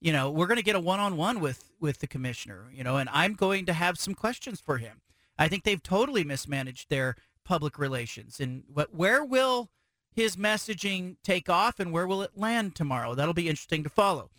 You 0.00 0.12
know, 0.12 0.30
we're 0.30 0.46
going 0.46 0.56
to 0.56 0.64
get 0.64 0.76
a 0.76 0.80
one-on-one 0.80 1.40
with 1.40 1.70
with 1.80 1.98
the 1.98 2.06
commissioner. 2.06 2.70
You 2.72 2.84
know, 2.84 2.96
and 2.96 3.08
I'm 3.12 3.34
going 3.34 3.66
to 3.66 3.72
have 3.72 3.98
some 3.98 4.14
questions 4.14 4.60
for 4.60 4.78
him. 4.78 5.00
I 5.38 5.48
think 5.48 5.64
they've 5.64 5.82
totally 5.82 6.24
mismanaged 6.24 6.88
their 6.88 7.16
public 7.44 7.78
relations. 7.78 8.40
And 8.40 8.64
what, 8.72 8.94
where 8.94 9.24
will 9.24 9.70
his 10.14 10.36
messaging 10.36 11.16
take 11.22 11.48
off, 11.48 11.80
and 11.80 11.92
where 11.92 12.06
will 12.06 12.22
it 12.22 12.36
land 12.36 12.74
tomorrow? 12.74 13.14
That'll 13.14 13.34
be 13.34 13.48
interesting 13.48 13.82
to 13.82 13.88
follow. 13.88 14.30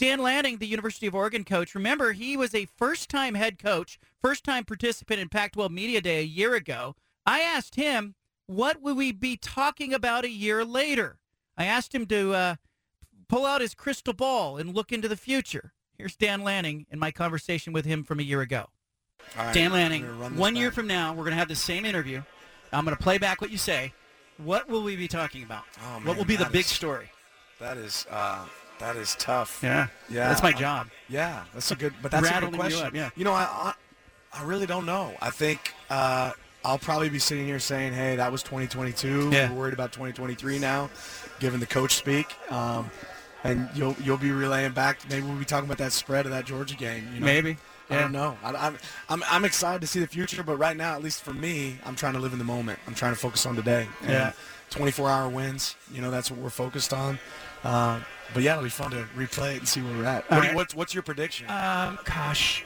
Dan 0.00 0.18
Lanning, 0.20 0.56
the 0.56 0.66
University 0.66 1.06
of 1.06 1.14
Oregon 1.14 1.44
coach, 1.44 1.74
remember 1.74 2.12
he 2.12 2.34
was 2.34 2.54
a 2.54 2.64
first 2.64 3.10
time 3.10 3.34
head 3.34 3.58
coach, 3.58 4.00
first 4.22 4.44
time 4.44 4.64
participant 4.64 5.20
in 5.20 5.28
Pac 5.28 5.52
12 5.52 5.70
Media 5.70 6.00
Day 6.00 6.20
a 6.20 6.24
year 6.24 6.54
ago. 6.54 6.96
I 7.26 7.40
asked 7.40 7.74
him, 7.74 8.14
what 8.46 8.80
would 8.80 8.96
we 8.96 9.12
be 9.12 9.36
talking 9.36 9.92
about 9.92 10.24
a 10.24 10.30
year 10.30 10.64
later? 10.64 11.18
I 11.58 11.66
asked 11.66 11.94
him 11.94 12.06
to 12.06 12.32
uh, 12.32 12.54
pull 13.28 13.44
out 13.44 13.60
his 13.60 13.74
crystal 13.74 14.14
ball 14.14 14.56
and 14.56 14.74
look 14.74 14.90
into 14.90 15.06
the 15.06 15.18
future. 15.18 15.74
Here's 15.98 16.16
Dan 16.16 16.42
Lanning 16.42 16.86
in 16.90 16.98
my 16.98 17.10
conversation 17.10 17.74
with 17.74 17.84
him 17.84 18.02
from 18.02 18.20
a 18.20 18.22
year 18.22 18.40
ago. 18.40 18.68
Dan 19.52 19.70
Lanning, 19.70 20.04
one 20.18 20.54
back. 20.54 20.60
year 20.60 20.70
from 20.70 20.86
now, 20.86 21.10
we're 21.10 21.24
going 21.24 21.32
to 21.32 21.38
have 21.38 21.48
the 21.48 21.54
same 21.54 21.84
interview. 21.84 22.22
I'm 22.72 22.86
going 22.86 22.96
to 22.96 23.02
play 23.02 23.18
back 23.18 23.42
what 23.42 23.50
you 23.50 23.58
say. 23.58 23.92
What 24.38 24.66
will 24.66 24.82
we 24.82 24.96
be 24.96 25.08
talking 25.08 25.42
about? 25.42 25.64
Oh, 25.84 25.98
man, 25.98 26.04
what 26.06 26.16
will 26.16 26.24
be 26.24 26.36
the 26.36 26.46
big 26.46 26.60
is, 26.60 26.68
story? 26.68 27.10
That 27.58 27.76
is 27.76 28.06
uh, 28.10 28.46
that 28.80 28.96
is 28.96 29.14
tough. 29.16 29.60
Yeah, 29.62 29.88
yeah. 30.08 30.28
That's 30.28 30.42
my 30.42 30.52
job. 30.52 30.88
yeah, 31.08 31.44
that's 31.54 31.70
a 31.70 31.76
good. 31.76 31.94
But 32.02 32.10
that's 32.10 32.28
a 32.28 32.40
good 32.40 32.54
question. 32.54 32.80
You, 32.80 32.86
up, 32.86 32.94
yeah. 32.94 33.10
you 33.16 33.24
know, 33.24 33.32
I, 33.32 33.42
I, 33.42 33.74
I 34.34 34.44
really 34.44 34.66
don't 34.66 34.86
know. 34.86 35.14
I 35.20 35.30
think 35.30 35.74
uh, 35.88 36.32
I'll 36.64 36.78
probably 36.78 37.08
be 37.08 37.18
sitting 37.18 37.46
here 37.46 37.58
saying, 37.58 37.92
"Hey, 37.92 38.16
that 38.16 38.32
was 38.32 38.42
2022. 38.42 39.30
Yeah. 39.30 39.50
We're 39.50 39.58
worried 39.58 39.74
about 39.74 39.92
2023 39.92 40.58
now, 40.58 40.90
given 41.38 41.60
the 41.60 41.66
coach 41.66 41.94
speak." 41.94 42.34
Um, 42.50 42.90
and 43.44 43.68
you'll 43.74 43.96
you'll 44.02 44.18
be 44.18 44.32
relaying 44.32 44.72
back. 44.72 44.98
Maybe 45.08 45.26
we'll 45.26 45.36
be 45.36 45.44
talking 45.44 45.66
about 45.66 45.78
that 45.78 45.92
spread 45.92 46.26
of 46.26 46.32
that 46.32 46.44
Georgia 46.44 46.76
game. 46.76 47.08
You 47.14 47.20
know? 47.20 47.26
Maybe. 47.26 47.56
I 47.90 47.98
don't 47.98 48.12
know. 48.12 48.38
I, 48.44 48.68
am 48.68 48.78
I'm, 49.08 49.24
I'm 49.28 49.44
excited 49.44 49.80
to 49.80 49.86
see 49.88 49.98
the 49.98 50.06
future, 50.06 50.44
but 50.44 50.56
right 50.58 50.76
now, 50.76 50.94
at 50.94 51.02
least 51.02 51.22
for 51.22 51.32
me, 51.32 51.76
I'm 51.84 51.96
trying 51.96 52.12
to 52.12 52.20
live 52.20 52.32
in 52.32 52.38
the 52.38 52.44
moment. 52.44 52.78
I'm 52.86 52.94
trying 52.94 53.14
to 53.14 53.18
focus 53.18 53.46
on 53.46 53.56
today. 53.56 53.88
And 54.02 54.10
yeah. 54.10 54.32
24 54.70 55.10
hour 55.10 55.28
wins. 55.28 55.74
You 55.92 56.00
know, 56.00 56.12
that's 56.12 56.30
what 56.30 56.40
we're 56.40 56.50
focused 56.50 56.92
on. 56.92 57.18
Uh, 57.64 58.00
but 58.32 58.42
yeah, 58.42 58.52
it'll 58.52 58.64
be 58.64 58.70
fun 58.70 58.90
to 58.92 59.06
replay 59.16 59.54
it 59.54 59.58
and 59.58 59.68
see 59.68 59.80
where 59.80 59.96
we're 59.96 60.04
at. 60.04 60.30
What, 60.30 60.40
right. 60.40 60.54
what's, 60.54 60.74
what's 60.74 60.94
your 60.94 61.02
prediction? 61.02 61.46
Um, 61.48 61.98
gosh, 62.04 62.64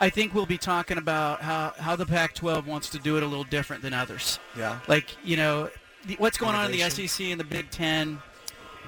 I 0.00 0.10
think 0.10 0.34
we'll 0.34 0.46
be 0.46 0.58
talking 0.58 0.98
about 0.98 1.40
how, 1.40 1.72
how 1.78 1.96
the 1.96 2.06
Pac-12 2.06 2.66
wants 2.66 2.90
to 2.90 2.98
do 2.98 3.16
it 3.16 3.22
a 3.22 3.26
little 3.26 3.44
different 3.44 3.82
than 3.82 3.92
others. 3.92 4.38
Yeah. 4.56 4.78
Like, 4.88 5.16
you 5.24 5.36
know, 5.36 5.70
the, 6.06 6.16
what's 6.16 6.38
going 6.38 6.54
on 6.54 6.70
in 6.70 6.72
the 6.72 6.88
SEC 6.90 7.26
and 7.26 7.40
the 7.40 7.44
Big 7.44 7.70
Ten 7.70 8.18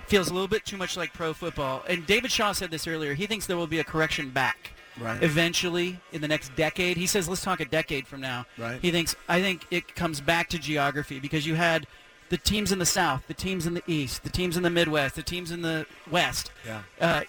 feels 0.06 0.28
a 0.28 0.34
little 0.34 0.48
bit 0.48 0.64
too 0.64 0.76
much 0.76 0.96
like 0.96 1.12
pro 1.12 1.32
football. 1.32 1.82
And 1.88 2.06
David 2.06 2.30
Shaw 2.30 2.52
said 2.52 2.70
this 2.70 2.86
earlier. 2.86 3.14
He 3.14 3.26
thinks 3.26 3.46
there 3.46 3.56
will 3.56 3.66
be 3.66 3.78
a 3.78 3.84
correction 3.84 4.30
back 4.30 4.72
right. 5.00 5.22
eventually 5.22 5.98
in 6.12 6.20
the 6.20 6.28
next 6.28 6.54
decade. 6.56 6.96
He 6.96 7.06
says, 7.06 7.28
let's 7.28 7.42
talk 7.42 7.60
a 7.60 7.64
decade 7.64 8.06
from 8.06 8.20
now. 8.20 8.46
Right. 8.58 8.78
He 8.80 8.90
thinks, 8.90 9.16
I 9.28 9.40
think 9.40 9.66
it 9.70 9.94
comes 9.94 10.20
back 10.20 10.48
to 10.50 10.58
geography 10.58 11.20
because 11.20 11.46
you 11.46 11.54
had 11.54 11.86
the 12.32 12.38
teams 12.38 12.72
in 12.72 12.78
the 12.78 12.86
South, 12.86 13.22
the 13.28 13.34
teams 13.34 13.66
in 13.66 13.74
the 13.74 13.82
East, 13.86 14.22
the 14.22 14.30
teams 14.30 14.56
in 14.56 14.62
the 14.62 14.70
Midwest, 14.70 15.16
the 15.16 15.22
teams 15.22 15.50
in 15.50 15.60
the 15.60 15.84
West. 16.10 16.50
Yeah. 16.66 16.80
Uh, 16.98 17.20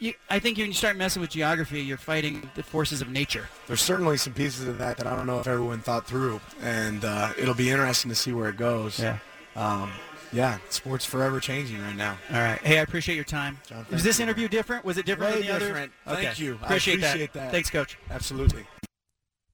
you, 0.00 0.12
I 0.28 0.40
think 0.40 0.58
when 0.58 0.66
you 0.66 0.72
start 0.72 0.96
messing 0.96 1.22
with 1.22 1.30
geography, 1.30 1.80
you're 1.82 1.96
fighting 1.96 2.50
the 2.56 2.64
forces 2.64 3.00
of 3.00 3.08
nature. 3.08 3.48
There's 3.68 3.80
certainly 3.80 4.16
some 4.16 4.32
pieces 4.32 4.66
of 4.66 4.78
that 4.78 4.96
that 4.96 5.06
I 5.06 5.14
don't 5.14 5.26
know 5.26 5.38
if 5.38 5.46
everyone 5.46 5.78
thought 5.78 6.04
through, 6.04 6.40
and 6.62 7.04
uh, 7.04 7.32
it'll 7.38 7.54
be 7.54 7.70
interesting 7.70 8.08
to 8.08 8.16
see 8.16 8.32
where 8.32 8.48
it 8.48 8.56
goes. 8.56 8.98
Yeah. 8.98 9.18
Um, 9.54 9.92
yeah, 10.32 10.58
sports 10.68 11.04
forever 11.04 11.38
changing 11.38 11.80
right 11.80 11.94
now. 11.94 12.18
All 12.32 12.38
right. 12.40 12.58
Hey, 12.58 12.80
I 12.80 12.82
appreciate 12.82 13.14
your 13.14 13.24
time. 13.24 13.58
John, 13.68 13.86
Was 13.88 14.02
this 14.02 14.18
interview 14.18 14.48
different? 14.48 14.84
Was 14.84 14.98
it 14.98 15.06
different 15.06 15.32
Way 15.36 15.42
than 15.42 15.54
the 15.54 15.58
different. 15.60 15.92
other? 16.06 16.22
Thank 16.22 16.40
you. 16.40 16.54
Appreciate, 16.60 16.98
appreciate 16.98 17.32
that. 17.34 17.42
that. 17.44 17.50
Thanks, 17.52 17.70
Coach. 17.70 17.98
Absolutely. 18.10 18.64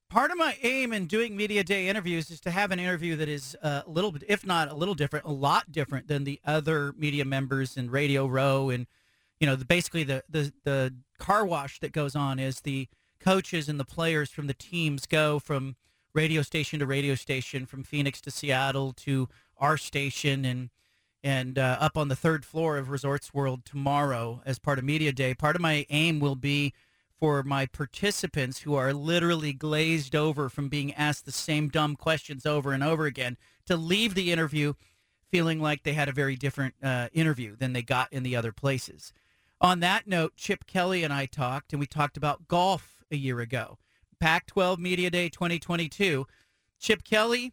Part 0.08 0.30
of 0.30 0.38
my 0.38 0.56
aim 0.62 0.92
in 0.92 1.06
doing 1.06 1.36
media 1.36 1.64
day 1.64 1.88
interviews 1.88 2.30
is 2.30 2.40
to 2.42 2.50
have 2.50 2.70
an 2.70 2.78
interview 2.78 3.16
that 3.16 3.28
is 3.28 3.56
uh, 3.62 3.82
a 3.86 3.90
little 3.90 4.12
bit, 4.12 4.22
if 4.28 4.46
not 4.46 4.70
a 4.70 4.74
little 4.74 4.94
different, 4.94 5.24
a 5.24 5.32
lot 5.32 5.72
different 5.72 6.06
than 6.06 6.24
the 6.24 6.40
other 6.44 6.94
media 6.96 7.24
members 7.24 7.76
in 7.76 7.90
Radio 7.90 8.26
Row 8.26 8.70
and 8.70 8.86
you 9.40 9.46
know, 9.46 9.56
the, 9.56 9.64
basically 9.64 10.04
the, 10.04 10.22
the 10.28 10.52
the 10.64 10.94
car 11.18 11.44
wash 11.44 11.80
that 11.80 11.92
goes 11.92 12.16
on 12.16 12.38
is 12.38 12.60
the 12.60 12.88
coaches 13.20 13.68
and 13.68 13.78
the 13.80 13.84
players 13.84 14.30
from 14.30 14.46
the 14.46 14.54
teams 14.54 15.06
go 15.06 15.38
from 15.38 15.76
radio 16.14 16.42
station 16.42 16.78
to 16.78 16.86
radio 16.86 17.14
station, 17.14 17.66
from 17.66 17.82
Phoenix 17.82 18.20
to 18.22 18.30
Seattle 18.30 18.92
to 18.92 19.28
our 19.58 19.76
station, 19.76 20.44
and 20.44 20.70
and 21.22 21.58
uh, 21.58 21.76
up 21.80 21.96
on 21.96 22.08
the 22.08 22.16
third 22.16 22.44
floor 22.44 22.78
of 22.78 22.88
Resorts 22.88 23.34
World 23.34 23.64
tomorrow 23.64 24.42
as 24.46 24.58
part 24.58 24.78
of 24.78 24.84
Media 24.84 25.12
Day. 25.12 25.34
Part 25.34 25.56
of 25.56 25.62
my 25.62 25.84
aim 25.90 26.20
will 26.20 26.36
be 26.36 26.72
for 27.18 27.42
my 27.42 27.66
participants 27.66 28.60
who 28.60 28.74
are 28.74 28.92
literally 28.92 29.52
glazed 29.52 30.14
over 30.14 30.48
from 30.48 30.68
being 30.68 30.92
asked 30.94 31.24
the 31.24 31.32
same 31.32 31.68
dumb 31.68 31.96
questions 31.96 32.44
over 32.44 32.72
and 32.72 32.84
over 32.84 33.06
again 33.06 33.36
to 33.66 33.76
leave 33.76 34.14
the 34.14 34.32
interview 34.32 34.74
feeling 35.30 35.60
like 35.60 35.82
they 35.82 35.94
had 35.94 36.08
a 36.08 36.12
very 36.12 36.36
different 36.36 36.74
uh, 36.82 37.08
interview 37.12 37.56
than 37.56 37.72
they 37.72 37.82
got 37.82 38.12
in 38.12 38.22
the 38.22 38.36
other 38.36 38.52
places. 38.52 39.12
On 39.60 39.80
that 39.80 40.06
note, 40.06 40.36
Chip 40.36 40.66
Kelly 40.66 41.02
and 41.02 41.12
I 41.12 41.26
talked, 41.26 41.72
and 41.72 41.80
we 41.80 41.86
talked 41.86 42.16
about 42.16 42.46
golf 42.48 43.02
a 43.10 43.16
year 43.16 43.40
ago. 43.40 43.78
Pac 44.20 44.46
12 44.46 44.78
Media 44.78 45.10
Day 45.10 45.28
2022. 45.28 46.26
Chip 46.78 47.02
Kelly 47.02 47.52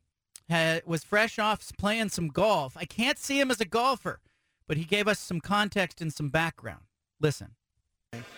had, 0.49 0.85
was 0.85 1.03
fresh 1.03 1.40
off 1.40 1.72
playing 1.77 2.10
some 2.10 2.27
golf. 2.27 2.76
I 2.77 2.85
can't 2.85 3.18
see 3.18 3.40
him 3.40 3.49
as 3.49 3.61
a 3.61 3.65
golfer, 3.65 4.19
but 4.68 4.77
he 4.77 4.84
gave 4.84 5.07
us 5.07 5.19
some 5.19 5.40
context 5.40 6.02
and 6.02 6.14
some 6.14 6.30
background. 6.30 6.84
Listen. 7.19 7.56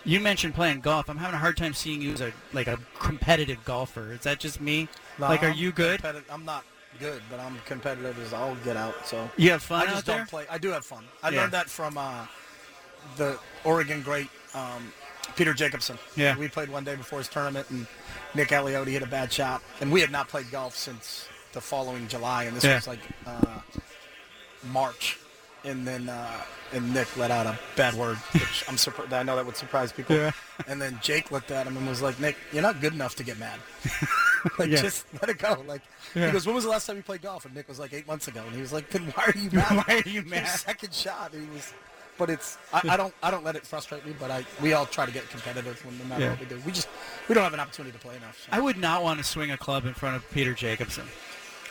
You 0.06 0.20
mentioned 0.20 0.54
playing 0.54 0.82
golf. 0.82 1.10
I'm 1.10 1.18
having 1.18 1.34
a 1.36 1.40
hard 1.40 1.58
time 1.58 1.74
seeing 1.74 2.02
you 2.02 2.14
as 2.14 2.22
a 2.22 2.32
like 2.54 2.68
a 2.68 2.78
competitive 3.00 3.64
golfer. 3.66 4.14
Is 4.14 4.22
that 4.22 4.40
just 4.40 4.62
me? 4.62 4.88
No, 5.20 5.28
like, 5.28 5.42
are 5.44 5.48
I'm 5.48 5.58
you 5.58 5.72
good? 5.72 6.00
I'm 6.32 6.46
not 6.46 6.64
good, 7.00 7.22
but 7.30 7.40
I'm 7.40 7.58
competitive 7.66 8.18
as 8.20 8.32
all 8.32 8.56
get 8.64 8.78
out. 8.78 8.94
So 9.06 9.30
you 9.36 9.52
have 9.52 9.64
fun 9.64 9.88
I 9.88 9.92
just 9.92 10.06
don't 10.06 10.30
play. 10.30 10.46
I 10.50 10.58
do 10.60 10.70
have 10.70 10.86
fun. 10.86 11.06
I 11.24 11.30
Yeah. 11.30 11.42
learned 11.42 11.54
that 11.54 11.70
from 11.70 11.98
uh, 11.98 12.26
the 13.18 13.40
Oregon 13.64 14.02
great 14.04 14.30
um, 14.54 14.94
Peter 15.36 15.54
Jacobsen. 15.56 15.98
Yeah. 16.16 16.38
we 16.38 16.48
played 16.50 16.70
one 16.70 16.84
day 16.84 16.96
before 16.96 17.18
his 17.20 17.28
tournament, 17.28 17.68
and 17.72 17.88
Nick 18.36 18.50
Aliotti 18.50 18.90
hit 18.90 19.02
a 19.02 19.08
bad 19.08 19.34
shot, 19.34 19.64
and 19.82 19.92
we 19.92 20.02
had 20.02 20.12
not 20.12 20.28
played 20.28 20.52
golf 20.52 20.76
since 20.78 21.28
the 21.54 21.62
following 21.62 22.08
July, 22.08 22.44
and 22.44 22.56
this 22.56 22.64
Yeah. 22.64 22.76
was 22.76 22.88
like 22.88 23.00
uh, 23.26 23.60
March. 24.72 25.18
And 25.66 25.86
then 25.88 26.10
uh, 26.10 26.30
and 26.74 26.94
Nick 26.94 27.16
let 27.18 27.32
out 27.32 27.46
a 27.48 27.58
bad 27.76 27.94
word, 27.96 28.18
which 28.34 28.64
I'm 28.70 28.78
surprised. 28.78 29.12
I 29.14 29.24
know 29.24 29.36
that 29.36 29.46
would 29.46 29.58
surprise 29.58 29.92
people. 29.92 30.16
Yeah. 30.16 30.32
And 30.68 30.80
then 30.82 31.00
Jake 31.02 31.32
looked 31.32 31.50
at 31.52 31.66
him 31.66 31.76
and 31.78 31.88
was 31.88 32.02
like, 32.02 32.20
"Nick, 32.20 32.36
you're 32.54 32.62
not 32.62 32.82
good 32.82 32.94
enough 32.94 33.16
to 33.16 33.24
get 33.24 33.40
mad. 33.40 33.60
like, 34.60 34.70
Yeah. 34.70 34.82
just 34.82 35.06
let 35.22 35.30
it 35.30 35.38
go." 35.40 35.64
Like 35.68 35.82
Yeah. 36.14 36.28
he 36.28 36.32
goes, 36.32 36.46
"When 36.46 36.54
was 36.56 36.64
the 36.66 36.70
last 36.70 36.86
time 36.86 36.98
you 36.98 37.04
played 37.04 37.22
golf?" 37.24 37.46
And 37.46 37.56
Nick 37.56 37.68
was 37.68 37.80
like, 37.80 37.94
eight 37.94 38.08
months 38.08 38.28
ago." 38.28 38.44
And 38.46 38.54
he 38.56 38.62
was 38.62 38.72
like, 38.74 38.90
"Then 38.90 39.06
why 39.16 39.26
are 39.26 39.38
you 39.38 39.50
mad? 39.54 39.76
Why 39.88 39.96
are 39.96 40.08
you 40.10 40.22
Your 40.22 40.24
mad? 40.26 40.48
second 40.48 40.94
shot." 40.94 41.34
And 41.34 41.48
He 41.50 41.56
was, 41.56 41.74
but 42.18 42.30
it's 42.30 42.58
I, 42.72 42.82
I 42.90 42.98
don't 42.98 43.14
I 43.24 43.32
don't 43.32 43.44
let 43.44 43.56
it 43.56 43.66
frustrate 43.66 44.06
me. 44.06 44.14
But 44.20 44.30
I 44.32 44.46
we 44.62 44.74
all 44.74 44.86
try 44.86 45.06
to 45.06 45.12
get 45.12 45.28
competitive 45.30 45.84
when 45.86 45.98
no 45.98 46.06
matter 46.06 46.30
what 46.30 46.40
we 46.40 46.46
do. 46.46 46.62
We 46.66 46.72
just 46.72 46.88
we 47.28 47.34
don't 47.36 47.44
have 47.44 47.54
an 47.56 47.60
opportunity 47.60 47.92
to 47.98 48.00
play 48.06 48.16
enough. 48.18 48.38
so. 48.40 48.50
I 48.56 48.60
would 48.60 48.78
not 48.78 49.02
want 49.04 49.18
to 49.18 49.24
swing 49.24 49.50
a 49.52 49.58
club 49.58 49.86
in 49.86 49.94
front 49.96 50.16
of 50.16 50.30
Peter 50.32 50.54
Jacobsen. 50.54 51.06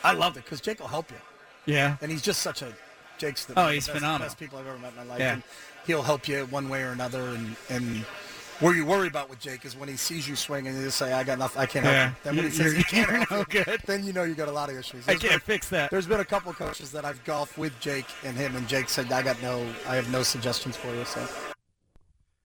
I 0.03 0.11
loved 0.13 0.35
it 0.37 0.43
because 0.43 0.59
Jake 0.61 0.79
will 0.79 0.87
help 0.87 1.09
you, 1.09 1.17
Yeah. 1.65 1.97
and 2.01 2.11
he's 2.11 2.21
just 2.21 2.41
such 2.41 2.61
a 2.61 2.71
Jake's 3.17 3.45
the, 3.45 3.59
Oh, 3.59 3.69
he's 3.69 3.87
best, 3.87 3.97
phenomenal. 3.97 4.27
best 4.27 4.37
people 4.39 4.59
I've 4.59 4.67
ever 4.67 4.77
met 4.77 4.91
in 4.91 4.97
my 4.97 5.03
life. 5.03 5.19
Yeah. 5.19 5.33
And 5.33 5.43
he'll 5.87 6.03
help 6.03 6.27
you 6.27 6.45
one 6.47 6.69
way 6.69 6.81
or 6.83 6.89
another. 6.91 7.21
And 7.29 7.55
and 7.69 8.05
where 8.61 8.73
you 8.73 8.85
worry 8.85 9.07
about 9.09 9.29
with 9.29 9.39
Jake 9.39 9.65
is 9.65 9.75
when 9.75 9.89
he 9.89 9.97
sees 9.97 10.27
you 10.29 10.35
swing 10.37 10.65
and 10.67 10.77
you 10.77 10.83
just 10.85 10.97
say, 10.97 11.11
"I 11.11 11.23
got 11.25 11.37
nothing. 11.39 11.61
I 11.61 11.65
can't 11.65 11.85
Yeah. 11.85 12.03
help 12.03 12.15
you." 12.15 12.21
Then 12.23 12.35
when 12.37 12.45
he 12.45 12.51
says 12.51 12.77
you 12.77 12.83
can't 12.85 13.09
help 13.09 13.29
no 13.31 13.37
you, 13.39 13.45
good. 13.65 13.81
then 13.85 14.05
you 14.05 14.13
know 14.13 14.23
you 14.23 14.33
got 14.33 14.47
a 14.47 14.51
lot 14.51 14.69
of 14.69 14.77
issues. 14.77 15.05
I 15.07 15.15
can't 15.15 15.21
been- 15.33 15.39
fix 15.41 15.67
that. 15.69 15.91
There's 15.91 16.07
been 16.07 16.21
a 16.21 16.25
couple 16.25 16.51
of 16.51 16.57
coaches 16.57 16.91
that 16.91 17.03
I've 17.05 17.23
golfed 17.25 17.57
with 17.57 17.77
Jake 17.81 18.05
and 18.23 18.37
him, 18.37 18.55
and 18.55 18.67
Jake 18.67 18.87
said, 18.89 19.11
"I 19.11 19.21
got 19.21 19.41
no, 19.41 19.65
I 19.87 19.95
have 19.95 20.09
no 20.09 20.23
suggestions 20.23 20.75
for 20.77 20.87
you." 20.95 21.03
So 21.05 21.27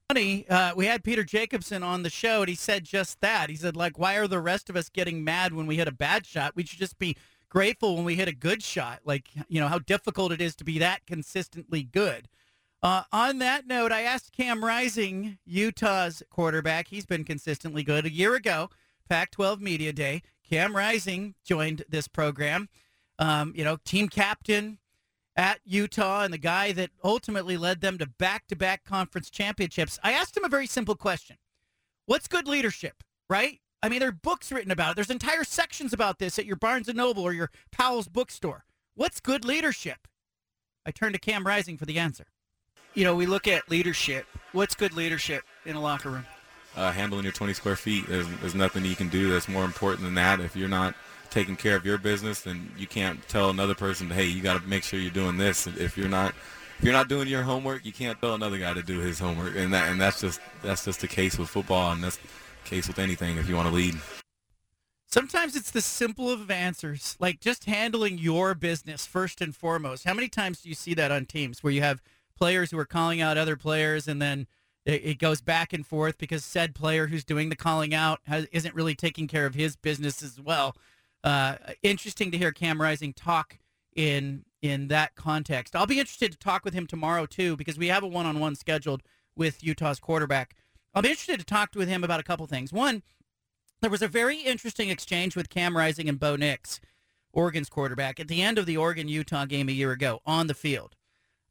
funny. 0.08 0.48
Uh, 0.48 0.72
we 0.74 0.86
had 0.86 1.04
Peter 1.04 1.22
Jacobsen 1.24 1.82
on 1.82 2.02
the 2.02 2.10
show, 2.10 2.40
and 2.40 2.48
he 2.48 2.54
said 2.56 2.84
just 2.84 3.20
that. 3.20 3.48
He 3.48 3.56
said, 3.56 3.76
like, 3.76 3.96
why 3.98 4.16
are 4.16 4.26
the 4.26 4.40
rest 4.40 4.68
of 4.68 4.76
us 4.76 4.88
getting 4.88 5.22
mad 5.22 5.52
when 5.54 5.66
we 5.66 5.76
hit 5.76 5.86
a 5.86 5.92
bad 5.92 6.26
shot? 6.26 6.56
We 6.56 6.64
should 6.66 6.80
just 6.80 6.98
be 6.98 7.16
grateful 7.50 7.96
when 7.96 8.04
we 8.04 8.14
hit 8.14 8.28
a 8.28 8.32
good 8.32 8.62
shot. 8.62 9.00
Like, 9.04 9.28
you 9.48 9.60
know, 9.60 9.68
how 9.68 9.78
difficult 9.78 10.32
it 10.32 10.40
is 10.40 10.56
to 10.56 10.64
be 10.64 10.78
that 10.78 11.04
consistently 11.06 11.82
good. 11.82 12.28
Uh, 12.82 13.02
on 13.12 13.38
that 13.38 13.66
note, 13.66 13.92
I 13.92 14.02
asked 14.02 14.32
Cam 14.32 14.64
Rising, 14.64 15.36
Utah's 15.44 16.22
quarterback. 16.30 16.88
He's 16.88 17.04
been 17.04 17.24
consistently 17.24 17.82
good. 17.82 18.06
A 18.06 18.10
year 18.10 18.34
ago, 18.34 18.70
Pac-12 19.08 19.60
Media 19.60 19.92
Day, 19.92 20.22
Cam 20.48 20.74
Rising 20.74 21.34
joined 21.44 21.84
this 21.90 22.08
program. 22.08 22.70
Um, 23.18 23.52
you 23.54 23.64
know, 23.64 23.76
team 23.84 24.08
captain, 24.08 24.78
at 25.36 25.60
Utah 25.64 26.22
and 26.22 26.34
the 26.34 26.38
guy 26.38 26.72
that 26.72 26.90
ultimately 27.02 27.56
led 27.56 27.80
them 27.80 27.96
to 27.98 28.06
back-to-back 28.06 28.84
conference 28.84 29.30
championships. 29.30 29.98
I 30.02 30.12
asked 30.12 30.36
him 30.36 30.44
a 30.44 30.50
very 30.50 30.66
simple 30.66 30.94
question. 30.94 31.36
What's 32.06 32.28
good 32.28 32.46
leadership, 32.48 33.02
right? 33.28 33.58
I 33.82 33.88
mean, 33.88 34.00
there 34.00 34.08
are 34.08 34.12
books 34.12 34.52
written 34.52 34.70
about 34.70 34.92
it. 34.92 34.94
There's 34.96 35.10
entire 35.10 35.44
sections 35.44 35.92
about 35.92 36.18
this 36.18 36.38
at 36.38 36.46
your 36.46 36.56
Barnes 36.56 36.92
& 36.92 36.94
Noble 36.94 37.22
or 37.22 37.32
your 37.32 37.50
Powell's 37.72 38.08
bookstore. 38.08 38.64
What's 38.94 39.20
good 39.20 39.44
leadership? 39.44 40.06
I 40.84 40.90
turned 40.90 41.14
to 41.14 41.20
Cam 41.20 41.46
Rising 41.46 41.78
for 41.78 41.86
the 41.86 41.98
answer. 41.98 42.26
You 42.94 43.04
know, 43.04 43.14
we 43.14 43.26
look 43.26 43.48
at 43.48 43.70
leadership. 43.70 44.26
What's 44.52 44.74
good 44.74 44.92
leadership 44.94 45.44
in 45.64 45.76
a 45.76 45.80
locker 45.80 46.10
room? 46.10 46.26
uh, 46.76 46.92
handling 46.92 47.24
your 47.24 47.32
20 47.32 47.52
square 47.52 47.76
feet. 47.76 48.06
There's, 48.06 48.26
there's 48.40 48.54
nothing 48.54 48.84
you 48.84 48.96
can 48.96 49.08
do 49.08 49.30
that's 49.30 49.48
more 49.48 49.64
important 49.64 50.02
than 50.02 50.14
that. 50.14 50.40
If 50.40 50.56
you're 50.56 50.68
not 50.68 50.94
taking 51.30 51.56
care 51.56 51.76
of 51.76 51.84
your 51.84 51.98
business, 51.98 52.40
then 52.40 52.72
you 52.76 52.86
can't 52.86 53.26
tell 53.28 53.50
another 53.50 53.74
person, 53.74 54.10
hey, 54.10 54.26
you 54.26 54.42
got 54.42 54.60
to 54.60 54.68
make 54.68 54.82
sure 54.82 54.98
you're 54.98 55.10
doing 55.10 55.36
this. 55.36 55.66
If 55.66 55.96
you're 55.96 56.08
not 56.08 56.34
if 56.78 56.84
you're 56.84 56.94
not 56.94 57.08
doing 57.08 57.28
your 57.28 57.42
homework, 57.42 57.84
you 57.84 57.92
can't 57.92 58.18
tell 58.22 58.34
another 58.34 58.56
guy 58.56 58.72
to 58.72 58.82
do 58.82 59.00
his 59.00 59.18
homework. 59.18 59.54
And 59.54 59.72
that 59.74 59.90
and 59.90 60.00
that's 60.00 60.20
just 60.20 60.40
that's 60.62 60.84
just 60.84 61.00
the 61.00 61.08
case 61.08 61.38
with 61.38 61.48
football, 61.48 61.92
and 61.92 62.02
that's 62.02 62.16
the 62.16 62.28
case 62.70 62.86
with 62.86 62.98
anything. 62.98 63.36
If 63.36 63.48
you 63.48 63.56
want 63.56 63.68
to 63.68 63.74
lead. 63.74 63.96
Sometimes 65.06 65.56
it's 65.56 65.72
the 65.72 65.80
simple 65.80 66.30
of 66.30 66.52
answers, 66.52 67.16
like 67.18 67.40
just 67.40 67.64
handling 67.64 68.16
your 68.16 68.54
business 68.54 69.06
first 69.06 69.40
and 69.40 69.54
foremost. 69.54 70.04
How 70.04 70.14
many 70.14 70.28
times 70.28 70.62
do 70.62 70.68
you 70.68 70.76
see 70.76 70.94
that 70.94 71.10
on 71.10 71.26
teams 71.26 71.64
where 71.64 71.72
you 71.72 71.82
have 71.82 72.00
players 72.38 72.70
who 72.70 72.78
are 72.78 72.84
calling 72.84 73.20
out 73.20 73.36
other 73.36 73.56
players 73.56 74.06
and 74.06 74.22
then 74.22 74.46
it, 74.84 75.04
it 75.04 75.18
goes 75.18 75.40
back 75.40 75.72
and 75.72 75.84
forth 75.84 76.16
because 76.16 76.44
said 76.44 76.76
player 76.76 77.08
who's 77.08 77.24
doing 77.24 77.48
the 77.48 77.56
calling 77.56 77.92
out 77.92 78.20
has, 78.26 78.46
isn't 78.52 78.74
really 78.74 78.94
taking 78.94 79.26
care 79.26 79.46
of 79.46 79.54
his 79.56 79.74
business 79.74 80.22
as 80.22 80.40
well. 80.40 80.76
Uh, 81.24 81.56
interesting 81.82 82.30
to 82.30 82.38
hear 82.38 82.52
Cam 82.52 82.80
Rising 82.80 83.12
talk 83.12 83.58
in 83.96 84.44
in 84.62 84.88
that 84.88 85.16
context. 85.16 85.74
I'll 85.74 85.86
be 85.86 85.98
interested 85.98 86.30
to 86.30 86.38
talk 86.38 86.64
with 86.64 86.74
him 86.74 86.86
tomorrow 86.86 87.26
too 87.26 87.56
because 87.56 87.78
we 87.78 87.88
have 87.88 88.04
a 88.04 88.06
one-on-one 88.06 88.54
scheduled 88.54 89.02
with 89.34 89.64
Utah's 89.64 89.98
quarterback. 89.98 90.54
Be 90.94 91.08
interested 91.08 91.38
to 91.38 91.46
talk 91.46 91.70
with 91.74 91.88
him 91.88 92.04
about 92.04 92.20
a 92.20 92.24
couple 92.24 92.46
things. 92.46 92.72
One, 92.72 93.02
there 93.80 93.90
was 93.90 94.02
a 94.02 94.08
very 94.08 94.38
interesting 94.38 94.90
exchange 94.90 95.34
with 95.34 95.48
Cam 95.48 95.76
Rising 95.76 96.08
and 96.08 96.20
Bo 96.20 96.36
Nix, 96.36 96.80
Oregon's 97.32 97.70
quarterback, 97.70 98.20
at 98.20 98.28
the 98.28 98.42
end 98.42 98.58
of 98.58 98.66
the 98.66 98.76
Oregon 98.76 99.08
Utah 99.08 99.46
game 99.46 99.68
a 99.68 99.72
year 99.72 99.92
ago 99.92 100.20
on 100.26 100.46
the 100.46 100.54
field. 100.54 100.96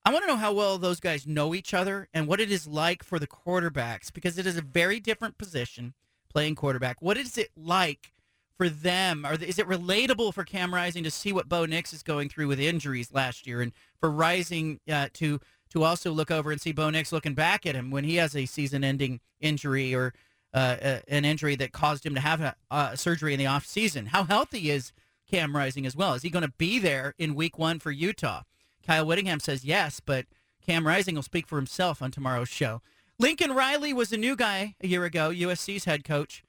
I 0.05 0.11
want 0.11 0.23
to 0.23 0.27
know 0.27 0.37
how 0.37 0.53
well 0.53 0.77
those 0.77 0.99
guys 0.99 1.27
know 1.27 1.53
each 1.53 1.73
other 1.73 2.07
and 2.13 2.27
what 2.27 2.39
it 2.39 2.51
is 2.51 2.67
like 2.67 3.03
for 3.03 3.19
the 3.19 3.27
quarterbacks 3.27 4.13
because 4.13 4.37
it 4.37 4.45
is 4.45 4.57
a 4.57 4.61
very 4.61 4.99
different 4.99 5.37
position 5.37 5.93
playing 6.31 6.55
quarterback. 6.55 7.01
What 7.01 7.17
is 7.17 7.37
it 7.37 7.49
like 7.57 8.13
for 8.57 8.69
them? 8.69 9.25
Or 9.25 9.33
is 9.33 9.59
it 9.59 9.67
relatable 9.67 10.33
for 10.33 10.43
Cam 10.43 10.73
Rising 10.73 11.03
to 11.03 11.11
see 11.11 11.33
what 11.33 11.49
Bo 11.49 11.65
Nix 11.65 11.93
is 11.93 12.03
going 12.03 12.29
through 12.29 12.47
with 12.47 12.59
injuries 12.59 13.13
last 13.13 13.45
year 13.45 13.61
and 13.61 13.71
for 13.99 14.09
Rising 14.09 14.79
uh, 14.91 15.09
to 15.13 15.39
to 15.71 15.83
also 15.83 16.11
look 16.11 16.31
over 16.31 16.51
and 16.51 16.59
see 16.59 16.71
Bo 16.71 16.89
Nix 16.89 17.11
looking 17.11 17.33
back 17.33 17.65
at 17.65 17.75
him 17.75 17.91
when 17.91 18.03
he 18.03 18.15
has 18.15 18.35
a 18.35 18.45
season-ending 18.45 19.19
injury 19.39 19.93
or 19.93 20.13
uh, 20.53 20.77
uh, 20.81 20.99
an 21.07 21.25
injury 21.25 21.55
that 21.55 21.71
caused 21.71 22.05
him 22.05 22.15
to 22.15 22.21
have 22.21 22.55
a, 22.71 22.97
surgery 22.97 23.33
in 23.33 23.39
the 23.39 23.45
off 23.45 23.65
season. 23.65 24.07
How 24.07 24.23
healthy 24.23 24.71
is 24.71 24.91
Cam 25.29 25.55
Rising 25.55 25.85
as 25.85 25.95
well? 25.95 26.15
Is 26.15 26.23
he 26.23 26.29
going 26.29 26.45
to 26.45 26.53
be 26.57 26.79
there 26.79 27.13
in 27.17 27.35
Week 27.35 27.57
One 27.59 27.79
for 27.79 27.91
Utah? 27.91 28.43
Kyle 28.85 29.05
Whittingham 29.05 29.39
says 29.39 29.63
yes, 29.63 29.99
but 29.99 30.25
Cam 30.65 30.87
Rising 30.87 31.15
will 31.15 31.21
speak 31.21 31.47
for 31.47 31.57
himself 31.57 32.01
on 32.01 32.09
tomorrow's 32.09 32.49
show. 32.49 32.81
Lincoln 33.19 33.51
Riley 33.51 33.93
was 33.93 34.11
a 34.11 34.17
new 34.17 34.35
guy 34.35 34.75
a 34.81 34.87
year 34.87 35.05
ago, 35.05 35.29
USC's 35.29 35.85
head 35.85 36.03
coach. 36.03 36.43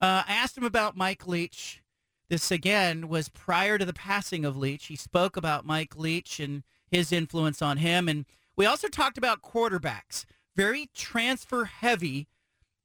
Uh, 0.00 0.24
I 0.26 0.32
asked 0.32 0.56
him 0.56 0.64
about 0.64 0.96
Mike 0.96 1.26
Leach. 1.26 1.82
This 2.28 2.50
again 2.50 3.08
was 3.08 3.28
prior 3.28 3.78
to 3.78 3.84
the 3.84 3.92
passing 3.92 4.44
of 4.44 4.56
Leach. 4.56 4.86
He 4.86 4.96
spoke 4.96 5.36
about 5.36 5.66
Mike 5.66 5.96
Leach 5.96 6.40
and 6.40 6.62
his 6.90 7.12
influence 7.12 7.60
on 7.62 7.76
him, 7.76 8.08
and 8.08 8.24
we 8.56 8.66
also 8.66 8.88
talked 8.88 9.18
about 9.18 9.42
quarterbacks. 9.42 10.24
Very 10.56 10.90
transfer 10.94 11.64
heavy. 11.64 12.28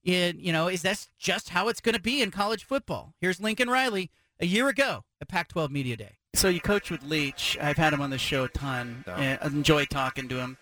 In 0.03 0.39
you 0.39 0.53
know, 0.53 0.69
is 0.69 0.81
that 0.83 1.07
just 1.19 1.49
how 1.49 1.67
it's 1.67 1.81
going 1.81 1.93
to 1.93 2.01
be 2.01 2.21
in 2.21 2.31
college 2.31 2.63
football? 2.63 3.13
Here's 3.19 3.41
Lincoln 3.41 3.69
Riley 3.69 4.11
a 4.39 4.45
year 4.45 4.69
ago 4.69 5.03
at 5.21 5.27
Pac-12 5.27 5.69
Media 5.69 5.97
Day. 5.97 6.17
So 6.35 6.47
you 6.47 6.61
coach 6.61 6.89
with 6.89 7.03
Leach. 7.03 7.57
I've 7.61 7.77
had 7.77 7.91
him 7.91 8.01
on 8.01 8.09
the 8.09 8.17
show 8.17 8.45
a 8.45 8.49
ton. 8.49 9.03
And 9.07 9.39
enjoy 9.41 9.85
talking 9.85 10.29
to 10.29 10.35
him. 10.35 10.57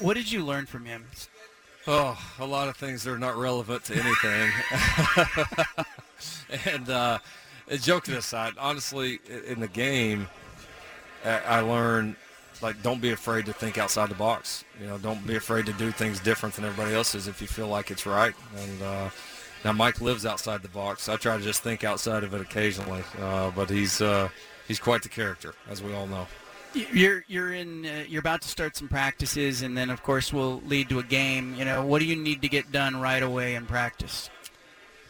What 0.00 0.14
did 0.14 0.30
you 0.32 0.44
learn 0.44 0.66
from 0.66 0.86
him? 0.86 1.06
Oh, 1.86 2.18
a 2.38 2.46
lot 2.46 2.68
of 2.68 2.76
things 2.76 3.04
that 3.04 3.12
are 3.12 3.18
not 3.18 3.36
relevant 3.36 3.84
to 3.84 3.94
anything. 3.94 4.50
and 6.72 6.90
uh, 6.90 7.18
joking 7.80 8.14
aside, 8.14 8.54
honestly, 8.58 9.20
in 9.46 9.60
the 9.60 9.68
game, 9.68 10.28
I 11.24 11.60
learned 11.60 12.16
like 12.62 12.82
don't 12.82 13.00
be 13.00 13.10
afraid 13.10 13.46
to 13.46 13.52
think 13.52 13.78
outside 13.78 14.08
the 14.08 14.14
box. 14.14 14.64
You 14.80 14.86
know, 14.86 14.98
don't 14.98 15.26
be 15.26 15.36
afraid 15.36 15.66
to 15.66 15.72
do 15.72 15.90
things 15.90 16.20
different 16.20 16.54
than 16.54 16.64
everybody 16.64 16.94
else 16.94 17.14
is 17.14 17.26
if 17.28 17.40
you 17.40 17.46
feel 17.46 17.68
like 17.68 17.90
it's 17.90 18.06
right. 18.06 18.34
And 18.56 18.82
uh, 18.82 19.10
now 19.64 19.72
Mike 19.72 20.00
lives 20.00 20.26
outside 20.26 20.62
the 20.62 20.68
box. 20.68 21.08
I 21.08 21.16
try 21.16 21.36
to 21.36 21.42
just 21.42 21.62
think 21.62 21.84
outside 21.84 22.24
of 22.24 22.34
it 22.34 22.40
occasionally, 22.40 23.02
uh, 23.20 23.50
but 23.50 23.70
he's 23.70 24.00
uh, 24.00 24.28
he's 24.68 24.78
quite 24.78 25.02
the 25.02 25.08
character, 25.08 25.54
as 25.68 25.82
we 25.82 25.94
all 25.94 26.06
know. 26.06 26.26
You're 26.72 27.24
you're 27.26 27.52
in 27.52 27.84
uh, 27.84 28.04
you're 28.08 28.20
about 28.20 28.42
to 28.42 28.48
start 28.48 28.76
some 28.76 28.88
practices, 28.88 29.62
and 29.62 29.76
then 29.76 29.90
of 29.90 30.02
course 30.02 30.32
will 30.32 30.62
lead 30.66 30.88
to 30.90 30.98
a 31.00 31.02
game. 31.02 31.54
You 31.56 31.64
know, 31.64 31.84
what 31.84 31.98
do 31.98 32.04
you 32.04 32.16
need 32.16 32.42
to 32.42 32.48
get 32.48 32.70
done 32.70 33.00
right 33.00 33.22
away 33.22 33.54
in 33.54 33.66
practice? 33.66 34.30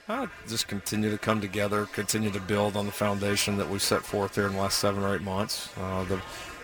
Uh, 0.09 0.27
just 0.49 0.67
continue 0.67 1.09
to 1.09 1.19
come 1.19 1.41
together, 1.41 1.87
continue 1.87 2.31
to 2.31 2.41
build 2.41 2.77
on 2.77 2.85
the 2.85 2.91
foundation 2.91 3.57
that 3.59 3.69
we've 3.69 3.81
set 3.81 4.03
forth 4.03 4.35
here 4.35 4.47
in 4.47 4.55
the 4.55 4.59
last 4.59 4.81
seven 4.81 5.05
or 5.05 5.15
eight 5.15 5.23
months. 5.23 5.69
Uh, 5.79 6.03
the 6.05 6.21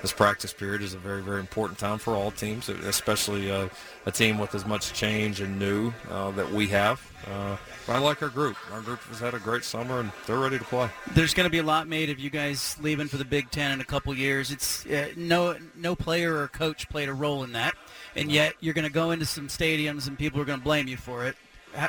this 0.07 0.13
practice 0.13 0.53
period 0.53 0.83
is 0.83 0.95
a 0.95 0.99
very, 0.99 1.21
very 1.21 1.41
important 1.41 1.81
time 1.81 1.99
for 1.99 2.15
all 2.15 2.31
teams, 2.31 2.69
especially 2.69 3.51
uh, 3.51 3.69
a 4.07 4.13
team 4.13 4.39
with 4.39 4.55
as 4.55 4.65
much 4.65 4.93
change 4.93 5.41
and 5.41 5.59
new 5.59 5.93
uh, 6.09 6.31
that 6.31 6.49
we 6.49 6.69
have. 6.69 7.03
Uh, 7.29 7.57
I 7.89 7.99
like 7.99 8.23
our 8.23 8.29
group. 8.29 8.57
Our 8.73 8.83
group 8.83 9.01
has 9.09 9.19
had 9.19 9.35
a 9.35 9.41
great 9.41 9.65
summer, 9.65 9.99
and 9.99 10.13
they're 10.25 10.39
ready 10.39 10.59
to 10.59 10.65
play. 10.65 10.89
There's 11.15 11.35
going 11.35 11.47
to 11.47 11.51
be 11.51 11.59
a 11.59 11.65
lot 11.65 11.89
made 11.89 12.09
of 12.09 12.21
you 12.21 12.31
guys 12.31 12.77
leaving 12.81 13.09
for 13.09 13.17
the 13.17 13.25
Big 13.25 13.51
Ten 13.51 13.73
in 13.73 13.81
a 13.81 13.85
couple 13.85 14.15
years. 14.15 14.53
It's 14.53 14.87
uh, 14.87 15.09
no 15.17 15.57
no 15.75 15.97
player 15.97 16.37
or 16.37 16.47
coach 16.47 16.89
played 16.89 17.09
a 17.09 17.13
role 17.13 17.43
in 17.43 17.51
that, 17.55 17.75
and 18.15 18.31
yet 18.31 18.55
you're 18.61 18.75
going 18.75 18.87
to 18.87 18.93
go 18.93 19.11
into 19.11 19.27
some 19.27 19.49
stadiums 19.49 20.07
and 20.07 20.17
people 20.17 20.41
are 20.41 20.45
going 20.45 20.61
to 20.61 20.65
blame 20.65 20.87
you 20.87 20.97
for 20.97 21.25
it. 21.27 21.35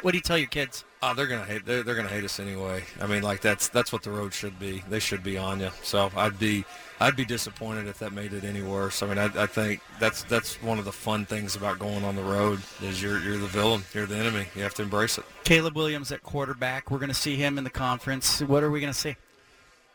What 0.02 0.12
do 0.12 0.18
you 0.18 0.24
tell 0.24 0.40
your 0.40 0.48
kids? 0.48 0.84
Oh, 1.02 1.14
they're 1.14 1.28
gonna 1.28 1.46
hate. 1.46 1.66
They're, 1.66 1.82
they're 1.82 1.96
gonna 1.96 2.10
hate 2.10 2.26
us 2.26 2.42
anyway. 2.42 2.84
I 3.00 3.08
mean, 3.08 3.22
like 3.22 3.40
that's 3.40 3.70
that's 3.70 3.94
what 3.94 4.04
the 4.04 4.10
road 4.12 4.34
should 4.34 4.60
be. 4.60 4.84
They 4.90 5.00
should 5.00 5.24
be 5.24 5.38
on 5.38 5.62
you. 5.62 5.70
So 5.82 6.12
I'd 6.18 6.38
be 6.40 6.66
I'd 7.00 7.16
be 7.16 7.26
disappointed 7.26 7.88
if 7.88 8.00
that 8.00 8.12
made 8.12 8.34
it 8.34 8.44
any 8.44 8.62
worse. 8.62 9.04
I 9.04 9.08
mean, 9.08 9.18
I, 9.20 9.26
I 9.26 9.46
think 9.46 9.82
that's 10.00 10.24
that's 10.24 10.62
one 10.64 10.80
of 10.80 10.86
the 10.86 10.92
fun 10.92 11.26
things 11.26 11.56
about 11.56 11.78
going 11.78 12.04
on 12.04 12.16
the 12.16 12.24
road 12.24 12.60
is 12.82 13.02
you're 13.02 13.20
you're 13.20 13.38
the 13.38 13.48
villain, 13.48 13.84
you're 13.94 14.08
the 14.08 14.16
enemy. 14.16 14.48
You 14.56 14.64
have 14.64 14.74
to 14.76 14.82
embrace 14.82 15.18
it. 15.18 15.26
Caleb 15.44 15.76
Williams 15.76 16.12
at 16.12 16.24
quarterback. 16.24 16.90
We're 16.90 16.98
going 16.98 17.10
to 17.10 17.16
see 17.16 17.36
him 17.36 17.58
in 17.58 17.64
the 17.64 17.70
conference. 17.70 18.42
What 18.42 18.64
are 18.64 18.72
we 18.72 18.80
going 18.80 18.94
to 18.94 18.98
see? 18.98 19.16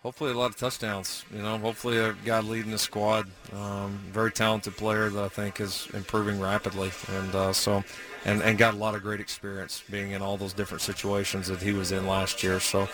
Hopefully 0.02 0.32
a 0.32 0.34
lot 0.34 0.50
of 0.50 0.56
touchdowns. 0.56 1.24
You 1.32 1.42
know, 1.42 1.58
hopefully 1.58 1.98
a 1.98 2.12
guy 2.24 2.40
leading 2.40 2.72
the 2.72 2.78
squad. 2.78 3.28
Um, 3.52 4.00
very 4.10 4.32
talented 4.32 4.76
player 4.76 5.08
that 5.08 5.22
I 5.22 5.28
think 5.28 5.60
is 5.60 5.88
improving 5.94 6.40
rapidly, 6.40 6.90
and 7.08 7.34
uh, 7.34 7.52
so 7.52 7.84
and 8.24 8.42
and 8.42 8.58
got 8.58 8.74
a 8.74 8.76
lot 8.76 8.94
of 8.94 9.02
great 9.02 9.20
experience 9.20 9.82
being 9.90 10.12
in 10.12 10.22
all 10.22 10.36
those 10.36 10.52
different 10.52 10.82
situations 10.82 11.48
that 11.48 11.62
he 11.62 11.72
was 11.72 11.92
in 11.92 12.06
last 12.06 12.42
year. 12.42 12.60
So 12.60 12.88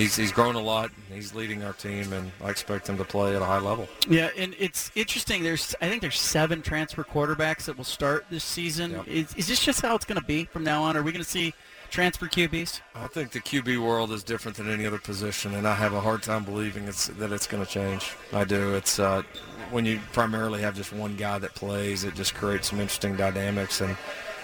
he's 0.00 0.16
he's 0.16 0.32
grown 0.32 0.54
a 0.54 0.60
lot. 0.60 0.90
He's 1.12 1.34
leading 1.34 1.62
our 1.62 1.72
team, 1.72 2.12
and 2.12 2.30
I 2.42 2.50
expect 2.50 2.88
him 2.88 2.96
to 2.98 3.04
play 3.04 3.36
at 3.36 3.42
a 3.42 3.44
high 3.44 3.60
level. 3.60 3.88
Yeah, 4.08 4.30
and 4.36 4.54
it's 4.58 4.90
interesting. 4.94 5.42
There's 5.42 5.74
I 5.80 5.88
think 5.88 6.00
there's 6.00 6.18
seven 6.18 6.62
transfer 6.62 7.04
quarterbacks 7.04 7.64
that 7.64 7.76
will 7.76 7.84
start 7.84 8.26
this 8.30 8.44
season. 8.44 8.92
Yep. 8.92 9.08
Is, 9.08 9.34
is 9.34 9.48
this 9.48 9.64
just 9.64 9.82
how 9.82 9.94
it's 9.94 10.04
going 10.04 10.20
to 10.20 10.26
be 10.26 10.44
from 10.46 10.64
now 10.64 10.82
on? 10.82 10.96
Are 10.96 11.02
we 11.02 11.12
going 11.12 11.24
to 11.24 11.30
see 11.30 11.54
transfer 11.90 12.26
QBs? 12.26 12.80
I 12.94 13.06
think 13.08 13.32
the 13.32 13.40
QB 13.40 13.82
world 13.84 14.12
is 14.12 14.22
different 14.22 14.56
than 14.56 14.70
any 14.70 14.86
other 14.86 14.98
position, 14.98 15.54
and 15.54 15.66
I 15.66 15.74
have 15.74 15.92
a 15.92 16.00
hard 16.00 16.22
time 16.22 16.44
believing 16.44 16.84
it's 16.84 17.08
that 17.08 17.32
it's 17.32 17.46
going 17.46 17.64
to 17.64 17.70
change. 17.70 18.12
I 18.32 18.44
do. 18.44 18.74
It's 18.74 18.98
uh, 18.98 19.22
when 19.70 19.84
you 19.84 20.00
primarily 20.12 20.62
have 20.62 20.76
just 20.76 20.92
one 20.92 21.16
guy 21.16 21.38
that 21.38 21.54
plays, 21.54 22.04
it 22.04 22.14
just 22.14 22.34
creates 22.34 22.70
some 22.70 22.80
interesting 22.80 23.16
dynamics 23.16 23.80
and 23.80 23.96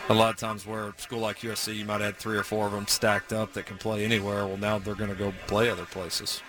a 0.09 0.15
lot 0.15 0.31
of 0.31 0.37
times 0.37 0.67
where 0.67 0.93
school 0.99 1.19
like 1.19 1.41
USC, 1.41 1.77
you 1.77 1.85
might 1.85 2.01
have 2.01 2.17
three 2.17 2.37
or 2.37 2.43
four 2.43 2.67
of 2.67 2.73
them 2.73 2.87
stacked 2.87 3.33
up 3.33 3.53
that 3.55 3.67
can 3.67 3.77
play 3.77 4.05
anywhere. 4.05 4.47
Well, 4.47 4.57
now 4.57 4.79
they're 4.79 4.95
going 4.95 5.11
to 5.11 5.17
go 5.17 5.33
play 5.47 5.69
other 5.69 5.85
places. 5.85 6.43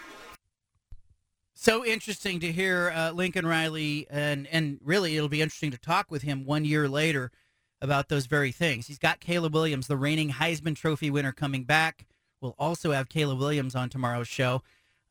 So 1.56 1.84
interesting 1.84 2.40
to 2.42 2.52
hear 2.52 2.92
uh, 2.96 3.12
Lincoln 3.12 3.46
Riley, 3.46 4.06
and 4.12 4.46
and 4.48 4.80
really 4.84 5.18
it'll 5.18 5.28
be 5.28 5.42
interesting 5.42 5.72
to 5.72 5.78
talk 5.78 6.12
with 6.12 6.22
him 6.22 6.46
one 6.46 6.66
year 6.66 6.88
later 6.88 7.32
about 7.82 8.10
those 8.10 8.28
very 8.28 8.52
things. 8.52 8.88
He's 8.88 9.00
got 9.00 9.20
Caleb 9.20 9.56
Williams, 9.56 9.88
the 9.88 9.98
reigning 9.98 10.30
Heisman 10.30 10.76
Trophy 10.76 11.10
winner, 11.10 11.32
coming 11.32 11.64
back. 11.64 12.06
We'll 12.42 12.56
also 12.60 12.92
have 12.92 13.10
Caleb 13.10 13.40
Williams 13.40 13.76
on 13.76 13.90
tomorrow's 13.90 14.28
show. 14.28 14.62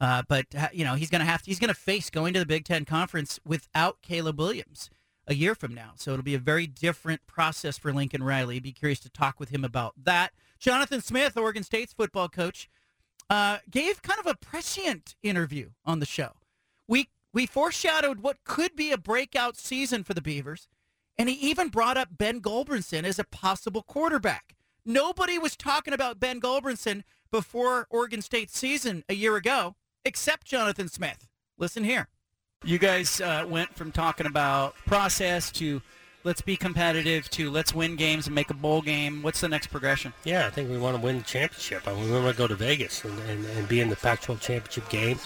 Uh, 0.01 0.23
but 0.29 0.47
uh, 0.57 0.69
you 0.73 0.85
know 0.85 0.95
he's 0.95 1.11
going 1.11 1.21
to 1.21 1.27
have 1.27 1.43
to, 1.43 1.47
he's 1.47 1.59
going 1.59 1.69
to 1.69 1.75
face 1.75 2.11
going 2.11 2.33
to 2.35 2.39
the 2.39 2.47
Big 2.47 2.65
Ten 2.65 2.85
conference 2.85 3.41
without 3.45 4.01
Caleb 4.03 4.39
Williams 4.39 4.89
a 5.27 5.35
year 5.35 5.55
from 5.55 5.75
now. 5.75 5.93
So 5.97 6.13
it'll 6.13 6.23
be 6.23 6.35
a 6.35 6.39
very 6.39 6.67
different 6.67 7.27
process 7.27 7.79
for 7.79 7.93
Lincoln 7.93 8.23
Riley. 8.23 8.61
Be 8.61 8.73
curious 8.73 9.01
to 9.01 9.11
talk 9.11 9.41
with 9.41 9.51
him 9.51 9.65
about 9.65 9.95
that. 10.05 10.33
Jonathan 10.59 11.01
Smith, 11.01 11.37
Oregon 11.37 11.63
State's 11.63 11.93
football 11.93 12.29
coach, 12.29 12.69
uh, 13.29 13.59
gave 13.71 14.03
kind 14.03 14.21
of 14.21 14.27
a 14.27 14.37
prescient 14.37 15.17
interview 15.23 15.71
on 15.85 16.01
the 16.01 16.07
show. 16.07 16.33
We 16.89 17.09
we 17.33 17.45
foreshadowed 17.45 18.21
what 18.21 18.45
could 18.45 18.75
be 18.77 18.93
a 18.93 18.99
breakout 18.99 19.57
season 19.57 20.05
for 20.05 20.15
the 20.15 20.23
Beavers, 20.23 20.69
and 21.19 21.29
he 21.29 21.35
even 21.35 21.69
brought 21.69 21.99
up 21.99 22.17
Ben 22.17 22.41
Gulbranson 22.41 23.05
as 23.05 23.19
a 23.19 23.25
possible 23.25 23.83
quarterback. 23.83 24.55
Nobody 24.87 25.39
was 25.39 25.57
talking 25.57 25.93
about 25.93 26.21
Ben 26.21 26.41
Gulbranson 26.41 27.03
before 27.31 27.89
Oregon 27.91 28.23
State's 28.23 28.57
season 28.57 29.05
a 29.09 29.15
year 29.15 29.37
ago, 29.37 29.75
except 30.05 30.47
Jonathan 30.47 30.89
Smith. 30.89 31.29
Listen 31.59 31.85
here. 31.85 32.09
You 32.65 32.79
guys 32.79 33.21
uh, 33.21 33.45
went 33.47 33.75
from 33.77 33.93
talking 33.93 34.27
about 34.27 34.75
process 34.87 35.53
to 35.53 35.83
let's 36.25 36.41
be 36.41 36.57
competitive 36.57 37.29
to 37.31 37.51
let's 37.51 37.75
win 37.75 37.97
games 37.97 38.27
and 38.27 38.35
make 38.35 38.51
a 38.51 38.55
bowl 38.55 38.81
game. 38.81 39.23
What's 39.23 39.41
the 39.41 39.49
next 39.49 39.69
progression? 39.69 40.15
Yeah, 40.25 40.47
I 40.47 40.51
think 40.51 40.71
we 40.71 40.79
want 40.79 40.97
to 40.97 41.03
win 41.03 41.19
the 41.19 41.25
championship. 41.25 41.87
I 41.87 41.93
mean, 41.93 42.11
we 42.11 42.13
want 42.13 42.35
to 42.35 42.37
go 42.37 42.49
to 42.49 42.55
Vegas 42.55 43.05
and, 43.05 43.17
and, 43.29 43.45
and 43.45 43.69
be 43.69 43.81
in 43.81 43.91
the 43.91 43.97
Pac-12 43.97 44.41
championship 44.41 44.89
game. 44.89 45.19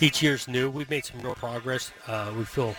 Each 0.00 0.22
year's 0.22 0.46
new. 0.46 0.68
We've 0.70 0.90
made 0.90 1.04
some 1.06 1.20
real 1.20 1.34
progress. 1.34 1.90
Uh, 2.06 2.32
we 2.36 2.44
feel, 2.44 2.76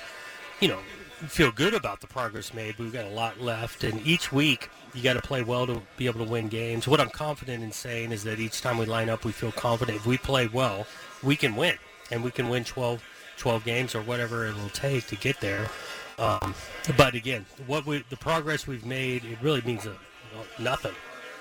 you 0.61 0.68
know, 0.68 0.80
feel 1.27 1.52
good 1.52 1.73
about 1.73 1.99
the 1.99 2.07
progress 2.07 2.53
made. 2.53 2.76
But 2.77 2.84
we've 2.84 2.94
got 2.94 3.06
a 3.06 3.10
lot 3.10 3.41
left, 3.41 3.84
and 3.84 4.06
each 4.06 4.32
week 4.32 4.69
you 4.94 5.02
got 5.02 5.14
to 5.14 5.22
play 5.22 5.41
well 5.41 5.65
to 5.65 5.82
be 5.98 6.06
able 6.06 6.23
to 6.23 6.32
win 6.32 6.48
games. 6.48 6.88
What 6.88 7.02
I'm 7.02 7.10
confident 7.10 7.64
in 7.64 7.72
saying 7.72 8.11
is 8.11 8.23
that 8.26 8.40
each 8.40 8.61
time 8.61 8.77
we 8.77 8.86
line 8.86 9.10
up, 9.10 9.26
we 9.26 9.32
feel 9.32 9.52
confident. 9.52 9.98
If 9.98 10.06
we 10.06 10.18
play 10.18 10.48
well, 10.48 10.86
we 11.23 11.36
can 11.36 11.56
win, 11.56 11.77
and 12.11 12.23
we 12.23 12.30
can 12.30 12.49
win 12.49 12.64
12 12.64 13.03
12 13.38 13.64
games 13.64 13.95
or 13.95 14.02
whatever 14.02 14.45
it 14.45 14.56
will 14.56 14.70
take 14.70 15.07
to 15.07 15.16
get 15.16 15.40
there. 15.40 15.68
Um, 16.18 16.56
but 16.98 17.14
again, 17.14 17.45
what 17.68 17.86
we, 17.86 18.03
the 18.10 18.18
progress 18.18 18.68
we've 18.68 18.86
made, 18.86 19.26
it 19.26 19.38
really 19.41 19.62
means 19.62 19.86
uh, 19.86 19.94
nothing 20.60 20.94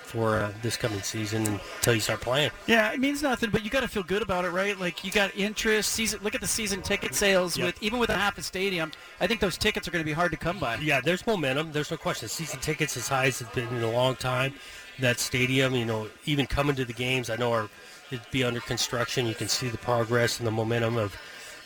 for 0.05 0.37
uh, 0.37 0.51
this 0.61 0.77
coming 0.77 1.01
season 1.01 1.45
until 1.77 1.93
you 1.93 1.99
start 1.99 2.21
playing. 2.21 2.51
Yeah, 2.67 2.91
it 2.93 2.99
means 2.99 3.21
nothing, 3.21 3.49
but 3.49 3.63
you 3.63 3.69
got 3.69 3.81
to 3.81 3.87
feel 3.87 4.03
good 4.03 4.21
about 4.21 4.45
it, 4.45 4.49
right? 4.49 4.79
Like 4.79 5.03
you 5.03 5.11
got 5.11 5.35
interest. 5.35 5.91
Season. 5.93 6.19
Look 6.23 6.35
at 6.35 6.41
the 6.41 6.47
season 6.47 6.81
ticket 6.81 7.13
sales 7.15 7.57
yep. 7.57 7.65
with 7.65 7.83
even 7.83 7.99
with 7.99 8.09
a 8.09 8.15
half 8.15 8.37
a 8.37 8.41
stadium. 8.41 8.91
I 9.19 9.27
think 9.27 9.39
those 9.39 9.57
tickets 9.57 9.87
are 9.87 9.91
going 9.91 10.03
to 10.03 10.05
be 10.05 10.13
hard 10.13 10.31
to 10.31 10.37
come 10.37 10.59
by. 10.59 10.75
Yeah, 10.75 11.01
there's 11.01 11.25
momentum. 11.25 11.71
There's 11.71 11.91
no 11.91 11.97
question. 11.97 12.29
Season 12.29 12.59
tickets 12.59 12.95
as 12.95 13.07
high 13.07 13.25
as 13.25 13.41
it's 13.41 13.51
been 13.51 13.67
in 13.69 13.83
a 13.83 13.91
long 13.91 14.15
time. 14.15 14.53
That 14.99 15.19
stadium, 15.19 15.75
you 15.75 15.85
know, 15.85 16.07
even 16.25 16.45
coming 16.45 16.75
to 16.77 16.85
the 16.85 16.93
games, 16.93 17.29
I 17.29 17.35
know 17.35 17.51
are 17.51 17.69
it'd 18.11 18.29
be 18.31 18.43
under 18.43 18.61
construction. 18.61 19.25
You 19.25 19.35
can 19.35 19.49
see 19.49 19.67
the 19.67 19.77
progress 19.77 20.39
and 20.39 20.47
the 20.47 20.51
momentum 20.51 20.97
of 20.97 21.15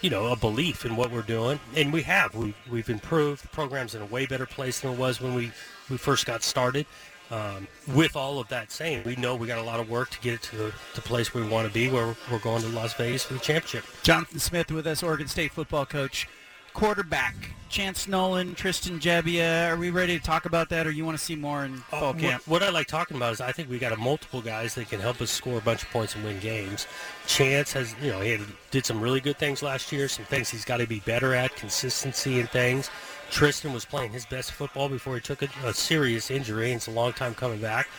you 0.01 0.09
know, 0.09 0.27
a 0.27 0.35
belief 0.35 0.85
in 0.85 0.95
what 0.95 1.11
we're 1.11 1.21
doing, 1.21 1.59
and 1.75 1.91
we 1.91 2.03
have. 2.03 2.35
We 2.35 2.53
we've 2.69 2.89
improved. 2.89 3.43
The 3.43 3.49
program's 3.49 3.95
in 3.95 4.01
a 4.01 4.05
way 4.05 4.25
better 4.25 4.45
place 4.45 4.79
than 4.79 4.93
it 4.93 4.97
was 4.97 5.21
when 5.21 5.33
we 5.33 5.51
we 5.89 5.97
first 5.97 6.25
got 6.25 6.43
started. 6.43 6.85
Um, 7.31 7.67
with 7.93 8.15
all 8.15 8.39
of 8.39 8.47
that 8.47 8.71
saying, 8.71 9.03
we 9.05 9.15
know 9.15 9.35
we 9.35 9.45
got 9.45 9.59
a 9.59 9.63
lot 9.63 9.79
of 9.79 9.87
work 9.87 10.09
to 10.09 10.19
get 10.19 10.33
it 10.33 10.41
to 10.43 10.55
the, 10.55 10.73
the 10.95 11.01
place 11.01 11.31
we 11.31 11.47
want 11.47 11.67
to 11.67 11.73
be, 11.73 11.87
where 11.87 12.15
we're 12.31 12.39
going 12.39 12.63
to 12.63 12.69
Las 12.69 12.95
Vegas 12.95 13.23
for 13.23 13.35
the 13.35 13.39
championship. 13.39 13.85
Jonathan 14.01 14.39
Smith 14.39 14.71
with 14.71 14.87
us, 14.87 15.03
Oregon 15.03 15.27
State 15.27 15.51
football 15.51 15.85
coach 15.85 16.27
quarterback. 16.79 17.35
Chance 17.67 18.07
Nolan, 18.07 18.55
Tristan 18.55 18.99
Gebbia. 18.99 19.69
Are 19.69 19.75
we 19.75 19.89
ready 19.91 20.17
to 20.17 20.23
talk 20.23 20.45
about 20.45 20.69
that, 20.69 20.87
or 20.87 20.91
you 20.91 21.03
want 21.05 21.17
to 21.17 21.23
see 21.23 21.35
more 21.35 21.65
in 21.65 21.83
Oh, 21.91 21.99
fall 21.99 22.13
what- 22.13 22.19
camp? 22.21 22.47
What, 22.47 22.63
I 22.63 22.69
like 22.69 22.87
talking 22.87 23.17
about 23.17 23.33
is 23.33 23.41
I 23.41 23.51
think 23.51 23.69
we 23.69 23.77
got 23.77 23.91
a 23.91 23.97
multiple 23.97 24.41
guys 24.41 24.75
that 24.75 24.89
can 24.89 25.01
help 25.01 25.19
us 25.21 25.29
score 25.29 25.57
a 25.57 25.61
bunch 25.61 25.83
of 25.83 25.89
points 25.91 26.15
and 26.15 26.23
win 26.23 26.39
games. 26.39 26.87
Chance 27.27 27.73
has, 27.73 27.93
you 28.01 28.11
know, 28.11 28.21
he 28.21 28.31
had, 28.31 28.41
did 28.71 28.85
some 28.85 29.01
really 29.01 29.19
good 29.19 29.37
things 29.37 29.61
last 29.61 29.91
year. 29.91 30.07
Some 30.07 30.23
things 30.25 30.49
he's 30.49 30.63
got 30.65 30.77
to 30.77 30.87
be 30.87 30.99
better 31.01 31.35
at, 31.35 31.53
consistency 31.57 32.39
and 32.39 32.49
things. 32.49 32.89
Tristan 33.29 33.73
was 33.73 33.83
playing 33.83 34.13
his 34.13 34.25
best 34.25 34.53
football 34.53 34.87
before 34.87 35.15
he 35.15 35.21
took 35.21 35.41
a, 35.43 35.49
a 35.65 35.73
serious 35.73 36.31
injury, 36.31 36.71
and 36.71 36.77
it's 36.77 36.87
a 36.87 36.91
long 36.91 37.11
time 37.11 37.35
coming 37.35 37.59
back. 37.59 37.89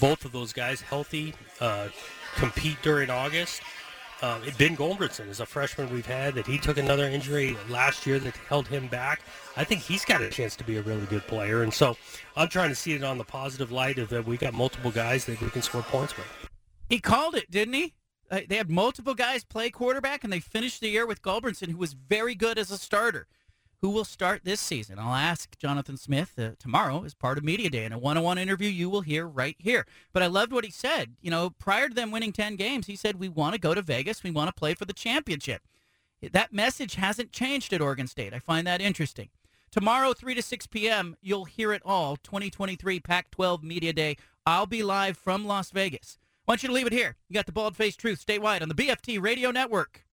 Both 0.00 0.24
of 0.24 0.32
those 0.32 0.52
guys 0.52 0.80
healthy, 0.80 1.34
uh, 1.60 1.86
compete 2.34 2.78
during 2.82 3.10
August. 3.10 3.62
Uh, 4.22 4.38
ben 4.58 4.76
Gulbranson 4.76 5.28
is 5.28 5.40
a 5.40 5.46
freshman 5.46 5.92
we've 5.92 6.06
had 6.06 6.34
that 6.34 6.46
he 6.46 6.56
took 6.56 6.78
another 6.78 7.04
injury 7.04 7.56
last 7.68 8.06
year 8.06 8.18
that 8.20 8.36
held 8.48 8.66
him 8.68 8.86
back. 8.86 9.20
I 9.56 9.64
think 9.64 9.82
he's 9.82 10.04
got 10.04 10.22
a 10.22 10.30
chance 10.30 10.56
to 10.56 10.64
be 10.64 10.76
a 10.76 10.82
really 10.82 11.04
good 11.06 11.26
player, 11.26 11.62
and 11.62 11.74
so 11.74 11.96
I'm 12.36 12.48
trying 12.48 12.70
to 12.70 12.74
see 12.74 12.92
it 12.92 13.04
on 13.04 13.18
the 13.18 13.24
positive 13.24 13.70
light 13.72 13.98
of 13.98 14.08
that 14.10 14.26
we 14.26 14.36
got 14.36 14.54
multiple 14.54 14.90
guys 14.90 15.24
that 15.26 15.40
we 15.40 15.50
can 15.50 15.62
score 15.62 15.82
points 15.82 16.16
with. 16.16 16.26
He 16.88 17.00
called 17.00 17.34
it, 17.34 17.50
didn't 17.50 17.74
he? 17.74 17.94
Uh, 18.30 18.40
they 18.48 18.56
had 18.56 18.70
multiple 18.70 19.14
guys 19.14 19.44
play 19.44 19.70
quarterback, 19.70 20.24
and 20.24 20.32
they 20.32 20.40
finished 20.40 20.80
the 20.80 20.88
year 20.88 21.06
with 21.06 21.20
Gulbranson, 21.22 21.70
who 21.70 21.76
was 21.76 21.92
very 21.92 22.34
good 22.34 22.58
as 22.58 22.70
a 22.70 22.78
starter. 22.78 23.26
Who 23.84 23.90
will 23.90 24.06
start 24.06 24.44
this 24.44 24.62
season? 24.62 24.98
I'll 24.98 25.14
ask 25.14 25.58
Jonathan 25.58 25.98
Smith 25.98 26.38
uh, 26.38 26.52
tomorrow 26.58 27.04
as 27.04 27.12
part 27.12 27.36
of 27.36 27.44
Media 27.44 27.68
Day 27.68 27.84
in 27.84 27.92
a 27.92 27.98
one-on-one 27.98 28.38
interview 28.38 28.70
you 28.70 28.88
will 28.88 29.02
hear 29.02 29.26
right 29.28 29.56
here. 29.58 29.84
But 30.10 30.22
I 30.22 30.26
loved 30.26 30.54
what 30.54 30.64
he 30.64 30.70
said. 30.70 31.16
You 31.20 31.30
know, 31.30 31.50
prior 31.50 31.90
to 31.90 31.94
them 31.94 32.10
winning 32.10 32.32
10 32.32 32.56
games, 32.56 32.86
he 32.86 32.96
said, 32.96 33.20
we 33.20 33.28
want 33.28 33.52
to 33.52 33.60
go 33.60 33.74
to 33.74 33.82
Vegas. 33.82 34.22
We 34.22 34.30
want 34.30 34.48
to 34.48 34.58
play 34.58 34.72
for 34.72 34.86
the 34.86 34.94
championship. 34.94 35.60
That 36.32 36.50
message 36.50 36.94
hasn't 36.94 37.30
changed 37.30 37.74
at 37.74 37.82
Oregon 37.82 38.06
State. 38.06 38.32
I 38.32 38.38
find 38.38 38.66
that 38.66 38.80
interesting. 38.80 39.28
Tomorrow, 39.70 40.14
3 40.14 40.34
to 40.34 40.40
6 40.40 40.66
p.m., 40.68 41.18
you'll 41.20 41.44
hear 41.44 41.70
it 41.74 41.82
all. 41.84 42.16
2023 42.16 43.00
Pac-12 43.00 43.62
Media 43.62 43.92
Day. 43.92 44.16
I'll 44.46 44.64
be 44.64 44.82
live 44.82 45.18
from 45.18 45.44
Las 45.44 45.70
Vegas. 45.70 46.16
I 46.48 46.52
want 46.52 46.62
you 46.62 46.68
to 46.68 46.74
leave 46.74 46.86
it 46.86 46.94
here. 46.94 47.16
You 47.28 47.34
got 47.34 47.44
the 47.44 47.52
Bald 47.52 47.76
Faced 47.76 48.00
Truth 48.00 48.24
statewide 48.26 48.62
on 48.62 48.70
the 48.70 48.74
BFT 48.74 49.20
Radio 49.20 49.50
Network. 49.50 50.06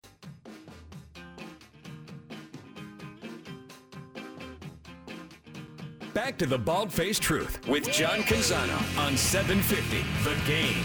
Back 6.13 6.39
to 6.39 6.47
the 6.47 6.57
Bald 6.57 6.91
Faced 6.91 7.21
Truth 7.21 7.67
with 7.67 7.91
John 7.91 8.21
Canzano 8.21 8.77
on 8.97 9.15
750 9.15 10.03
The 10.23 10.35
Game. 10.47 10.75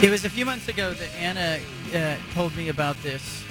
It 0.00 0.10
was 0.10 0.24
a 0.24 0.30
few 0.30 0.46
months 0.46 0.68
ago 0.68 0.92
that 0.92 1.08
Anna 1.18 1.58
uh, 1.92 2.16
told 2.32 2.56
me 2.56 2.68
about 2.68 2.96
this 3.02 3.42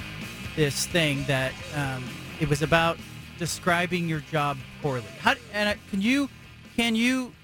this 0.56 0.86
thing 0.86 1.22
that 1.24 1.52
um, 1.76 2.02
it 2.40 2.48
was 2.48 2.62
about 2.62 2.96
describing 3.38 4.08
your 4.08 4.20
job 4.20 4.56
poorly. 4.80 5.04
How, 5.20 5.34
Anna, 5.52 5.76
can 5.90 6.00
you 6.00 6.30
can 6.76 6.96
you 6.96 7.34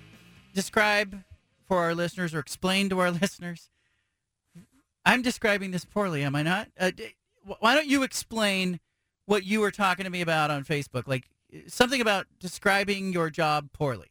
describe 0.55 1.23
for 1.67 1.79
our 1.79 1.95
listeners 1.95 2.35
or 2.35 2.39
explain 2.39 2.89
to 2.91 3.01
our 3.01 3.11
listeners? 3.23 3.71
I'm 5.05 5.23
describing 5.23 5.71
this 5.71 5.85
poorly, 5.85 6.23
am 6.23 6.35
I 6.35 6.43
not? 6.43 6.69
Uh, 6.79 6.93
why 7.61 7.75
don't 7.75 7.87
you 7.87 8.03
explain 8.03 8.81
what 9.27 9.45
you 9.45 9.61
were 9.61 9.71
talking 9.71 10.05
to 10.05 10.11
me 10.11 10.21
about 10.21 10.51
on 10.51 10.65
Facebook? 10.65 11.07
Like 11.07 11.29
something 11.67 12.01
about 12.01 12.27
describing 12.41 13.13
your 13.13 13.31
job 13.31 13.71
poorly. 13.73 14.09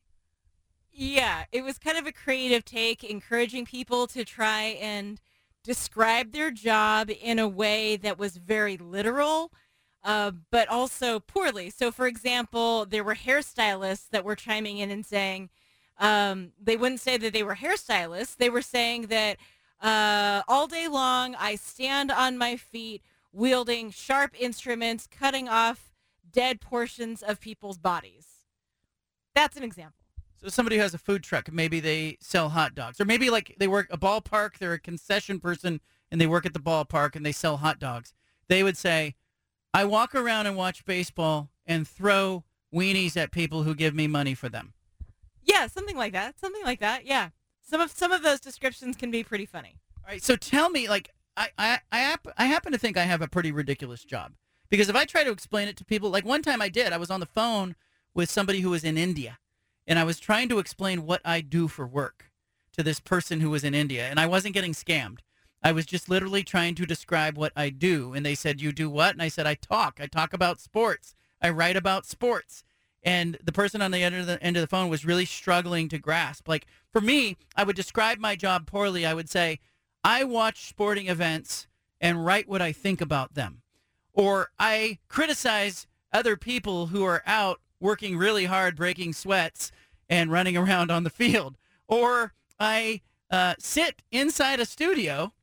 Yeah, 0.91 1.45
it 1.51 1.63
was 1.63 1.79
kind 1.79 1.97
of 1.97 2.05
a 2.05 2.11
creative 2.11 2.63
take, 2.63 3.03
encouraging 3.03 3.65
people 3.65 4.05
to 4.07 4.23
try 4.23 4.77
and 4.79 5.19
describe 5.63 6.31
their 6.31 6.51
job 6.51 7.09
in 7.09 7.39
a 7.39 7.47
way 7.47 7.95
that 7.97 8.19
was 8.19 8.37
very 8.37 8.77
literal, 8.77 9.51
uh, 10.03 10.31
but 10.51 10.67
also 10.67 11.19
poorly. 11.19 11.71
So, 11.71 11.91
for 11.91 12.05
example, 12.05 12.85
there 12.85 13.03
were 13.03 13.15
hairstylists 13.15 14.09
that 14.11 14.23
were 14.23 14.35
chiming 14.35 14.77
in 14.77 14.91
and 14.91 15.05
saying 15.05 15.49
um, 15.97 16.51
they 16.61 16.77
wouldn't 16.77 17.01
say 17.01 17.17
that 17.17 17.33
they 17.33 17.43
were 17.43 17.55
hairstylists. 17.55 18.37
They 18.37 18.49
were 18.49 18.61
saying 18.61 19.07
that 19.07 19.37
uh, 19.81 20.41
all 20.47 20.67
day 20.67 20.87
long 20.87 21.35
I 21.35 21.55
stand 21.55 22.11
on 22.11 22.37
my 22.37 22.55
feet 22.55 23.03
wielding 23.31 23.91
sharp 23.91 24.31
instruments, 24.39 25.07
cutting 25.07 25.49
off 25.49 25.91
dead 26.31 26.61
portions 26.61 27.21
of 27.21 27.39
people's 27.39 27.77
bodies. 27.77 28.27
That's 29.35 29.57
an 29.57 29.63
example. 29.63 30.03
So 30.41 30.49
somebody 30.49 30.75
who 30.75 30.81
has 30.81 30.93
a 30.93 30.97
food 30.97 31.23
truck, 31.23 31.51
maybe 31.51 31.79
they 31.79 32.17
sell 32.19 32.49
hot 32.49 32.75
dogs, 32.75 32.99
or 32.99 33.05
maybe 33.05 33.29
like 33.29 33.55
they 33.59 33.67
work 33.67 33.87
a 33.89 33.97
ballpark, 33.97 34.57
they're 34.57 34.73
a 34.73 34.79
concession 34.79 35.39
person 35.39 35.79
and 36.11 36.19
they 36.19 36.27
work 36.27 36.45
at 36.45 36.53
the 36.53 36.59
ballpark 36.59 37.15
and 37.15 37.25
they 37.25 37.31
sell 37.31 37.57
hot 37.57 37.79
dogs. 37.79 38.13
They 38.49 38.61
would 38.61 38.77
say, 38.77 39.15
"I 39.73 39.85
walk 39.85 40.13
around 40.13 40.47
and 40.47 40.57
watch 40.57 40.85
baseball 40.85 41.49
and 41.65 41.87
throw 41.87 42.43
weenies 42.73 43.15
at 43.15 43.31
people 43.31 43.63
who 43.63 43.73
give 43.73 43.95
me 43.95 44.05
money 44.05 44.33
for 44.33 44.49
them." 44.49 44.73
Yeah, 45.45 45.67
something 45.67 45.97
like 45.97 46.13
that. 46.13 46.39
Something 46.39 46.63
like 46.63 46.79
that. 46.79 47.05
Yeah. 47.05 47.29
Some 47.61 47.81
of 47.81 47.91
some 47.91 48.11
of 48.11 48.23
those 48.23 48.39
descriptions 48.39 48.95
can 48.95 49.09
be 49.11 49.23
pretty 49.23 49.45
funny. 49.45 49.77
All 50.05 50.11
right, 50.11 50.21
so 50.21 50.35
tell 50.35 50.69
me, 50.69 50.89
like, 50.89 51.09
I 51.37 51.49
I 51.57 51.79
I, 51.91 51.99
hap- 51.99 52.27
I 52.37 52.45
happen 52.45 52.71
to 52.71 52.77
think 52.77 52.97
I 52.97 53.03
have 53.03 53.21
a 53.21 53.27
pretty 53.27 53.51
ridiculous 53.51 54.03
job 54.03 54.33
because 54.69 54.89
if 54.89 54.95
I 54.95 55.05
try 55.05 55.23
to 55.23 55.31
explain 55.31 55.67
it 55.67 55.77
to 55.77 55.85
people, 55.85 56.09
like 56.09 56.25
one 56.25 56.41
time 56.41 56.61
I 56.61 56.69
did, 56.69 56.91
I 56.91 56.97
was 56.97 57.09
on 57.09 57.19
the 57.19 57.25
phone 57.25 57.75
with 58.13 58.29
somebody 58.29 58.59
who 58.59 58.69
was 58.69 58.83
in 58.83 58.97
India, 58.97 59.39
and 59.87 59.97
I 59.97 60.03
was 60.03 60.19
trying 60.19 60.49
to 60.49 60.59
explain 60.59 61.05
what 61.05 61.21
I 61.23 61.41
do 61.41 61.67
for 61.67 61.87
work 61.87 62.31
to 62.73 62.83
this 62.83 62.99
person 62.99 63.39
who 63.39 63.49
was 63.49 63.63
in 63.63 63.73
India, 63.73 64.07
and 64.07 64.19
I 64.19 64.25
wasn't 64.27 64.53
getting 64.53 64.73
scammed. 64.73 65.19
I 65.63 65.71
was 65.71 65.85
just 65.85 66.09
literally 66.09 66.43
trying 66.43 66.75
to 66.75 66.85
describe 66.85 67.37
what 67.37 67.53
I 67.55 67.69
do, 67.69 68.13
and 68.13 68.25
they 68.25 68.35
said, 68.35 68.61
"You 68.61 68.73
do 68.73 68.89
what?" 68.89 69.13
And 69.13 69.21
I 69.21 69.29
said, 69.29 69.47
"I 69.47 69.55
talk. 69.55 69.99
I 70.01 70.07
talk 70.07 70.33
about 70.33 70.59
sports. 70.59 71.15
I 71.41 71.49
write 71.49 71.77
about 71.77 72.05
sports." 72.05 72.63
And 73.03 73.37
the 73.43 73.51
person 73.51 73.81
on 73.81 73.91
the 73.91 74.01
end 74.01 74.15
of 74.15 74.25
the 74.25 74.41
end 74.41 74.55
of 74.55 74.61
the 74.61 74.67
phone 74.67 74.89
was 74.89 75.05
really 75.05 75.25
struggling 75.25 75.89
to 75.89 75.97
grasp. 75.97 76.47
Like 76.47 76.65
for 76.91 77.01
me, 77.01 77.37
I 77.55 77.63
would 77.63 77.75
describe 77.75 78.17
my 78.19 78.35
job 78.35 78.65
poorly. 78.65 79.05
I 79.05 79.13
would 79.13 79.29
say, 79.29 79.59
"I 80.03 80.23
watch 80.23 80.67
sporting 80.67 81.07
events 81.07 81.67
and 81.99 82.25
write 82.25 82.47
what 82.47 82.61
I 82.61 82.71
think 82.71 83.01
about 83.01 83.33
them," 83.33 83.61
or 84.13 84.51
I 84.57 84.99
criticize 85.09 85.85
other 86.13 86.37
people 86.37 86.87
who 86.87 87.03
are 87.03 87.23
out 87.25 87.59
working 87.79 88.15
really 88.17 88.45
hard, 88.45 88.77
breaking 88.77 89.13
sweats, 89.13 89.71
and 90.07 90.31
running 90.31 90.55
around 90.63 90.89
on 90.89 91.03
the 91.03 91.09
field, 91.09 91.57
or 91.87 92.33
I 92.59 93.01
uh, 93.29 93.55
sit 93.59 94.01
inside 94.11 94.59
a 94.59 94.65
studio 94.65 95.33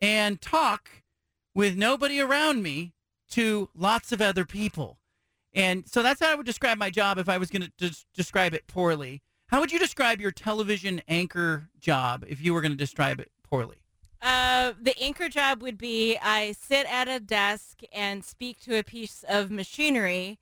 and 0.00 0.40
talk 0.40 1.02
with 1.54 1.76
nobody 1.76 2.20
around 2.20 2.62
me 2.62 2.92
to 3.30 3.68
lots 3.74 4.12
of 4.12 4.20
other 4.20 4.44
people. 4.44 4.97
And 5.58 5.88
so 5.88 6.04
that's 6.04 6.20
how 6.20 6.30
I 6.30 6.36
would 6.36 6.46
describe 6.46 6.78
my 6.78 6.88
job 6.88 7.18
if 7.18 7.28
I 7.28 7.36
was 7.36 7.50
going 7.50 7.62
to 7.62 7.72
des- 7.76 8.04
describe 8.14 8.54
it 8.54 8.68
poorly. 8.68 9.22
How 9.48 9.58
would 9.58 9.72
you 9.72 9.78
describe 9.80 10.20
your 10.20 10.30
television 10.30 11.02
anchor 11.08 11.68
job 11.80 12.24
if 12.28 12.40
you 12.40 12.54
were 12.54 12.60
going 12.60 12.72
to 12.72 12.78
describe 12.78 13.18
it 13.18 13.32
poorly? 13.42 13.78
Uh, 14.22 14.72
the 14.80 14.96
anchor 15.00 15.28
job 15.28 15.60
would 15.62 15.76
be 15.76 16.16
I 16.22 16.52
sit 16.52 16.86
at 16.88 17.08
a 17.08 17.18
desk 17.18 17.80
and 17.92 18.24
speak 18.24 18.60
to 18.60 18.78
a 18.78 18.84
piece 18.84 19.24
of 19.28 19.50
machinery, 19.50 20.38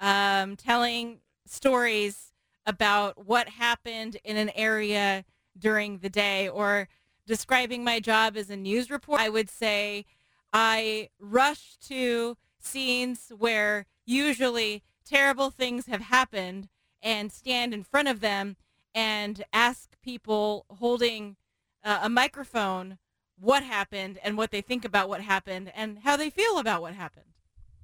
um, 0.00 0.56
telling 0.56 1.18
stories 1.46 2.32
about 2.64 3.26
what 3.26 3.50
happened 3.50 4.16
in 4.24 4.38
an 4.38 4.50
area 4.54 5.26
during 5.58 5.98
the 5.98 6.08
day 6.08 6.48
or 6.48 6.88
describing 7.26 7.84
my 7.84 8.00
job 8.00 8.34
as 8.34 8.48
a 8.48 8.56
news 8.56 8.90
reporter. 8.90 9.24
I 9.24 9.28
would 9.28 9.50
say 9.50 10.06
I 10.54 11.10
rush 11.20 11.76
to 11.88 12.38
scenes 12.58 13.30
where 13.36 13.84
usually 14.04 14.82
terrible 15.04 15.50
things 15.50 15.86
have 15.86 16.02
happened 16.02 16.68
and 17.02 17.30
stand 17.30 17.74
in 17.74 17.82
front 17.82 18.08
of 18.08 18.20
them 18.20 18.56
and 18.94 19.44
ask 19.52 19.90
people 20.02 20.64
holding 20.68 21.36
uh, 21.82 22.00
a 22.02 22.08
microphone 22.08 22.98
what 23.38 23.62
happened 23.62 24.18
and 24.22 24.36
what 24.36 24.50
they 24.50 24.60
think 24.60 24.84
about 24.84 25.08
what 25.08 25.20
happened 25.20 25.70
and 25.74 25.98
how 26.04 26.16
they 26.16 26.30
feel 26.30 26.58
about 26.58 26.80
what 26.80 26.94
happened. 26.94 27.26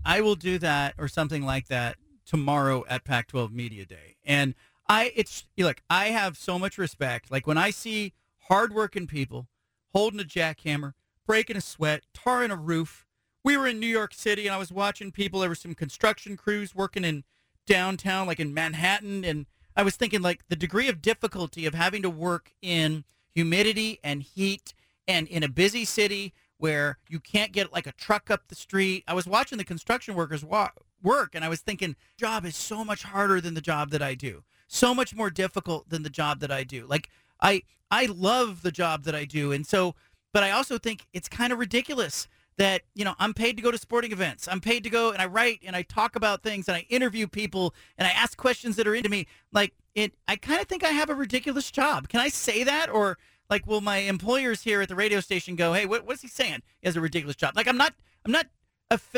I 0.04 0.20
will 0.20 0.36
do 0.36 0.58
that 0.58 0.94
or 0.96 1.08
something 1.08 1.44
like 1.44 1.68
that 1.68 1.96
tomorrow 2.24 2.84
at 2.88 3.04
Pac-12 3.04 3.50
Media 3.52 3.84
Day. 3.84 4.16
And 4.24 4.54
I, 4.88 5.12
it's 5.14 5.44
look, 5.58 5.82
I 5.90 6.06
have 6.06 6.36
so 6.36 6.58
much 6.58 6.78
respect. 6.78 7.30
Like 7.30 7.46
when 7.46 7.58
I 7.58 7.70
see 7.70 8.14
hardworking 8.48 9.06
people 9.06 9.48
holding 9.92 10.20
a 10.20 10.24
jackhammer, 10.24 10.94
breaking 11.26 11.56
a 11.56 11.60
sweat, 11.60 12.02
tarring 12.14 12.50
a 12.50 12.56
roof. 12.56 13.06
We 13.42 13.56
were 13.56 13.66
in 13.66 13.80
New 13.80 13.86
York 13.86 14.12
City, 14.14 14.46
and 14.46 14.54
I 14.54 14.58
was 14.58 14.72
watching 14.72 15.12
people. 15.12 15.40
There 15.40 15.48
were 15.48 15.54
some 15.54 15.74
construction 15.74 16.36
crews 16.36 16.74
working 16.74 17.04
in 17.04 17.24
downtown, 17.66 18.26
like 18.26 18.40
in 18.40 18.52
Manhattan, 18.52 19.24
and 19.24 19.46
I 19.76 19.82
was 19.82 19.96
thinking 19.96 20.20
like 20.22 20.42
the 20.48 20.56
degree 20.56 20.88
of 20.88 21.00
difficulty 21.00 21.64
of 21.66 21.74
having 21.74 22.02
to 22.02 22.10
work 22.10 22.52
in 22.60 23.04
humidity 23.34 23.98
and 24.02 24.22
heat 24.22 24.74
and 25.06 25.26
in 25.28 25.42
a 25.42 25.48
busy 25.48 25.84
city 25.84 26.34
where 26.58 26.98
you 27.08 27.18
can't 27.20 27.52
get 27.52 27.72
like 27.72 27.86
a 27.86 27.92
truck 27.92 28.30
up 28.30 28.48
the 28.48 28.54
street. 28.54 29.04
I 29.06 29.14
was 29.14 29.26
watching 29.26 29.56
the 29.56 29.64
construction 29.64 30.14
workers 30.14 30.44
wa- 30.44 30.70
work 31.02 31.34
and 31.34 31.44
I 31.44 31.48
was 31.48 31.60
thinking, 31.60 31.96
job 32.18 32.44
is 32.44 32.56
so 32.56 32.84
much 32.84 33.04
harder 33.04 33.40
than 33.40 33.54
the 33.54 33.60
job 33.62 33.90
that 33.90 34.02
I 34.02 34.14
do. 34.14 34.42
so 34.72 34.94
much 34.94 35.14
more 35.14 35.30
difficult 35.30 35.88
than 35.88 36.02
the 36.04 36.10
job 36.10 36.38
that 36.40 36.52
I 36.52 36.62
do. 36.64 36.86
Like 36.86 37.08
I 37.40 37.62
I 37.90 38.06
love 38.06 38.62
the 38.62 38.70
job 38.70 39.02
that 39.04 39.14
I 39.16 39.24
do, 39.24 39.50
and 39.52 39.66
so 39.66 39.94
but 40.32 40.42
I 40.44 40.50
also 40.52 40.78
think 40.78 41.06
it's 41.12 41.28
kind 41.28 41.52
of 41.52 41.58
ridiculous 41.58 42.28
that 42.58 42.82
you 42.94 43.04
know 43.04 43.14
I'm 43.18 43.34
paid 43.34 43.56
to 43.56 43.62
go 43.62 43.70
to 43.70 43.78
sporting 43.78 44.12
events. 44.12 44.48
I'm 44.48 44.60
paid 44.60 44.84
to 44.84 44.90
go 44.90 45.10
and 45.10 45.20
I 45.20 45.26
write 45.26 45.60
and 45.64 45.74
I 45.74 45.82
talk 45.82 46.16
about 46.16 46.42
things 46.42 46.68
and 46.68 46.76
I 46.76 46.86
interview 46.88 47.26
people 47.26 47.74
and 47.96 48.06
I 48.06 48.10
ask 48.10 48.36
questions 48.36 48.76
that 48.76 48.86
are 48.86 48.94
into 48.94 49.08
me. 49.08 49.26
Like 49.52 49.74
it, 49.94 50.14
I 50.28 50.36
kind 50.36 50.60
of 50.60 50.66
think 50.66 50.84
I 50.84 50.90
have 50.90 51.10
a 51.10 51.14
ridiculous 51.14 51.70
job. 51.70 52.08
Can 52.08 52.20
I 52.20 52.28
say 52.28 52.64
that 52.64 52.90
or? 52.90 53.18
Like, 53.48 53.66
will 53.66 53.80
my 53.80 53.96
employers 53.96 54.62
here 54.62 54.80
at 54.80 54.88
the 54.88 54.94
radio 54.94 55.18
station 55.18 55.56
go, 55.56 55.72
"Hey, 55.72 55.84
what, 55.84 56.06
what's 56.06 56.22
he 56.22 56.28
saying? 56.28 56.62
He 56.80 56.86
has 56.86 56.96
a 56.96 57.00
ridiculous 57.00 57.34
job." 57.34 57.56
Like, 57.56 57.66
I'm 57.66 57.76
not, 57.76 57.94
I'm 58.24 58.30
not, 58.30 58.46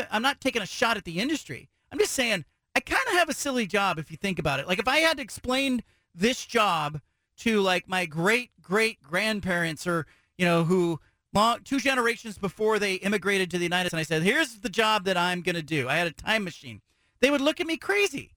I'm 0.09 0.23
not 0.23 0.41
taking 0.41 0.63
a 0.63 0.65
shot 0.65 0.97
at 0.97 1.03
the 1.03 1.19
industry. 1.19 1.69
I'm 1.91 1.99
just 1.99 2.13
saying 2.13 2.43
I 2.75 2.79
kind 2.79 3.03
of 3.09 3.13
have 3.13 3.29
a 3.29 3.35
silly 3.35 3.67
job 3.67 3.99
if 3.99 4.09
you 4.09 4.17
think 4.17 4.39
about 4.39 4.59
it. 4.59 4.67
Like, 4.67 4.79
if 4.79 4.87
I 4.87 4.97
had 4.97 5.17
to 5.17 5.23
explain 5.23 5.83
this 6.15 6.47
job 6.47 6.99
to 7.37 7.61
like 7.61 7.87
my 7.87 8.05
great 8.05 8.51
great 8.61 9.01
grandparents 9.01 9.85
or 9.87 10.05
you 10.37 10.45
know 10.45 10.63
who 10.63 10.99
long 11.33 11.59
two 11.63 11.79
generations 11.79 12.37
before 12.37 12.79
they 12.79 12.95
immigrated 12.95 13.49
to 13.51 13.57
the 13.57 13.63
United 13.63 13.89
States, 13.89 14.09
and 14.11 14.17
I 14.17 14.19
said, 14.19 14.23
"Here's 14.23 14.59
the 14.59 14.69
job 14.69 15.05
that 15.05 15.17
I'm 15.17 15.41
going 15.41 15.55
to 15.55 15.61
do." 15.63 15.89
I 15.89 15.95
had 15.95 16.07
a 16.07 16.11
time 16.11 16.43
machine. 16.43 16.81
They 17.19 17.31
would 17.31 17.41
look 17.41 17.59
at 17.59 17.67
me 17.67 17.77
crazy. 17.77 18.31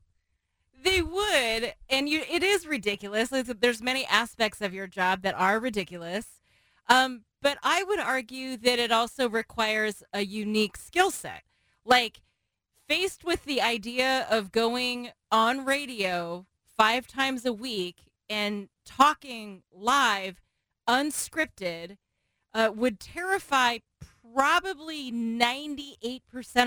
They 0.82 1.02
would, 1.02 1.74
and 1.90 2.08
you, 2.08 2.22
it 2.30 2.42
is 2.42 2.66
ridiculous. 2.66 3.30
There's 3.30 3.82
many 3.82 4.06
aspects 4.06 4.60
of 4.60 4.72
your 4.72 4.86
job 4.86 5.22
that 5.22 5.34
are 5.34 5.58
ridiculous, 5.58 6.26
um, 6.88 7.24
but 7.42 7.58
I 7.62 7.82
would 7.82 7.98
argue 7.98 8.56
that 8.58 8.78
it 8.78 8.92
also 8.92 9.28
requires 9.28 10.02
a 10.12 10.24
unique 10.24 10.76
skill 10.76 11.10
set. 11.10 11.42
Like, 11.84 12.20
faced 12.86 13.24
with 13.24 13.44
the 13.44 13.60
idea 13.60 14.26
of 14.30 14.52
going 14.52 15.10
on 15.32 15.64
radio 15.64 16.46
five 16.76 17.06
times 17.06 17.44
a 17.44 17.52
week 17.52 18.10
and 18.28 18.68
talking 18.84 19.62
live, 19.72 20.40
unscripted, 20.88 21.96
uh, 22.54 22.70
would 22.74 23.00
terrify 23.00 23.78
probably 24.34 25.12
98% 25.12 26.20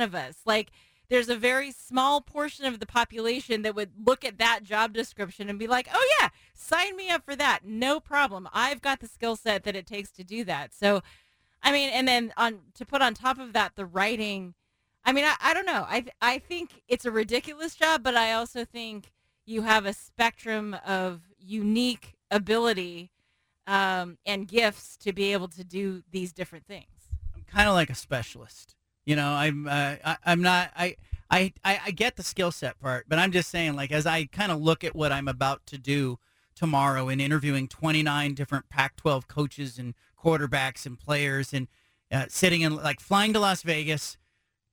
of 0.03 0.15
us. 0.15 0.38
Like, 0.45 0.72
there's 1.10 1.30
a 1.30 1.35
very 1.35 1.72
small 1.72 2.22
portion 2.22 2.65
of 2.65 2.80
the 2.80 2.85
population 2.85 3.64
that 3.64 3.76
would 3.76 3.91
look 4.06 4.23
at 4.23 4.38
that 4.38 4.64
job 4.64 4.93
description 4.93 5.49
and 5.49 5.57
be 5.57 5.68
like, 5.68 5.88
oh, 5.93 6.07
yeah, 6.19 6.30
sign 6.53 6.95
me 6.95 7.10
up 7.10 7.26
for 7.26 7.35
that. 7.35 7.61
No 7.65 7.99
problem. 7.99 8.47
I've 8.53 8.81
got 8.81 8.99
the 8.99 9.07
skill 9.07 9.35
set 9.35 9.64
that 9.64 9.76
it 9.76 9.88
takes 9.88 10.11
to 10.11 10.23
do 10.23 10.43
that. 10.45 10.73
So, 10.73 11.01
I 11.64 11.72
mean, 11.72 11.89
and 11.89 12.07
then 12.07 12.31
on 12.38 12.60
to 12.76 12.85
put 12.85 13.01
on 13.01 13.15
top 13.15 13.39
of 13.39 13.53
that, 13.53 13.76
the 13.76 13.85
writing. 13.85 14.53
I 15.03 15.11
mean, 15.11 15.26
I, 15.26 15.35
I 15.41 15.53
don't 15.53 15.65
know. 15.65 15.85
I, 15.89 16.06
I 16.22 16.38
think 16.38 16.84
it's 16.88 17.06
a 17.06 17.11
ridiculous 17.11 17.73
job, 17.73 18.03
but 18.03 18.15
I 18.15 18.34
also 18.34 18.64
think 18.64 19.11
you 19.45 19.64
have 19.64 19.85
a 19.85 19.93
spectrum 19.93 20.76
of 20.85 21.22
unique 21.39 22.18
ability 22.30 23.10
um, 23.70 24.18
and 24.26 24.48
gifts 24.48 24.98
to 24.98 25.14
be 25.14 25.32
able 25.32 25.48
to 25.48 25.64
do 25.64 26.02
these 26.12 26.34
different 26.34 26.66
things. 26.66 26.88
I'm 27.36 27.44
kind 27.44 27.70
of 27.70 27.76
like 27.76 27.91
a 27.91 27.96
specialist. 27.96 28.76
You 29.06 29.16
know, 29.16 29.30
I'm 29.30 29.68
uh, 29.68 29.96
I, 30.04 30.18
am 30.26 30.41
not 30.41 30.72
I, 30.76 30.96
I 31.30 31.54
I 31.64 31.91
get 31.91 32.16
the 32.16 32.24
skill 32.24 32.52
set 32.52 32.80
part, 32.80 33.06
but 33.08 33.20
I'm 33.20 33.32
just 33.32 33.50
saying, 33.50 33.76
like, 33.76 33.91
as 33.91 34.06
I 34.08 34.26
kind 34.26 34.52
of 34.52 34.60
look 34.60 34.84
at 34.84 34.96
what 34.96 35.12
I'm 35.12 35.28
about 35.28 35.66
to 35.68 35.78
do 35.78 36.18
tomorrow 36.56 37.10
in 37.10 37.22
interviewing 37.22 37.68
29 37.68 38.34
different 38.34 38.70
Pac-12 38.70 39.28
coaches 39.28 39.78
and 39.78 39.94
quarterbacks 40.22 40.86
and 40.86 41.00
players, 41.00 41.54
and 41.54 41.68
uh, 42.12 42.26
sitting 42.28 42.62
in 42.62 42.76
like 42.76 43.00
flying 43.00 43.34
to 43.34 43.40
Las 43.40 43.62
Vegas, 43.62 44.18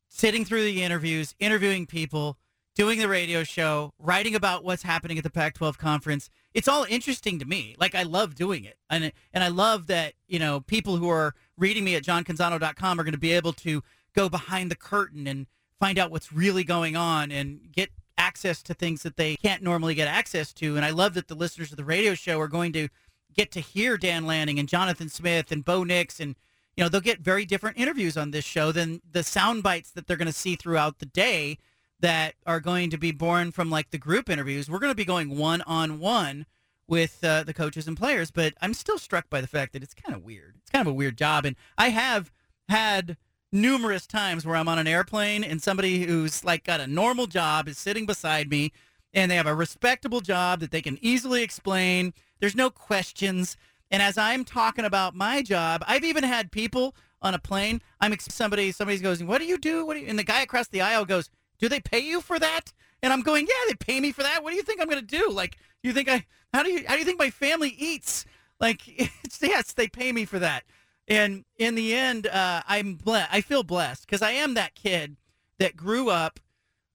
sitting 0.09 0.45
through 0.45 0.65
the 0.65 0.83
interviews, 0.83 1.35
interviewing 1.39 1.87
people, 1.87 2.39
doing 2.77 2.99
the 2.99 3.09
radio 3.09 3.43
show, 3.43 3.91
writing 3.99 4.35
about 4.35 4.63
what's 4.63 4.83
happening 4.83 5.17
at 5.19 5.25
the 5.25 5.31
Pac-12 5.31 5.79
conference. 5.79 6.29
It's 6.55 6.69
all 6.69 6.87
interesting 6.89 7.39
to 7.41 7.45
me. 7.45 7.75
Like 7.81 7.95
I 7.95 8.05
love 8.05 8.37
doing 8.37 8.65
it, 8.65 8.77
and 8.89 9.11
and 9.33 9.43
I 9.43 9.49
love 9.49 9.89
that 9.89 10.13
you 10.29 10.39
know 10.39 10.61
people 10.61 10.97
who 10.99 11.09
are 11.09 11.35
reading 11.59 11.85
me 11.85 11.97
at 11.97 12.05
johncanzano.com 12.05 13.01
are 13.01 13.05
going 13.05 13.13
to 13.13 13.19
be 13.19 13.33
able 13.33 13.55
to 13.55 13.83
go 14.15 14.29
behind 14.29 14.71
the 14.71 14.77
curtain 14.77 15.27
and 15.27 15.47
find 15.81 15.99
out 15.99 16.11
what's 16.11 16.33
really 16.33 16.65
going 16.65 16.97
on 16.97 17.33
and 17.33 17.61
get 17.73 17.91
access 18.17 18.63
to 18.63 18.73
things 18.73 19.03
that 19.03 19.17
they 19.17 19.37
can't 19.37 19.63
normally 19.63 19.95
get 19.95 20.09
access 20.09 20.53
to. 20.55 20.77
And 20.77 20.85
I 20.85 20.91
love 20.91 21.15
that 21.15 21.29
the 21.29 21.35
listeners 21.35 21.71
of 21.71 21.77
the 21.77 21.85
radio 21.85 22.15
show 22.15 22.41
are 22.41 22.49
going 22.49 22.73
to 22.73 22.89
get 23.35 23.51
to 23.53 23.61
hear 23.61 23.99
Dan 23.99 24.25
Lanning 24.25 24.59
and 24.59 24.69
Jonathan 24.69 25.11
Smith 25.11 25.53
and 25.53 25.65
Bo 25.65 25.85
Nix 25.85 26.21
and 26.21 26.35
you 26.77 26.85
know 26.85 26.89
they'll 26.89 27.01
get 27.01 27.21
very 27.21 27.45
different 27.45 27.79
interviews 27.79 28.17
on 28.17 28.31
this 28.31 28.45
show 28.45 28.73
than 28.73 29.01
the 29.11 29.23
sound 29.23 29.63
bites 29.63 29.91
that 29.91 30.07
they're 30.07 30.17
going 30.17 30.27
to 30.27 30.33
see 30.33 30.57
throughout 30.57 30.99
the 30.99 31.07
day 31.07 31.59
that 32.01 32.35
are 32.47 32.61
going 32.61 32.91
to 32.91 32.99
be 32.99 33.13
born 33.13 33.53
from 33.53 33.71
like 33.71 33.91
the 33.91 33.99
group 33.99 34.29
interviews. 34.29 34.71
We're 34.71 34.79
going 34.79 34.91
to 34.91 34.97
be 34.97 35.05
going 35.05 35.37
one 35.37 35.63
on 35.63 35.99
one 35.99 36.47
with 36.89 37.25
uh, 37.25 37.43
the 37.43 37.55
coaches 37.55 37.89
and 37.89 37.97
players, 37.97 38.31
but 38.31 38.55
I'm 38.61 38.75
still 38.75 38.99
struck 38.99 39.29
by 39.29 39.41
the 39.41 39.47
fact 39.47 39.73
that 39.73 39.83
it's 39.83 39.95
kind 39.95 40.15
of 40.15 40.23
weird. 40.23 40.55
It's 40.61 40.71
kind 40.71 40.87
of 40.87 40.91
a 40.91 40.95
weird 40.95 41.17
job, 41.19 41.45
and 41.45 41.57
I 41.77 41.89
have 41.89 42.31
had 42.69 43.17
numerous 43.53 44.07
times 44.07 44.45
where 44.45 44.57
I'm 44.57 44.69
on 44.69 44.79
an 44.79 44.87
airplane 44.87 45.43
and 45.43 45.63
somebody 45.63 46.05
who's 46.05 46.45
like 46.45 46.65
got 46.65 46.81
a 46.81 46.87
normal 46.87 47.27
job 47.27 47.69
is 47.69 47.79
sitting 47.79 48.07
beside 48.07 48.51
me 48.51 48.73
and 49.15 49.31
they 49.31 49.37
have 49.37 49.47
a 49.47 49.55
respectable 49.55 50.21
job 50.21 50.61
that 50.61 50.71
they 50.71 50.83
can 50.83 50.99
easily 51.01 51.43
explain. 51.43 52.13
There's 52.41 52.55
no 52.55 52.71
questions. 52.71 53.57
And 53.91 54.03
as 54.03 54.19
I'm 54.19 54.45
talking 54.45 54.85
about 54.85 55.15
my 55.15 55.43
job, 55.43 55.83
I've 55.87 56.05
even 56.05 56.25
had 56.25 56.51
people 56.53 56.95
on 57.23 57.35
a 57.35 57.39
plane. 57.39 57.81
I'm 58.01 58.15
somebody 58.19 58.73
somebody's 58.73 59.01
goes, 59.01 59.23
"What 59.23 59.39
do 59.39 59.47
you 59.47 59.59
do?" 59.59 59.87
What 59.87 59.95
do 59.95 60.01
you? 60.01 60.07
And 60.07 60.19
the 60.19 60.25
guy 60.25 60.43
across 60.43 60.69
the 60.69 60.83
aisle 60.83 61.05
goes, 61.05 61.31
"Do 61.59 61.69
they 61.69 61.81
pay 61.81 62.01
you 62.01 62.21
for 62.21 62.39
that?" 62.39 62.73
And 63.03 63.13
I'm 63.13 63.23
going, 63.23 63.47
"Yeah, 63.47 63.55
they 63.69 63.75
pay 63.75 64.01
me 64.01 64.13
for 64.13 64.23
that. 64.23 64.43
What 64.43 64.51
do 64.51 64.57
you 64.57 64.63
think 64.63 64.81
I'm 64.81 64.89
going 64.89 65.05
to 65.05 65.19
do? 65.19 65.31
Like, 65.31 65.59
you 65.83 65.93
think 65.93 66.09
I? 66.09 66.27
How 66.53 66.63
do 66.63 66.71
you? 66.71 66.85
How 66.87 66.95
do 66.95 67.01
you 67.01 67.05
think 67.05 67.19
my 67.19 67.31
family 67.31 67.75
eats? 67.79 68.25
Like, 68.61 68.87
yes, 69.41 69.73
they 69.73 69.89
pay 69.89 70.13
me 70.13 70.25
for 70.25 70.39
that." 70.39 70.65
And 71.09 71.45
in 71.57 71.77
the 71.77 71.95
end, 71.95 72.27
uh, 72.27 72.63
I'm 72.67 72.95
blessed. 72.95 73.31
I 73.33 73.41
feel 73.41 73.63
blessed 73.63 74.07
because 74.07 74.23
I 74.23 74.33
am 74.33 74.55
that 74.55 74.75
kid 74.75 75.17
that 75.59 75.77
grew 75.77 76.11
up 76.11 76.41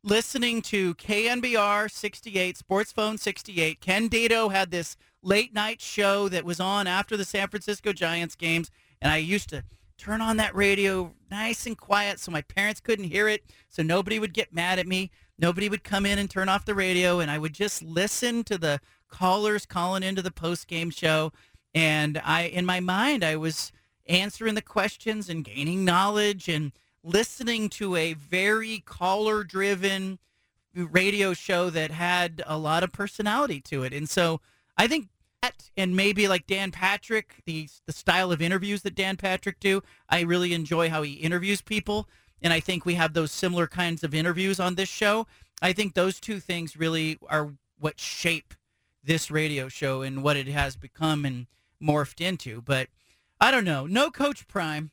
listening 0.03 0.61
to 0.63 0.95
KNBR 0.95 1.89
68, 1.89 2.57
Sports 2.57 2.91
Phone 2.91 3.17
68. 3.17 3.79
Ken 3.79 4.07
Dato 4.07 4.49
had 4.49 4.71
this 4.71 4.97
late 5.21 5.53
night 5.53 5.81
show 5.81 6.27
that 6.29 6.43
was 6.43 6.59
on 6.59 6.87
after 6.87 7.15
the 7.15 7.25
San 7.25 7.47
Francisco 7.47 7.93
Giants 7.93 8.35
games, 8.35 8.71
and 9.01 9.11
I 9.11 9.17
used 9.17 9.49
to 9.49 9.63
turn 10.01 10.19
on 10.19 10.37
that 10.37 10.55
radio 10.55 11.13
nice 11.29 11.67
and 11.67 11.77
quiet 11.77 12.19
so 12.19 12.31
my 12.31 12.41
parents 12.41 12.79
couldn't 12.79 13.05
hear 13.05 13.27
it, 13.27 13.43
so 13.69 13.83
nobody 13.83 14.17
would 14.17 14.33
get 14.33 14.53
mad 14.53 14.79
at 14.79 14.87
me. 14.87 15.11
Nobody 15.37 15.69
would 15.69 15.83
come 15.83 16.05
in 16.05 16.17
and 16.17 16.29
turn 16.29 16.49
off 16.49 16.65
the 16.65 16.73
radio, 16.75 17.19
and 17.19 17.29
I 17.29 17.37
would 17.37 17.53
just 17.53 17.83
listen 17.83 18.43
to 18.45 18.57
the 18.57 18.81
callers 19.09 19.65
calling 19.65 20.01
into 20.01 20.21
the 20.21 20.31
post 20.31 20.67
game 20.67 20.89
show. 20.89 21.31
And 21.75 22.19
I, 22.23 22.43
in 22.43 22.65
my 22.65 22.79
mind, 22.79 23.23
I 23.23 23.35
was 23.35 23.71
answering 24.07 24.55
the 24.55 24.61
questions 24.61 25.29
and 25.29 25.45
gaining 25.45 25.85
knowledge 25.85 26.49
and 26.49 26.71
listening 27.03 27.69
to 27.69 27.95
a 27.95 28.13
very 28.13 28.79
caller 28.79 29.43
driven 29.43 30.17
radio 30.73 31.33
show 31.33 31.69
that 31.69 31.91
had 31.91 32.41
a 32.47 32.57
lot 32.57 32.83
of 32.83 32.91
personality 32.91 33.61
to 33.61 33.83
it. 33.83 33.93
And 33.93 34.09
so 34.09 34.41
I 34.77 34.87
think 34.87 35.09
and 35.75 35.95
maybe 35.95 36.27
like 36.27 36.47
Dan 36.47 36.71
Patrick, 36.71 37.35
the 37.45 37.67
the 37.85 37.93
style 37.93 38.31
of 38.31 38.41
interviews 38.41 38.81
that 38.83 38.95
Dan 38.95 39.17
Patrick 39.17 39.59
do, 39.59 39.81
I 40.09 40.21
really 40.21 40.53
enjoy 40.53 40.89
how 40.89 41.01
he 41.01 41.13
interviews 41.13 41.61
people. 41.61 42.07
And 42.41 42.51
I 42.51 42.59
think 42.59 42.85
we 42.85 42.95
have 42.95 43.13
those 43.13 43.31
similar 43.31 43.67
kinds 43.67 44.03
of 44.03 44.13
interviews 44.13 44.59
on 44.59 44.75
this 44.75 44.89
show. 44.89 45.27
I 45.61 45.73
think 45.73 45.93
those 45.93 46.19
two 46.19 46.39
things 46.39 46.75
really 46.75 47.19
are 47.29 47.53
what 47.79 47.99
shape 47.99 48.53
this 49.03 49.29
radio 49.29 49.67
show 49.67 50.01
and 50.01 50.23
what 50.23 50.37
it 50.37 50.47
has 50.47 50.75
become 50.75 51.25
and 51.25 51.47
morphed 51.81 52.19
into. 52.19 52.61
But 52.61 52.87
I 53.39 53.51
don't 53.51 53.65
know. 53.65 53.85
No 53.85 54.09
Coach 54.09 54.47
Prime. 54.47 54.91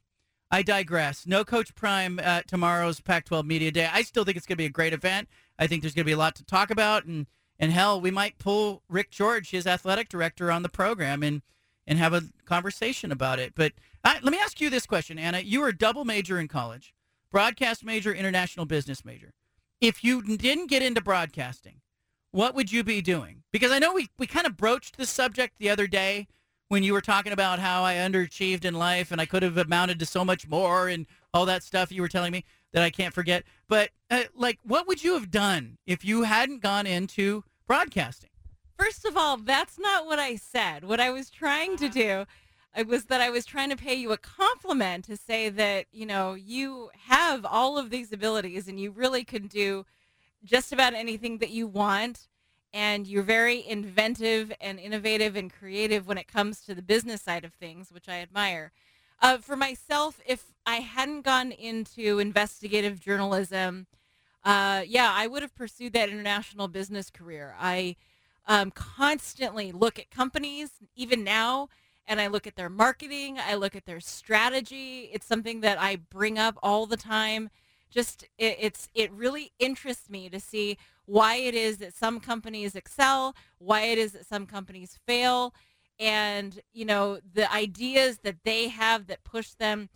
I 0.51 0.63
digress. 0.63 1.27
No 1.27 1.45
Coach 1.45 1.75
Prime 1.75 2.19
at 2.19 2.49
tomorrow's 2.49 3.01
Pac-12 3.01 3.45
Media 3.45 3.71
Day. 3.71 3.89
I 3.93 4.03
still 4.03 4.25
think 4.25 4.37
it's 4.37 4.47
going 4.47 4.57
to 4.57 4.63
be 4.63 4.67
a 4.67 4.71
great 4.71 4.95
event. 4.95 5.29
I 5.59 5.67
think 5.67 5.83
there's 5.83 5.95
going 5.95 6.05
to 6.05 6.09
be 6.09 6.13
a 6.13 6.19
lot 6.19 6.37
to 6.37 6.45
talk 6.45 6.71
about, 6.71 7.05
and 7.05 7.27
and 7.59 7.73
hell, 7.73 8.01
we 8.01 8.11
might 8.11 8.39
pull 8.39 8.83
Rick 8.89 9.11
George, 9.11 9.51
his 9.51 9.67
athletic 9.67 10.09
director, 10.09 10.51
on 10.51 10.63
the 10.63 10.69
program 10.69 11.23
and 11.23 11.43
and 11.87 11.99
have 11.99 12.13
a 12.13 12.25
conversation 12.45 13.11
about 13.11 13.39
it. 13.39 13.55
But 13.55 13.73
uh, 14.05 14.17
let 14.23 14.31
me 14.31 14.39
ask 14.39 14.61
you 14.61 14.69
this 14.69 14.85
question, 14.85 15.19
Anna. 15.19 15.41
You 15.41 15.61
were 15.61 15.69
a 15.69 15.77
double 15.77 16.05
major 16.05 16.39
in 16.39 16.47
college, 16.47 16.93
broadcast 17.33 17.83
major, 17.83 18.13
international 18.15 18.67
business 18.67 19.07
major. 19.07 19.33
If 19.81 20.05
you 20.05 20.21
didn't 20.23 20.67
get 20.67 20.83
into 20.83 21.01
broadcasting, 21.01 21.81
what 22.31 22.55
would 22.55 22.71
you 22.71 22.85
be 22.85 23.01
doing? 23.01 23.43
Because 23.53 23.73
I 23.73 23.79
know 23.79 23.95
we, 23.95 24.09
we 24.19 24.27
kind 24.27 24.47
of 24.47 24.57
broached 24.57 24.99
this 24.99 25.09
subject 25.09 25.55
the 25.59 25.71
other 25.71 25.87
day 25.87 26.29
when 26.69 26.83
you 26.83 26.93
were 26.93 27.01
talking 27.01 27.33
about 27.33 27.59
how 27.59 27.83
I 27.83 27.95
underachieved 27.95 28.67
in 28.67 28.75
life 28.75 29.11
and 29.11 29.21
I 29.21 29.27
could 29.27 29.43
have 29.43 29.57
amounted 29.57 29.99
to 30.01 30.07
so 30.07 30.25
much 30.25 30.47
more 30.47 30.89
and 30.89 31.07
all 31.33 31.47
that 31.47 31.63
stuff 31.63 31.91
you 31.91 32.03
were 32.03 32.09
telling 32.09 32.33
me 32.33 32.45
that 32.73 32.83
I 32.83 32.91
can't 32.91 33.15
forget. 33.15 33.45
But 33.69 33.91
uh, 34.11 34.25
like, 34.35 34.59
what 34.63 34.87
would 34.87 35.03
you 35.03 35.15
have 35.15 35.31
done 35.31 35.79
if 35.87 36.05
you 36.05 36.23
hadn't 36.23 36.63
gone 36.63 36.87
into 36.87 37.45
broadcasting? 37.67 38.31
First 38.79 39.05
of 39.05 39.17
all, 39.17 39.37
that's 39.37 39.79
not 39.79 40.07
what 40.07 40.19
I 40.19 40.37
said. 40.37 40.85
What 40.85 41.01
I 41.01 41.11
was 41.11 41.31
trying 41.31 41.77
to 41.79 41.89
do 41.89 42.27
uh, 42.77 42.85
was 42.87 43.07
that 43.07 43.21
I 43.21 43.31
was 43.31 43.45
trying 43.45 43.71
to 43.71 43.77
pay 43.77 43.95
you 43.95 44.13
a 44.13 44.17
compliment 44.17 45.05
to 45.07 45.17
say 45.17 45.49
that, 45.49 45.87
you 45.91 46.07
know, 46.07 46.35
you 46.35 46.91
have 47.07 47.45
all 47.45 47.77
of 47.77 47.91
these 47.91 48.13
abilities 48.13 48.69
and 48.69 48.79
you 48.79 48.91
really 48.91 49.25
can 49.25 49.47
do 49.47 49.85
just 50.45 50.73
about 50.73 50.95
anything 50.95 51.39
that 51.39 51.51
you 51.51 51.67
want 51.67 52.29
and 52.73 53.07
you're 53.07 53.23
very 53.23 53.67
inventive 53.67 54.53
and 54.61 54.79
innovative 54.79 55.35
and 55.37 55.53
creative 55.53 56.07
when 56.07 56.19
it 56.19 56.29
comes 56.29 56.61
to 56.61 56.75
the 56.75 56.83
business 56.83 57.23
side 57.23 57.45
of 57.45 57.55
things, 57.55 57.91
which 57.91 58.09
I 58.09 58.19
admire. 58.19 58.73
Uh, 59.21 59.39
for 59.39 59.57
myself, 59.57 60.21
if 60.27 60.53
I 60.69 60.81
hadn't 60.81 61.23
gone 61.23 61.51
into 61.51 62.19
investigative 62.19 63.01
journalism, 63.01 63.87
uh, 64.45 64.83
yeah, 64.87 65.11
I 65.15 65.27
would 65.27 65.41
have 65.41 65.55
pursued 65.55 65.95
that 65.95 66.11
international 66.11 66.69
business 66.69 67.09
career. 67.09 67.57
I 67.59 67.97
um, 68.47 68.71
constantly 68.73 69.73
look 69.73 69.99
at 69.99 70.11
companies, 70.11 70.73
even 70.95 71.25
now, 71.25 71.71
and 72.07 72.21
I 72.21 72.27
look 72.27 72.47
at 72.47 72.57
their 72.57 72.69
marketing. 72.69 73.39
I 73.39 73.55
look 73.55 73.75
at 73.75 73.87
their 73.87 73.99
strategy. 73.99 75.09
It's 75.11 75.25
something 75.25 75.63
that 75.63 75.81
I 75.81 75.97
bring 75.97 76.39
up 76.39 76.59
all 76.63 76.85
the 76.85 76.99
time. 76.99 77.49
Just 77.89 78.25
it, 78.37 78.59
it's 78.61 78.89
it 78.95 79.11
really 79.11 79.53
interests 79.59 80.11
me 80.11 80.29
to 80.29 80.39
see 80.39 80.77
why 81.07 81.37
it 81.37 81.55
is 81.55 81.79
that 81.79 81.95
some 81.95 82.21
companies 82.21 82.77
excel, 82.77 83.35
why 83.57 83.85
it 83.85 83.97
is 83.97 84.13
that 84.13 84.27
some 84.27 84.45
companies 84.45 84.99
fail, 85.07 85.55
and 85.99 86.61
you 86.75 86.85
know 86.85 87.21
the 87.33 87.51
ideas 87.51 88.19
that 88.19 88.45
they 88.45 88.69
have 88.69 89.07
that 89.07 89.25
push 89.25 89.53
them 89.53 89.89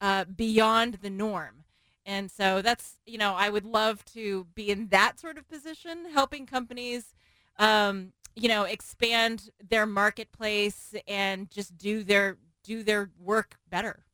uh, 0.00 0.24
beyond 0.24 0.94
the 1.02 1.10
norm. 1.10 1.64
And 2.04 2.30
so 2.30 2.62
that's 2.62 2.96
you 3.04 3.18
know 3.18 3.34
I 3.34 3.50
would 3.50 3.66
love 3.66 4.04
to 4.14 4.46
be 4.54 4.70
in 4.70 4.88
that 4.88 5.20
sort 5.20 5.36
of 5.36 5.48
position, 5.48 6.06
helping 6.12 6.46
companies, 6.46 7.14
um, 7.58 8.12
you 8.34 8.48
know, 8.48 8.64
expand 8.64 9.50
their 9.68 9.84
marketplace 9.84 10.94
and 11.06 11.50
just 11.50 11.76
do 11.76 12.02
their 12.02 12.38
do 12.64 12.82
their 12.82 13.10
work 13.18 13.56
better. 13.68 14.04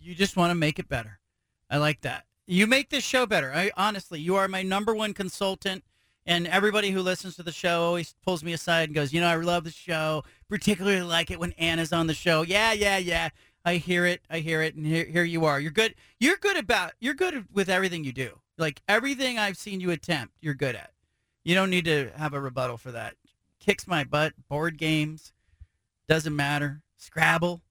You 0.00 0.14
just 0.14 0.36
want 0.36 0.50
to 0.50 0.54
make 0.54 0.78
it 0.78 0.88
better. 0.88 1.18
I 1.70 1.78
like 1.78 2.00
that. 2.02 2.24
You 2.46 2.66
make 2.66 2.90
this 2.90 3.04
show 3.04 3.26
better. 3.26 3.52
I 3.54 3.70
honestly, 3.76 4.20
you 4.20 4.36
are 4.36 4.48
my 4.48 4.62
number 4.62 4.94
one 4.94 5.14
consultant. 5.14 5.84
And 6.24 6.46
everybody 6.46 6.90
who 6.90 7.00
listens 7.00 7.34
to 7.36 7.42
the 7.42 7.50
show 7.50 7.82
always 7.82 8.14
pulls 8.22 8.44
me 8.44 8.52
aside 8.52 8.84
and 8.84 8.94
goes, 8.94 9.12
you 9.12 9.20
know, 9.20 9.26
I 9.26 9.34
love 9.36 9.64
the 9.64 9.70
show. 9.70 10.22
Particularly 10.48 11.02
like 11.02 11.30
it 11.30 11.40
when 11.40 11.52
Anna's 11.52 11.92
on 11.92 12.06
the 12.06 12.14
show. 12.14 12.42
Yeah, 12.42 12.72
yeah, 12.72 12.98
yeah. 12.98 13.30
I 13.64 13.76
hear 13.76 14.06
it. 14.06 14.22
I 14.28 14.38
hear 14.38 14.62
it. 14.62 14.74
And 14.74 14.84
here, 14.84 15.04
here 15.04 15.24
you 15.24 15.44
are. 15.44 15.60
You're 15.60 15.70
good. 15.70 15.94
You're 16.18 16.36
good 16.36 16.56
about. 16.56 16.92
You're 17.00 17.14
good 17.14 17.46
with 17.52 17.68
everything 17.68 18.04
you 18.04 18.12
do. 18.12 18.40
Like 18.58 18.82
everything 18.88 19.38
I've 19.38 19.56
seen 19.56 19.80
you 19.80 19.90
attempt, 19.90 20.34
you're 20.40 20.54
good 20.54 20.74
at. 20.74 20.92
You 21.44 21.54
don't 21.54 21.70
need 21.70 21.84
to 21.86 22.10
have 22.16 22.34
a 22.34 22.40
rebuttal 22.40 22.76
for 22.76 22.92
that. 22.92 23.14
Kicks 23.60 23.86
my 23.86 24.04
butt. 24.04 24.34
Board 24.48 24.78
games, 24.78 25.32
doesn't 26.08 26.34
matter. 26.34 26.82
Scrabble. 26.96 27.62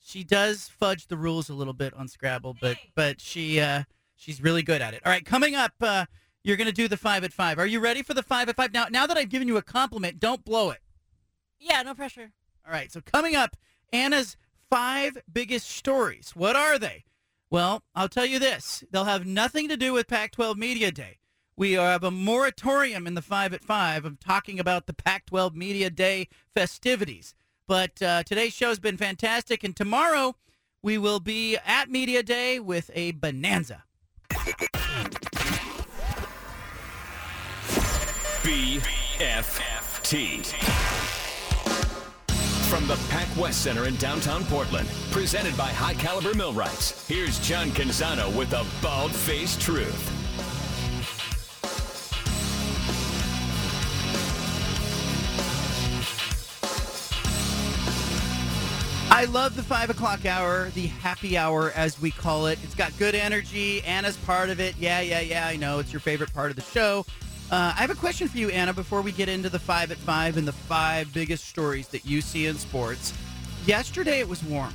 She 0.00 0.24
does 0.24 0.68
fudge 0.68 1.06
the 1.06 1.16
rules 1.16 1.48
a 1.48 1.54
little 1.54 1.72
bit 1.72 1.94
on 1.94 2.08
Scrabble, 2.08 2.56
but 2.60 2.76
but 2.94 3.20
she 3.20 3.60
uh, 3.60 3.84
she's 4.16 4.42
really 4.42 4.62
good 4.62 4.82
at 4.82 4.92
it. 4.92 5.00
All 5.04 5.10
right, 5.10 5.24
coming 5.24 5.54
up, 5.54 5.72
uh, 5.80 6.04
you're 6.42 6.58
going 6.58 6.66
to 6.68 6.74
do 6.74 6.88
the 6.88 6.96
five 6.98 7.24
at 7.24 7.32
five. 7.32 7.58
Are 7.58 7.66
you 7.66 7.80
ready 7.80 8.02
for 8.02 8.12
the 8.12 8.22
five 8.22 8.50
at 8.50 8.56
five? 8.56 8.72
Now, 8.72 8.86
now 8.90 9.06
that 9.06 9.16
I've 9.16 9.30
given 9.30 9.48
you 9.48 9.56
a 9.56 9.62
compliment, 9.62 10.20
don't 10.20 10.44
blow 10.44 10.70
it. 10.70 10.80
Yeah, 11.58 11.80
no 11.82 11.94
pressure. 11.94 12.32
All 12.66 12.72
right, 12.72 12.92
so 12.92 13.00
coming 13.00 13.34
up, 13.34 13.56
Anna's 13.92 14.36
five 14.70 15.18
biggest 15.32 15.68
stories. 15.68 16.32
What 16.34 16.56
are 16.56 16.78
they? 16.78 17.04
Well, 17.50 17.82
I'll 17.94 18.08
tell 18.08 18.26
you 18.26 18.38
this. 18.38 18.82
They'll 18.90 19.04
have 19.04 19.26
nothing 19.26 19.68
to 19.68 19.76
do 19.76 19.92
with 19.92 20.08
Pac-12 20.08 20.56
Media 20.56 20.90
Day. 20.90 21.18
We 21.56 21.74
have 21.74 22.02
a 22.02 22.10
moratorium 22.10 23.06
in 23.06 23.14
the 23.14 23.22
five 23.22 23.54
at 23.54 23.62
five 23.62 24.04
of 24.04 24.18
talking 24.18 24.58
about 24.58 24.86
the 24.86 24.92
Pac-12 24.92 25.54
Media 25.54 25.88
Day 25.88 26.28
festivities. 26.52 27.34
But 27.68 28.02
uh, 28.02 28.24
today's 28.24 28.52
show 28.52 28.68
has 28.70 28.80
been 28.80 28.96
fantastic, 28.96 29.62
and 29.62 29.76
tomorrow 29.76 30.36
we 30.82 30.98
will 30.98 31.20
be 31.20 31.56
at 31.64 31.88
Media 31.88 32.22
Day 32.22 32.58
with 32.58 32.90
a 32.94 33.12
bonanza. 33.12 33.84
BFFT. 38.42 39.54
From 42.68 42.86
the 42.88 42.96
Pac 43.08 43.28
West 43.36 43.62
Center 43.62 43.84
in 43.86 43.94
downtown 43.96 44.44
Portland, 44.46 44.88
presented 45.10 45.56
by 45.56 45.68
High 45.68 45.94
Caliber 45.94 46.34
Millwrights, 46.34 47.06
here's 47.06 47.38
John 47.38 47.68
Canzano 47.68 48.34
with 48.36 48.50
the 48.50 48.66
bald 48.82 49.12
faced 49.12 49.60
truth. 49.60 50.10
I 59.10 59.26
love 59.26 59.54
the 59.54 59.62
five 59.62 59.90
o'clock 59.90 60.26
hour, 60.26 60.70
the 60.70 60.88
happy 60.88 61.38
hour 61.38 61.70
as 61.76 62.00
we 62.00 62.10
call 62.10 62.46
it. 62.46 62.58
It's 62.64 62.74
got 62.74 62.96
good 62.98 63.14
energy. 63.14 63.80
Anna's 63.82 64.16
part 64.16 64.50
of 64.50 64.58
it. 64.58 64.74
Yeah, 64.76 65.00
yeah, 65.00 65.20
yeah. 65.20 65.46
I 65.46 65.54
know 65.56 65.78
it's 65.78 65.92
your 65.92 66.00
favorite 66.00 66.34
part 66.34 66.50
of 66.50 66.56
the 66.56 66.62
show. 66.62 67.06
Uh, 67.50 67.72
I 67.76 67.80
have 67.80 67.90
a 67.90 67.94
question 67.94 68.26
for 68.28 68.38
you, 68.38 68.48
Anna, 68.50 68.72
before 68.72 69.02
we 69.02 69.12
get 69.12 69.28
into 69.28 69.48
the 69.48 69.58
five 69.58 69.90
at 69.90 69.98
five 69.98 70.36
and 70.36 70.48
the 70.48 70.52
five 70.52 71.12
biggest 71.12 71.44
stories 71.44 71.88
that 71.88 72.04
you 72.04 72.20
see 72.20 72.46
in 72.46 72.56
sports. 72.56 73.12
Yesterday 73.66 74.20
it 74.20 74.28
was 74.28 74.42
warm, 74.42 74.74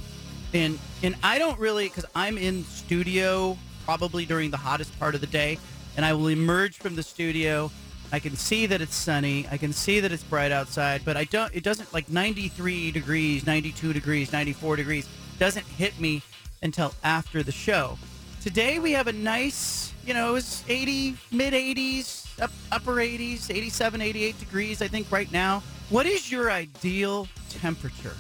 and 0.54 0.80
and 1.04 1.16
I 1.24 1.40
don't 1.40 1.60
really 1.60 1.90
because 1.90 2.06
I'm 2.16 2.38
in 2.38 2.64
studio 2.66 3.58
probably 3.86 4.26
during 4.26 4.52
the 4.52 4.58
hottest 4.58 4.98
part 5.00 5.16
of 5.16 5.22
the 5.22 5.28
day, 5.28 5.58
and 5.98 6.06
I 6.06 6.14
will 6.14 6.28
emerge 6.28 6.78
from 6.78 6.96
the 6.96 7.04
studio. 7.04 7.72
I 8.12 8.20
can 8.20 8.36
see 8.36 8.66
that 8.68 8.82
it's 8.82 8.96
sunny. 8.96 9.48
I 9.52 9.58
can 9.58 9.74
see 9.74 10.00
that 10.00 10.12
it's 10.12 10.24
bright 10.24 10.52
outside, 10.52 11.02
but 11.06 11.18
I 11.18 11.26
don't. 11.26 11.54
It 11.56 11.64
doesn't 11.64 11.92
like 11.94 12.10
93 12.10 12.92
degrees, 12.92 13.46
92 13.46 13.94
degrees, 13.94 14.32
94 14.32 14.76
degrees 14.76 15.08
doesn't 15.40 15.66
hit 15.66 16.00
me 16.00 16.22
until 16.62 16.94
after 17.04 17.42
the 17.42 17.52
show. 17.52 17.98
Today 18.42 18.78
we 18.78 18.92
have 18.92 19.08
a 19.08 19.14
nice, 19.14 19.89
you 20.06 20.14
know, 20.14 20.30
it 20.30 20.34
was 20.34 20.64
80, 20.68 21.16
mid 21.32 21.54
80s, 21.54 22.42
up, 22.42 22.52
upper 22.72 22.96
80s, 22.96 23.54
87, 23.54 24.02
88 24.02 24.40
degrees, 24.40 24.82
I 24.82 24.88
think, 24.88 25.12
right 25.12 25.32
now. 25.32 25.62
What 25.90 26.06
is 26.06 26.32
your 26.32 26.52
ideal 26.52 27.28
temperature? 27.50 28.16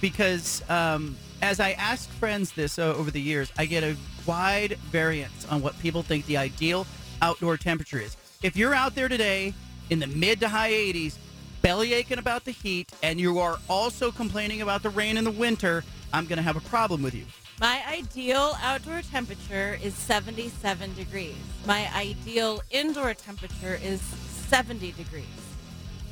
Because 0.00 0.62
um, 0.70 1.16
as 1.42 1.60
I 1.60 1.72
ask 1.72 2.08
friends 2.10 2.52
this 2.52 2.78
uh, 2.78 2.94
over 2.94 3.10
the 3.10 3.20
years, 3.20 3.52
I 3.58 3.66
get 3.66 3.82
a 3.82 3.96
wide 4.26 4.72
variance 4.90 5.46
on 5.50 5.62
what 5.62 5.78
people 5.80 6.02
think 6.02 6.26
the 6.26 6.36
ideal 6.36 6.86
outdoor 7.22 7.56
temperature 7.56 7.98
is. 7.98 8.16
If 8.42 8.56
you're 8.56 8.74
out 8.74 8.94
there 8.94 9.08
today 9.08 9.54
in 9.90 9.98
the 9.98 10.06
mid 10.06 10.40
to 10.40 10.48
high 10.48 10.70
80s, 10.70 11.16
belly 11.62 11.92
aching 11.92 12.18
about 12.18 12.44
the 12.44 12.52
heat, 12.52 12.90
and 13.02 13.20
you 13.20 13.38
are 13.38 13.58
also 13.68 14.10
complaining 14.10 14.62
about 14.62 14.82
the 14.82 14.90
rain 14.90 15.16
in 15.16 15.24
the 15.24 15.30
winter, 15.30 15.84
I'm 16.12 16.26
going 16.26 16.38
to 16.38 16.42
have 16.42 16.56
a 16.56 16.60
problem 16.60 17.02
with 17.02 17.14
you. 17.14 17.24
My 17.60 17.82
ideal 17.86 18.56
outdoor 18.62 19.02
temperature 19.02 19.78
is 19.82 19.92
77 19.92 20.94
degrees. 20.94 21.34
My 21.66 21.94
ideal 21.94 22.62
indoor 22.70 23.12
temperature 23.12 23.78
is 23.82 24.00
70 24.00 24.92
degrees. 24.92 25.26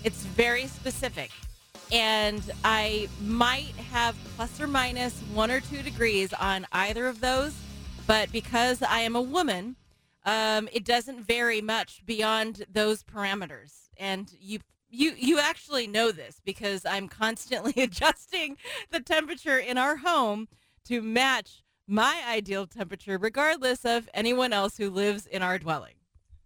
It's 0.04 0.24
very 0.24 0.66
specific. 0.66 1.30
And 1.90 2.42
I 2.64 3.08
might 3.22 3.74
have 3.90 4.14
plus 4.36 4.60
or 4.60 4.66
minus 4.66 5.18
one 5.32 5.50
or 5.50 5.60
two 5.60 5.82
degrees 5.82 6.34
on 6.34 6.66
either 6.70 7.08
of 7.08 7.22
those. 7.22 7.54
But 8.06 8.30
because 8.30 8.82
I 8.82 8.98
am 9.00 9.16
a 9.16 9.22
woman, 9.22 9.76
um, 10.26 10.68
it 10.70 10.84
doesn't 10.84 11.22
vary 11.22 11.62
much 11.62 12.04
beyond 12.04 12.66
those 12.70 13.02
parameters. 13.02 13.88
And 13.96 14.30
you 14.38 14.58
you 14.90 15.14
you 15.16 15.38
actually 15.38 15.86
know 15.86 16.12
this 16.12 16.42
because 16.44 16.84
I'm 16.84 17.08
constantly 17.08 17.72
adjusting 17.82 18.58
the 18.90 19.00
temperature 19.00 19.58
in 19.58 19.78
our 19.78 19.96
home 19.96 20.48
to 20.84 21.02
match 21.02 21.62
my 21.86 22.22
ideal 22.28 22.66
temperature, 22.66 23.16
regardless 23.18 23.84
of 23.84 24.08
anyone 24.12 24.52
else 24.52 24.76
who 24.76 24.90
lives 24.90 25.26
in 25.26 25.42
our 25.42 25.58
dwelling. 25.58 25.94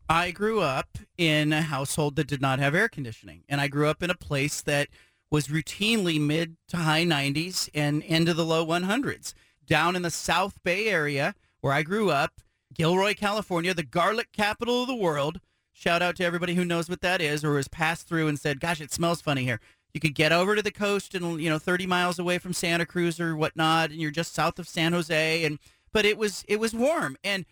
I 0.08 0.30
grew 0.30 0.60
up 0.60 0.98
in 1.16 1.52
a 1.52 1.62
household 1.62 2.16
that 2.16 2.26
did 2.26 2.40
not 2.40 2.58
have 2.58 2.74
air 2.74 2.88
conditioning, 2.88 3.44
and 3.48 3.60
I 3.60 3.68
grew 3.68 3.88
up 3.88 4.02
in 4.02 4.10
a 4.10 4.14
place 4.14 4.62
that 4.62 4.88
was 5.30 5.48
routinely 5.48 6.20
mid 6.20 6.56
to 6.68 6.76
high 6.76 7.04
90s 7.04 7.68
and 7.74 8.02
into 8.02 8.34
the 8.34 8.44
low 8.44 8.64
100s. 8.66 9.34
Down 9.66 9.96
in 9.96 10.02
the 10.02 10.10
South 10.10 10.62
Bay 10.62 10.88
area 10.88 11.34
where 11.60 11.72
I 11.72 11.82
grew 11.82 12.10
up, 12.10 12.40
Gilroy, 12.74 13.14
California, 13.14 13.72
the 13.74 13.82
garlic 13.82 14.28
capital 14.32 14.82
of 14.82 14.88
the 14.88 14.94
world. 14.94 15.40
Shout 15.72 16.02
out 16.02 16.16
to 16.16 16.24
everybody 16.24 16.54
who 16.54 16.64
knows 16.64 16.88
what 16.88 17.00
that 17.00 17.20
is 17.20 17.44
or 17.44 17.56
has 17.56 17.68
passed 17.68 18.06
through 18.06 18.28
and 18.28 18.38
said, 18.38 18.60
gosh, 18.60 18.80
it 18.80 18.92
smells 18.92 19.22
funny 19.22 19.44
here 19.44 19.60
you 19.94 20.00
could 20.00 20.14
get 20.14 20.32
over 20.32 20.56
to 20.56 20.62
the 20.62 20.70
coast 20.70 21.14
and 21.14 21.40
you 21.40 21.50
know 21.50 21.58
30 21.58 21.86
miles 21.86 22.18
away 22.18 22.38
from 22.38 22.52
Santa 22.52 22.86
Cruz 22.86 23.20
or 23.20 23.36
whatnot, 23.36 23.90
and 23.90 24.00
you're 24.00 24.10
just 24.10 24.34
south 24.34 24.58
of 24.58 24.68
San 24.68 24.92
Jose. 24.92 25.44
And 25.44 25.58
but 25.92 26.04
it 26.04 26.16
was 26.16 26.44
it 26.48 26.58
was 26.58 26.74
warm, 26.74 27.16
and 27.22 27.44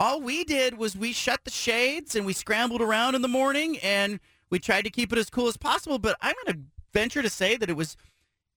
all 0.00 0.20
we 0.20 0.44
did 0.44 0.78
was 0.78 0.96
we 0.96 1.12
shut 1.12 1.44
the 1.44 1.50
shades 1.50 2.14
and 2.14 2.24
we 2.24 2.32
scrambled 2.32 2.80
around 2.80 3.14
in 3.14 3.22
the 3.22 3.28
morning 3.28 3.78
and 3.78 4.20
we 4.48 4.58
tried 4.58 4.82
to 4.82 4.90
keep 4.90 5.12
it 5.12 5.18
as 5.18 5.28
cool 5.28 5.48
as 5.48 5.56
possible. 5.56 5.98
But 5.98 6.16
I'm 6.20 6.34
going 6.44 6.56
to 6.56 6.62
venture 6.92 7.22
to 7.22 7.28
say 7.28 7.56
that 7.56 7.68
it 7.68 7.76
was 7.76 7.96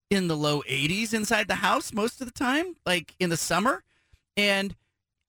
in 0.10 0.28
the 0.28 0.38
low 0.38 0.62
80s 0.62 1.14
inside 1.14 1.48
the 1.48 1.56
house 1.56 1.94
most 1.94 2.22
of 2.22 2.28
the 2.28 2.34
time, 2.34 2.76
like 2.86 3.16
in 3.20 3.30
the 3.30 3.38
summer, 3.38 3.84
and 4.38 4.76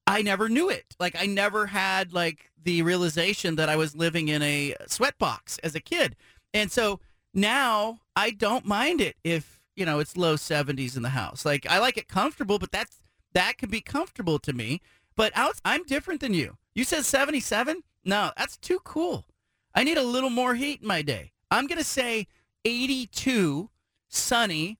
I 0.05 0.21
never 0.21 0.49
knew 0.49 0.69
it. 0.69 0.95
Like 0.99 1.15
I 1.19 1.25
never 1.25 1.67
had 1.67 2.13
like 2.13 2.51
the 2.61 2.83
realization 2.83 3.55
that 3.55 3.69
I 3.69 3.75
was 3.75 3.95
living 3.95 4.27
in 4.27 4.41
a 4.41 4.75
sweatbox 4.87 5.59
as 5.63 5.73
a 5.73 5.79
kid, 5.79 6.15
and 6.53 6.71
so 6.71 6.99
now 7.33 7.99
I 8.15 8.31
don't 8.31 8.65
mind 8.65 9.01
it 9.01 9.15
if 9.23 9.59
you 9.75 9.85
know 9.85 9.99
it's 9.99 10.17
low 10.17 10.35
70s 10.35 10.95
in 10.95 11.03
the 11.03 11.09
house. 11.09 11.45
Like 11.45 11.65
I 11.69 11.79
like 11.79 11.97
it 11.97 12.07
comfortable, 12.07 12.59
but 12.59 12.71
that's 12.71 12.97
that 13.33 13.57
can 13.57 13.69
be 13.69 13.81
comfortable 13.81 14.39
to 14.39 14.53
me. 14.53 14.81
But 15.15 15.31
out, 15.35 15.59
I'm 15.63 15.83
different 15.83 16.21
than 16.21 16.33
you. 16.33 16.57
You 16.73 16.83
said 16.83 17.05
77? 17.05 17.83
No, 18.03 18.31
that's 18.37 18.57
too 18.57 18.79
cool. 18.83 19.25
I 19.75 19.83
need 19.83 19.97
a 19.97 20.03
little 20.03 20.29
more 20.29 20.55
heat 20.55 20.81
in 20.81 20.87
my 20.87 21.01
day. 21.01 21.31
I'm 21.51 21.67
to 21.67 21.83
say 21.83 22.27
82, 22.65 23.69
sunny, 24.09 24.79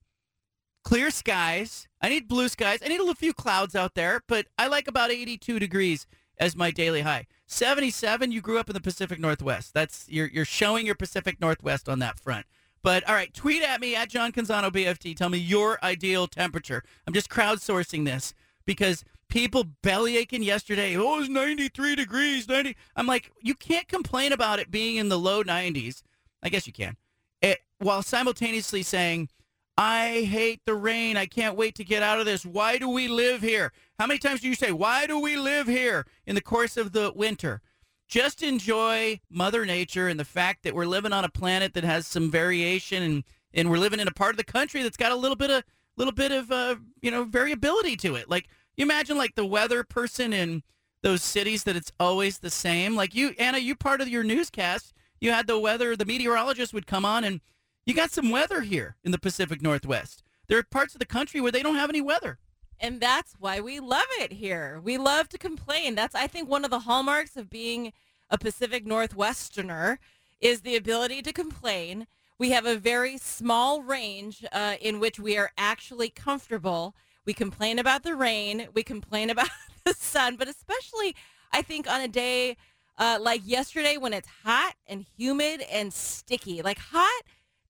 clear 0.82 1.10
skies. 1.10 1.88
I 2.00 2.08
need 2.08 2.28
blue 2.28 2.48
skies. 2.48 2.80
I 2.84 2.88
need 2.88 3.00
a 3.00 3.14
few 3.14 3.32
clouds 3.32 3.74
out 3.74 3.94
there, 3.94 4.22
but 4.26 4.46
I 4.58 4.66
like 4.66 4.88
about 4.88 5.10
82 5.10 5.58
degrees 5.58 6.06
as 6.38 6.56
my 6.56 6.70
daily 6.70 7.02
high. 7.02 7.26
77, 7.46 8.32
you 8.32 8.40
grew 8.40 8.58
up 8.58 8.68
in 8.68 8.74
the 8.74 8.80
Pacific 8.80 9.18
Northwest. 9.20 9.74
That's 9.74 10.06
you're 10.08 10.28
you're 10.28 10.44
showing 10.44 10.86
your 10.86 10.94
Pacific 10.94 11.40
Northwest 11.40 11.88
on 11.88 11.98
that 12.00 12.18
front. 12.18 12.46
But 12.82 13.08
all 13.08 13.14
right, 13.14 13.32
tweet 13.32 13.62
at 13.62 13.80
me 13.80 13.96
at 13.96 14.10
John 14.10 14.32
Canzano 14.32 14.70
BFT. 14.70 15.16
Tell 15.16 15.30
me 15.30 15.38
your 15.38 15.82
ideal 15.82 16.26
temperature. 16.26 16.82
I'm 17.06 17.14
just 17.14 17.30
crowdsourcing 17.30 18.04
this 18.04 18.34
because 18.66 19.04
people 19.28 19.64
belly 19.82 20.16
aching 20.16 20.42
yesterday. 20.42 20.96
Oh, 20.96 21.18
it's 21.20 21.28
93 21.28 21.96
degrees. 21.96 22.46
90. 22.46 22.76
I'm 22.94 23.06
like, 23.06 23.32
you 23.40 23.54
can't 23.54 23.88
complain 23.88 24.32
about 24.32 24.58
it 24.58 24.70
being 24.70 24.96
in 24.96 25.08
the 25.08 25.18
low 25.18 25.42
90s. 25.42 26.02
I 26.42 26.50
guess 26.50 26.66
you 26.66 26.72
can. 26.72 26.96
It, 27.40 27.60
while 27.78 28.02
simultaneously 28.02 28.82
saying, 28.82 29.28
I 29.76 30.22
hate 30.22 30.60
the 30.66 30.74
rain. 30.74 31.16
I 31.16 31.26
can't 31.26 31.56
wait 31.56 31.74
to 31.76 31.84
get 31.84 32.02
out 32.02 32.20
of 32.20 32.26
this. 32.26 32.46
Why 32.46 32.78
do 32.78 32.88
we 32.88 33.08
live 33.08 33.40
here? 33.40 33.72
How 33.98 34.06
many 34.06 34.18
times 34.18 34.40
do 34.40 34.48
you 34.48 34.54
say, 34.54 34.70
Why 34.72 35.06
do 35.06 35.18
we 35.18 35.36
live 35.36 35.66
here 35.66 36.06
in 36.26 36.34
the 36.34 36.40
course 36.40 36.76
of 36.76 36.92
the 36.92 37.12
winter? 37.14 37.60
Just 38.06 38.42
enjoy 38.42 39.20
Mother 39.30 39.64
Nature 39.66 40.08
and 40.08 40.20
the 40.20 40.24
fact 40.24 40.62
that 40.62 40.74
we're 40.74 40.86
living 40.86 41.12
on 41.12 41.24
a 41.24 41.28
planet 41.28 41.74
that 41.74 41.84
has 41.84 42.06
some 42.06 42.30
variation 42.30 43.02
and, 43.02 43.24
and 43.52 43.70
we're 43.70 43.78
living 43.78 43.98
in 43.98 44.06
a 44.06 44.12
part 44.12 44.32
of 44.32 44.36
the 44.36 44.44
country 44.44 44.82
that's 44.82 44.96
got 44.96 45.12
a 45.12 45.16
little 45.16 45.36
bit 45.36 45.50
of 45.50 45.64
little 45.96 46.12
bit 46.12 46.32
of 46.32 46.50
uh, 46.50 46.76
you 47.02 47.10
know 47.10 47.24
variability 47.24 47.96
to 47.96 48.14
it. 48.14 48.28
Like 48.28 48.48
you 48.76 48.84
imagine 48.84 49.16
like 49.16 49.34
the 49.34 49.46
weather 49.46 49.82
person 49.82 50.32
in 50.32 50.62
those 51.02 51.22
cities 51.22 51.64
that 51.64 51.76
it's 51.76 51.92
always 51.98 52.38
the 52.38 52.50
same. 52.50 52.94
Like 52.94 53.14
you, 53.14 53.34
Anna, 53.38 53.58
you 53.58 53.74
part 53.74 54.00
of 54.00 54.08
your 54.08 54.22
newscast. 54.22 54.92
You 55.20 55.32
had 55.32 55.46
the 55.46 55.58
weather. 55.58 55.96
The 55.96 56.04
meteorologist 56.04 56.74
would 56.74 56.86
come 56.86 57.04
on 57.04 57.24
and 57.24 57.40
you 57.86 57.94
got 57.94 58.10
some 58.10 58.30
weather 58.30 58.62
here 58.62 58.96
in 59.04 59.12
the 59.12 59.18
Pacific 59.18 59.60
Northwest. 59.60 60.22
There 60.48 60.58
are 60.58 60.62
parts 60.62 60.94
of 60.94 60.98
the 60.98 61.06
country 61.06 61.40
where 61.40 61.52
they 61.52 61.62
don't 61.62 61.76
have 61.76 61.90
any 61.90 62.00
weather. 62.00 62.38
And 62.80 63.00
that's 63.00 63.34
why 63.38 63.60
we 63.60 63.80
love 63.80 64.06
it 64.18 64.32
here. 64.32 64.80
We 64.82 64.98
love 64.98 65.28
to 65.30 65.38
complain. 65.38 65.94
That's, 65.94 66.14
I 66.14 66.26
think, 66.26 66.48
one 66.48 66.64
of 66.64 66.70
the 66.70 66.80
hallmarks 66.80 67.36
of 67.36 67.50
being 67.50 67.92
a 68.30 68.38
Pacific 68.38 68.84
Northwesterner 68.84 69.98
is 70.40 70.60
the 70.60 70.76
ability 70.76 71.22
to 71.22 71.32
complain. 71.32 72.06
We 72.38 72.50
have 72.50 72.66
a 72.66 72.76
very 72.76 73.16
small 73.16 73.82
range 73.82 74.44
uh, 74.52 74.74
in 74.80 74.98
which 74.98 75.20
we 75.20 75.38
are 75.38 75.52
actually 75.56 76.10
comfortable. 76.10 76.94
We 77.24 77.32
complain 77.32 77.78
about 77.78 78.02
the 78.02 78.16
rain. 78.16 78.68
We 78.74 78.82
complain 78.82 79.30
about 79.30 79.48
the 79.84 79.94
sun, 79.94 80.36
but 80.36 80.48
especially, 80.48 81.14
I 81.52 81.62
think, 81.62 81.88
on 81.90 82.00
a 82.00 82.08
day 82.08 82.56
uh, 82.98 83.18
like 83.20 83.42
yesterday 83.44 83.96
when 83.96 84.12
it's 84.12 84.28
hot 84.44 84.74
and 84.86 85.04
humid 85.16 85.62
and 85.70 85.92
sticky. 85.92 86.62
Like 86.62 86.78
hot 86.78 87.22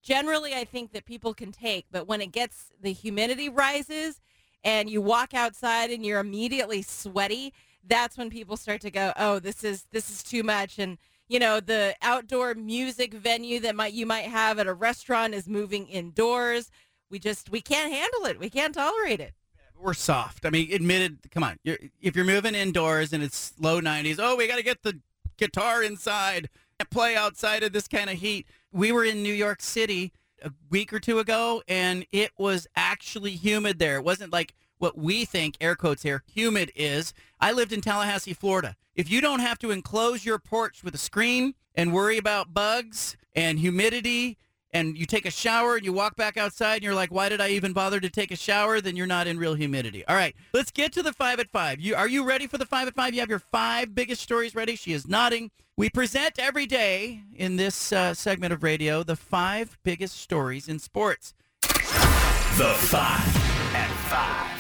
generally 0.05 0.55
I 0.55 0.64
think 0.64 0.93
that 0.93 1.06
people 1.06 1.35
can 1.35 1.51
take, 1.51 1.86
but 1.90 2.06
when 2.06 2.20
it 2.20 2.31
gets 2.31 2.66
the 2.81 2.93
humidity 2.93 3.48
rises 3.48 4.20
and 4.62 4.89
you 4.89 5.01
walk 5.01 5.35
outside 5.35 5.90
and 5.90 6.05
you're 6.06 6.20
immediately 6.20 6.82
sweaty, 6.82 7.52
that's 7.86 8.16
when 8.16 8.31
people 8.31 8.56
start 8.56 8.81
to 8.82 8.90
go, 8.90 9.12
"Oh, 9.16 9.39
this 9.39 9.64
is 9.64 9.86
this 9.90 10.10
is 10.10 10.22
too 10.22 10.43
much." 10.43 10.78
And 10.78 10.98
you 11.28 11.39
know, 11.39 11.59
the 11.59 11.97
outdoor 12.02 12.55
music 12.55 13.14
venue 13.14 13.59
that 13.60 13.74
might 13.74 13.94
you 13.94 14.06
might 14.06 14.26
have 14.26 14.59
at 14.59 14.66
a 14.66 14.74
restaurant 14.74 15.35
is 15.35 15.48
moving 15.48 15.89
indoors. 15.89 16.70
We 17.10 17.18
just 17.18 17.51
we 17.51 17.60
can't 17.60 17.93
handle 17.93 18.26
it. 18.26 18.39
We 18.39 18.51
can't 18.51 18.74
tolerate 18.74 19.20
it. 19.20 19.32
We're 19.76 19.94
soft. 19.94 20.47
I 20.47 20.51
mean, 20.51 20.72
admitted. 20.72 21.31
Come 21.31 21.43
on, 21.43 21.59
you're, 21.64 21.78
if 22.01 22.14
you're 22.14 22.24
moving 22.24 22.55
indoors 22.55 23.12
and 23.12 23.22
it's 23.22 23.52
low 23.59 23.81
90s, 23.81 24.16
oh, 24.18 24.36
we 24.36 24.47
got 24.47 24.56
to 24.56 24.62
get 24.62 24.82
the 24.82 25.01
guitar 25.36 25.82
inside 25.82 26.48
play 26.90 27.16
outside 27.16 27.62
of 27.62 27.72
this 27.72 27.89
kind 27.89 28.10
of 28.10 28.16
heat 28.16 28.47
we 28.74 28.90
were 28.92 29.05
in 29.05 29.22
New 29.22 29.32
York 29.32 29.62
City 29.62 30.12
a 30.42 30.51
week 30.68 30.92
or 30.92 30.98
two 30.98 31.20
ago, 31.20 31.62
and 31.68 32.05
it 32.12 32.32
was 32.36 32.66
actually 32.74 33.30
humid 33.30 33.78
there. 33.78 33.96
It 33.96 34.05
wasn't 34.05 34.32
like 34.32 34.52
what 34.78 34.98
we 34.98 35.24
think, 35.24 35.56
air 35.60 35.76
quotes 35.76 36.02
here, 36.02 36.24
humid 36.26 36.72
is. 36.74 37.14
I 37.40 37.52
lived 37.52 37.72
in 37.72 37.80
Tallahassee, 37.80 38.34
Florida. 38.34 38.76
If 38.96 39.09
you 39.10 39.20
don't 39.20 39.38
have 39.38 39.59
to 39.60 39.70
enclose 39.70 40.26
your 40.26 40.38
porch 40.38 40.82
with 40.82 40.94
a 40.94 40.98
screen 40.98 41.55
and 41.74 41.92
worry 41.92 42.18
about 42.18 42.52
bugs 42.52 43.16
and 43.34 43.59
humidity 43.60 44.36
and 44.72 44.98
you 44.98 45.06
take 45.06 45.24
a 45.24 45.30
shower 45.30 45.76
and 45.76 45.84
you 45.84 45.92
walk 45.92 46.16
back 46.16 46.36
outside 46.36 46.74
and 46.74 46.82
you're 46.82 46.94
like, 46.96 47.12
why 47.12 47.28
did 47.28 47.40
I 47.40 47.51
even 47.51 47.72
bother 47.72 48.01
to 48.01 48.10
take 48.10 48.32
a 48.32 48.36
shower? 48.36 48.80
Then 48.80 48.96
you're 48.96 49.06
not 49.06 49.28
in 49.28 49.38
real 49.38 49.55
humidity. 49.55 50.05
All 50.06 50.16
right, 50.16 50.34
let's 50.52 50.72
get 50.72 50.92
to 50.94 51.02
the 51.02 51.12
five 51.12 51.38
at 51.38 51.48
five. 51.51 51.80
You 51.80 51.94
are 51.94 52.09
you 52.09 52.24
ready 52.24 52.48
for 52.48 52.59
the 52.59 52.66
five 52.66 52.88
at 52.88 52.96
five? 52.96 53.14
You 53.14 53.20
have 53.20 53.30
your 53.30 53.38
five 53.38 53.94
biggest 53.94 54.20
stories 54.20 54.55
ready. 54.55 54.74
She 54.74 54.92
is 54.92 55.06
nodding. 55.06 55.52
We 55.76 55.90
present 55.90 56.38
every 56.38 56.66
day 56.66 57.22
in 57.34 57.56
this 57.56 57.92
uh, 57.92 58.14
segment 58.14 58.52
of 58.52 58.62
radio 58.62 59.02
the 59.02 59.16
five 59.16 59.76
biggest 59.82 60.16
stories 60.20 60.68
in 60.68 60.78
sports. 60.78 61.34
The 61.62 62.76
five 62.78 63.74
at 63.74 63.90
five. 64.06 64.52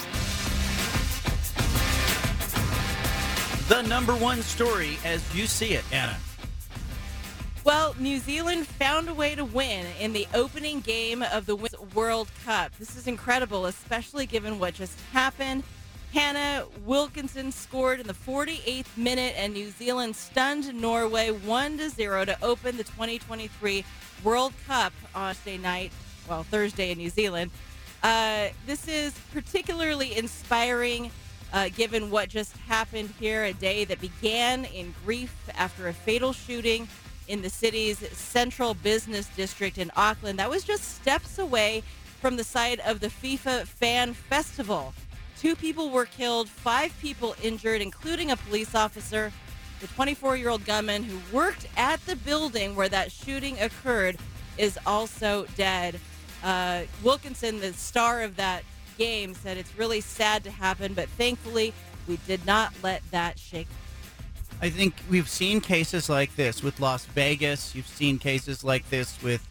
The 3.68 3.82
number 3.82 4.16
one 4.16 4.42
story 4.42 4.98
as 5.04 5.22
you 5.32 5.46
see 5.46 5.74
it, 5.74 5.84
Anna. 5.92 6.16
Well, 7.62 7.94
New 8.00 8.18
Zealand 8.18 8.66
found 8.66 9.08
a 9.08 9.14
way 9.14 9.36
to 9.36 9.44
win 9.44 9.86
in 10.00 10.14
the 10.14 10.26
opening 10.34 10.80
game 10.80 11.22
of 11.22 11.46
the 11.46 11.54
World 11.94 12.28
Cup. 12.44 12.76
This 12.76 12.96
is 12.96 13.06
incredible, 13.06 13.66
especially 13.66 14.26
given 14.26 14.58
what 14.58 14.74
just 14.74 14.98
happened. 15.12 15.62
Hannah 16.14 16.64
Wilkinson 16.86 17.50
scored 17.50 17.98
in 17.98 18.06
the 18.06 18.14
48th 18.14 18.96
minute, 18.96 19.34
and 19.36 19.52
New 19.52 19.70
Zealand 19.70 20.14
stunned 20.14 20.72
Norway 20.72 21.32
1 21.32 21.78
to 21.78 21.90
0 21.90 22.24
to 22.26 22.38
open 22.40 22.76
the 22.76 22.84
2023 22.84 23.84
World 24.22 24.52
Cup 24.64 24.92
on 25.12 25.34
Thursday 25.34 25.58
night. 25.58 25.90
Well, 26.28 26.44
Thursday 26.44 26.92
in 26.92 26.98
New 26.98 27.10
Zealand. 27.10 27.50
Uh, 28.00 28.50
this 28.64 28.86
is 28.86 29.12
particularly 29.32 30.16
inspiring 30.16 31.10
uh, 31.52 31.68
given 31.70 32.12
what 32.12 32.28
just 32.28 32.56
happened 32.58 33.12
here, 33.18 33.42
a 33.42 33.52
day 33.52 33.84
that 33.84 34.00
began 34.00 34.66
in 34.66 34.94
grief 35.04 35.34
after 35.56 35.88
a 35.88 35.92
fatal 35.92 36.32
shooting 36.32 36.86
in 37.26 37.42
the 37.42 37.50
city's 37.50 37.98
central 38.16 38.74
business 38.74 39.26
district 39.34 39.78
in 39.78 39.90
Auckland. 39.96 40.38
That 40.38 40.48
was 40.48 40.62
just 40.62 40.94
steps 40.94 41.40
away 41.40 41.82
from 42.20 42.36
the 42.36 42.44
site 42.44 42.78
of 42.86 43.00
the 43.00 43.08
FIFA 43.08 43.66
Fan 43.66 44.14
Festival. 44.14 44.94
Two 45.44 45.54
people 45.54 45.90
were 45.90 46.06
killed, 46.06 46.48
five 46.48 46.98
people 47.02 47.36
injured, 47.42 47.82
including 47.82 48.30
a 48.30 48.36
police 48.36 48.74
officer. 48.74 49.30
The 49.80 49.86
24 49.88 50.38
year 50.38 50.48
old 50.48 50.64
gunman 50.64 51.02
who 51.02 51.20
worked 51.36 51.66
at 51.76 52.00
the 52.06 52.16
building 52.16 52.74
where 52.74 52.88
that 52.88 53.12
shooting 53.12 53.60
occurred 53.60 54.16
is 54.56 54.78
also 54.86 55.44
dead. 55.54 56.00
Uh, 56.42 56.84
Wilkinson, 57.02 57.60
the 57.60 57.74
star 57.74 58.22
of 58.22 58.36
that 58.36 58.62
game, 58.96 59.34
said 59.34 59.58
it's 59.58 59.76
really 59.76 60.00
sad 60.00 60.44
to 60.44 60.50
happen, 60.50 60.94
but 60.94 61.10
thankfully 61.10 61.74
we 62.08 62.16
did 62.26 62.46
not 62.46 62.72
let 62.82 63.02
that 63.10 63.38
shake 63.38 63.68
I 64.62 64.70
think 64.70 64.94
we've 65.10 65.28
seen 65.28 65.60
cases 65.60 66.08
like 66.08 66.34
this 66.36 66.62
with 66.62 66.80
Las 66.80 67.04
Vegas. 67.04 67.74
You've 67.74 67.86
seen 67.86 68.18
cases 68.18 68.64
like 68.64 68.88
this 68.88 69.22
with 69.22 69.46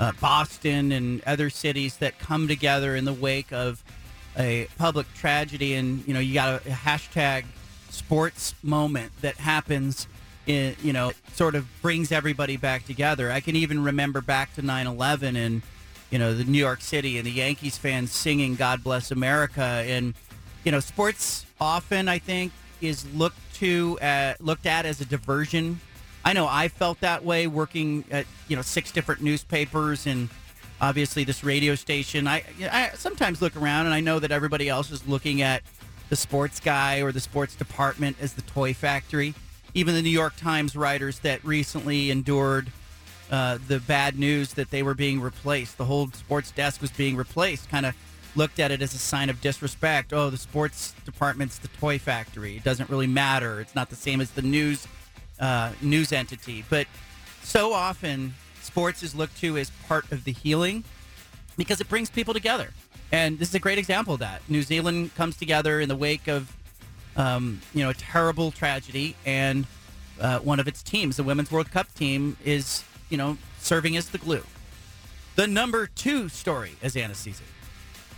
uh, 0.00 0.10
Boston 0.20 0.90
and 0.90 1.22
other 1.24 1.50
cities 1.50 1.98
that 1.98 2.18
come 2.18 2.48
together 2.48 2.96
in 2.96 3.04
the 3.04 3.12
wake 3.12 3.52
of 3.52 3.84
a 4.38 4.68
public 4.78 5.12
tragedy. 5.14 5.74
And, 5.74 6.06
you 6.06 6.14
know, 6.14 6.20
you 6.20 6.34
got 6.34 6.66
a, 6.66 6.68
hashtag 6.68 7.44
sports 7.90 8.54
moment 8.62 9.12
that 9.22 9.36
happens 9.36 10.06
in, 10.46 10.76
you 10.82 10.92
know, 10.92 11.12
sort 11.32 11.54
of 11.54 11.66
brings 11.82 12.12
everybody 12.12 12.56
back 12.56 12.84
together. 12.84 13.30
I 13.30 13.40
can 13.40 13.56
even 13.56 13.82
remember 13.82 14.20
back 14.20 14.54
to 14.54 14.62
9 14.62 14.86
11 14.86 15.36
and, 15.36 15.62
you 16.10 16.18
know, 16.18 16.34
the 16.34 16.44
New 16.44 16.58
York 16.58 16.80
City 16.80 17.18
and 17.18 17.26
the 17.26 17.32
Yankees 17.32 17.78
fans 17.78 18.12
singing 18.12 18.54
God 18.54 18.84
Bless 18.84 19.10
America. 19.10 19.62
And, 19.62 20.14
you 20.64 20.72
know, 20.72 20.80
sports 20.80 21.46
often, 21.60 22.08
I 22.08 22.18
think, 22.18 22.52
is 22.80 23.04
looked 23.14 23.38
to 23.54 23.98
uh, 24.00 24.34
looked 24.40 24.66
at 24.66 24.86
as 24.86 25.00
a 25.00 25.04
diversion. 25.04 25.80
I 26.24 26.32
know 26.32 26.46
I 26.48 26.68
felt 26.68 27.00
that 27.00 27.24
way 27.24 27.46
working 27.46 28.04
at 28.10 28.26
you 28.48 28.56
know 28.56 28.62
six 28.62 28.92
different 28.92 29.22
newspapers 29.22 30.06
and 30.06 30.28
obviously 30.80 31.24
this 31.24 31.42
radio 31.42 31.74
station. 31.74 32.26
I, 32.26 32.44
I 32.60 32.90
sometimes 32.94 33.40
look 33.40 33.56
around 33.56 33.86
and 33.86 33.94
I 33.94 34.00
know 34.00 34.18
that 34.18 34.30
everybody 34.30 34.68
else 34.68 34.90
is 34.90 35.06
looking 35.06 35.42
at 35.42 35.62
the 36.08 36.16
sports 36.16 36.60
guy 36.60 37.00
or 37.00 37.12
the 37.12 37.20
sports 37.20 37.54
department 37.54 38.16
as 38.20 38.34
the 38.34 38.42
toy 38.42 38.74
factory. 38.74 39.34
Even 39.74 39.94
the 39.94 40.02
New 40.02 40.10
York 40.10 40.36
Times 40.36 40.76
writers 40.76 41.18
that 41.20 41.44
recently 41.44 42.10
endured 42.10 42.70
uh, 43.30 43.58
the 43.66 43.80
bad 43.80 44.18
news 44.18 44.54
that 44.54 44.70
they 44.70 44.82
were 44.82 44.94
being 44.94 45.20
replaced, 45.20 45.78
the 45.78 45.84
whole 45.84 46.08
sports 46.12 46.50
desk 46.52 46.80
was 46.80 46.90
being 46.92 47.16
replaced, 47.16 47.68
kind 47.68 47.84
of 47.84 47.94
looked 48.36 48.60
at 48.60 48.70
it 48.70 48.80
as 48.82 48.94
a 48.94 48.98
sign 48.98 49.28
of 49.28 49.40
disrespect. 49.40 50.12
Oh, 50.12 50.30
the 50.30 50.36
sports 50.36 50.94
department's 51.04 51.58
the 51.58 51.68
toy 51.68 51.98
factory. 51.98 52.56
It 52.56 52.64
doesn't 52.64 52.88
really 52.88 53.06
matter. 53.06 53.60
It's 53.60 53.74
not 53.74 53.90
the 53.90 53.96
same 53.96 54.20
as 54.20 54.30
the 54.30 54.42
news 54.42 54.86
uh, 55.40 55.72
news 55.82 56.12
entity. 56.12 56.64
But 56.70 56.86
so 57.42 57.72
often, 57.72 58.34
sports 58.76 59.02
is 59.02 59.14
looked 59.14 59.38
to 59.38 59.56
as 59.56 59.70
part 59.88 60.12
of 60.12 60.24
the 60.24 60.32
healing 60.32 60.84
because 61.56 61.80
it 61.80 61.88
brings 61.88 62.10
people 62.10 62.34
together. 62.34 62.74
And 63.10 63.38
this 63.38 63.48
is 63.48 63.54
a 63.54 63.58
great 63.58 63.78
example 63.78 64.12
of 64.12 64.20
that. 64.20 64.42
New 64.50 64.60
Zealand 64.60 65.14
comes 65.14 65.34
together 65.34 65.80
in 65.80 65.88
the 65.88 65.96
wake 65.96 66.28
of, 66.28 66.54
um, 67.16 67.62
you 67.72 67.82
know, 67.82 67.88
a 67.88 67.94
terrible 67.94 68.50
tragedy, 68.50 69.16
and 69.24 69.64
uh, 70.20 70.40
one 70.40 70.60
of 70.60 70.68
its 70.68 70.82
teams, 70.82 71.16
the 71.16 71.22
Women's 71.22 71.50
World 71.50 71.70
Cup 71.70 71.94
team, 71.94 72.36
is 72.44 72.84
you 73.08 73.16
know 73.16 73.38
serving 73.60 73.96
as 73.96 74.10
the 74.10 74.18
glue. 74.18 74.44
The 75.36 75.46
number 75.46 75.86
two 75.86 76.28
story, 76.28 76.72
as 76.82 76.96
it. 76.96 77.08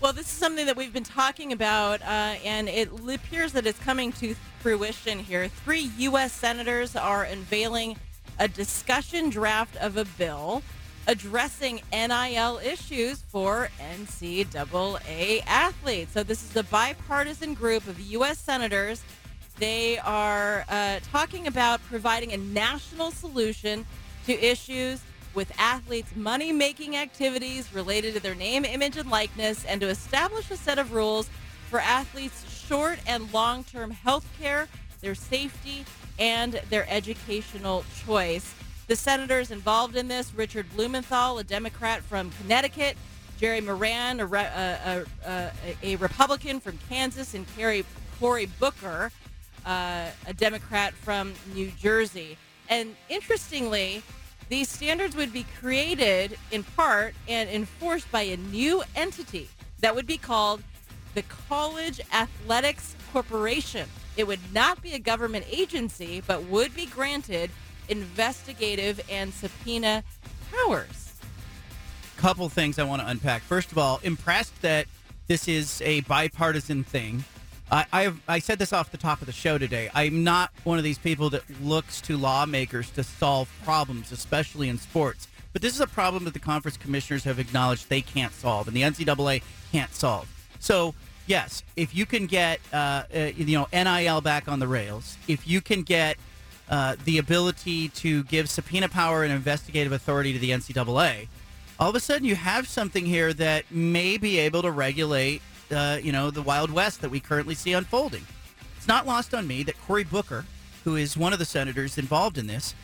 Well, 0.00 0.12
this 0.12 0.26
is 0.26 0.32
something 0.32 0.66
that 0.66 0.76
we've 0.76 0.92
been 0.92 1.04
talking 1.04 1.52
about, 1.52 2.02
uh, 2.02 2.34
and 2.44 2.68
it 2.68 2.88
appears 3.08 3.52
that 3.52 3.64
it's 3.64 3.78
coming 3.78 4.10
to 4.14 4.34
fruition 4.58 5.20
here. 5.20 5.46
Three 5.46 5.92
U.S. 5.98 6.32
senators 6.32 6.96
are 6.96 7.22
unveiling 7.22 7.96
a 8.38 8.48
discussion 8.48 9.30
draft 9.30 9.76
of 9.76 9.96
a 9.96 10.04
bill 10.04 10.62
addressing 11.06 11.80
NIL 11.90 12.60
issues 12.62 13.22
for 13.22 13.70
NCAA 13.80 15.42
athletes. 15.46 16.12
So 16.12 16.22
this 16.22 16.44
is 16.44 16.54
a 16.54 16.62
bipartisan 16.64 17.54
group 17.54 17.86
of 17.86 17.98
U.S. 17.98 18.38
senators. 18.38 19.02
They 19.58 19.98
are 19.98 20.64
uh, 20.68 21.00
talking 21.10 21.46
about 21.46 21.80
providing 21.86 22.32
a 22.32 22.36
national 22.36 23.10
solution 23.10 23.86
to 24.26 24.34
issues 24.34 25.00
with 25.34 25.50
athletes' 25.58 26.14
money 26.14 26.52
making 26.52 26.96
activities 26.96 27.72
related 27.74 28.14
to 28.14 28.20
their 28.20 28.34
name, 28.34 28.64
image, 28.64 28.96
and 28.96 29.10
likeness, 29.10 29.64
and 29.64 29.80
to 29.80 29.88
establish 29.88 30.50
a 30.50 30.56
set 30.56 30.78
of 30.78 30.92
rules 30.92 31.30
for 31.70 31.80
athletes' 31.80 32.44
short 32.66 32.98
and 33.06 33.32
long 33.32 33.64
term 33.64 33.90
health 33.90 34.26
care, 34.38 34.68
their 35.00 35.14
safety, 35.14 35.84
and 36.18 36.60
their 36.70 36.86
educational 36.90 37.84
choice. 38.04 38.54
The 38.88 38.96
senators 38.96 39.50
involved 39.50 39.96
in 39.96 40.08
this 40.08 40.34
Richard 40.34 40.66
Blumenthal, 40.74 41.38
a 41.38 41.44
Democrat 41.44 42.02
from 42.02 42.30
Connecticut, 42.42 42.96
Jerry 43.38 43.60
Moran, 43.60 44.20
a, 44.20 44.24
a, 44.24 44.26
a, 44.26 44.34
uh, 44.34 45.04
uh, 45.24 45.28
uh, 45.28 45.50
a 45.82 45.96
Republican 45.96 46.58
from 46.58 46.78
Kansas, 46.88 47.34
and 47.34 47.46
Cory, 47.56 47.84
Cory 48.18 48.46
Booker, 48.58 49.12
uh, 49.64 50.06
a 50.26 50.32
Democrat 50.34 50.94
from 50.94 51.34
New 51.54 51.70
Jersey. 51.78 52.36
And 52.68 52.96
interestingly, 53.08 54.02
these 54.48 54.68
standards 54.68 55.14
would 55.14 55.32
be 55.32 55.44
created 55.60 56.38
in 56.50 56.64
part 56.64 57.14
and 57.28 57.48
enforced 57.48 58.10
by 58.10 58.22
a 58.22 58.36
new 58.36 58.82
entity 58.96 59.48
that 59.80 59.94
would 59.94 60.06
be 60.06 60.18
called 60.18 60.62
the 61.14 61.22
College 61.22 62.00
Athletics 62.12 62.96
Corporation. 63.12 63.88
It 64.18 64.26
would 64.26 64.40
not 64.52 64.82
be 64.82 64.94
a 64.94 64.98
government 64.98 65.46
agency, 65.48 66.22
but 66.26 66.42
would 66.46 66.74
be 66.74 66.86
granted 66.86 67.52
investigative 67.88 69.00
and 69.08 69.32
subpoena 69.32 70.02
powers. 70.50 71.14
Couple 72.16 72.48
things 72.48 72.80
I 72.80 72.82
want 72.82 73.00
to 73.00 73.06
unpack. 73.06 73.42
First 73.42 73.70
of 73.70 73.78
all, 73.78 74.00
impressed 74.02 74.60
that 74.62 74.86
this 75.28 75.46
is 75.46 75.80
a 75.82 76.00
bipartisan 76.00 76.82
thing. 76.82 77.22
I, 77.70 77.86
I, 77.92 78.12
I 78.26 78.38
said 78.40 78.58
this 78.58 78.72
off 78.72 78.90
the 78.90 78.96
top 78.96 79.20
of 79.20 79.26
the 79.26 79.32
show 79.32 79.56
today. 79.56 79.88
I'm 79.94 80.24
not 80.24 80.50
one 80.64 80.78
of 80.78 80.84
these 80.84 80.98
people 80.98 81.30
that 81.30 81.44
looks 81.62 82.00
to 82.02 82.16
lawmakers 82.16 82.90
to 82.90 83.04
solve 83.04 83.48
problems, 83.62 84.10
especially 84.10 84.68
in 84.68 84.78
sports. 84.78 85.28
But 85.52 85.62
this 85.62 85.74
is 85.74 85.80
a 85.80 85.86
problem 85.86 86.24
that 86.24 86.34
the 86.34 86.40
conference 86.40 86.76
commissioners 86.76 87.22
have 87.22 87.38
acknowledged 87.38 87.88
they 87.88 88.00
can't 88.00 88.32
solve, 88.32 88.66
and 88.66 88.76
the 88.76 88.82
NCAA 88.82 89.42
can't 89.70 89.94
solve. 89.94 90.28
So, 90.58 90.94
yes, 91.28 91.62
if 91.76 91.94
you 91.94 92.06
can 92.06 92.26
get 92.26 92.58
uh, 92.72 93.04
uh, 93.14 93.30
you 93.36 93.56
know 93.56 93.68
NIL 93.72 94.20
back 94.20 94.48
on 94.48 94.58
the 94.58 94.66
rails, 94.66 95.16
if 95.28 95.46
you 95.46 95.60
can 95.60 95.82
get 95.82 96.16
uh, 96.68 96.96
the 97.04 97.18
ability 97.18 97.88
to 97.90 98.24
give 98.24 98.50
subpoena 98.50 98.88
power 98.88 99.22
and 99.22 99.32
investigative 99.32 99.92
authority 99.92 100.32
to 100.32 100.38
the 100.40 100.50
NCAA, 100.50 101.28
all 101.78 101.90
of 101.90 101.94
a 101.94 102.00
sudden 102.00 102.24
you 102.24 102.34
have 102.34 102.66
something 102.66 103.06
here 103.06 103.32
that 103.34 103.70
may 103.70 104.18
be 104.18 104.38
able 104.38 104.62
to 104.62 104.70
regulate 104.72 105.42
uh, 105.70 105.98
you 106.02 106.12
know, 106.12 106.30
the 106.30 106.42
Wild 106.42 106.70
West 106.70 107.00
that 107.02 107.10
we 107.10 107.20
currently 107.20 107.54
see 107.54 107.72
unfolding. 107.72 108.26
It's 108.76 108.88
not 108.88 109.06
lost 109.06 109.34
on 109.34 109.46
me 109.46 109.62
that 109.64 109.78
Cory 109.82 110.04
Booker, 110.04 110.44
who 110.84 110.96
is 110.96 111.16
one 111.16 111.32
of 111.32 111.38
the 111.38 111.44
senators 111.44 111.98
involved 111.98 112.38
in 112.38 112.46
this, 112.46 112.74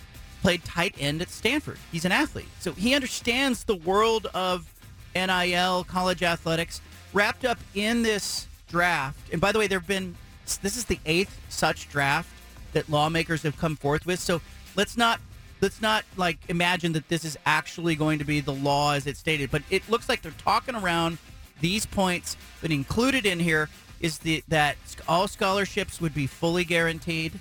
played 0.42 0.64
tight 0.64 0.94
end 0.98 1.22
at 1.22 1.30
Stanford. 1.30 1.78
He's 1.90 2.04
an 2.04 2.12
athlete. 2.12 2.48
So 2.60 2.72
he 2.72 2.94
understands 2.94 3.64
the 3.64 3.76
world 3.76 4.26
of 4.34 4.70
NIL, 5.14 5.84
college 5.84 6.22
athletics, 6.22 6.80
wrapped 7.14 7.44
up 7.44 7.58
in 7.74 8.02
this 8.02 8.46
draft. 8.68 9.32
And 9.32 9.40
by 9.40 9.52
the 9.52 9.58
way, 9.58 9.66
there 9.66 9.78
have 9.78 9.88
been, 9.88 10.16
this 10.60 10.76
is 10.76 10.84
the 10.84 10.98
eighth 11.06 11.40
such 11.48 11.88
draft 11.88 12.28
that 12.72 12.90
lawmakers 12.90 13.42
have 13.44 13.56
come 13.56 13.76
forth 13.76 14.04
with. 14.04 14.20
So 14.20 14.42
let's 14.76 14.96
not 14.96 15.20
let's 15.60 15.80
not 15.80 16.04
like 16.16 16.36
imagine 16.48 16.92
that 16.92 17.08
this 17.08 17.24
is 17.24 17.38
actually 17.46 17.94
going 17.94 18.18
to 18.18 18.24
be 18.24 18.40
the 18.40 18.52
law 18.52 18.92
as 18.92 19.06
it 19.06 19.16
stated 19.16 19.50
but 19.50 19.62
it 19.70 19.88
looks 19.88 20.08
like 20.08 20.20
they're 20.20 20.32
talking 20.32 20.74
around 20.74 21.16
these 21.60 21.86
points, 21.86 22.36
but 22.60 22.70
included 22.70 23.24
in 23.24 23.38
here 23.38 23.68
is 24.00 24.18
the 24.18 24.42
that 24.48 24.76
all 25.08 25.28
scholarships 25.28 26.00
would 26.00 26.14
be 26.14 26.26
fully 26.26 26.64
guaranteed. 26.64 27.32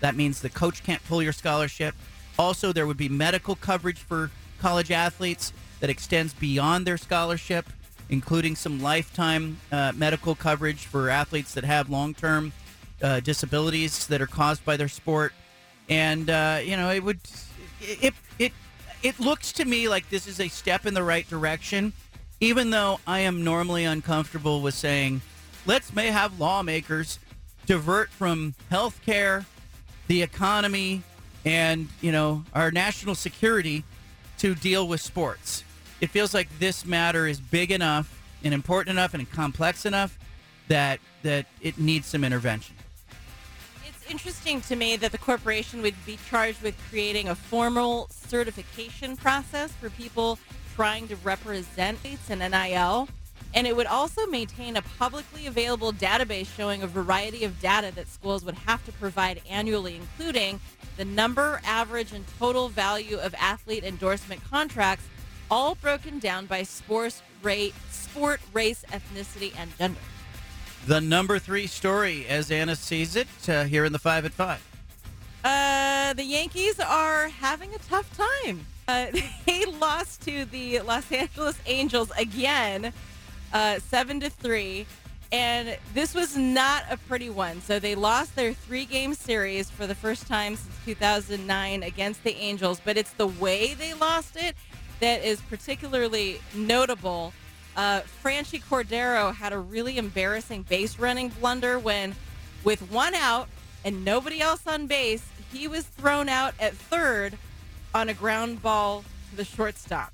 That 0.00 0.16
means 0.16 0.40
the 0.40 0.50
coach 0.50 0.82
can't 0.82 1.02
pull 1.06 1.22
your 1.22 1.32
scholarship. 1.32 1.94
Also, 2.38 2.72
there 2.72 2.86
would 2.86 2.96
be 2.96 3.08
medical 3.08 3.54
coverage 3.54 3.98
for 3.98 4.30
college 4.58 4.90
athletes 4.90 5.52
that 5.80 5.90
extends 5.90 6.34
beyond 6.34 6.86
their 6.86 6.96
scholarship, 6.96 7.66
including 8.10 8.54
some 8.56 8.80
lifetime 8.80 9.58
uh, 9.72 9.92
medical 9.94 10.34
coverage 10.34 10.86
for 10.86 11.08
athletes 11.08 11.54
that 11.54 11.64
have 11.64 11.88
long-term 11.88 12.52
uh, 13.02 13.20
disabilities 13.20 14.06
that 14.08 14.20
are 14.20 14.26
caused 14.26 14.64
by 14.64 14.76
their 14.76 14.88
sport. 14.88 15.32
And 15.88 16.28
uh, 16.28 16.60
you 16.62 16.76
know, 16.76 16.90
it 16.90 17.02
would 17.02 17.20
it 17.80 18.14
it 18.38 18.52
it 19.02 19.18
looks 19.18 19.52
to 19.52 19.64
me 19.64 19.88
like 19.88 20.10
this 20.10 20.26
is 20.26 20.38
a 20.40 20.48
step 20.48 20.84
in 20.84 20.94
the 20.94 21.02
right 21.02 21.28
direction 21.28 21.92
even 22.40 22.70
though 22.70 22.98
I 23.06 23.20
am 23.20 23.44
normally 23.44 23.84
uncomfortable 23.84 24.62
with 24.62 24.74
saying, 24.74 25.20
let's 25.66 25.94
may 25.94 26.06
have 26.08 26.40
lawmakers 26.40 27.18
divert 27.66 28.10
from 28.10 28.54
health 28.70 29.00
care, 29.04 29.44
the 30.08 30.22
economy, 30.22 31.02
and 31.44 31.88
you 32.00 32.12
know 32.12 32.44
our 32.54 32.70
national 32.70 33.14
security 33.14 33.84
to 34.38 34.54
deal 34.54 34.88
with 34.88 35.00
sports. 35.00 35.64
It 36.00 36.10
feels 36.10 36.32
like 36.32 36.48
this 36.58 36.86
matter 36.86 37.26
is 37.26 37.40
big 37.40 37.70
enough 37.70 38.22
and 38.42 38.54
important 38.54 38.96
enough 38.96 39.12
and 39.12 39.30
complex 39.30 39.84
enough 39.84 40.18
that 40.68 41.00
that 41.22 41.46
it 41.60 41.78
needs 41.78 42.06
some 42.06 42.24
intervention. 42.24 42.74
It's 43.86 44.10
interesting 44.10 44.62
to 44.62 44.76
me 44.76 44.96
that 44.96 45.12
the 45.12 45.18
corporation 45.18 45.82
would 45.82 45.94
be 46.06 46.18
charged 46.30 46.62
with 46.62 46.74
creating 46.88 47.28
a 47.28 47.34
formal 47.34 48.08
certification 48.10 49.16
process 49.16 49.72
for 49.72 49.90
people 49.90 50.38
trying 50.74 51.08
to 51.08 51.16
represent 51.16 51.98
states 51.98 52.30
in 52.30 52.38
NIL. 52.38 53.08
And 53.52 53.66
it 53.66 53.76
would 53.76 53.86
also 53.86 54.26
maintain 54.26 54.76
a 54.76 54.82
publicly 54.82 55.46
available 55.46 55.92
database 55.92 56.46
showing 56.56 56.82
a 56.82 56.86
variety 56.86 57.44
of 57.44 57.60
data 57.60 57.92
that 57.96 58.08
schools 58.08 58.44
would 58.44 58.54
have 58.54 58.84
to 58.86 58.92
provide 58.92 59.42
annually, 59.50 59.96
including 59.96 60.60
the 60.96 61.04
number, 61.04 61.60
average, 61.64 62.12
and 62.12 62.24
total 62.38 62.68
value 62.68 63.18
of 63.18 63.34
athlete 63.38 63.82
endorsement 63.82 64.40
contracts, 64.48 65.04
all 65.50 65.74
broken 65.74 66.18
down 66.18 66.46
by 66.46 66.62
sports 66.62 67.22
rate, 67.42 67.74
sport, 67.90 68.40
race, 68.52 68.84
ethnicity, 68.90 69.52
and 69.58 69.76
gender. 69.78 70.00
The 70.86 71.00
number 71.00 71.38
three 71.38 71.66
story, 71.66 72.26
as 72.26 72.50
Anna 72.50 72.76
sees 72.76 73.16
it, 73.16 73.28
uh, 73.48 73.64
here 73.64 73.84
in 73.84 73.92
the 73.92 73.98
five 73.98 74.24
at 74.24 74.32
five. 74.32 74.66
Uh, 75.44 76.12
the 76.14 76.24
Yankees 76.24 76.78
are 76.80 77.28
having 77.28 77.74
a 77.74 77.78
tough 77.78 78.16
time. 78.16 78.66
Uh, 78.88 79.06
they 79.46 79.64
lost 79.64 80.22
to 80.22 80.44
the 80.46 80.80
Los 80.80 81.10
Angeles 81.12 81.58
Angels 81.66 82.10
again, 82.18 82.92
uh, 83.52 83.78
seven 83.78 84.20
to 84.20 84.30
three, 84.30 84.86
and 85.32 85.78
this 85.94 86.14
was 86.14 86.36
not 86.36 86.84
a 86.90 86.96
pretty 86.96 87.30
one. 87.30 87.60
So 87.62 87.78
they 87.78 87.94
lost 87.94 88.34
their 88.34 88.52
three-game 88.52 89.14
series 89.14 89.70
for 89.70 89.86
the 89.86 89.94
first 89.94 90.26
time 90.26 90.56
since 90.56 90.74
2009 90.84 91.82
against 91.82 92.24
the 92.24 92.34
Angels. 92.36 92.80
But 92.84 92.96
it's 92.96 93.12
the 93.12 93.28
way 93.28 93.74
they 93.74 93.94
lost 93.94 94.36
it 94.36 94.56
that 95.00 95.24
is 95.24 95.40
particularly 95.42 96.40
notable. 96.54 97.32
Uh, 97.76 98.00
Franchy 98.22 98.62
Cordero 98.62 99.34
had 99.34 99.52
a 99.52 99.58
really 99.58 99.98
embarrassing 99.98 100.62
base 100.62 100.98
running 100.98 101.28
blunder 101.28 101.78
when, 101.78 102.14
with 102.64 102.90
one 102.90 103.14
out 103.14 103.48
and 103.84 104.04
nobody 104.04 104.40
else 104.40 104.66
on 104.66 104.86
base, 104.86 105.26
he 105.52 105.66
was 105.66 105.84
thrown 105.84 106.28
out 106.28 106.54
at 106.60 106.74
third 106.74 107.38
on 107.94 108.08
a 108.08 108.14
ground 108.14 108.62
ball 108.62 109.04
to 109.30 109.36
the 109.36 109.44
shortstop. 109.44 110.12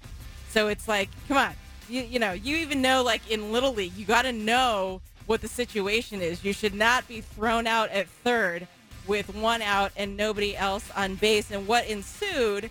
So 0.50 0.68
it's 0.68 0.88
like, 0.88 1.08
come 1.28 1.36
on, 1.36 1.52
you, 1.88 2.02
you 2.02 2.18
know, 2.18 2.32
you 2.32 2.56
even 2.56 2.80
know 2.80 3.02
like 3.02 3.30
in 3.30 3.52
Little 3.52 3.74
League, 3.74 3.94
you 3.96 4.06
got 4.06 4.22
to 4.22 4.32
know 4.32 5.00
what 5.26 5.40
the 5.40 5.48
situation 5.48 6.22
is. 6.22 6.44
You 6.44 6.52
should 6.52 6.74
not 6.74 7.06
be 7.08 7.20
thrown 7.20 7.66
out 7.66 7.90
at 7.90 8.08
third 8.08 8.68
with 9.06 9.34
one 9.34 9.62
out 9.62 9.92
and 9.96 10.16
nobody 10.16 10.56
else 10.56 10.88
on 10.96 11.16
base. 11.16 11.50
And 11.50 11.66
what 11.66 11.86
ensued 11.86 12.70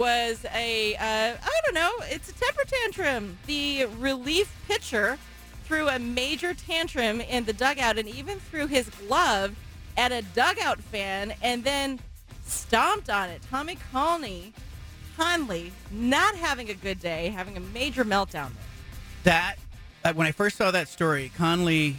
was 0.00 0.46
a 0.54 0.94
uh, 0.96 1.36
I 1.42 1.60
don't 1.64 1.74
know, 1.74 1.92
it's 2.04 2.30
a 2.30 2.32
temper 2.32 2.62
tantrum. 2.64 3.36
The 3.46 3.84
relief 3.98 4.50
pitcher 4.66 5.18
threw 5.64 5.88
a 5.88 5.98
major 5.98 6.54
tantrum 6.54 7.20
in 7.20 7.44
the 7.44 7.52
dugout 7.52 7.98
and 7.98 8.08
even 8.08 8.40
threw 8.40 8.66
his 8.66 8.88
glove 8.88 9.54
at 9.98 10.10
a 10.10 10.22
dugout 10.34 10.80
fan 10.80 11.34
and 11.42 11.62
then 11.62 12.00
stomped 12.46 13.10
on 13.10 13.28
it. 13.28 13.42
Tommy 13.50 13.76
Kahnle, 13.92 14.52
Kahnle, 15.18 15.70
not 15.92 16.34
having 16.34 16.70
a 16.70 16.74
good 16.74 16.98
day, 16.98 17.28
having 17.28 17.58
a 17.58 17.60
major 17.60 18.04
meltdown. 18.04 18.52
That, 19.24 19.56
uh, 20.02 20.14
when 20.14 20.26
I 20.26 20.32
first 20.32 20.56
saw 20.56 20.70
that 20.70 20.88
story, 20.88 21.30
Kahnle 21.36 21.94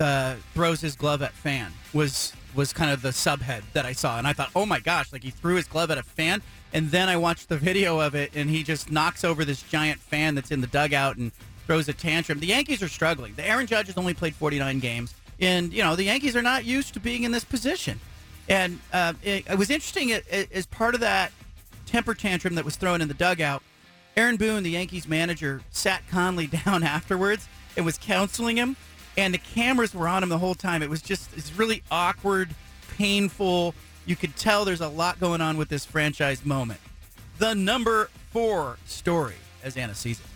uh, 0.00 0.36
throws 0.54 0.80
his 0.80 0.96
glove 0.96 1.20
at 1.20 1.32
fan 1.32 1.72
was 1.92 2.32
was 2.54 2.72
kind 2.72 2.90
of 2.90 3.02
the 3.02 3.10
subhead 3.10 3.62
that 3.72 3.84
I 3.84 3.92
saw, 3.92 4.18
and 4.18 4.26
I 4.26 4.32
thought, 4.32 4.50
oh 4.54 4.66
my 4.66 4.80
gosh, 4.80 5.12
like 5.12 5.22
he 5.22 5.30
threw 5.30 5.56
his 5.56 5.66
glove 5.66 5.90
at 5.90 5.98
a 5.98 6.02
fan, 6.02 6.42
and 6.72 6.90
then 6.90 7.08
I 7.08 7.16
watched 7.16 7.48
the 7.48 7.56
video 7.56 8.00
of 8.00 8.14
it, 8.14 8.32
and 8.34 8.50
he 8.50 8.62
just 8.62 8.90
knocks 8.90 9.24
over 9.24 9.44
this 9.44 9.62
giant 9.62 10.00
fan 10.00 10.34
that's 10.34 10.50
in 10.50 10.60
the 10.60 10.66
dugout 10.66 11.16
and 11.16 11.32
throws 11.66 11.88
a 11.88 11.92
tantrum. 11.92 12.40
The 12.40 12.46
Yankees 12.46 12.82
are 12.82 12.88
struggling. 12.88 13.34
The 13.34 13.46
Aaron 13.46 13.66
Judge 13.66 13.86
has 13.86 13.96
only 13.96 14.14
played 14.14 14.34
49 14.34 14.78
games, 14.80 15.14
and 15.40 15.72
you 15.72 15.82
know 15.82 15.96
the 15.96 16.04
Yankees 16.04 16.36
are 16.36 16.42
not 16.42 16.64
used 16.64 16.94
to 16.94 17.00
being 17.00 17.24
in 17.24 17.32
this 17.32 17.44
position. 17.44 18.00
And 18.48 18.78
uh, 18.92 19.14
it, 19.22 19.44
it 19.50 19.58
was 19.58 19.70
interesting 19.70 20.10
it, 20.10 20.24
it, 20.30 20.52
as 20.52 20.66
part 20.66 20.94
of 20.94 21.00
that 21.00 21.32
temper 21.86 22.14
tantrum 22.14 22.54
that 22.56 22.64
was 22.64 22.76
thrown 22.76 23.00
in 23.00 23.08
the 23.08 23.14
dugout. 23.14 23.62
Aaron 24.16 24.36
Boone, 24.36 24.62
the 24.62 24.70
Yankees 24.70 25.08
manager, 25.08 25.62
sat 25.70 26.02
Kahnle 26.10 26.50
down 26.64 26.82
afterwards 26.82 27.48
and 27.76 27.84
was 27.84 27.98
counseling 27.98 28.56
him, 28.56 28.76
and 29.16 29.34
the 29.34 29.38
cameras 29.38 29.94
were 29.94 30.08
on 30.08 30.22
him 30.22 30.28
the 30.28 30.38
whole 30.38 30.54
time. 30.54 30.82
It 30.82 30.90
was 30.90 31.02
just 31.02 31.30
it's 31.36 31.52
really 31.56 31.82
awkward, 31.90 32.50
painful. 32.96 33.74
You 34.06 34.16
could 34.16 34.36
tell 34.36 34.64
there's 34.64 34.80
a 34.80 34.88
lot 34.88 35.20
going 35.20 35.40
on 35.40 35.56
with 35.56 35.68
this 35.68 35.84
franchise 35.84 36.44
moment. 36.44 36.80
The 37.38 37.54
number 37.54 38.10
four 38.30 38.78
story, 38.86 39.36
as 39.62 39.76
Anna 39.76 39.94
sees 39.94 40.20
it. 40.20 40.26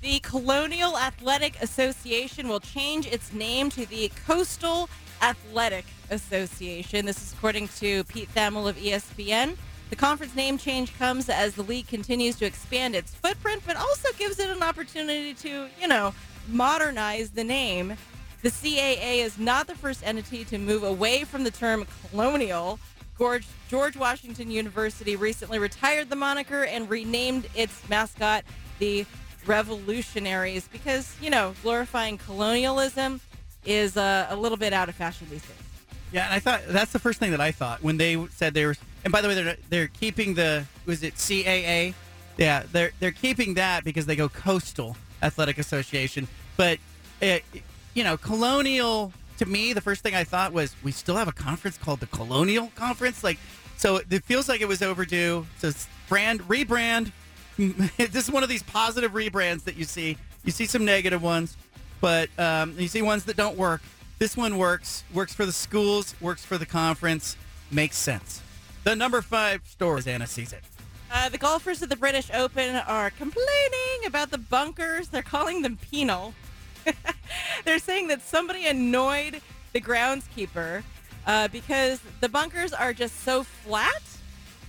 The 0.00 0.18
Colonial 0.20 0.98
Athletic 0.98 1.60
Association 1.62 2.48
will 2.48 2.60
change 2.60 3.06
its 3.06 3.32
name 3.32 3.70
to 3.70 3.86
the 3.86 4.10
Coastal 4.26 4.88
Athletic 5.22 5.86
Association. 6.10 7.06
This 7.06 7.22
is 7.22 7.32
according 7.32 7.68
to 7.78 8.04
Pete 8.04 8.28
Thamel 8.34 8.68
of 8.68 8.76
ESPN. 8.76 9.56
The 9.90 9.96
conference 9.96 10.34
name 10.34 10.58
change 10.58 10.96
comes 10.98 11.28
as 11.28 11.54
the 11.54 11.62
league 11.62 11.86
continues 11.86 12.36
to 12.36 12.44
expand 12.44 12.94
its 12.94 13.14
footprint, 13.14 13.62
but 13.66 13.76
also 13.76 14.08
gives 14.18 14.38
it 14.38 14.50
an 14.50 14.62
opportunity 14.62 15.34
to, 15.34 15.68
you 15.80 15.88
know, 15.88 16.14
modernize 16.48 17.30
the 17.30 17.44
name. 17.44 17.96
The 18.42 18.50
CAA 18.50 19.24
is 19.24 19.38
not 19.38 19.66
the 19.66 19.74
first 19.74 20.06
entity 20.06 20.44
to 20.46 20.58
move 20.58 20.82
away 20.82 21.24
from 21.24 21.44
the 21.44 21.50
term 21.50 21.86
colonial. 22.10 22.78
George, 23.18 23.46
George 23.68 23.96
Washington 23.96 24.50
University 24.50 25.16
recently 25.16 25.58
retired 25.58 26.10
the 26.10 26.16
moniker 26.16 26.64
and 26.64 26.90
renamed 26.90 27.48
its 27.54 27.88
mascot 27.88 28.44
the 28.78 29.06
Revolutionaries 29.46 30.68
because, 30.68 31.14
you 31.20 31.30
know, 31.30 31.54
glorifying 31.62 32.18
colonialism 32.18 33.20
is 33.64 33.96
uh, 33.96 34.26
a 34.30 34.36
little 34.36 34.56
bit 34.58 34.72
out 34.72 34.88
of 34.88 34.94
fashion 34.94 35.26
these 35.30 35.42
days. 35.42 35.56
Yeah, 36.12 36.24
and 36.26 36.34
I 36.34 36.38
thought 36.38 36.62
that's 36.68 36.92
the 36.92 36.98
first 36.98 37.18
thing 37.18 37.32
that 37.32 37.40
I 37.40 37.50
thought 37.50 37.82
when 37.82 37.96
they 37.96 38.26
said 38.28 38.54
they 38.54 38.64
were. 38.64 38.76
And 39.04 39.12
by 39.12 39.20
the 39.20 39.28
way, 39.28 39.34
they're 39.34 39.56
they're 39.68 39.88
keeping 39.88 40.34
the 40.34 40.64
was 40.86 41.02
it 41.02 41.16
CAA? 41.16 41.92
Yeah, 42.38 42.62
they're 42.70 42.92
they're 43.00 43.10
keeping 43.10 43.54
that 43.54 43.84
because 43.84 44.06
they 44.06 44.16
go 44.16 44.28
Coastal 44.28 44.96
Athletic 45.24 45.58
Association. 45.58 46.28
But 46.56 46.78
it, 47.20 47.44
you 47.94 48.04
know, 48.04 48.16
Colonial 48.16 49.12
to 49.38 49.46
me, 49.46 49.72
the 49.72 49.80
first 49.80 50.02
thing 50.02 50.14
I 50.14 50.24
thought 50.24 50.52
was 50.52 50.74
we 50.82 50.92
still 50.92 51.16
have 51.16 51.28
a 51.28 51.32
conference 51.32 51.76
called 51.76 52.00
the 52.00 52.06
Colonial 52.06 52.70
Conference. 52.74 53.24
Like, 53.24 53.38
so 53.76 54.00
it 54.08 54.24
feels 54.24 54.48
like 54.48 54.60
it 54.60 54.68
was 54.68 54.82
overdue. 54.82 55.46
So 55.58 55.72
brand 56.08 56.40
rebrand. 56.42 57.12
this 57.56 58.14
is 58.14 58.30
one 58.30 58.42
of 58.42 58.48
these 58.48 58.62
positive 58.62 59.12
rebrands 59.12 59.64
that 59.64 59.76
you 59.76 59.84
see. 59.84 60.16
You 60.44 60.52
see 60.52 60.66
some 60.66 60.84
negative 60.84 61.22
ones, 61.22 61.56
but 62.00 62.28
um, 62.38 62.74
you 62.78 62.88
see 62.88 63.02
ones 63.02 63.24
that 63.24 63.36
don't 63.36 63.56
work. 63.56 63.80
This 64.18 64.36
one 64.36 64.58
works. 64.58 65.04
Works 65.12 65.34
for 65.34 65.46
the 65.46 65.52
schools. 65.52 66.14
Works 66.20 66.44
for 66.44 66.58
the 66.58 66.66
conference. 66.66 67.36
Makes 67.70 67.96
sense. 67.96 68.42
The 68.84 68.94
number 68.94 69.22
five 69.22 69.62
store, 69.66 69.96
as 69.96 70.06
Anna 70.06 70.26
sees 70.26 70.52
it. 70.52 70.62
Uh, 71.14 71.28
the 71.28 71.38
golfers 71.38 71.80
at 71.80 71.88
the 71.88 71.96
British 71.96 72.28
Open 72.34 72.74
are 72.74 73.08
complaining 73.08 74.04
about 74.04 74.32
the 74.32 74.38
bunkers. 74.38 75.06
They're 75.06 75.22
calling 75.22 75.62
them 75.62 75.76
penal. 75.76 76.34
They're 77.64 77.78
saying 77.78 78.08
that 78.08 78.20
somebody 78.20 78.66
annoyed 78.66 79.40
the 79.72 79.80
groundskeeper 79.80 80.82
uh, 81.24 81.46
because 81.48 82.00
the 82.20 82.28
bunkers 82.28 82.72
are 82.72 82.92
just 82.92 83.20
so 83.20 83.44
flat. 83.44 84.02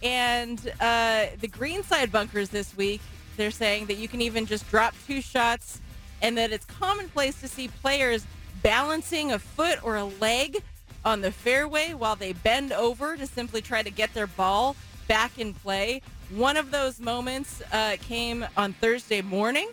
And 0.04 0.60
uh, 0.80 1.28
the 1.42 1.48
greenside 1.48 2.12
bunkers 2.12 2.50
this 2.50 2.78
week, 2.78 3.02
they're 3.38 3.50
saying 3.50 3.88
that 3.88 3.96
you 3.96 4.08
can 4.08 4.22
even 4.22 4.46
just 4.46 4.70
drop 4.70 4.94
two 5.08 5.22
shots 5.22 5.82
and 6.22 6.38
that 6.38 6.52
it's 6.52 6.66
commonplace 6.66 7.42
to 7.42 7.48
see 7.48 7.70
players 7.70 8.24
balancing 8.62 9.32
a 9.32 9.40
foot 9.40 9.84
or 9.84 9.96
a 9.96 10.06
leg 10.06 10.62
on 11.04 11.22
the 11.22 11.32
fairway 11.32 11.96
while 11.96 12.16
they 12.16 12.34
bend 12.34 12.72
over 12.72 13.18
to 13.18 13.26
simply 13.26 13.62
try 13.62 13.82
to 13.82 13.90
get 13.90 14.14
their 14.14 14.28
ball 14.28 14.76
back 15.08 15.38
in 15.40 15.54
play. 15.54 16.02
One 16.36 16.58
of 16.58 16.70
those 16.70 17.00
moments 17.00 17.62
uh, 17.72 17.96
came 18.02 18.46
on 18.58 18.74
Thursday 18.74 19.22
morning 19.22 19.70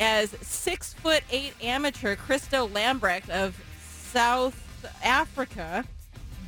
as 0.00 0.30
six 0.40 0.92
foot 0.92 1.22
eight 1.30 1.54
amateur 1.62 2.16
Christo 2.16 2.66
Lamprecht 2.66 3.30
of 3.30 3.54
South 3.80 4.56
Africa 5.04 5.84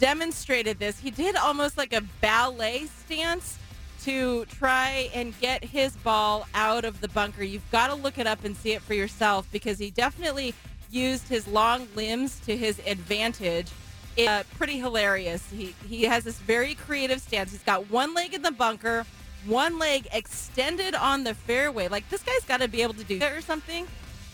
demonstrated 0.01 0.81
this. 0.81 0.99
He 0.99 1.13
did 1.13 1.37
almost 1.37 1.79
like 1.79 1.93
a 1.93 2.01
ballet 2.21 2.87
stance 2.87 3.57
to 4.03 4.47
try 4.47 5.09
and 5.15 5.39
get 5.39 5.63
his 5.63 5.95
ball 5.95 6.49
out 6.55 6.85
of 6.85 7.01
the 7.01 7.07
bunker. 7.07 7.45
You've 7.45 7.71
got 7.71 7.87
to 7.87 7.95
look 7.95 8.19
it 8.19 8.27
up 8.27 8.43
and 8.43 8.57
see 8.57 8.73
it 8.73 8.83
for 8.83 8.95
yourself 8.95 9.47
because 9.53 9.79
he 9.79 9.93
definitely 9.93 10.55
used 10.91 11.29
his 11.29 11.47
long 11.47 11.87
limbs 11.95 12.41
to 12.47 12.57
his 12.57 12.81
advantage. 12.85 13.69
It's 14.17 14.29
uh, 14.29 14.43
pretty 14.59 14.79
hilarious. 14.79 15.49
He 15.53 15.73
he 15.89 16.03
has 16.03 16.25
this 16.25 16.39
very 16.39 16.75
creative 16.75 17.21
stance. 17.21 17.53
He's 17.53 17.63
got 17.63 17.89
one 17.93 18.13
leg 18.13 18.35
in 18.35 18.43
the 18.43 18.51
bunker, 18.51 19.07
one 19.47 19.79
leg 19.79 20.09
extended 20.13 20.95
on 20.95 21.25
the 21.25 21.35
fairway. 21.35 21.89
Like 21.89 22.09
this 22.09 22.23
guy's 22.23 22.45
got 22.45 22.61
to 22.61 22.69
be 22.69 22.83
able 22.83 22.95
to 22.95 23.05
do 23.05 23.19
that 23.19 23.33
or 23.33 23.41
something. 23.41 23.87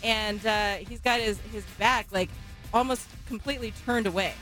And 0.03 0.45
uh, 0.45 0.75
he's 0.75 0.99
got 0.99 1.19
his 1.19 1.39
his 1.51 1.65
back 1.77 2.07
like 2.11 2.29
almost 2.73 3.07
completely 3.27 3.73
turned 3.85 4.07
away. 4.07 4.33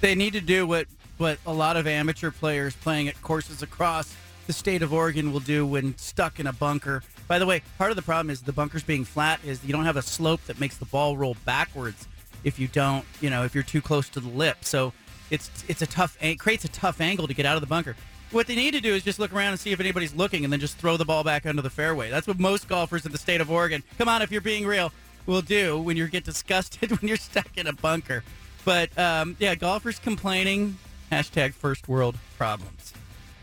They 0.00 0.14
need 0.14 0.32
to 0.34 0.40
do 0.40 0.66
what 0.66 0.86
what 1.16 1.38
a 1.46 1.52
lot 1.52 1.76
of 1.76 1.86
amateur 1.86 2.30
players 2.30 2.76
playing 2.76 3.08
at 3.08 3.20
courses 3.22 3.62
across 3.62 4.14
the 4.46 4.52
state 4.52 4.82
of 4.82 4.92
Oregon 4.92 5.32
will 5.32 5.40
do 5.40 5.66
when 5.66 5.96
stuck 5.98 6.40
in 6.40 6.46
a 6.46 6.52
bunker. 6.52 7.02
By 7.26 7.38
the 7.38 7.46
way, 7.46 7.62
part 7.76 7.90
of 7.90 7.96
the 7.96 8.02
problem 8.02 8.30
is 8.30 8.40
the 8.40 8.52
bunkers 8.52 8.82
being 8.82 9.04
flat 9.04 9.40
is 9.44 9.62
you 9.64 9.72
don't 9.72 9.84
have 9.84 9.96
a 9.98 10.02
slope 10.02 10.42
that 10.46 10.58
makes 10.58 10.78
the 10.78 10.86
ball 10.86 11.16
roll 11.16 11.36
backwards 11.44 12.08
if 12.44 12.58
you 12.58 12.68
don't, 12.68 13.04
you 13.20 13.28
know, 13.30 13.44
if 13.44 13.54
you're 13.54 13.64
too 13.64 13.82
close 13.82 14.08
to 14.10 14.20
the 14.20 14.28
lip. 14.28 14.58
So 14.62 14.92
it's 15.30 15.50
it's 15.68 15.82
a 15.82 15.86
tough 15.86 16.16
it 16.20 16.38
creates 16.38 16.64
a 16.64 16.68
tough 16.68 17.00
angle 17.00 17.26
to 17.26 17.34
get 17.34 17.46
out 17.46 17.56
of 17.56 17.60
the 17.60 17.66
bunker. 17.66 17.96
What 18.30 18.46
they 18.46 18.56
need 18.56 18.72
to 18.72 18.80
do 18.80 18.94
is 18.94 19.02
just 19.02 19.18
look 19.18 19.32
around 19.32 19.52
and 19.52 19.60
see 19.60 19.72
if 19.72 19.80
anybody's 19.80 20.14
looking 20.14 20.44
and 20.44 20.52
then 20.52 20.60
just 20.60 20.76
throw 20.76 20.98
the 20.98 21.04
ball 21.04 21.24
back 21.24 21.46
under 21.46 21.62
the 21.62 21.70
fairway. 21.70 22.10
That's 22.10 22.26
what 22.26 22.38
most 22.38 22.68
golfers 22.68 23.06
in 23.06 23.12
the 23.12 23.18
state 23.18 23.40
of 23.40 23.50
Oregon, 23.50 23.82
come 23.96 24.08
on 24.08 24.20
if 24.20 24.30
you're 24.30 24.42
being 24.42 24.66
real, 24.66 24.92
will 25.24 25.40
do 25.40 25.78
when 25.78 25.96
you 25.96 26.06
get 26.08 26.24
disgusted 26.24 26.90
when 27.00 27.08
you're 27.08 27.16
stuck 27.16 27.56
in 27.56 27.66
a 27.66 27.72
bunker. 27.72 28.22
But 28.66 28.96
um, 28.98 29.36
yeah, 29.38 29.54
golfers 29.54 29.98
complaining, 29.98 30.76
hashtag 31.10 31.54
first 31.54 31.88
world 31.88 32.16
problems. 32.36 32.92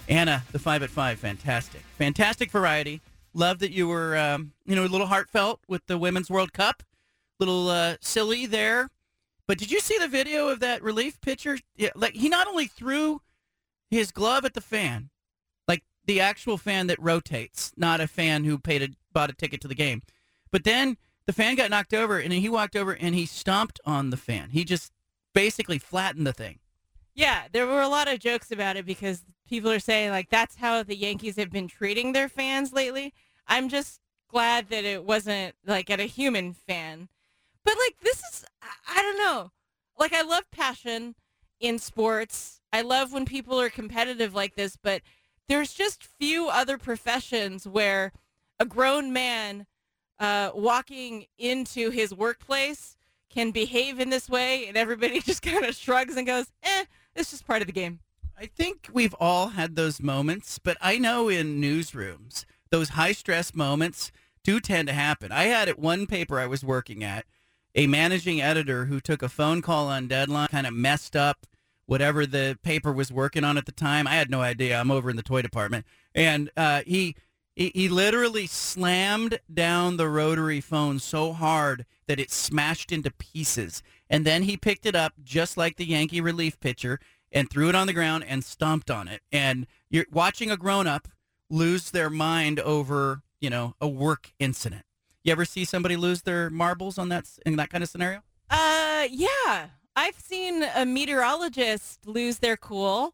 Anna, 0.07 0.44
the 0.52 0.60
five 0.60 0.84
at 0.84 0.91
five, 0.91 1.20
fantastic, 1.20 1.82
fantastic 1.98 2.52
variety. 2.52 3.02
Love 3.34 3.60
that 3.60 3.72
you 3.72 3.88
were, 3.88 4.16
um, 4.16 4.53
you 4.66 4.76
know, 4.76 4.86
a 4.86 4.88
little 4.88 5.07
heartfelt 5.07 5.62
with 5.68 5.86
the 5.88 5.98
Women's 5.98 6.30
World 6.30 6.53
Cup, 6.53 6.84
little 7.40 7.70
uh, 7.70 7.95
silly 8.02 8.45
there. 8.45 8.90
But 9.48 9.57
did 9.57 9.72
you 9.72 9.80
see 9.80 9.98
the 9.98 10.07
video 10.07 10.48
of 10.49 10.60
that 10.60 10.84
relief 10.84 11.20
pitcher? 11.22 11.57
Yeah, 11.76 11.90
like 11.95 12.14
he 12.14 12.30
not 12.30 12.48
only 12.48 12.68
threw 12.68 13.22
his 13.90 14.12
glove 14.12 14.45
at 14.45 14.53
the 14.53 14.62
fan, 14.62 15.10
like 15.68 15.84
the 16.06 16.20
actual 16.20 16.57
fan 16.57 16.88
that 16.88 17.02
rotates, 17.02 17.72
not 17.78 18.02
a 18.02 18.07
fan 18.07 18.44
who 18.44 18.57
paid 18.57 18.82
a 18.82 18.90
bought 19.14 19.30
a 19.30 19.34
ticket 19.34 19.62
to 19.62 19.68
the 19.68 19.76
game, 19.76 20.02
but 20.52 20.64
then 20.64 20.98
the 21.26 21.34
fan 21.34 21.56
got 21.56 21.70
knocked 21.70 21.94
over, 21.94 22.20
and 22.20 22.32
he 22.34 22.49
walked 22.49 22.76
over 22.76 22.95
and 22.95 23.16
he 23.16 23.26
stomped 23.26 23.80
on 23.86 24.10
the 24.10 24.18
fan. 24.18 24.49
He 24.52 24.64
just 24.64 24.91
basically 25.34 25.80
flattened 25.80 26.28
the 26.28 26.34
thing. 26.34 26.60
Yeah, 27.16 27.44
there 27.52 27.66
were 27.66 27.82
a 27.82 27.88
lot 27.88 28.12
of 28.12 28.20
jokes 28.20 28.52
about 28.52 28.76
it 28.76 28.86
because 28.86 29.24
people 29.48 29.72
are 29.72 29.80
saying 29.80 30.12
like 30.12 30.30
that's 30.30 30.57
how 30.57 30.84
the 30.84 30.98
Yankees 30.98 31.38
have 31.38 31.52
been 31.52 31.68
treating 31.68 32.12
their 32.12 32.30
fans 32.30 32.74
lately. 32.74 33.14
I'm 33.48 33.70
just 33.70 34.02
glad 34.30 34.70
that 34.70 34.84
it 34.84 35.06
wasn't 35.06 35.56
like 35.66 35.90
at 35.90 35.99
a 35.99 36.06
human 36.06 36.53
fan. 36.53 37.07
But 37.64 37.76
like 37.78 37.95
this 38.02 38.18
is 38.18 38.45
I 38.88 39.02
don't 39.02 39.18
know. 39.18 39.52
Like 39.98 40.14
I 40.14 40.24
love 40.24 40.44
passion 40.52 41.16
in 41.60 41.80
sports. 41.80 42.55
I 42.76 42.82
love 42.82 43.14
when 43.14 43.24
people 43.24 43.58
are 43.62 43.70
competitive 43.70 44.36
like 44.36 44.56
this, 44.56 44.76
but 44.76 45.02
there's 45.48 45.74
just 45.74 46.04
few 46.04 46.50
other 46.50 46.78
professions 46.78 47.66
where 47.66 48.12
a 48.60 48.66
grown 48.66 49.14
man 49.14 49.66
uh, 50.20 50.52
walking 50.54 51.28
into 51.38 51.90
his 51.90 52.14
workplace 52.14 52.98
can 53.30 53.52
behave 53.52 54.02
in 54.02 54.10
this 54.10 54.30
way 54.30 54.68
and 54.68 54.76
everybody 54.76 55.22
just 55.26 55.42
kind 55.42 55.64
of 55.64 55.74
shrugs 55.74 56.18
and 56.18 56.28
goes, 56.28 56.52
eh, 56.64 56.84
it's 57.16 57.32
just 57.32 57.48
part 57.48 57.62
of 57.62 57.68
the 57.68 57.72
game. 57.72 58.02
I 58.38 58.48
think 58.48 58.90
we've 58.92 59.16
all 59.22 59.52
had 59.52 59.78
those 59.78 60.02
moments, 60.02 60.60
but 60.60 60.76
I 60.82 60.98
know 60.98 61.30
in 61.30 61.62
newsrooms, 61.62 62.44
those 62.72 62.90
high 62.90 63.14
stress 63.14 63.56
moments 63.56 64.12
do 64.44 64.60
tend 64.60 64.90
to 64.90 64.94
happen. 64.94 65.32
I 65.32 65.44
had 65.44 65.70
at 65.70 65.80
one 65.80 66.08
paper 66.08 66.42
I 66.42 66.48
was 66.48 66.62
working 66.62 67.06
at 67.06 67.24
a 67.74 67.88
managing 67.88 68.42
editor 68.42 68.88
who 68.88 69.00
took 69.00 69.22
a 69.22 69.30
phone 69.30 69.62
call 69.62 69.88
on 69.88 70.10
deadline, 70.10 70.50
kind 70.50 70.68
of 70.68 70.74
messed 70.74 71.16
up 71.16 71.48
whatever 71.86 72.26
the 72.26 72.57
paper 72.64 72.91
was 72.91 73.12
working 73.12 73.44
on 73.44 73.57
at 73.57 73.66
the 73.66 73.72
time. 73.72 74.07
I 74.07 74.16
had 74.16 74.30
no 74.30 74.41
idea. 74.41 74.80
I'm 74.80 74.91
over 74.91 75.10
in 75.10 75.16
the 75.16 75.24
toy 75.24 75.41
department, 75.41 75.86
and 76.14 76.49
uh, 76.57 76.82
he 76.86 77.16
He, 77.56 77.72
he 77.74 77.88
literally 77.88 78.48
slammed 78.48 79.40
down 79.53 79.95
the 79.95 80.10
rotary 80.10 80.62
phone 80.62 80.99
so 80.99 81.32
hard 81.32 81.86
that 82.07 82.20
it 82.20 82.30
smashed 82.32 82.91
into 82.91 83.12
pieces. 83.12 83.82
And 84.10 84.26
then 84.26 84.44
he 84.44 84.57
picked 84.57 84.86
it 84.86 84.95
up 84.95 85.14
just 85.24 85.56
like 85.57 85.78
the 85.78 85.86
Yankee 85.86 86.22
relief 86.22 86.60
pitcher 86.60 86.99
and 87.32 87.49
threw 87.49 87.70
it 87.70 87.76
on 87.76 87.88
the 87.88 87.94
ground 87.94 88.26
and 88.28 88.44
stomped 88.44 88.91
on 88.91 89.07
it. 89.07 89.22
And 89.32 89.68
you're 89.90 90.06
watching 90.12 90.52
a 90.52 90.57
grown 90.57 90.86
up 90.86 91.07
lose 91.49 91.91
their 91.91 92.10
mind 92.10 92.60
over, 92.60 93.24
you 93.40 93.49
know, 93.49 93.76
a 93.80 93.88
work 93.88 94.34
incident. 94.38 94.84
You 95.24 95.32
ever 95.32 95.45
see 95.45 95.66
somebody 95.66 95.95
lose 95.95 96.24
their 96.24 96.49
marbles 96.49 96.98
on 96.98 97.10
that 97.10 97.26
in 97.45 97.56
that 97.56 97.70
kind 97.70 97.84
of 97.84 97.90
scenario? 97.90 98.22
Uh, 98.49 99.07
yeah. 99.10 99.70
I've 99.96 100.20
seen 100.20 100.64
a 100.76 100.86
meteorologist 100.86 102.06
lose 102.06 102.40
their 102.40 102.58
cool. 102.58 103.14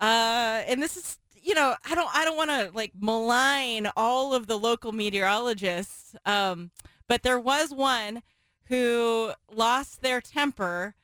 Uh, 0.00 0.62
and 0.66 0.82
this 0.82 0.96
is, 0.96 1.18
you 1.34 1.54
know, 1.54 1.74
I 1.88 1.94
don't, 1.94 2.14
I 2.14 2.24
don't 2.24 2.36
want 2.36 2.50
to 2.50 2.70
like 2.74 2.92
malign 2.98 3.88
all 3.96 4.34
of 4.34 4.46
the 4.46 4.58
local 4.58 4.92
meteorologists. 4.92 6.14
Um, 6.26 6.70
but 7.06 7.22
there 7.22 7.40
was 7.40 7.72
one 7.72 8.22
who 8.64 9.32
lost 9.50 10.02
their 10.02 10.20
temper 10.20 10.94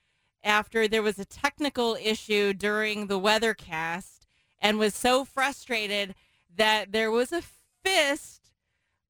after 0.42 0.86
there 0.86 1.02
was 1.02 1.18
a 1.18 1.24
technical 1.24 1.96
issue 2.00 2.52
during 2.52 3.06
the 3.06 3.18
weathercast 3.18 4.20
and 4.60 4.78
was 4.78 4.94
so 4.94 5.24
frustrated 5.24 6.14
that 6.54 6.92
there 6.92 7.10
was 7.10 7.32
a 7.32 7.42
fist 7.82 8.50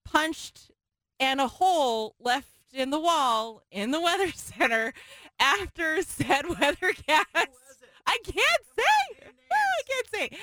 punched 0.05 0.70
and 1.19 1.41
a 1.41 1.49
hole 1.49 2.15
left 2.20 2.49
in 2.73 2.91
the 2.91 3.01
wall 3.01 3.62
in 3.70 3.91
the 3.91 4.01
weather 4.01 4.31
center 4.35 4.93
after 5.39 6.02
said 6.02 6.44
weathercast. 6.44 7.47
I 8.06 8.19
can't 8.24 8.65
say. 8.77 9.27
I 9.52 9.82
can't 9.89 10.06
say. 10.12 10.39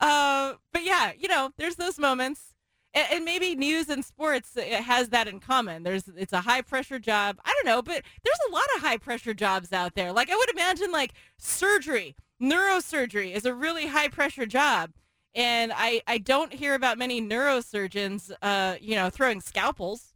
Uh, 0.00 0.54
but 0.72 0.84
yeah, 0.84 1.12
you 1.18 1.28
know, 1.28 1.50
there's 1.58 1.76
those 1.76 1.98
moments, 1.98 2.54
and, 2.94 3.06
and 3.10 3.24
maybe 3.24 3.54
news 3.54 3.88
and 3.88 4.04
sports 4.04 4.56
it 4.56 4.82
has 4.82 5.10
that 5.10 5.28
in 5.28 5.40
common. 5.40 5.82
There's 5.82 6.04
it's 6.16 6.32
a 6.32 6.40
high 6.40 6.62
pressure 6.62 6.98
job. 6.98 7.38
I 7.44 7.54
don't 7.54 7.66
know, 7.66 7.82
but 7.82 8.02
there's 8.24 8.38
a 8.48 8.52
lot 8.52 8.64
of 8.76 8.82
high 8.82 8.96
pressure 8.96 9.34
jobs 9.34 9.72
out 9.72 9.94
there. 9.94 10.12
Like 10.12 10.30
I 10.30 10.36
would 10.36 10.50
imagine, 10.50 10.90
like 10.90 11.12
surgery, 11.38 12.16
neurosurgery 12.40 13.32
is 13.34 13.44
a 13.44 13.54
really 13.54 13.86
high 13.86 14.08
pressure 14.08 14.46
job. 14.46 14.90
And 15.34 15.72
I, 15.74 16.02
I 16.06 16.18
don't 16.18 16.52
hear 16.52 16.74
about 16.74 16.98
many 16.98 17.22
neurosurgeons, 17.22 18.32
uh, 18.42 18.76
you 18.80 18.96
know, 18.96 19.08
throwing 19.08 19.40
scalpels. 19.40 20.11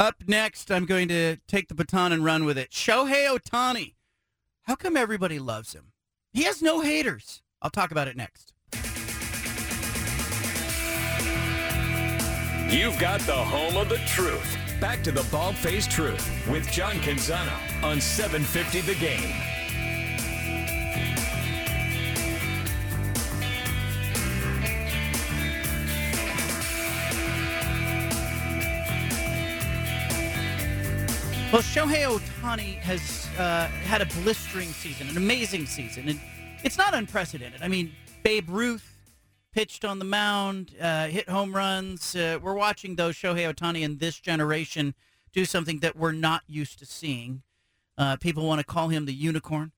Up 0.00 0.22
next, 0.26 0.70
I'm 0.70 0.84
going 0.84 1.08
to 1.08 1.36
take 1.46 1.68
the 1.68 1.74
baton 1.74 2.12
and 2.12 2.24
run 2.24 2.44
with 2.44 2.58
it. 2.58 2.70
Shohei 2.70 3.28
Ohtani. 3.28 3.94
How 4.62 4.74
come 4.74 4.96
everybody 4.96 5.38
loves 5.38 5.72
him? 5.74 5.92
He 6.32 6.44
has 6.44 6.62
no 6.62 6.80
haters. 6.80 7.42
I'll 7.60 7.70
talk 7.70 7.90
about 7.90 8.08
it 8.08 8.16
next. 8.16 8.52
You've 12.72 12.98
got 12.98 13.20
the 13.20 13.34
home 13.34 13.76
of 13.76 13.88
the 13.88 13.98
truth. 14.06 14.56
Back 14.80 15.04
to 15.04 15.12
the 15.12 15.26
bald 15.30 15.56
faced 15.56 15.90
truth 15.90 16.28
with 16.50 16.66
John 16.72 16.94
Canzano 16.96 17.84
on 17.84 18.00
750 18.00 18.80
The 18.80 18.98
Game. 18.98 19.61
Well, 31.52 31.60
Shohei 31.60 32.06
Ohtani 32.08 32.78
has 32.78 33.28
uh, 33.38 33.66
had 33.66 34.00
a 34.00 34.06
blistering 34.22 34.68
season, 34.68 35.10
an 35.10 35.18
amazing 35.18 35.66
season, 35.66 36.08
and 36.08 36.18
it's 36.64 36.78
not 36.78 36.94
unprecedented. 36.94 37.60
I 37.60 37.68
mean, 37.68 37.92
Babe 38.22 38.48
Ruth 38.48 38.96
pitched 39.52 39.84
on 39.84 39.98
the 39.98 40.06
mound, 40.06 40.74
uh, 40.80 41.08
hit 41.08 41.28
home 41.28 41.54
runs. 41.54 42.16
Uh, 42.16 42.38
we're 42.40 42.54
watching 42.54 42.96
though 42.96 43.10
Shohei 43.10 43.52
Ohtani 43.52 43.82
in 43.82 43.98
this 43.98 44.18
generation 44.18 44.94
do 45.34 45.44
something 45.44 45.80
that 45.80 45.94
we're 45.94 46.12
not 46.12 46.40
used 46.46 46.78
to 46.78 46.86
seeing. 46.86 47.42
Uh, 47.98 48.16
people 48.16 48.46
want 48.46 48.60
to 48.60 48.66
call 48.66 48.88
him 48.88 49.04
the 49.04 49.12
unicorn. 49.12 49.72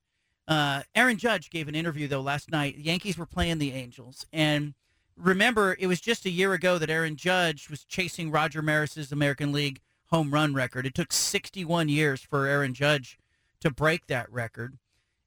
Uh, 0.46 0.82
Aaron 0.94 1.16
Judge 1.16 1.50
gave 1.50 1.66
an 1.66 1.74
interview 1.74 2.06
though 2.06 2.20
last 2.20 2.52
night. 2.52 2.76
The 2.76 2.84
Yankees 2.84 3.18
were 3.18 3.26
playing 3.26 3.58
the 3.58 3.72
Angels, 3.72 4.26
and 4.32 4.74
remember, 5.16 5.76
it 5.80 5.88
was 5.88 6.00
just 6.00 6.24
a 6.24 6.30
year 6.30 6.52
ago 6.52 6.78
that 6.78 6.88
Aaron 6.88 7.16
Judge 7.16 7.68
was 7.68 7.82
chasing 7.84 8.30
Roger 8.30 8.62
Maris's 8.62 9.10
American 9.10 9.50
League 9.50 9.80
home 10.10 10.32
run 10.32 10.54
record. 10.54 10.86
It 10.86 10.94
took 10.94 11.12
61 11.12 11.88
years 11.88 12.22
for 12.22 12.46
Aaron 12.46 12.74
Judge 12.74 13.18
to 13.60 13.70
break 13.70 14.06
that 14.06 14.30
record. 14.30 14.78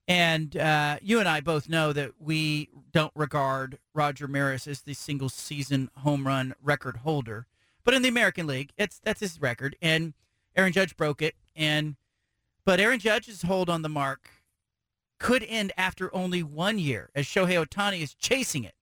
And 0.08 0.56
uh, 0.56 1.00
you 1.02 1.20
and 1.20 1.28
I 1.28 1.42
both 1.42 1.68
know 1.68 1.92
that 1.92 2.12
we 2.20 2.70
don't 2.94 3.12
regard 3.16 3.78
Roger 3.94 4.28
Maris 4.28 4.68
as 4.68 4.82
the 4.82 4.94
single 4.94 5.28
season 5.28 5.90
home 5.98 6.26
run 6.26 6.56
record 6.62 6.98
holder. 6.98 7.46
But 7.84 7.94
in 7.94 8.02
the 8.02 8.10
American 8.10 8.48
League, 8.48 8.72
it's 8.78 9.00
that's 9.00 9.20
his 9.20 9.42
record. 9.42 9.76
And 9.82 10.14
Aaron 10.56 10.72
Judge 10.72 10.96
broke 10.96 11.22
it. 11.22 11.36
And 11.56 11.98
but 12.64 12.80
Aaron 12.80 13.00
Judge's 13.00 13.42
hold 13.42 13.70
on 13.70 13.82
the 13.82 13.90
mark 13.90 14.30
could 15.20 15.44
end 15.44 15.74
after 15.78 16.14
only 16.16 16.44
one 16.44 16.80
year 16.80 17.10
as 17.16 17.26
Shohei 17.26 17.66
Ohtani 17.66 18.02
is 18.02 18.14
chasing 18.14 18.64
it. 18.64 18.76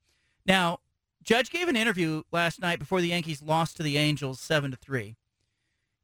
Now, 0.46 0.80
Judge 1.24 1.50
gave 1.50 1.68
an 1.68 1.76
interview 1.76 2.22
last 2.32 2.62
night 2.62 2.78
before 2.78 3.02
the 3.02 3.08
Yankees 3.08 3.42
lost 3.42 3.78
to 3.78 3.84
the 3.84 3.98
Angels 3.98 4.40
seven 4.40 4.72
to 4.72 4.78
three. 4.78 5.16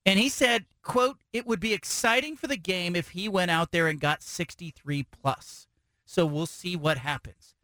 And 0.05 0.19
he 0.19 0.29
said, 0.29 0.65
quote, 0.81 1.17
it 1.31 1.45
would 1.45 1.59
be 1.59 1.73
exciting 1.73 2.35
for 2.35 2.47
the 2.47 2.57
game 2.57 2.95
if 2.95 3.09
he 3.09 3.29
went 3.29 3.51
out 3.51 3.71
there 3.71 3.87
and 3.87 3.99
got 3.99 4.23
63 4.23 5.03
plus. 5.03 5.67
So 6.05 6.25
we'll 6.25 6.47
see 6.47 6.75
what 6.75 6.97
happens. 6.97 7.55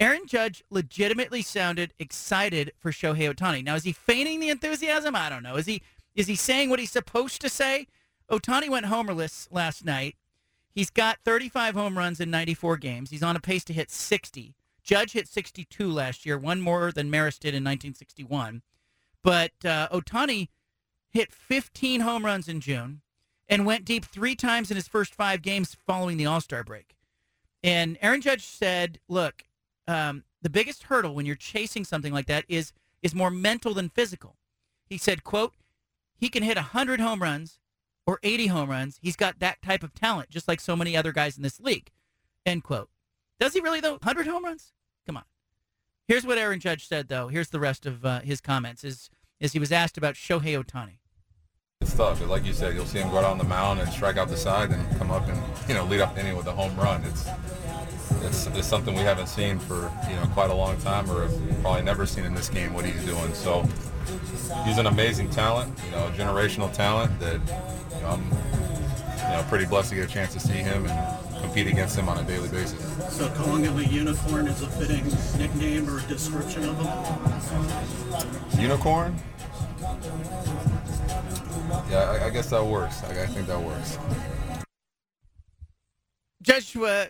Aaron 0.00 0.26
Judge 0.26 0.64
legitimately 0.70 1.42
sounded 1.42 1.94
excited 1.98 2.72
for 2.78 2.90
Shohei 2.90 3.32
Ohtani. 3.32 3.62
Now, 3.62 3.76
is 3.76 3.84
he 3.84 3.92
feigning 3.92 4.40
the 4.40 4.50
enthusiasm? 4.50 5.14
I 5.14 5.28
don't 5.28 5.42
know. 5.42 5.56
Is 5.56 5.66
he 5.66 5.82
is 6.14 6.26
he 6.26 6.36
saying 6.36 6.70
what 6.70 6.78
he's 6.78 6.90
supposed 6.90 7.40
to 7.40 7.48
say? 7.48 7.86
Ohtani 8.30 8.68
went 8.68 8.86
homerless 8.86 9.48
last 9.50 9.84
night. 9.84 10.16
He's 10.70 10.90
got 10.90 11.18
35 11.24 11.74
home 11.74 11.96
runs 11.96 12.20
in 12.20 12.30
94 12.30 12.76
games. 12.78 13.10
He's 13.10 13.22
on 13.22 13.36
a 13.36 13.40
pace 13.40 13.64
to 13.64 13.72
hit 13.72 13.90
60. 13.90 14.54
Judge 14.82 15.12
hit 15.12 15.28
62 15.28 15.88
last 15.90 16.26
year, 16.26 16.36
one 16.36 16.60
more 16.60 16.92
than 16.92 17.10
Maris 17.10 17.38
did 17.38 17.54
in 17.54 17.64
1961. 17.64 18.62
But 19.22 19.52
uh, 19.64 19.88
Ohtani 19.88 20.48
hit 21.14 21.32
15 21.32 22.00
home 22.00 22.26
runs 22.26 22.48
in 22.48 22.60
June 22.60 23.00
and 23.48 23.64
went 23.64 23.84
deep 23.84 24.04
three 24.04 24.34
times 24.34 24.70
in 24.70 24.76
his 24.76 24.88
first 24.88 25.14
five 25.14 25.42
games 25.42 25.76
following 25.86 26.16
the 26.16 26.26
All 26.26 26.40
Star 26.40 26.64
break. 26.64 26.96
And 27.62 27.96
Aaron 28.02 28.20
Judge 28.20 28.44
said, 28.44 28.98
"Look, 29.08 29.44
um, 29.86 30.24
the 30.42 30.50
biggest 30.50 30.84
hurdle 30.84 31.14
when 31.14 31.24
you're 31.24 31.36
chasing 31.36 31.84
something 31.84 32.12
like 32.12 32.26
that 32.26 32.44
is 32.48 32.72
is 33.00 33.14
more 33.14 33.30
mental 33.30 33.72
than 33.72 33.88
physical." 33.88 34.36
He 34.86 34.98
said, 34.98 35.24
"quote 35.24 35.54
He 36.16 36.28
can 36.28 36.42
hit 36.42 36.56
100 36.56 37.00
home 37.00 37.22
runs 37.22 37.60
or 38.06 38.18
80 38.22 38.48
home 38.48 38.70
runs. 38.70 38.98
He's 39.00 39.16
got 39.16 39.38
that 39.38 39.62
type 39.62 39.82
of 39.82 39.94
talent, 39.94 40.30
just 40.30 40.48
like 40.48 40.60
so 40.60 40.76
many 40.76 40.96
other 40.96 41.12
guys 41.12 41.36
in 41.36 41.42
this 41.42 41.60
league." 41.60 41.90
End 42.44 42.64
quote. 42.64 42.90
Does 43.38 43.54
he 43.54 43.60
really 43.60 43.80
though? 43.80 43.92
100 43.92 44.26
home 44.26 44.44
runs? 44.44 44.72
Come 45.06 45.16
on. 45.16 45.24
Here's 46.08 46.26
what 46.26 46.38
Aaron 46.38 46.60
Judge 46.60 46.86
said 46.86 47.08
though. 47.08 47.28
Here's 47.28 47.50
the 47.50 47.60
rest 47.60 47.86
of 47.86 48.04
uh, 48.04 48.20
his 48.20 48.40
comments. 48.40 48.82
Is 48.82 49.10
is 49.38 49.52
he 49.52 49.58
was 49.58 49.72
asked 49.72 49.96
about 49.96 50.14
Shohei 50.14 50.62
Ohtani. 50.62 50.98
It's 51.84 51.92
tough. 51.92 52.20
but 52.20 52.28
Like 52.30 52.46
you 52.46 52.54
said, 52.54 52.74
you'll 52.74 52.86
see 52.86 52.98
him 52.98 53.10
go 53.10 53.18
out 53.18 53.24
on 53.24 53.36
the 53.36 53.44
mound 53.44 53.78
and 53.78 53.92
strike 53.92 54.16
out 54.16 54.28
the 54.28 54.38
side 54.38 54.70
and 54.70 54.98
come 54.98 55.10
up 55.10 55.28
and, 55.28 55.38
you 55.68 55.74
know, 55.74 55.84
lead 55.84 56.00
up 56.00 56.14
the 56.14 56.22
inning 56.22 56.34
with 56.34 56.46
a 56.46 56.52
home 56.52 56.74
run. 56.76 57.04
It's, 57.04 57.28
it's, 58.22 58.46
it's 58.46 58.66
something 58.66 58.94
we 58.94 59.02
haven't 59.02 59.26
seen 59.26 59.58
for, 59.58 59.92
you 60.08 60.16
know, 60.16 60.24
quite 60.32 60.48
a 60.48 60.54
long 60.54 60.78
time 60.78 61.10
or 61.10 61.28
probably 61.60 61.82
never 61.82 62.06
seen 62.06 62.24
in 62.24 62.34
this 62.34 62.48
game 62.48 62.72
what 62.72 62.86
he's 62.86 63.04
doing. 63.04 63.34
So 63.34 63.68
he's 64.64 64.78
an 64.78 64.86
amazing 64.86 65.28
talent, 65.28 65.78
you 65.84 65.90
know, 65.90 66.08
generational 66.16 66.72
talent 66.72 67.20
that 67.20 67.34
you 67.34 68.00
know, 68.00 68.08
I'm, 68.08 68.24
you 69.18 69.36
know, 69.36 69.44
pretty 69.50 69.66
blessed 69.66 69.90
to 69.90 69.96
get 69.96 70.08
a 70.08 70.12
chance 70.12 70.32
to 70.32 70.40
see 70.40 70.54
him 70.54 70.86
and 70.86 71.42
compete 71.42 71.66
against 71.66 71.98
him 71.98 72.08
on 72.08 72.16
a 72.16 72.22
daily 72.22 72.48
basis. 72.48 72.80
So 73.14 73.28
calling 73.34 73.64
him 73.64 73.76
a 73.78 73.82
unicorn 73.82 74.46
is 74.46 74.62
a 74.62 74.68
fitting 74.68 75.04
nickname 75.38 75.86
or 75.90 76.00
description 76.08 76.64
of 76.64 76.78
him? 78.52 78.58
Unicorn? 78.58 79.14
Yeah, 81.90 82.18
I, 82.20 82.26
I 82.26 82.30
guess 82.30 82.50
that 82.50 82.64
works. 82.64 83.02
I, 83.04 83.22
I 83.22 83.26
think 83.26 83.46
that 83.46 83.60
works. 83.60 83.98
Joshua, 86.42 87.06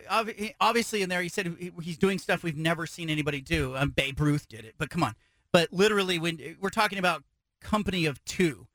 obviously 0.61 1.01
in 1.01 1.09
there, 1.09 1.21
he 1.21 1.29
said 1.29 1.55
he's 1.81 1.97
doing 1.97 2.19
stuff 2.19 2.41
we've 2.41 2.57
never 2.57 2.87
seen 2.87 3.09
anybody 3.09 3.41
do. 3.41 3.75
Um, 3.75 3.89
Babe 3.89 4.19
Ruth 4.19 4.47
did 4.47 4.63
it, 4.63 4.75
but 4.77 4.89
come 4.89 5.03
on. 5.03 5.15
But 5.51 5.73
literally, 5.73 6.19
when 6.19 6.57
we're 6.61 6.69
talking 6.69 6.99
about 6.99 7.23
company 7.65 8.05
of 8.05 8.23
two. 8.25 8.67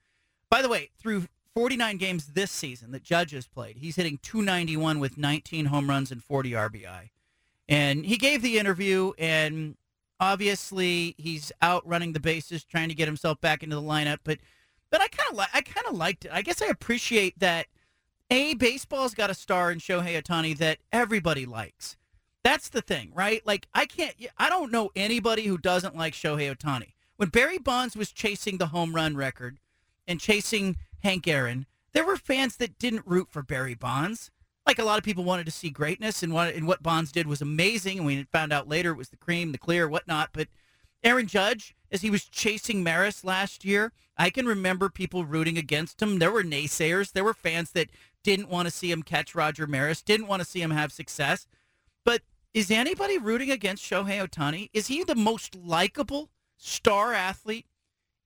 By 0.50 0.62
the 0.62 0.68
way, 0.68 0.90
through 0.98 1.28
49 1.54 1.96
games 1.96 2.26
this 2.28 2.50
season 2.50 2.90
that 2.90 3.02
Judge 3.02 3.30
has 3.30 3.46
played, 3.46 3.78
he's 3.78 3.96
hitting 3.96 4.18
291 4.22 4.98
with 4.98 5.16
19 5.16 5.66
home 5.66 5.88
runs 5.88 6.10
and 6.10 6.22
40 6.22 6.50
RBI. 6.50 7.10
And 7.68 8.04
he 8.04 8.16
gave 8.16 8.42
the 8.42 8.58
interview, 8.58 9.12
and 9.16 9.76
obviously 10.18 11.14
he's 11.18 11.52
out 11.62 11.86
running 11.86 12.12
the 12.12 12.20
bases, 12.20 12.64
trying 12.64 12.88
to 12.88 12.94
get 12.96 13.06
himself 13.06 13.40
back 13.40 13.62
into 13.62 13.76
the 13.76 13.82
lineup. 13.82 14.18
But 14.24 14.38
but 14.90 15.00
I 15.00 15.08
kind 15.08 15.30
of 15.30 15.36
like 15.36 15.48
I 15.54 15.60
kind 15.62 15.86
of 15.86 15.96
liked 15.96 16.24
it. 16.24 16.32
I 16.32 16.42
guess 16.42 16.62
I 16.62 16.66
appreciate 16.66 17.38
that. 17.38 17.66
A 18.32 18.54
baseball's 18.54 19.14
got 19.14 19.30
a 19.30 19.34
star 19.34 19.72
in 19.72 19.78
Shohei 19.78 20.20
Ohtani 20.20 20.56
that 20.58 20.78
everybody 20.92 21.46
likes. 21.46 21.96
That's 22.44 22.68
the 22.68 22.80
thing, 22.80 23.10
right? 23.14 23.44
Like 23.46 23.66
I 23.74 23.86
can't 23.86 24.14
I 24.38 24.48
don't 24.48 24.72
know 24.72 24.90
anybody 24.94 25.44
who 25.46 25.58
doesn't 25.58 25.96
like 25.96 26.14
Shohei 26.14 26.54
Ohtani. 26.54 26.94
When 27.16 27.28
Barry 27.28 27.58
Bonds 27.58 27.96
was 27.96 28.12
chasing 28.12 28.58
the 28.58 28.68
home 28.68 28.94
run 28.94 29.16
record 29.16 29.58
and 30.06 30.20
chasing 30.20 30.76
Hank 31.02 31.28
Aaron, 31.28 31.66
there 31.92 32.06
were 32.06 32.16
fans 32.16 32.56
that 32.56 32.78
didn't 32.78 33.06
root 33.06 33.28
for 33.30 33.42
Barry 33.42 33.74
Bonds. 33.74 34.30
Like 34.66 34.78
a 34.78 34.84
lot 34.84 34.98
of 34.98 35.04
people 35.04 35.24
wanted 35.24 35.46
to 35.46 35.52
see 35.52 35.70
greatness, 35.70 36.22
and 36.22 36.32
and 36.32 36.66
what 36.66 36.82
Bonds 36.82 37.12
did 37.12 37.26
was 37.26 37.42
amazing. 37.42 37.98
And 37.98 38.06
we 38.06 38.22
found 38.24 38.52
out 38.52 38.68
later 38.68 38.92
it 38.92 38.96
was 38.96 39.08
the 39.08 39.16
cream, 39.16 39.52
the 39.52 39.58
clear, 39.58 39.88
whatnot. 39.88 40.30
But 40.32 40.48
Aaron 41.02 41.26
Judge, 41.26 41.74
as 41.90 42.02
he 42.02 42.10
was 42.10 42.24
chasing 42.24 42.82
Maris 42.82 43.24
last 43.24 43.64
year, 43.64 43.92
I 44.16 44.30
can 44.30 44.46
remember 44.46 44.88
people 44.88 45.24
rooting 45.24 45.58
against 45.58 46.00
him. 46.00 46.18
There 46.18 46.30
were 46.30 46.42
naysayers. 46.42 47.12
There 47.12 47.24
were 47.24 47.34
fans 47.34 47.72
that 47.72 47.90
didn't 48.22 48.48
want 48.48 48.66
to 48.66 48.74
see 48.74 48.90
him 48.90 49.02
catch 49.02 49.34
Roger 49.34 49.66
Maris, 49.66 50.02
didn't 50.02 50.26
want 50.26 50.42
to 50.42 50.48
see 50.48 50.60
him 50.60 50.70
have 50.70 50.92
success. 50.92 51.46
But 52.04 52.22
is 52.52 52.70
anybody 52.70 53.18
rooting 53.18 53.50
against 53.50 53.84
Shohei 53.84 54.26
Ohtani? 54.26 54.70
Is 54.72 54.88
he 54.88 55.04
the 55.04 55.14
most 55.14 55.56
likable 55.56 56.30
star 56.56 57.12
athlete 57.14 57.66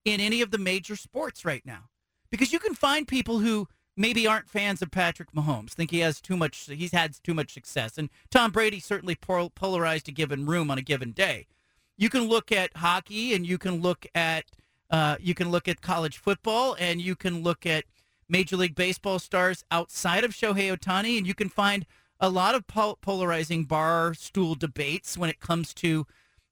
in 0.04 0.20
any 0.20 0.42
of 0.42 0.50
the 0.50 0.58
major 0.58 0.96
sports 0.96 1.44
right 1.44 1.64
now? 1.64 1.90
Because 2.30 2.52
you 2.52 2.58
can 2.58 2.74
find 2.74 3.06
people 3.06 3.38
who 3.38 3.68
maybe 3.96 4.26
aren't 4.26 4.48
fans 4.48 4.82
of 4.82 4.90
Patrick 4.90 5.32
Mahomes, 5.32 5.70
think 5.70 5.92
he 5.92 6.00
has 6.00 6.20
too 6.20 6.36
much, 6.36 6.68
he's 6.68 6.92
had 6.92 7.14
too 7.22 7.34
much 7.34 7.52
success. 7.52 7.96
And 7.96 8.10
Tom 8.30 8.50
Brady 8.50 8.80
certainly 8.80 9.14
polarized 9.14 10.08
a 10.08 10.12
given 10.12 10.46
room 10.46 10.70
on 10.70 10.78
a 10.78 10.82
given 10.82 11.12
day. 11.12 11.46
You 11.96 12.08
can 12.08 12.22
look 12.22 12.50
at 12.52 12.76
hockey 12.76 13.34
and 13.34 13.46
you 13.46 13.58
can 13.58 13.80
look 13.80 14.06
at 14.14 14.44
uh, 14.90 15.16
you 15.20 15.34
can 15.34 15.50
look 15.50 15.66
at 15.66 15.80
college 15.80 16.18
football 16.18 16.76
and 16.78 17.00
you 17.00 17.16
can 17.16 17.42
look 17.42 17.66
at 17.66 17.84
Major 18.28 18.56
League 18.56 18.74
Baseball 18.74 19.18
stars 19.18 19.64
outside 19.70 20.24
of 20.24 20.32
Shohei 20.32 20.74
Ohtani, 20.74 21.18
and 21.18 21.26
you 21.26 21.34
can 21.34 21.48
find 21.48 21.86
a 22.20 22.28
lot 22.28 22.54
of 22.54 22.66
pol- 22.66 22.98
polarizing 23.00 23.64
bar 23.64 24.14
stool 24.14 24.54
debates 24.54 25.18
when 25.18 25.30
it 25.30 25.40
comes 25.40 25.74
to 25.74 26.06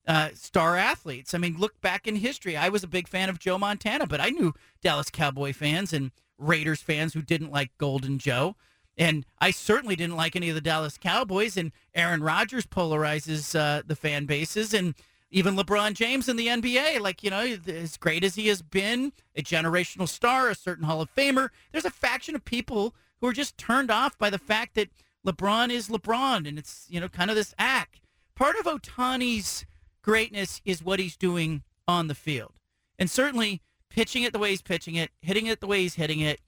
uh, 0.06 0.30
star 0.34 0.76
athletes. 0.76 1.34
I 1.34 1.38
mean, 1.38 1.56
look 1.58 1.80
back 1.80 2.06
in 2.06 2.16
history. 2.16 2.56
I 2.56 2.68
was 2.68 2.82
a 2.82 2.88
big 2.88 3.08
fan 3.08 3.28
of 3.28 3.38
Joe 3.38 3.58
Montana, 3.58 4.06
but 4.06 4.20
I 4.20 4.30
knew 4.30 4.52
Dallas 4.82 5.10
Cowboy 5.10 5.52
fans 5.52 5.92
and 5.92 6.10
Raiders 6.38 6.82
fans 6.82 7.14
who 7.14 7.22
didn't 7.22 7.52
like 7.52 7.70
Golden 7.78 8.18
Joe. 8.18 8.56
And 8.98 9.24
I 9.40 9.52
certainly 9.52 9.96
didn't 9.96 10.16
like 10.16 10.36
any 10.36 10.48
of 10.48 10.54
the 10.54 10.60
Dallas 10.60 10.98
Cowboys. 10.98 11.56
And 11.56 11.72
Aaron 11.94 12.22
Rodgers 12.22 12.66
polarizes 12.66 13.58
uh, 13.58 13.82
the 13.86 13.96
fan 13.96 14.26
bases. 14.26 14.74
And 14.74 14.94
even 15.32 15.56
LeBron 15.56 15.94
James 15.94 16.28
in 16.28 16.36
the 16.36 16.46
NBA, 16.46 17.00
like, 17.00 17.24
you 17.24 17.30
know, 17.30 17.56
as 17.66 17.96
great 17.96 18.22
as 18.22 18.34
he 18.34 18.48
has 18.48 18.60
been, 18.60 19.12
a 19.34 19.42
generational 19.42 20.06
star, 20.06 20.50
a 20.50 20.54
certain 20.54 20.84
Hall 20.84 21.00
of 21.00 21.12
Famer, 21.14 21.48
there's 21.72 21.86
a 21.86 21.90
faction 21.90 22.34
of 22.34 22.44
people 22.44 22.94
who 23.20 23.26
are 23.28 23.32
just 23.32 23.56
turned 23.56 23.90
off 23.90 24.18
by 24.18 24.28
the 24.28 24.38
fact 24.38 24.74
that 24.74 24.90
LeBron 25.26 25.70
is 25.70 25.88
LeBron 25.88 26.46
and 26.46 26.58
it's, 26.58 26.86
you 26.88 27.00
know, 27.00 27.08
kind 27.08 27.30
of 27.30 27.36
this 27.36 27.54
act. 27.58 28.02
Part 28.36 28.56
of 28.56 28.66
Ohtani's 28.66 29.64
greatness 30.02 30.60
is 30.66 30.84
what 30.84 31.00
he's 31.00 31.16
doing 31.16 31.62
on 31.88 32.08
the 32.08 32.14
field. 32.14 32.52
And 32.98 33.10
certainly 33.10 33.62
pitching 33.88 34.24
it 34.24 34.34
the 34.34 34.38
way 34.38 34.50
he's 34.50 34.62
pitching 34.62 34.96
it, 34.96 35.10
hitting 35.22 35.46
it 35.46 35.60
the 35.60 35.66
way 35.66 35.80
he's 35.80 35.94
hitting 35.94 36.20
it. 36.20 36.40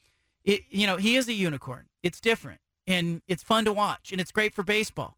It 0.44 0.62
you 0.69 0.86
know, 0.86 0.98
he 0.98 1.16
is 1.16 1.27
a 1.27 1.32
unicorn. 1.32 1.86
It's 2.02 2.20
different 2.20 2.61
and 2.86 3.23
it's 3.27 3.43
fun 3.43 3.65
to 3.65 3.73
watch 3.73 4.12
and 4.12 4.20
it's 4.20 4.31
great 4.31 4.52
for 4.52 4.62
baseball. 4.62 5.16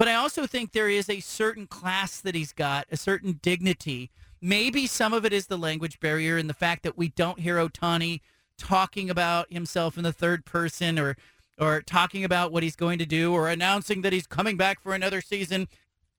But 0.00 0.08
I 0.08 0.14
also 0.14 0.46
think 0.46 0.72
there 0.72 0.88
is 0.88 1.10
a 1.10 1.20
certain 1.20 1.66
class 1.66 2.22
that 2.22 2.34
he's 2.34 2.54
got, 2.54 2.86
a 2.90 2.96
certain 2.96 3.38
dignity. 3.42 4.10
Maybe 4.40 4.86
some 4.86 5.12
of 5.12 5.26
it 5.26 5.32
is 5.34 5.48
the 5.48 5.58
language 5.58 6.00
barrier 6.00 6.38
and 6.38 6.48
the 6.48 6.54
fact 6.54 6.84
that 6.84 6.96
we 6.96 7.08
don't 7.08 7.40
hear 7.40 7.58
Ohtani 7.58 8.22
talking 8.56 9.10
about 9.10 9.52
himself 9.52 9.98
in 9.98 10.02
the 10.02 10.12
third 10.14 10.46
person 10.46 10.98
or 10.98 11.18
or 11.58 11.82
talking 11.82 12.24
about 12.24 12.50
what 12.50 12.62
he's 12.62 12.76
going 12.76 12.98
to 12.98 13.04
do 13.04 13.34
or 13.34 13.50
announcing 13.50 14.00
that 14.00 14.14
he's 14.14 14.26
coming 14.26 14.56
back 14.56 14.80
for 14.80 14.94
another 14.94 15.20
season 15.20 15.68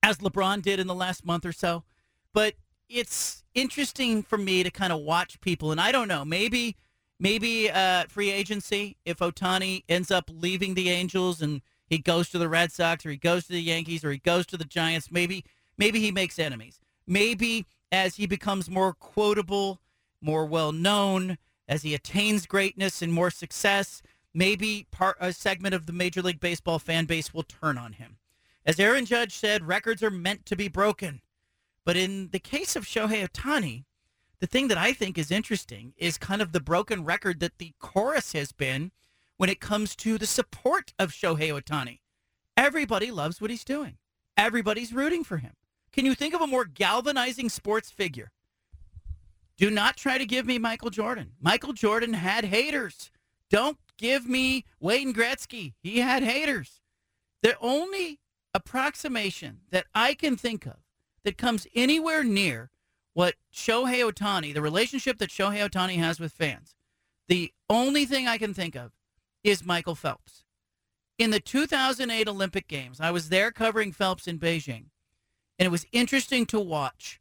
as 0.04 0.20
LeBron 0.20 0.62
did 0.62 0.80
in 0.80 0.86
the 0.86 0.94
last 0.94 1.26
month 1.26 1.44
or 1.44 1.52
so. 1.52 1.84
But 2.36 2.54
it's 2.88 3.44
interesting 3.56 4.22
for 4.22 4.38
me 4.38 4.62
to 4.62 4.70
kind 4.70 4.94
of 4.94 5.00
watch 5.00 5.42
people 5.42 5.72
and 5.72 5.82
I 5.82 5.92
don't 5.92 6.08
know, 6.08 6.24
maybe 6.24 6.76
maybe 7.20 7.72
uh, 7.72 8.04
free 8.10 8.30
agency 8.30 8.98
if 9.06 9.18
Ohtani 9.18 9.86
ends 9.90 10.12
up 10.12 10.30
leaving 10.32 10.76
the 10.76 10.92
Angels 10.92 11.42
and 11.42 11.64
he 11.92 11.98
goes 11.98 12.30
to 12.30 12.38
the 12.38 12.48
Red 12.48 12.72
Sox 12.72 13.06
or 13.06 13.12
he 13.12 13.18
goes 13.18 13.44
to 13.44 13.52
the 13.52 13.62
Yankees 13.62 14.06
or 14.06 14.14
he 14.14 14.18
goes 14.18 14.46
to 14.46 14.56
the 14.56 14.64
Giants. 14.64 15.12
Maybe 15.12 15.44
maybe 15.78 16.00
he 16.00 16.10
makes 16.10 16.40
enemies. 16.40 16.80
Maybe 17.06 17.66
as 17.92 18.16
he 18.16 18.26
becomes 18.26 18.70
more 18.70 18.94
quotable, 18.94 19.82
more 20.22 20.46
well 20.46 20.72
known, 20.72 21.38
as 21.68 21.84
he 21.84 21.94
attains 21.94 22.46
greatness 22.46 23.02
and 23.02 23.12
more 23.12 23.30
success, 23.30 24.02
maybe 24.34 24.88
part 24.90 25.18
a 25.20 25.34
segment 25.34 25.76
of 25.76 25.86
the 25.86 25.92
Major 25.92 26.22
League 26.22 26.40
Baseball 26.40 26.80
fan 26.80 27.04
base 27.04 27.34
will 27.34 27.44
turn 27.44 27.78
on 27.78 27.92
him. 27.94 28.20
As 28.66 28.80
Aaron 28.80 29.06
Judge 29.06 29.34
said, 29.34 29.68
records 29.68 30.02
are 30.02 30.10
meant 30.10 30.46
to 30.46 30.56
be 30.56 30.70
broken. 30.70 31.20
But 31.84 31.98
in 31.98 32.30
the 32.30 32.40
case 32.40 32.78
of 32.78 32.86
Shohei 32.86 33.28
Ohtani, 33.28 33.84
the 34.40 34.48
thing 34.48 34.70
that 34.70 34.78
I 34.78 34.94
think 34.94 35.18
is 35.18 35.30
interesting 35.30 35.94
is 35.98 36.18
kind 36.18 36.42
of 36.42 36.54
the 36.54 36.62
broken 36.62 37.04
record 37.04 37.42
that 37.42 37.58
the 37.58 37.74
chorus 37.80 38.32
has 38.32 38.54
been 38.54 38.92
when 39.42 39.50
it 39.50 39.60
comes 39.60 39.96
to 39.96 40.20
the 40.20 40.28
support 40.28 40.94
of 41.00 41.10
Shohei 41.10 41.50
Ohtani. 41.50 42.02
Everybody 42.56 43.10
loves 43.10 43.42
what 43.42 43.50
he's 43.50 43.64
doing. 43.64 43.98
Everybody's 44.38 44.94
rooting 44.94 45.24
for 45.24 45.38
him. 45.38 45.54
Can 45.92 46.06
you 46.06 46.14
think 46.14 46.36
of 46.36 46.42
a 46.42 46.46
more 46.46 46.64
galvanizing 46.64 47.50
sports 47.50 47.90
figure? 47.90 48.32
Do 49.58 49.72
not 49.72 49.98
try 49.98 50.20
to 50.20 50.28
give 50.28 50.46
me 50.46 50.60
Michael 50.60 50.92
Jordan. 50.92 51.32
Michael 51.42 51.74
Jordan 51.74 52.14
had 52.14 52.46
haters. 52.46 53.10
Don't 53.50 53.80
give 53.98 54.30
me 54.30 54.64
Wayne 54.80 55.12
Gretzky. 55.12 55.74
He 55.82 56.02
had 56.02 56.22
haters. 56.22 56.80
The 57.42 57.58
only 57.60 58.20
approximation 58.54 59.62
that 59.72 59.88
I 59.96 60.14
can 60.14 60.38
think 60.38 60.68
of 60.68 60.78
that 61.24 61.40
comes 61.40 61.66
anywhere 61.74 62.24
near 62.24 62.70
what 63.16 63.34
Shohei 63.52 64.08
Ohtani, 64.08 64.54
the 64.54 64.62
relationship 64.62 65.18
that 65.18 65.32
Shohei 65.32 65.68
Ohtani 65.68 65.96
has 65.96 66.20
with 66.20 66.32
fans, 66.32 66.76
the 67.28 67.52
only 67.72 68.06
thing 68.06 68.28
I 68.28 68.38
can 68.38 68.54
think 68.54 68.76
of 68.76 68.92
is 69.44 69.66
Michael 69.66 69.96
Phelps. 69.96 70.44
In 71.18 71.32
the 71.32 71.40
2008 71.40 72.28
Olympic 72.28 72.68
Games, 72.68 73.00
I 73.00 73.12
was 73.12 73.30
there 73.30 73.52
covering 73.52 73.92
Phelps 73.92 74.28
in 74.28 74.40
Beijing, 74.40 74.86
and 75.60 75.66
it 75.66 75.72
was 75.72 75.86
interesting 75.92 76.46
to 76.48 76.60
watch 76.60 77.20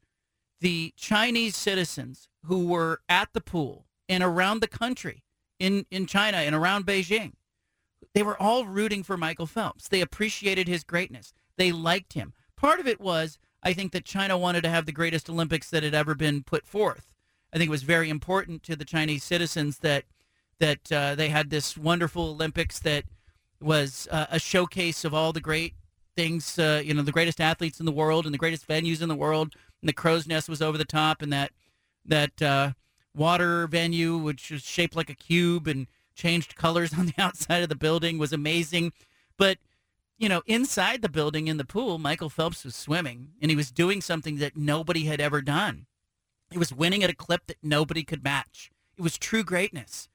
the 0.60 0.92
Chinese 0.96 1.56
citizens 1.56 2.28
who 2.46 2.66
were 2.66 3.00
at 3.08 3.28
the 3.32 3.40
pool 3.40 3.86
and 4.08 4.22
around 4.22 4.60
the 4.60 4.68
country 4.68 5.24
in, 5.58 5.86
in 5.90 6.06
China 6.06 6.38
and 6.38 6.54
around 6.54 6.86
Beijing. 6.86 7.32
They 8.14 8.22
were 8.22 8.40
all 8.40 8.64
rooting 8.64 9.02
for 9.02 9.16
Michael 9.16 9.46
Phelps. 9.46 9.88
They 9.88 10.00
appreciated 10.00 10.68
his 10.68 10.84
greatness. 10.84 11.32
They 11.56 11.72
liked 11.72 12.14
him. 12.14 12.32
Part 12.56 12.80
of 12.80 12.86
it 12.86 13.00
was, 13.00 13.38
I 13.62 13.72
think, 13.72 13.92
that 13.92 14.04
China 14.04 14.36
wanted 14.36 14.62
to 14.62 14.70
have 14.70 14.86
the 14.86 14.92
greatest 14.92 15.28
Olympics 15.30 15.70
that 15.70 15.82
had 15.82 15.94
ever 15.94 16.14
been 16.14 16.42
put 16.42 16.66
forth. 16.66 17.12
I 17.52 17.58
think 17.58 17.68
it 17.68 17.70
was 17.70 17.82
very 17.82 18.08
important 18.08 18.62
to 18.64 18.76
the 18.76 18.84
Chinese 18.84 19.24
citizens 19.24 19.78
that– 19.78 20.04
that 20.60 20.92
uh, 20.92 21.14
they 21.16 21.28
had 21.28 21.50
this 21.50 21.76
wonderful 21.76 22.30
Olympics 22.30 22.78
that 22.80 23.04
was 23.60 24.06
uh, 24.10 24.26
a 24.30 24.38
showcase 24.38 25.04
of 25.04 25.12
all 25.12 25.32
the 25.32 25.40
great 25.40 25.74
things, 26.16 26.58
uh, 26.58 26.82
you 26.84 26.94
know, 26.94 27.02
the 27.02 27.12
greatest 27.12 27.40
athletes 27.40 27.80
in 27.80 27.86
the 27.86 27.92
world 27.92 28.24
and 28.24 28.32
the 28.32 28.38
greatest 28.38 28.68
venues 28.68 29.02
in 29.02 29.08
the 29.08 29.16
world. 29.16 29.54
And 29.80 29.88
the 29.88 29.94
crow's 29.94 30.26
nest 30.26 30.48
was 30.48 30.62
over 30.62 30.78
the 30.78 30.84
top, 30.84 31.22
and 31.22 31.32
that 31.32 31.50
that 32.04 32.42
uh, 32.42 32.72
water 33.14 33.66
venue, 33.66 34.16
which 34.16 34.50
was 34.50 34.62
shaped 34.62 34.94
like 34.94 35.10
a 35.10 35.14
cube 35.14 35.66
and 35.66 35.86
changed 36.14 36.56
colors 36.56 36.92
on 36.98 37.06
the 37.06 37.14
outside 37.18 37.62
of 37.62 37.68
the 37.68 37.74
building, 37.74 38.18
was 38.18 38.32
amazing. 38.32 38.92
But 39.36 39.58
you 40.18 40.28
know, 40.28 40.42
inside 40.46 41.00
the 41.00 41.08
building 41.08 41.48
in 41.48 41.56
the 41.56 41.64
pool, 41.64 41.98
Michael 41.98 42.28
Phelps 42.28 42.64
was 42.64 42.74
swimming, 42.74 43.30
and 43.40 43.50
he 43.50 43.56
was 43.56 43.70
doing 43.70 44.02
something 44.02 44.36
that 44.36 44.56
nobody 44.56 45.04
had 45.04 45.20
ever 45.20 45.40
done. 45.40 45.86
He 46.50 46.58
was 46.58 46.74
winning 46.74 47.02
at 47.02 47.10
a 47.10 47.16
clip 47.16 47.46
that 47.46 47.56
nobody 47.62 48.02
could 48.02 48.22
match. 48.22 48.70
It 48.98 49.02
was 49.02 49.16
true 49.16 49.42
greatness. 49.42 50.09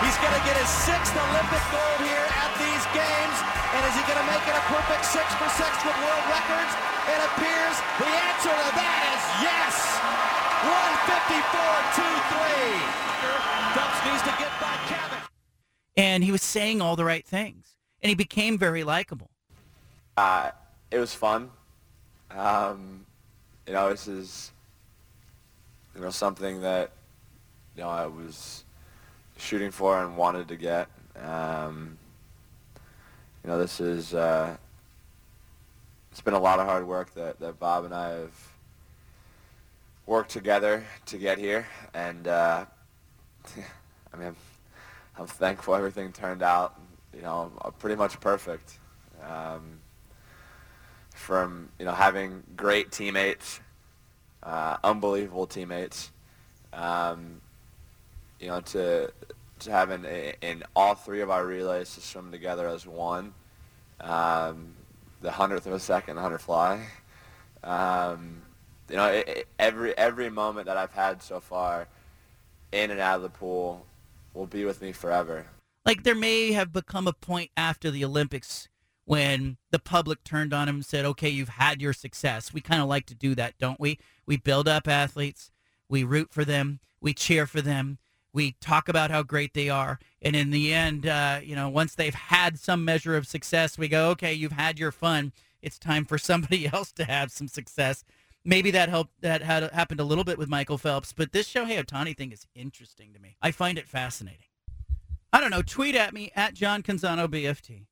He's 0.00 0.16
going 0.24 0.32
to 0.32 0.44
get 0.48 0.56
his 0.56 0.70
sixth 0.70 1.12
Olympic 1.12 1.60
gold 1.68 2.00
here 2.08 2.24
at 2.24 2.50
these 2.56 2.84
games. 2.96 3.36
And 3.76 3.84
is 3.88 3.92
he 3.96 4.02
going 4.08 4.20
to 4.20 4.28
make 4.28 4.44
it 4.48 4.56
a 4.56 4.64
perfect 4.72 5.04
six 5.04 5.28
for 5.36 5.48
six 5.52 5.72
with 5.84 5.96
world 6.00 6.26
records? 6.32 6.72
It 7.08 7.20
appears 7.32 7.76
the 8.00 8.08
answer 8.08 8.52
to 8.52 8.68
that 8.80 9.00
is 9.12 9.24
yes. 9.44 9.76
154.23. 10.64 13.12
Phelps 13.74 14.04
needs 14.06 14.22
to 14.22 14.30
get 14.38 14.50
by 14.60 14.76
Kevin. 14.88 15.18
And 15.96 16.22
he 16.22 16.30
was 16.32 16.42
saying 16.42 16.80
all 16.80 16.96
the 16.96 17.04
right 17.04 17.24
things. 17.24 17.76
And 18.02 18.08
he 18.08 18.14
became 18.14 18.58
very 18.58 18.84
likable. 18.84 19.30
Uh, 20.16 20.50
it 20.90 20.98
was 20.98 21.14
fun. 21.14 21.50
Um, 22.30 23.06
you 23.66 23.72
know, 23.72 23.90
this 23.90 24.08
is, 24.08 24.52
you 25.94 26.00
know, 26.00 26.10
something 26.10 26.60
that, 26.62 26.90
you 27.76 27.82
know, 27.82 27.88
I 27.88 28.06
was 28.06 28.61
shooting 29.42 29.70
for 29.70 30.02
and 30.02 30.16
wanted 30.16 30.48
to 30.48 30.56
get. 30.56 30.88
Um, 31.16 31.98
you 33.42 33.50
know, 33.50 33.58
this 33.58 33.80
is 33.80 34.14
uh, 34.14 34.56
it's 36.10 36.20
been 36.20 36.34
a 36.34 36.40
lot 36.40 36.60
of 36.60 36.66
hard 36.66 36.86
work 36.86 37.12
that, 37.14 37.40
that 37.40 37.58
Bob 37.58 37.84
and 37.84 37.94
I 37.94 38.10
have 38.10 38.52
worked 40.06 40.30
together 40.30 40.84
to 41.06 41.18
get 41.18 41.38
here, 41.38 41.66
and 41.92 42.28
uh, 42.28 42.64
I 44.12 44.16
mean, 44.16 44.28
I'm, 44.28 44.36
I'm, 45.18 45.26
thankful 45.26 45.74
everything 45.74 46.12
turned 46.12 46.42
out. 46.42 46.80
You 47.14 47.22
know, 47.22 47.52
pretty 47.78 47.96
much 47.96 48.20
perfect. 48.20 48.78
Um, 49.22 49.80
from 51.14 51.68
you 51.78 51.84
know 51.84 51.92
having 51.92 52.42
great 52.56 52.90
teammates 52.90 53.60
uh, 54.42 54.76
unbelievable 54.82 55.46
teammates. 55.46 56.10
Um, 56.72 57.40
you 58.42 58.48
know, 58.48 58.60
to 58.60 59.10
to 59.60 59.70
have 59.70 59.92
in, 59.92 60.04
in 60.42 60.64
all 60.74 60.94
three 60.94 61.20
of 61.20 61.30
our 61.30 61.46
relays 61.46 61.94
to 61.94 62.00
swim 62.00 62.32
together 62.32 62.66
as 62.66 62.84
one, 62.84 63.32
um, 64.00 64.74
the 65.20 65.30
hundredth 65.30 65.66
of 65.66 65.72
a 65.72 65.80
second, 65.80 66.16
hundred 66.18 66.40
fly. 66.40 66.84
Um, 67.62 68.42
you 68.90 68.96
know, 68.96 69.06
it, 69.06 69.28
it, 69.28 69.48
every 69.58 69.96
every 69.96 70.28
moment 70.28 70.66
that 70.66 70.76
I've 70.76 70.92
had 70.92 71.22
so 71.22 71.38
far, 71.38 71.86
in 72.72 72.90
and 72.90 72.98
out 72.98 73.16
of 73.16 73.22
the 73.22 73.30
pool, 73.30 73.86
will 74.34 74.46
be 74.46 74.64
with 74.64 74.82
me 74.82 74.90
forever. 74.90 75.46
Like 75.86 76.02
there 76.02 76.16
may 76.16 76.52
have 76.52 76.72
become 76.72 77.06
a 77.06 77.12
point 77.12 77.50
after 77.56 77.90
the 77.90 78.04
Olympics 78.04 78.68
when 79.04 79.56
the 79.70 79.78
public 79.78 80.24
turned 80.24 80.52
on 80.52 80.68
him 80.68 80.76
and 80.76 80.84
said, 80.84 81.04
"Okay, 81.04 81.28
you've 81.28 81.48
had 81.50 81.80
your 81.80 81.92
success." 81.92 82.52
We 82.52 82.60
kind 82.60 82.82
of 82.82 82.88
like 82.88 83.06
to 83.06 83.14
do 83.14 83.36
that, 83.36 83.56
don't 83.58 83.80
we? 83.80 84.00
We 84.26 84.36
build 84.36 84.66
up 84.66 84.88
athletes, 84.88 85.52
we 85.88 86.02
root 86.02 86.32
for 86.32 86.44
them, 86.44 86.80
we 87.00 87.14
cheer 87.14 87.46
for 87.46 87.60
them, 87.60 87.98
we 88.32 88.52
talk 88.60 88.88
about 88.88 89.10
how 89.10 89.22
great 89.22 89.54
they 89.54 89.68
are, 89.68 89.98
and 90.20 90.34
in 90.34 90.50
the 90.50 90.72
end, 90.72 91.06
uh, 91.06 91.40
you 91.42 91.54
know, 91.54 91.68
once 91.68 91.94
they've 91.94 92.14
had 92.14 92.58
some 92.58 92.84
measure 92.84 93.16
of 93.16 93.26
success, 93.26 93.76
we 93.76 93.88
go, 93.88 94.10
"Okay, 94.10 94.32
you've 94.32 94.52
had 94.52 94.78
your 94.78 94.92
fun. 94.92 95.32
It's 95.60 95.78
time 95.78 96.04
for 96.04 96.18
somebody 96.30 96.66
else 96.66 96.92
to 96.92 97.04
have 97.04 97.30
some 97.30 97.48
success." 97.48 98.04
Maybe 98.44 98.70
that 98.72 98.88
helped. 98.88 99.20
That 99.20 99.42
had 99.42 99.70
happened 99.72 100.00
a 100.00 100.04
little 100.04 100.24
bit 100.24 100.38
with 100.38 100.48
Michael 100.48 100.78
Phelps, 100.78 101.12
but 101.12 101.32
this 101.32 101.52
Shohei 101.52 101.82
Ohtani 101.82 102.16
thing 102.16 102.32
is 102.32 102.46
interesting 102.54 103.12
to 103.12 103.20
me. 103.20 103.36
I 103.40 103.50
find 103.50 103.78
it 103.78 103.86
fascinating. 103.86 104.46
I 105.32 105.40
don't 105.40 105.50
know. 105.50 105.62
Tweet 105.62 105.94
at 105.94 106.12
me 106.12 106.30
at 106.34 106.54
John 106.54 106.82
Canzano 106.82 107.26
BFT. 107.28 107.86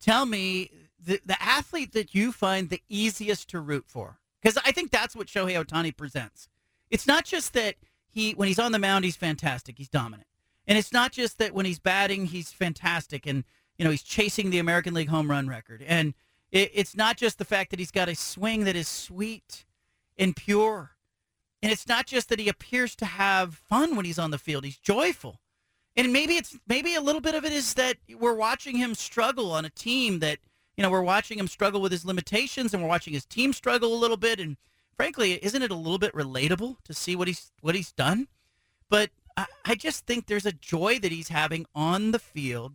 Tell 0.00 0.24
me 0.24 0.70
the 0.98 1.20
the 1.24 1.40
athlete 1.42 1.92
that 1.92 2.14
you 2.14 2.32
find 2.32 2.68
the 2.68 2.82
easiest 2.88 3.48
to 3.50 3.60
root 3.60 3.84
for, 3.86 4.20
because 4.40 4.58
I 4.64 4.72
think 4.72 4.90
that's 4.90 5.14
what 5.14 5.26
Shohei 5.26 5.62
Ohtani 5.62 5.96
presents. 5.96 6.48
It's 6.90 7.06
not 7.06 7.24
just 7.24 7.52
that 7.52 7.76
he 8.10 8.32
when 8.32 8.48
he's 8.48 8.58
on 8.58 8.72
the 8.72 8.78
mound 8.78 9.04
he's 9.04 9.16
fantastic, 9.16 9.78
he's 9.78 9.88
dominant, 9.88 10.28
and 10.66 10.76
it's 10.76 10.92
not 10.92 11.12
just 11.12 11.38
that 11.38 11.54
when 11.54 11.66
he's 11.66 11.78
batting 11.78 12.26
he's 12.26 12.52
fantastic, 12.52 13.26
and 13.26 13.44
you 13.78 13.84
know 13.84 13.90
he's 13.90 14.02
chasing 14.02 14.50
the 14.50 14.58
American 14.58 14.94
League 14.94 15.08
home 15.08 15.30
run 15.30 15.48
record, 15.48 15.82
and 15.86 16.14
it, 16.50 16.70
it's 16.74 16.96
not 16.96 17.16
just 17.16 17.38
the 17.38 17.44
fact 17.44 17.70
that 17.70 17.78
he's 17.78 17.90
got 17.90 18.08
a 18.08 18.14
swing 18.14 18.64
that 18.64 18.76
is 18.76 18.88
sweet 18.88 19.64
and 20.18 20.36
pure, 20.36 20.92
and 21.62 21.72
it's 21.72 21.86
not 21.86 22.06
just 22.06 22.28
that 22.28 22.38
he 22.38 22.48
appears 22.48 22.94
to 22.96 23.06
have 23.06 23.54
fun 23.54 23.96
when 23.96 24.04
he's 24.04 24.18
on 24.18 24.30
the 24.30 24.38
field; 24.38 24.64
he's 24.64 24.78
joyful. 24.78 25.40
And 25.96 26.12
maybe 26.12 26.36
it's 26.36 26.56
maybe 26.68 26.94
a 26.94 27.00
little 27.00 27.20
bit 27.20 27.34
of 27.34 27.44
it 27.44 27.52
is 27.52 27.74
that 27.74 27.96
we're 28.18 28.34
watching 28.34 28.76
him 28.76 28.94
struggle 28.94 29.52
on 29.52 29.64
a 29.64 29.70
team 29.70 30.20
that 30.20 30.38
you 30.76 30.82
know 30.82 30.90
we're 30.90 31.02
watching 31.02 31.38
him 31.38 31.48
struggle 31.48 31.80
with 31.80 31.92
his 31.92 32.04
limitations, 32.04 32.72
and 32.72 32.82
we're 32.82 32.88
watching 32.88 33.12
his 33.12 33.24
team 33.24 33.52
struggle 33.52 33.92
a 33.92 33.98
little 33.98 34.16
bit. 34.16 34.40
And 34.40 34.56
frankly, 35.00 35.42
isn't 35.42 35.62
it 35.62 35.70
a 35.70 35.74
little 35.74 35.96
bit 35.96 36.12
relatable 36.12 36.76
to 36.84 36.92
see 36.92 37.16
what 37.16 37.26
he's 37.26 37.52
what 37.62 37.74
he's 37.74 37.90
done? 37.90 38.28
But 38.90 39.08
I, 39.34 39.46
I 39.64 39.74
just 39.74 40.04
think 40.04 40.26
there's 40.26 40.44
a 40.44 40.52
joy 40.52 40.98
that 40.98 41.10
he's 41.10 41.28
having 41.28 41.64
on 41.74 42.10
the 42.10 42.18
field, 42.18 42.74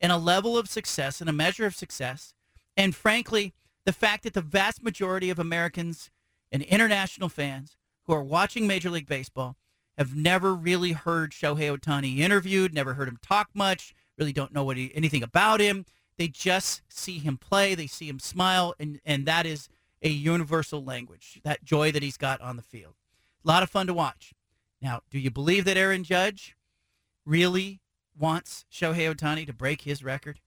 and 0.00 0.12
a 0.12 0.16
level 0.16 0.56
of 0.56 0.68
success 0.68 1.20
and 1.20 1.28
a 1.28 1.32
measure 1.32 1.66
of 1.66 1.74
success, 1.74 2.32
and 2.76 2.94
frankly, 2.94 3.54
the 3.84 3.92
fact 3.92 4.22
that 4.22 4.34
the 4.34 4.40
vast 4.40 4.84
majority 4.84 5.30
of 5.30 5.40
Americans 5.40 6.12
and 6.52 6.62
international 6.62 7.28
fans 7.28 7.76
who 8.04 8.12
are 8.12 8.22
watching 8.22 8.68
Major 8.68 8.90
League 8.90 9.08
Baseball 9.08 9.56
have 9.98 10.14
never 10.14 10.54
really 10.54 10.92
heard 10.92 11.32
Shohei 11.32 11.76
Ohtani 11.76 12.18
interviewed, 12.18 12.72
never 12.72 12.94
heard 12.94 13.08
him 13.08 13.18
talk 13.20 13.48
much, 13.52 13.96
really 14.16 14.32
don't 14.32 14.54
know 14.54 14.62
what 14.62 14.76
he, 14.76 14.92
anything 14.94 15.24
about 15.24 15.58
him. 15.58 15.86
They 16.18 16.28
just 16.28 16.82
see 16.88 17.18
him 17.18 17.36
play, 17.36 17.74
they 17.74 17.88
see 17.88 18.08
him 18.08 18.20
smile, 18.20 18.76
and, 18.78 19.00
and 19.04 19.26
that 19.26 19.44
is 19.44 19.68
a 20.04 20.08
universal 20.08 20.84
language, 20.84 21.40
that 21.42 21.64
joy 21.64 21.90
that 21.90 22.02
he's 22.02 22.18
got 22.18 22.40
on 22.42 22.56
the 22.56 22.62
field. 22.62 22.94
A 23.44 23.48
lot 23.48 23.62
of 23.62 23.70
fun 23.70 23.86
to 23.86 23.94
watch. 23.94 24.34
Now, 24.80 25.00
do 25.10 25.18
you 25.18 25.30
believe 25.30 25.64
that 25.64 25.78
Aaron 25.78 26.04
Judge 26.04 26.54
really 27.24 27.80
wants 28.16 28.66
Shohei 28.70 29.12
Ohtani 29.12 29.46
to 29.46 29.52
break 29.54 29.80
his 29.80 30.04
record? 30.04 30.40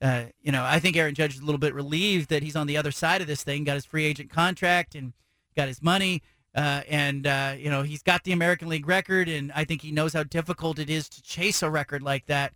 Uh, 0.00 0.26
you 0.40 0.52
know, 0.52 0.64
I 0.64 0.78
think 0.78 0.96
Aaron 0.96 1.14
Judge 1.14 1.34
is 1.34 1.40
a 1.40 1.44
little 1.44 1.58
bit 1.58 1.74
relieved 1.74 2.28
that 2.28 2.42
he's 2.42 2.56
on 2.56 2.68
the 2.68 2.76
other 2.76 2.92
side 2.92 3.20
of 3.20 3.26
this 3.26 3.42
thing, 3.42 3.64
got 3.64 3.74
his 3.74 3.84
free 3.84 4.04
agent 4.04 4.30
contract 4.30 4.94
and 4.94 5.12
got 5.56 5.68
his 5.68 5.82
money. 5.82 6.22
Uh, 6.54 6.82
and 6.88 7.26
uh, 7.26 7.54
you 7.58 7.68
know 7.68 7.82
he's 7.82 8.02
got 8.02 8.22
the 8.22 8.30
American 8.30 8.68
League 8.68 8.86
record, 8.86 9.28
and 9.28 9.50
I 9.56 9.64
think 9.64 9.82
he 9.82 9.90
knows 9.90 10.12
how 10.12 10.22
difficult 10.22 10.78
it 10.78 10.88
is 10.88 11.08
to 11.08 11.22
chase 11.22 11.62
a 11.62 11.70
record 11.70 12.00
like 12.00 12.26
that. 12.26 12.52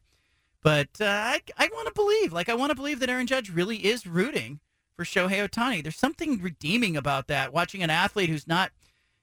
But 0.62 0.88
uh, 1.00 1.06
I, 1.06 1.40
I 1.56 1.68
want 1.72 1.88
to 1.88 1.94
believe, 1.94 2.32
like 2.32 2.48
I 2.48 2.54
want 2.54 2.70
to 2.70 2.76
believe 2.76 3.00
that 3.00 3.10
Aaron 3.10 3.26
Judge 3.26 3.50
really 3.50 3.78
is 3.78 4.06
rooting 4.06 4.60
for 4.98 5.04
Shohei 5.04 5.48
Ohtani. 5.48 5.80
There's 5.80 5.96
something 5.96 6.42
redeeming 6.42 6.96
about 6.96 7.28
that. 7.28 7.52
Watching 7.52 7.84
an 7.84 7.90
athlete 7.90 8.28
who's 8.28 8.48
not, 8.48 8.72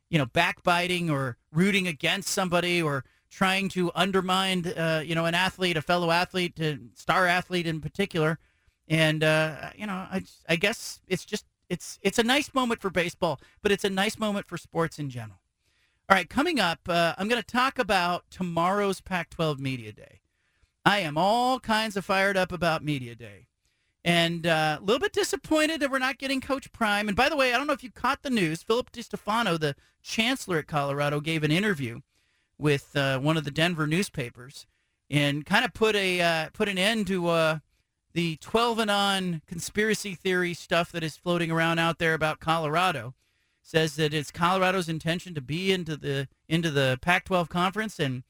you 0.10 0.18
know, 0.18 0.26
backbiting 0.26 1.10
or 1.10 1.36
rooting 1.52 1.86
against 1.86 2.30
somebody 2.30 2.82
or 2.82 3.04
trying 3.30 3.68
to 3.70 3.92
undermine, 3.94 4.66
uh, 4.68 5.04
you 5.06 5.14
know, 5.14 5.26
an 5.26 5.36
athlete, 5.36 5.76
a 5.76 5.82
fellow 5.82 6.12
athlete, 6.12 6.58
a 6.62 6.80
star 6.94 7.28
athlete 7.28 7.68
in 7.68 7.82
particular. 7.82 8.40
And 8.88 9.22
uh, 9.22 9.72
you 9.76 9.86
know, 9.86 9.94
I, 9.94 10.24
I 10.48 10.56
guess 10.56 11.02
it's 11.10 11.26
just 11.26 11.46
it's 11.68 12.00
it's 12.02 12.20
a 12.20 12.24
nice 12.24 12.54
moment 12.54 12.80
for 12.80 12.90
baseball, 12.90 13.42
but 13.62 13.74
it's 13.74 13.84
a 13.84 13.90
nice 13.90 14.18
moment 14.18 14.48
for 14.48 14.58
sports 14.58 14.98
in 14.98 15.10
general. 15.10 15.42
All 16.10 16.16
right, 16.16 16.30
coming 16.30 16.58
up, 16.58 16.88
uh, 16.88 17.16
I'm 17.18 17.28
going 17.28 17.42
to 17.42 17.46
talk 17.46 17.80
about 17.80 18.26
tomorrow's 18.30 19.02
Pac-12 19.02 19.58
Media 19.58 19.92
Day. 19.92 20.22
I 20.86 21.00
am 21.00 21.18
all 21.18 21.60
kinds 21.60 21.98
of 21.98 22.06
fired 22.06 22.38
up 22.38 22.52
about 22.52 22.84
Media 22.84 23.16
Day, 23.16 23.48
and 24.06 24.45
uh, 24.45 24.77
a 24.80 24.84
little 24.84 24.99
bit 24.99 25.14
disappointed 25.14 25.80
that 25.82 25.90
we're 25.90 25.98
not 25.98 26.19
getting 26.19 26.40
Coach 26.40 26.72
Prime. 26.72 27.07
And 27.07 27.18
by 27.18 27.27
the 27.27 27.36
way, 27.36 27.53
I 27.53 27.57
don't 27.57 27.65
know 27.65 27.73
if 27.73 27.84
you 27.84 27.90
caught 27.90 28.22
the 28.22 28.30
news. 28.30 28.61
Philip 28.61 28.91
DiStefano, 28.91 29.60
the 29.60 29.76
chancellor 30.03 30.60
at 30.60 30.68
Colorado, 30.68 31.19
gave 31.19 31.44
an 31.44 31.52
interview 31.52 32.02
with 32.60 32.95
uh, 32.95 33.18
one 33.18 33.36
of 33.36 33.45
the 33.45 33.52
Denver 33.52 33.88
newspapers 33.88 34.68
and 35.10 35.44
kind 35.44 35.65
of 35.65 35.73
put 35.73 35.95
a 35.95 36.22
uh, 36.22 36.49
put 36.53 36.69
an 36.69 36.77
end 36.77 37.07
to 37.07 37.27
uh, 37.30 37.60
the 38.14 38.38
12 38.38 38.80
and 38.80 38.91
on 38.91 39.41
conspiracy 39.48 40.14
theory 40.14 40.53
stuff 40.53 40.91
that 40.91 41.03
is 41.03 41.18
floating 41.18 41.49
around 41.49 41.80
out 41.80 41.98
there 41.98 42.14
about 42.14 42.40
Colorado 42.40 43.15
says 43.64 43.95
that 43.95 44.14
it's 44.14 44.30
Colorado's 44.30 44.88
intention 44.88 45.34
to 45.34 45.41
be 45.41 45.72
into 45.72 45.98
the 45.98 46.27
into 46.48 46.69
the 46.69 46.99
Pac-12 47.02 47.49
conference 47.49 47.99
and 47.99 48.22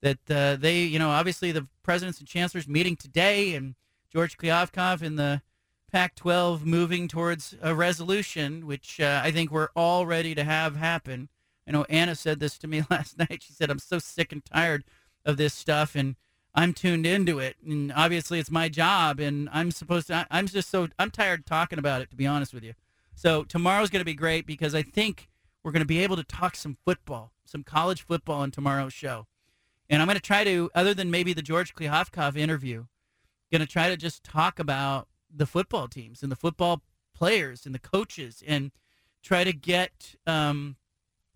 that 0.00 0.18
uh, 0.30 0.56
they, 0.56 0.84
you 0.84 0.98
know, 0.98 1.10
obviously 1.10 1.52
the 1.52 1.66
presidents 1.82 2.18
and 2.18 2.26
chancellors 2.26 2.66
meeting 2.66 2.96
today 2.96 3.54
and 3.54 3.74
George 4.12 4.36
Kliavkoff 4.36 5.02
in 5.02 5.16
the 5.16 5.42
Pac-12 5.90 6.64
moving 6.64 7.08
towards 7.08 7.54
a 7.62 7.74
resolution, 7.74 8.66
which 8.66 9.00
uh, 9.00 9.20
I 9.24 9.30
think 9.30 9.50
we're 9.50 9.70
all 9.74 10.06
ready 10.06 10.34
to 10.34 10.44
have 10.44 10.76
happen. 10.76 11.28
I 11.66 11.72
know 11.72 11.84
Anna 11.88 12.14
said 12.14 12.40
this 12.40 12.58
to 12.58 12.66
me 12.66 12.82
last 12.90 13.18
night. 13.18 13.42
She 13.42 13.52
said, 13.52 13.70
"I'm 13.70 13.78
so 13.78 13.98
sick 13.98 14.32
and 14.32 14.44
tired 14.44 14.84
of 15.24 15.36
this 15.36 15.54
stuff," 15.54 15.94
and 15.94 16.16
I'm 16.54 16.74
tuned 16.74 17.06
into 17.06 17.38
it, 17.38 17.56
and 17.64 17.92
obviously 17.94 18.38
it's 18.38 18.50
my 18.50 18.68
job, 18.68 19.20
and 19.20 19.48
I'm 19.52 19.70
supposed 19.70 20.08
to. 20.08 20.26
I'm 20.30 20.46
just 20.46 20.70
so 20.70 20.88
I'm 20.98 21.10
tired 21.10 21.46
talking 21.46 21.78
about 21.78 22.02
it, 22.02 22.10
to 22.10 22.16
be 22.16 22.26
honest 22.26 22.52
with 22.52 22.64
you. 22.64 22.74
So 23.14 23.44
tomorrow's 23.44 23.90
going 23.90 24.00
to 24.00 24.04
be 24.04 24.14
great 24.14 24.46
because 24.46 24.74
I 24.74 24.82
think 24.82 25.28
we're 25.62 25.72
going 25.72 25.82
to 25.82 25.86
be 25.86 26.00
able 26.00 26.16
to 26.16 26.24
talk 26.24 26.54
some 26.54 26.76
football, 26.84 27.32
some 27.44 27.62
college 27.62 28.02
football 28.02 28.42
in 28.42 28.50
tomorrow's 28.50 28.92
show, 28.92 29.26
and 29.88 30.02
I'm 30.02 30.08
going 30.08 30.16
to 30.16 30.22
try 30.22 30.44
to, 30.44 30.70
other 30.74 30.94
than 30.94 31.10
maybe 31.10 31.32
the 31.32 31.42
George 31.42 31.74
Kliavkoff 31.74 32.36
interview, 32.36 32.86
going 33.50 33.60
to 33.60 33.66
try 33.66 33.88
to 33.88 33.96
just 33.96 34.24
talk 34.24 34.58
about 34.58 35.08
the 35.34 35.46
football 35.46 35.88
teams 35.88 36.22
and 36.22 36.32
the 36.32 36.36
football 36.36 36.82
players 37.14 37.66
and 37.66 37.74
the 37.74 37.78
coaches, 37.78 38.42
and 38.46 38.70
try 39.22 39.44
to 39.44 39.52
get, 39.52 40.14
um, 40.26 40.76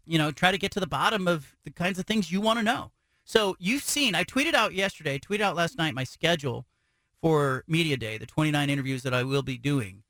you 0.06 0.18
know, 0.18 0.30
try 0.30 0.50
to 0.50 0.58
get 0.58 0.70
to 0.72 0.80
the 0.80 0.86
bottom 0.86 1.26
of 1.26 1.56
the 1.64 1.70
kinds 1.70 1.98
of 1.98 2.06
things 2.06 2.30
you 2.30 2.40
want 2.40 2.58
to 2.58 2.62
know. 2.62 2.92
So 3.24 3.56
you've 3.58 3.82
seen, 3.82 4.14
I 4.14 4.24
tweeted 4.24 4.54
out 4.54 4.74
yesterday, 4.74 5.18
tweeted 5.18 5.40
out 5.40 5.56
last 5.56 5.78
night 5.78 5.94
my 5.94 6.04
schedule 6.04 6.66
for 7.20 7.64
Media 7.68 7.96
Day, 7.96 8.18
the 8.18 8.26
29 8.26 8.68
interviews 8.68 9.02
that 9.04 9.14
I 9.14 9.22
will 9.22 9.42
be 9.42 9.56
doing. 9.56 10.02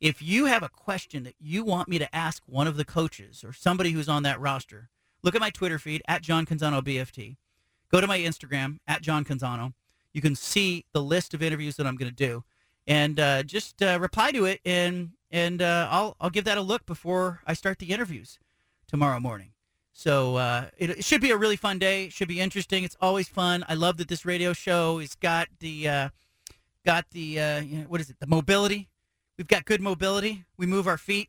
If 0.00 0.20
you 0.20 0.46
have 0.46 0.62
a 0.62 0.68
question 0.68 1.22
that 1.22 1.36
you 1.38 1.64
want 1.64 1.88
me 1.88 1.98
to 1.98 2.14
ask 2.14 2.42
one 2.46 2.66
of 2.66 2.76
the 2.76 2.84
coaches 2.84 3.42
or 3.44 3.52
somebody 3.52 3.92
who's 3.92 4.08
on 4.08 4.24
that 4.24 4.40
roster, 4.40 4.90
look 5.22 5.34
at 5.34 5.40
my 5.40 5.50
Twitter 5.50 5.78
feed 5.78 6.02
at 6.06 6.22
John 6.22 6.44
Canzano 6.44 6.82
BFT. 6.82 7.36
Go 7.90 8.00
to 8.00 8.06
my 8.06 8.18
Instagram 8.18 8.78
at 8.86 9.00
John 9.00 9.24
Canzano. 9.24 9.72
You 10.16 10.22
can 10.22 10.34
see 10.34 10.86
the 10.94 11.02
list 11.02 11.34
of 11.34 11.42
interviews 11.42 11.76
that 11.76 11.86
I'm 11.86 11.94
going 11.94 12.10
to 12.10 12.16
do, 12.16 12.42
and 12.86 13.20
uh, 13.20 13.42
just 13.42 13.82
uh, 13.82 13.98
reply 14.00 14.32
to 14.32 14.46
it, 14.46 14.62
and 14.64 15.10
and 15.30 15.60
uh, 15.60 15.88
I'll 15.90 16.16
I'll 16.18 16.30
give 16.30 16.44
that 16.44 16.56
a 16.56 16.62
look 16.62 16.86
before 16.86 17.42
I 17.46 17.52
start 17.52 17.80
the 17.80 17.90
interviews 17.92 18.38
tomorrow 18.88 19.20
morning. 19.20 19.50
So 19.92 20.36
uh, 20.36 20.68
it, 20.78 20.88
it, 20.88 21.04
should 21.04 21.20
be 21.20 21.32
a 21.32 21.36
really 21.36 21.56
fun 21.56 21.78
day. 21.78 22.06
It 22.06 22.14
should 22.14 22.28
be 22.28 22.40
interesting. 22.40 22.82
It's 22.82 22.96
always 22.98 23.28
fun. 23.28 23.62
I 23.68 23.74
love 23.74 23.98
that 23.98 24.08
this 24.08 24.24
radio 24.24 24.54
show 24.54 25.00
has 25.00 25.14
got 25.14 25.48
the 25.60 25.86
uh, 25.86 26.08
got 26.86 27.10
the 27.10 27.20
you 27.20 27.78
know, 27.80 27.84
what 27.86 28.00
is 28.00 28.08
it? 28.08 28.16
The 28.18 28.26
mobility. 28.26 28.88
We've 29.36 29.46
got 29.46 29.66
good 29.66 29.82
mobility. 29.82 30.46
We 30.56 30.64
move 30.64 30.86
our 30.86 30.96
feet. 30.96 31.28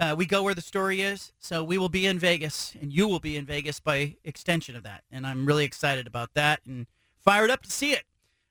Uh, 0.00 0.16
we 0.18 0.26
go 0.26 0.42
where 0.42 0.56
the 0.56 0.60
story 0.60 1.02
is. 1.02 1.32
So 1.38 1.62
we 1.62 1.78
will 1.78 1.88
be 1.88 2.04
in 2.04 2.18
Vegas, 2.18 2.74
and 2.80 2.92
you 2.92 3.06
will 3.06 3.20
be 3.20 3.36
in 3.36 3.46
Vegas 3.46 3.78
by 3.78 4.16
extension 4.24 4.74
of 4.74 4.82
that. 4.82 5.04
And 5.08 5.24
I'm 5.24 5.46
really 5.46 5.64
excited 5.64 6.08
about 6.08 6.34
that 6.34 6.62
and 6.66 6.88
fired 7.22 7.50
up 7.50 7.62
to 7.62 7.70
see 7.70 7.92
it. 7.92 8.02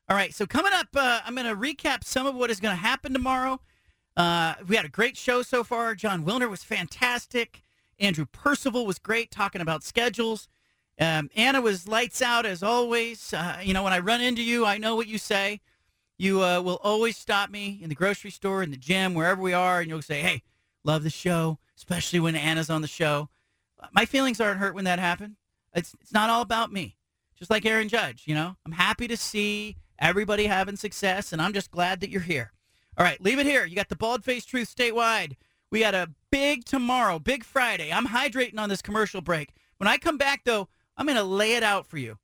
All 0.09 0.17
right. 0.17 0.34
So 0.34 0.45
coming 0.45 0.73
up, 0.73 0.88
uh, 0.95 1.21
I'm 1.25 1.35
going 1.35 1.47
to 1.47 1.55
recap 1.55 2.03
some 2.03 2.27
of 2.27 2.35
what 2.35 2.49
is 2.49 2.59
going 2.59 2.75
to 2.75 2.81
happen 2.81 3.13
tomorrow. 3.13 3.59
Uh, 4.15 4.55
we 4.67 4.75
had 4.75 4.85
a 4.85 4.89
great 4.89 5.17
show 5.17 5.41
so 5.41 5.63
far. 5.63 5.95
Jon 5.95 6.25
Wilner 6.25 6.49
was 6.49 6.63
fantastic. 6.63 7.63
Andrew 7.99 8.25
Percival 8.25 8.85
was 8.85 8.99
great 8.99 9.31
talking 9.31 9.61
about 9.61 9.84
schedules. 9.84 10.47
Um, 10.99 11.30
Anna 11.35 11.61
was 11.61 11.88
lights 11.88 12.21
out 12.21 12.45
as 12.45 12.61
always. 12.61 13.34
Uh, 13.34 13.57
you 13.63 13.73
know, 13.73 13.84
when 13.84 13.93
I 13.93 13.99
run 13.99 14.21
into 14.21 14.43
you, 14.43 14.65
I 14.65 14.77
know 14.77 14.95
what 14.95 15.07
you 15.07 15.17
say. 15.17 15.61
You 16.17 16.43
uh, 16.43 16.61
will 16.61 16.80
always 16.84 17.17
stop 17.17 17.49
me 17.49 17.80
in 17.81 17.89
the 17.89 17.95
grocery 17.95 18.30
store, 18.30 18.61
in 18.61 18.71
the 18.71 18.77
gym, 18.77 19.13
wherever 19.13 19.41
we 19.41 19.53
are, 19.53 19.80
and 19.80 19.89
you'll 19.89 20.03
say, 20.03 20.21
"Hey, 20.21 20.43
love 20.84 21.03
the 21.03 21.09
show," 21.09 21.57
especially 21.75 22.19
when 22.19 22.35
Anna's 22.35 22.69
on 22.69 22.81
the 22.81 22.88
show. 22.88 23.30
My 23.91 24.05
feelings 24.05 24.39
aren't 24.39 24.59
hurt 24.59 24.75
when 24.75 24.85
that 24.85 24.99
happened. 24.99 25.38
It's 25.73 25.95
it's 25.99 26.13
not 26.13 26.30
all 26.30 26.43
about 26.43 26.71
me. 26.71 26.97
Just 27.35 27.49
like 27.49 27.65
Aaron 27.65 27.89
Judge, 27.89 28.23
you 28.27 28.35
know, 28.35 28.55
I'm 28.63 28.73
happy 28.73 29.07
to 29.07 29.17
see 29.17 29.77
everybody 29.99 30.45
having 30.45 30.76
success, 30.76 31.34
and 31.34 31.41
I'm 31.41 31.53
just 31.53 31.72
glad 31.72 31.99
that 32.02 32.10
you're 32.10 32.22
here. 32.22 32.52
All 32.98 33.06
right, 33.06 33.22
leave 33.22 33.40
it 33.40 33.45
here. 33.45 33.65
You 33.65 33.76
got 33.76 33.90
the 33.90 33.95
bald 33.95 34.24
face 34.24 34.45
truth 34.45 34.74
statewide. 34.76 35.36
We 35.72 35.80
got 35.80 35.95
a 35.95 36.11
big 36.32 36.65
tomorrow, 36.65 37.18
big 37.18 37.44
Friday. 37.44 37.91
I'm 37.91 38.07
hydrating 38.07 38.60
on 38.60 38.70
this 38.70 38.82
commercial 38.82 39.22
break. 39.22 39.49
When 39.78 39.88
I 39.88 39.98
come 39.98 40.18
back, 40.18 40.44
though, 40.45 40.70
I'm 40.95 41.07
going 41.07 41.18
to 41.18 41.24
lay 41.24 41.53
it 41.56 41.64
out 41.64 41.88
for 41.88 41.98
you. 41.98 42.20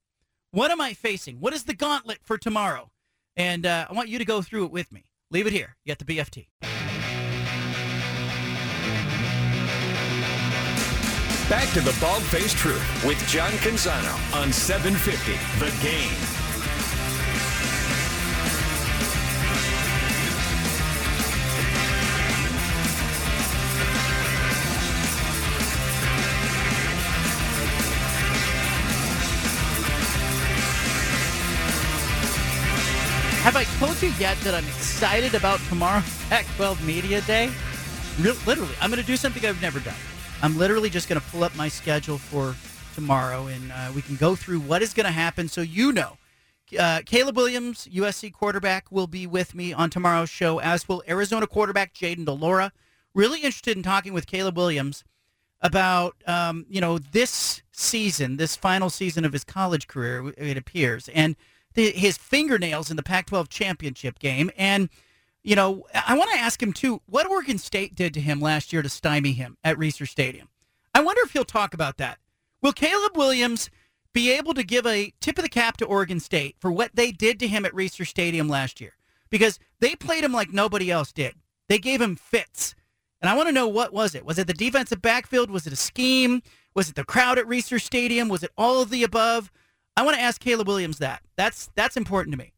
What 0.52 0.72
am 0.72 0.82
I 0.82 0.94
facing? 0.94 1.40
What 1.40 1.54
is 1.54 1.64
the 1.64 1.74
gauntlet 1.74 2.20
for 2.24 2.38
tomorrow? 2.38 2.92
And 3.36 3.66
uh, 3.66 3.88
I 3.90 3.94
want 3.94 4.10
you 4.10 4.20
to 4.20 4.26
go 4.26 4.42
through 4.42 4.66
it 4.66 4.72
with 4.72 4.92
me. 4.92 5.06
Leave 5.32 5.48
it 5.48 5.54
here. 5.54 5.76
You 5.84 5.96
got 5.96 6.00
the 6.00 6.06
BFT. 6.06 6.48
Back 11.50 11.68
to 11.74 11.82
the 11.82 11.98
Bald 12.00 12.22
Faced 12.24 12.58
Truth 12.58 13.04
with 13.04 13.18
John 13.28 13.52
Canzano 13.54 14.14
on 14.40 14.54
750 14.54 15.34
The 15.60 15.84
Game. 15.84 16.39
Have 33.50 33.56
I 33.56 33.64
told 33.84 34.00
you 34.00 34.10
yet 34.20 34.38
that 34.42 34.54
I'm 34.54 34.68
excited 34.68 35.34
about 35.34 35.60
tomorrow's 35.70 36.24
Pac-12 36.30 36.86
Media 36.86 37.20
Day? 37.22 37.52
Literally, 38.20 38.76
I'm 38.80 38.92
going 38.92 39.02
to 39.02 39.08
do 39.08 39.18
something 39.18 39.44
I've 39.44 39.60
never 39.60 39.80
done. 39.80 39.96
I'm 40.44 40.56
literally 40.56 40.88
just 40.88 41.10
going 41.10 41.20
to 41.20 41.28
pull 41.30 41.44
up 41.44 41.56
my 41.56 41.68
schedule 41.68 42.20
for 42.20 42.56
tomorrow, 42.94 43.48
and 43.48 43.72
uh, 43.72 43.92
we 43.96 44.04
can 44.04 44.18
go 44.18 44.36
through 44.36 44.60
what 44.60 44.84
is 44.84 44.94
going 44.94 45.08
to 45.08 45.12
happen 45.12 45.48
so 45.48 45.62
you 45.62 45.92
know. 45.92 46.20
Uh, 46.78 47.02
Caleb 47.08 47.38
Williams, 47.38 47.88
USC 47.92 48.32
quarterback, 48.32 48.92
will 48.92 49.08
be 49.08 49.26
with 49.26 49.56
me 49.56 49.74
on 49.74 49.90
tomorrow's 49.90 50.30
show, 50.30 50.60
as 50.60 50.88
will 50.88 51.02
Arizona 51.10 51.48
quarterback 51.48 51.96
Jayden 51.96 52.26
de 52.26 52.32
Laura. 52.32 52.72
Really 53.16 53.40
interested 53.40 53.76
in 53.76 53.82
talking 53.82 54.14
with 54.14 54.28
Caleb 54.28 54.58
Williams 54.58 55.04
about 55.60 56.18
um, 56.28 56.68
you 56.70 56.82
know 56.82 57.00
this 57.00 57.64
season, 57.72 58.38
this 58.38 58.56
final 58.56 58.92
season 58.92 59.26
of 59.26 59.34
his 59.34 59.44
college 59.44 59.88
career. 59.88 60.36
It 60.38 60.56
appears, 60.56 61.10
and 61.16 61.36
his 61.80 62.18
fingernails 62.18 62.90
in 62.90 62.98
the 62.98 63.04
Pac-12 63.04 63.50
championship 63.50 64.20
game. 64.20 64.52
And, 64.58 64.90
you 65.44 65.56
know, 65.56 65.86
I 65.94 66.18
want 66.18 66.32
to 66.32 66.40
ask 66.40 66.62
him, 66.62 66.74
too, 66.74 67.02
what 67.06 67.30
Oregon 67.30 67.58
State 67.58 67.96
did 67.96 68.14
to 68.14 68.22
him 68.22 68.40
last 68.40 68.72
year 68.74 68.82
to 68.82 68.90
stymie 68.90 69.34
him 69.34 69.58
at 69.64 69.78
Reser 69.78 70.08
Stadium. 70.08 70.50
I 70.94 71.02
wonder 71.02 71.22
if 71.24 71.32
he'll 71.32 71.46
talk 71.46 71.74
about 71.74 71.98
that. 71.98 72.20
Will 72.62 72.74
Caleb 72.74 73.16
Williams 73.16 73.70
be 74.14 74.32
able 74.32 74.54
to 74.54 74.64
give 74.64 74.86
a 74.86 75.14
tip 75.22 75.38
of 75.38 75.44
the 75.44 75.50
cap 75.50 75.78
to 75.78 75.86
Oregon 75.86 76.20
State 76.20 76.56
for 76.60 76.72
what 76.72 76.96
they 76.96 77.12
did 77.12 77.40
to 77.40 77.48
him 77.48 77.66
at 77.66 77.74
Reser 77.74 78.06
Stadium 78.06 78.50
last 78.50 78.82
year? 78.82 78.94
Because 79.30 79.60
they 79.80 79.96
played 79.96 80.24
him 80.24 80.34
like 80.34 80.52
nobody 80.52 80.92
else 80.92 81.12
did. 81.12 81.36
They 81.68 81.78
gave 81.78 82.02
him 82.02 82.16
fits. 82.16 82.76
And 83.22 83.30
I 83.30 83.36
want 83.36 83.48
to 83.48 83.54
know 83.54 83.68
what 83.68 83.94
was 83.94 84.16
it? 84.16 84.26
Was 84.26 84.40
it 84.40 84.48
the 84.48 84.54
defensive 84.54 85.02
backfield? 85.02 85.52
Was 85.52 85.68
it 85.68 85.74
a 85.74 85.78
scheme? 85.78 86.42
Was 86.74 86.90
it 86.90 86.96
the 86.96 87.04
crowd 87.04 87.38
at 87.38 87.46
Reser 87.46 87.80
Stadium? 87.80 88.30
Was 88.30 88.44
it 88.44 88.52
all 88.58 88.82
of 88.82 88.90
the 88.90 89.04
above? 89.04 89.52
I 90.00 90.02
want 90.02 90.16
to 90.16 90.24
ask 90.24 90.40
Caleb 90.40 90.70
Williams 90.70 91.00
that. 91.00 91.24
That's 91.36 91.70
that's 91.76 91.98
important 91.98 92.32
to 92.32 92.38
me. 92.38 92.54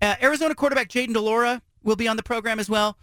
Uh, 0.00 0.14
Arizona 0.22 0.54
quarterback 0.54 0.88
Jayden 0.88 1.12
de 1.12 1.20
Laura 1.20 1.60
will 1.82 1.96
be 1.96 2.06
on 2.06 2.16
the 2.16 2.22
program 2.22 2.60
as 2.60 2.70
well. 2.70 2.96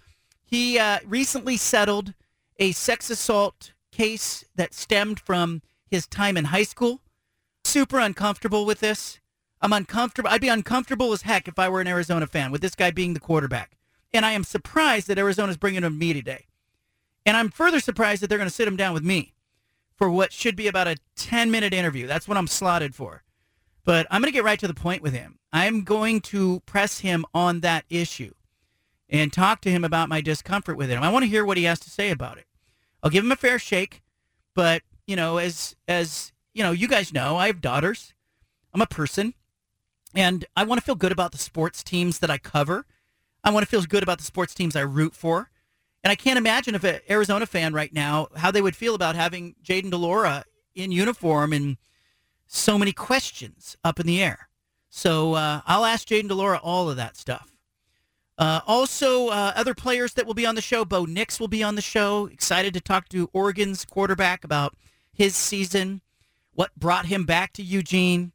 He 0.46 0.80
uh, 0.80 1.00
recently 1.06 1.58
settled 1.58 2.14
a 2.58 2.72
sex 2.72 3.10
assault 3.10 3.74
case 3.92 4.46
that 4.56 4.74
stemmed 4.74 5.20
from 5.20 5.62
his 5.86 6.08
time 6.08 6.38
in 6.38 6.46
high 6.46 6.64
school. 6.64 7.02
Super 7.66 8.00
uncomfortable 8.00 8.66
with 8.66 8.80
this. 8.80 9.20
I'm 9.60 9.74
uncomfortable. 9.74 10.30
I'd 10.30 10.40
be 10.40 10.48
uncomfortable 10.48 11.12
as 11.12 11.24
heck 11.24 11.50
if 11.50 11.60
I 11.60 11.68
were 11.68 11.82
an 11.82 11.88
Arizona 11.88 12.28
fan 12.28 12.50
with 12.50 12.62
this 12.62 12.76
guy 12.76 12.92
being 12.92 13.14
the 13.14 13.20
quarterback. 13.20 13.78
And 14.14 14.26
I 14.26 14.32
am 14.32 14.46
surprised 14.46 15.08
that 15.08 15.20
Arizona's 15.20 15.58
bringing 15.58 15.84
him 15.84 15.92
to 15.92 16.00
me 16.00 16.14
today. 16.14 16.46
And 17.26 17.36
I'm 17.36 17.50
further 17.50 17.82
surprised 17.82 18.22
that 18.22 18.28
they're 18.28 18.38
going 18.38 18.50
to 18.50 18.56
sit 18.56 18.70
him 18.70 18.78
down 18.78 18.94
with 18.94 19.04
me 19.04 19.34
for 19.98 20.10
what 20.10 20.32
should 20.32 20.56
be 20.56 20.70
about 20.70 20.88
a 20.88 20.96
10 21.18 21.52
minute 21.52 21.74
interview. 21.74 22.08
That's 22.08 22.30
what 22.30 22.38
I'm 22.38 22.48
slotted 22.48 22.96
for. 22.96 23.24
But 23.84 24.08
I'm 24.12 24.22
going 24.22 24.32
to 24.32 24.36
get 24.36 24.44
right 24.44 24.60
to 24.60 24.68
the 24.68 24.74
point 24.74 25.02
with 25.02 25.14
him. 25.14 25.40
I'm 25.52 25.84
going 25.84 26.22
to 26.22 26.62
press 26.62 27.00
him 27.00 27.26
on 27.34 27.62
that 27.62 27.86
issue 27.90 28.34
and 29.10 29.34
talk 29.34 29.62
to 29.62 29.72
him 29.72 29.84
about 29.84 30.10
my 30.10 30.22
discomfort 30.22 30.78
with 30.78 30.90
it. 30.90 30.98
I 30.98 31.12
want 31.12 31.24
to 31.24 31.30
hear 31.30 31.46
what 31.46 31.58
he 31.58 31.64
has 31.66 31.80
to 31.82 31.90
say 31.90 32.12
about 32.12 32.38
it. 32.38 32.46
I'll 33.04 33.10
give 33.10 33.24
him 33.24 33.32
a 33.32 33.36
fair 33.36 33.60
shake, 33.60 34.02
but 34.56 34.84
you 35.08 35.16
know, 35.16 35.38
as 35.38 35.76
as 35.88 36.32
you 36.54 36.64
know, 36.64 36.72
you 36.72 36.88
guys 36.88 37.14
know, 37.14 37.38
I 37.38 37.48
have 37.48 37.62
daughters. 37.62 38.14
I'm 38.74 38.82
a 38.82 38.86
person, 38.86 39.34
and 40.16 40.46
I 40.56 40.64
want 40.64 40.80
to 40.80 40.86
feel 40.86 40.96
good 40.96 41.12
about 41.12 41.32
the 41.32 41.38
sports 41.38 41.84
teams 41.84 42.20
that 42.20 42.30
I 42.30 42.38
cover. 42.38 42.86
I 43.44 43.52
want 43.52 43.64
to 43.64 43.70
feel 43.70 43.82
good 43.82 44.04
about 44.04 44.20
the 44.20 44.24
sports 44.24 44.54
teams 44.54 44.76
I 44.76 44.82
root 44.82 45.16
for. 45.16 45.50
And 46.04 46.12
I 46.12 46.16
can't 46.16 46.38
imagine 46.38 46.74
if 46.74 46.84
an 46.84 47.00
Arizona 47.10 47.46
fan 47.46 47.74
right 47.74 47.94
now 47.94 48.28
how 48.36 48.52
they 48.52 48.62
would 48.62 48.76
feel 48.76 48.96
about 48.96 49.16
having 49.16 49.56
Jayden 49.64 49.92
de 49.92 49.98
Laura 49.98 50.46
in 50.74 50.92
uniform 50.92 51.54
and 51.54 51.78
so 52.54 52.78
many 52.78 52.92
questions 52.92 53.78
up 53.84 54.00
in 54.00 54.06
the 54.06 54.22
air. 54.22 54.50
So 54.90 55.36
uh, 55.36 55.62
I'll 55.66 55.86
ask 55.86 56.08
Jayden 56.08 56.28
de 56.28 56.36
Laura 56.36 56.60
all 56.62 56.90
of 56.90 56.98
that 56.98 57.16
stuff. 57.16 57.54
Uh, 58.38 58.60
also, 58.68 59.30
uh, 59.30 59.54
other 59.56 59.74
players 59.74 60.14
that 60.14 60.26
will 60.26 60.34
be 60.34 60.46
on 60.46 60.56
the 60.56 60.62
show. 60.62 60.84
Bo 60.84 61.06
Nix 61.06 61.40
will 61.40 61.48
be 61.48 61.64
on 61.64 61.76
the 61.76 61.82
show. 61.82 62.26
Excited 62.26 62.74
to 62.74 62.82
talk 62.82 63.08
to 63.10 63.30
Oregon's 63.34 63.86
quarterback 63.86 64.44
about 64.44 64.76
his 65.14 65.36
season, 65.36 66.02
what 66.54 66.76
brought 66.76 67.06
him 67.06 67.26
back 67.26 67.54
to 67.54 67.64
Eugene, 67.64 68.32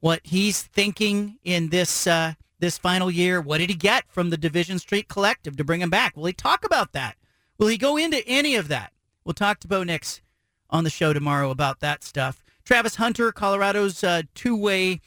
what 0.00 0.20
he's 0.24 0.62
thinking 0.62 1.38
in 1.44 1.68
this 1.68 2.06
uh, 2.06 2.34
this 2.60 2.78
final 2.78 3.10
year. 3.10 3.40
What 3.40 3.58
did 3.58 3.68
he 3.68 3.76
get 3.76 4.04
from 4.08 4.30
the 4.30 4.36
Division 4.36 4.78
Street 4.78 5.08
Collective 5.08 5.56
to 5.56 5.64
bring 5.64 5.82
him 5.82 5.90
back? 5.90 6.16
Will 6.16 6.26
he 6.26 6.32
talk 6.32 6.64
about 6.64 6.92
that? 6.92 7.16
Will 7.58 7.68
he 7.68 7.76
go 7.76 7.96
into 7.96 8.26
any 8.26 8.54
of 8.54 8.68
that? 8.68 8.92
We'll 9.24 9.34
talk 9.34 9.60
to 9.60 9.68
Bo 9.68 9.82
Nix 9.82 10.22
on 10.70 10.84
the 10.84 10.90
show 10.90 11.12
tomorrow 11.12 11.50
about 11.50 11.80
that 11.80 12.04
stuff. 12.04 12.44
Travis 12.68 12.96
Hunter, 12.96 13.32
Colorado's 13.32 14.04
uh, 14.04 14.20
two-way 14.34 15.00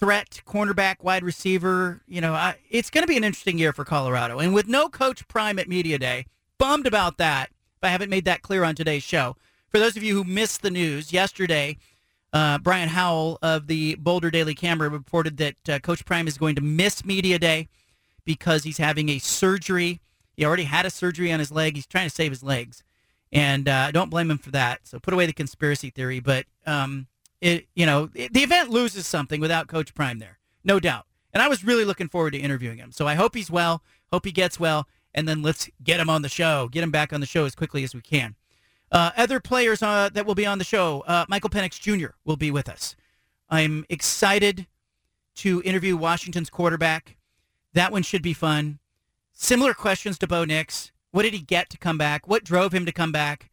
threat, 0.00 0.42
cornerback, 0.44 1.04
wide 1.04 1.22
receiver. 1.22 2.02
You 2.08 2.20
know, 2.20 2.34
I, 2.34 2.56
it's 2.68 2.90
going 2.90 3.04
to 3.04 3.06
be 3.06 3.16
an 3.16 3.22
interesting 3.22 3.58
year 3.58 3.72
for 3.72 3.84
Colorado. 3.84 4.40
And 4.40 4.52
with 4.52 4.66
no 4.66 4.88
Coach 4.88 5.28
Prime 5.28 5.60
at 5.60 5.68
Media 5.68 6.00
Day, 6.00 6.26
bummed 6.58 6.88
about 6.88 7.16
that. 7.18 7.50
If 7.76 7.84
I 7.84 7.90
haven't 7.90 8.10
made 8.10 8.24
that 8.24 8.42
clear 8.42 8.64
on 8.64 8.74
today's 8.74 9.04
show. 9.04 9.36
For 9.68 9.78
those 9.78 9.96
of 9.96 10.02
you 10.02 10.16
who 10.16 10.24
missed 10.24 10.62
the 10.62 10.70
news, 10.72 11.12
yesterday, 11.12 11.76
uh, 12.32 12.58
Brian 12.58 12.88
Howell 12.88 13.38
of 13.40 13.68
the 13.68 13.94
Boulder 13.94 14.32
Daily 14.32 14.56
Camera 14.56 14.88
reported 14.88 15.36
that 15.36 15.68
uh, 15.68 15.78
Coach 15.78 16.04
Prime 16.04 16.26
is 16.26 16.38
going 16.38 16.56
to 16.56 16.60
miss 16.60 17.04
Media 17.04 17.38
Day 17.38 17.68
because 18.24 18.64
he's 18.64 18.78
having 18.78 19.10
a 19.10 19.20
surgery. 19.20 20.00
He 20.36 20.44
already 20.44 20.64
had 20.64 20.86
a 20.86 20.90
surgery 20.90 21.32
on 21.32 21.38
his 21.38 21.52
leg. 21.52 21.76
He's 21.76 21.86
trying 21.86 22.08
to 22.08 22.14
save 22.14 22.32
his 22.32 22.42
legs 22.42 22.82
and 23.32 23.68
uh, 23.68 23.86
I 23.88 23.90
don't 23.90 24.10
blame 24.10 24.30
him 24.30 24.38
for 24.38 24.50
that. 24.50 24.80
So 24.84 24.98
put 24.98 25.14
away 25.14 25.26
the 25.26 25.32
conspiracy 25.32 25.90
theory, 25.90 26.20
but 26.20 26.46
um, 26.66 27.06
it 27.40 27.66
you 27.74 27.86
know 27.86 28.10
it, 28.14 28.32
the 28.32 28.42
event 28.42 28.70
loses 28.70 29.06
something 29.06 29.40
without 29.40 29.68
Coach 29.68 29.94
Prime 29.94 30.18
there, 30.18 30.38
no 30.64 30.80
doubt. 30.80 31.06
And 31.32 31.42
I 31.42 31.48
was 31.48 31.64
really 31.64 31.84
looking 31.84 32.08
forward 32.08 32.32
to 32.32 32.38
interviewing 32.38 32.78
him. 32.78 32.90
So 32.90 33.06
I 33.06 33.14
hope 33.14 33.34
he's 33.34 33.50
well. 33.50 33.82
Hope 34.12 34.24
he 34.24 34.32
gets 34.32 34.58
well, 34.58 34.88
and 35.14 35.28
then 35.28 35.42
let's 35.42 35.70
get 35.82 36.00
him 36.00 36.10
on 36.10 36.22
the 36.22 36.28
show. 36.28 36.68
Get 36.68 36.82
him 36.82 36.90
back 36.90 37.12
on 37.12 37.20
the 37.20 37.26
show 37.26 37.44
as 37.44 37.54
quickly 37.54 37.84
as 37.84 37.94
we 37.94 38.00
can. 38.00 38.34
Uh, 38.90 39.12
other 39.16 39.38
players 39.38 39.82
uh, 39.82 40.08
that 40.12 40.26
will 40.26 40.34
be 40.34 40.46
on 40.46 40.58
the 40.58 40.64
show, 40.64 41.04
uh, 41.06 41.24
Michael 41.28 41.50
Penix 41.50 41.78
Jr. 41.78 42.14
will 42.24 42.36
be 42.36 42.50
with 42.50 42.68
us. 42.68 42.96
I'm 43.48 43.84
excited 43.88 44.66
to 45.36 45.62
interview 45.64 45.96
Washington's 45.96 46.50
quarterback. 46.50 47.16
That 47.72 47.92
one 47.92 48.02
should 48.02 48.22
be 48.22 48.32
fun. 48.32 48.80
Similar 49.32 49.74
questions 49.74 50.18
to 50.18 50.26
Bo 50.26 50.44
Nix. 50.44 50.90
What 51.12 51.22
did 51.22 51.32
he 51.32 51.40
get 51.40 51.70
to 51.70 51.78
come 51.78 51.98
back? 51.98 52.28
What 52.28 52.44
drove 52.44 52.72
him 52.72 52.86
to 52.86 52.92
come 52.92 53.12
back? 53.12 53.50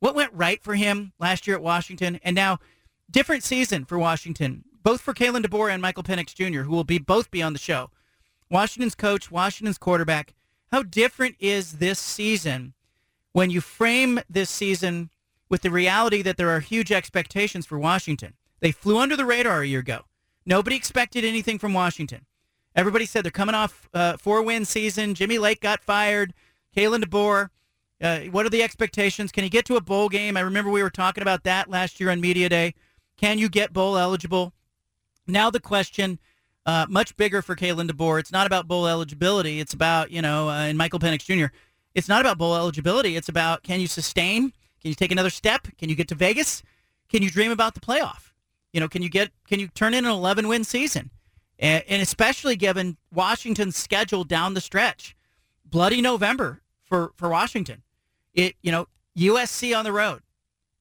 What 0.00 0.14
went 0.14 0.32
right 0.32 0.62
for 0.62 0.74
him 0.74 1.12
last 1.18 1.46
year 1.46 1.56
at 1.56 1.62
Washington? 1.62 2.20
And 2.22 2.34
now, 2.34 2.58
different 3.10 3.42
season 3.42 3.84
for 3.84 3.98
Washington, 3.98 4.64
both 4.82 5.00
for 5.00 5.14
Kalen 5.14 5.44
DeBoer 5.44 5.72
and 5.72 5.80
Michael 5.80 6.02
Penix 6.02 6.34
Jr., 6.34 6.62
who 6.62 6.72
will 6.74 6.84
be 6.84 6.98
both 6.98 7.30
be 7.30 7.42
on 7.42 7.52
the 7.52 7.58
show. 7.58 7.90
Washington's 8.50 8.94
coach, 8.94 9.30
Washington's 9.30 9.78
quarterback. 9.78 10.34
How 10.72 10.82
different 10.82 11.36
is 11.38 11.74
this 11.74 11.98
season 11.98 12.74
when 13.32 13.50
you 13.50 13.60
frame 13.60 14.20
this 14.28 14.50
season 14.50 15.10
with 15.48 15.62
the 15.62 15.70
reality 15.70 16.22
that 16.22 16.36
there 16.36 16.50
are 16.50 16.60
huge 16.60 16.92
expectations 16.92 17.66
for 17.66 17.78
Washington? 17.78 18.34
They 18.60 18.72
flew 18.72 18.98
under 18.98 19.16
the 19.16 19.24
radar 19.24 19.62
a 19.62 19.66
year 19.66 19.80
ago. 19.80 20.02
Nobody 20.44 20.76
expected 20.76 21.24
anything 21.24 21.58
from 21.58 21.72
Washington. 21.72 22.26
Everybody 22.74 23.06
said 23.06 23.24
they're 23.24 23.30
coming 23.30 23.54
off 23.54 23.88
uh, 23.94 24.12
a 24.14 24.18
four 24.18 24.42
win 24.42 24.64
season. 24.64 25.14
Jimmy 25.14 25.38
Lake 25.38 25.60
got 25.60 25.82
fired. 25.82 26.34
Kalen 26.76 27.02
DeBoer, 27.02 27.48
Uh, 27.98 28.30
what 28.30 28.44
are 28.44 28.50
the 28.50 28.62
expectations? 28.62 29.32
Can 29.32 29.42
he 29.42 29.48
get 29.48 29.64
to 29.64 29.76
a 29.76 29.80
bowl 29.80 30.10
game? 30.10 30.36
I 30.36 30.40
remember 30.40 30.70
we 30.70 30.82
were 30.82 30.90
talking 30.90 31.22
about 31.22 31.44
that 31.44 31.70
last 31.70 31.98
year 31.98 32.10
on 32.10 32.20
Media 32.20 32.46
Day. 32.50 32.74
Can 33.16 33.38
you 33.38 33.48
get 33.48 33.72
bowl 33.72 33.96
eligible? 33.96 34.52
Now 35.26 35.48
the 35.48 35.60
question, 35.60 36.18
uh, 36.66 36.84
much 36.90 37.16
bigger 37.16 37.40
for 37.40 37.56
Kalen 37.56 37.88
DeBoer. 37.88 38.20
It's 38.20 38.30
not 38.30 38.46
about 38.46 38.68
bowl 38.68 38.86
eligibility. 38.86 39.60
It's 39.60 39.72
about 39.72 40.10
you 40.10 40.20
know, 40.20 40.50
uh, 40.50 40.66
and 40.66 40.76
Michael 40.76 40.98
Penix 40.98 41.24
Jr. 41.24 41.50
It's 41.94 42.08
not 42.08 42.20
about 42.20 42.36
bowl 42.36 42.54
eligibility. 42.54 43.16
It's 43.16 43.30
about 43.30 43.62
can 43.62 43.80
you 43.80 43.86
sustain? 43.86 44.52
Can 44.82 44.90
you 44.90 44.94
take 44.94 45.10
another 45.10 45.30
step? 45.30 45.66
Can 45.78 45.88
you 45.88 45.94
get 45.94 46.08
to 46.08 46.14
Vegas? 46.14 46.62
Can 47.08 47.22
you 47.22 47.30
dream 47.30 47.50
about 47.50 47.72
the 47.72 47.80
playoff? 47.80 48.32
You 48.74 48.80
know, 48.80 48.88
can 48.88 49.00
you 49.00 49.08
get 49.08 49.30
can 49.48 49.58
you 49.58 49.68
turn 49.68 49.94
in 49.94 50.04
an 50.04 50.10
11 50.10 50.48
win 50.48 50.64
season? 50.64 51.10
And, 51.58 51.82
and 51.88 52.02
especially 52.02 52.56
given 52.56 52.98
Washington's 53.10 53.78
schedule 53.78 54.24
down 54.24 54.52
the 54.52 54.60
stretch, 54.60 55.16
bloody 55.64 56.02
November 56.02 56.60
for 56.86 57.12
for 57.16 57.28
Washington. 57.28 57.82
It 58.34 58.56
you 58.62 58.72
know 58.72 58.88
USC 59.18 59.76
on 59.76 59.84
the 59.84 59.92
road, 59.92 60.22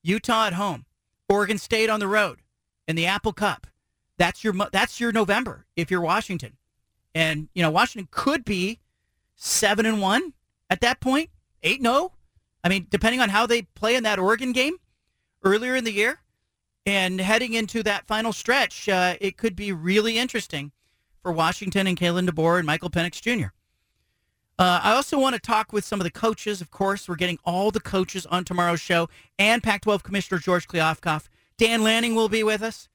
Utah 0.03 0.47
at 0.47 0.53
home, 0.53 0.85
Oregon 1.29 1.57
State 1.57 1.89
on 1.89 1.99
the 1.99 2.07
road, 2.07 2.39
and 2.87 2.97
the 2.97 3.05
Apple 3.05 3.33
Cup. 3.33 3.67
That's 4.17 4.43
your 4.43 4.53
that's 4.71 4.99
your 4.99 5.11
November 5.11 5.65
if 5.75 5.91
you're 5.91 6.01
Washington, 6.01 6.57
and 7.13 7.49
you 7.53 7.61
know 7.61 7.71
Washington 7.71 8.07
could 8.11 8.45
be 8.45 8.79
seven 9.35 9.85
and 9.85 10.01
one 10.01 10.33
at 10.69 10.81
that 10.81 10.99
point, 10.99 11.29
eight 11.63 11.81
no. 11.81 11.95
Oh. 11.95 12.11
I 12.63 12.69
mean, 12.69 12.87
depending 12.89 13.21
on 13.21 13.29
how 13.29 13.45
they 13.45 13.61
play 13.61 13.95
in 13.95 14.03
that 14.03 14.17
Oregon 14.17 14.51
game 14.51 14.77
earlier 15.43 15.75
in 15.75 15.83
the 15.83 15.91
year, 15.91 16.21
and 16.85 17.19
heading 17.19 17.53
into 17.53 17.83
that 17.83 18.07
final 18.07 18.33
stretch, 18.33 18.89
uh, 18.89 19.15
it 19.21 19.37
could 19.37 19.55
be 19.55 19.71
really 19.71 20.17
interesting 20.17 20.71
for 21.21 21.31
Washington 21.31 21.87
and 21.87 21.97
Kalen 21.97 22.27
DeBoer 22.27 22.57
and 22.57 22.65
Michael 22.65 22.89
Penix 22.89 23.21
Jr. 23.21 23.47
Uh, 24.57 24.79
I 24.83 24.93
also 24.93 25.19
want 25.19 25.35
to 25.35 25.41
talk 25.41 25.73
with 25.73 25.83
some 25.83 25.99
of 25.99 26.05
the 26.05 26.11
coaches. 26.11 26.61
Of 26.61 26.71
course, 26.71 27.09
we're 27.09 27.15
getting 27.15 27.39
all 27.43 27.71
the 27.71 27.81
coaches 27.81 28.25
on 28.25 28.45
tomorrow's 28.45 28.79
show, 28.79 29.09
and 29.37 29.61
Pac-12 29.61 30.01
Commissioner 30.03 30.39
George 30.39 30.67
Kliavkoff. 30.67 31.27
Dan 31.57 31.83
Lanning 31.83 32.15
will 32.15 32.29
be 32.29 32.43
with 32.43 32.61
us. 32.61 32.87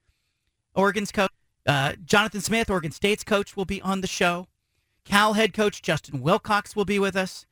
Oregon's 0.74 1.12
coach, 1.12 1.31
uh, 1.66 1.95
Jonathan 2.05 2.41
Smith, 2.41 2.70
Oregon 2.70 2.93
State's 2.93 3.24
coach, 3.24 3.57
will 3.57 3.66
be 3.66 3.82
on 3.82 4.01
the 4.01 4.07
show. 4.07 4.47
Cal 5.05 5.35
head 5.35 5.53
coach 5.53 5.82
Justin 5.82 6.23
Wilcox 6.23 6.74
will 6.74 6.85
be 6.85 6.99
with 6.99 7.16
us. 7.16 7.47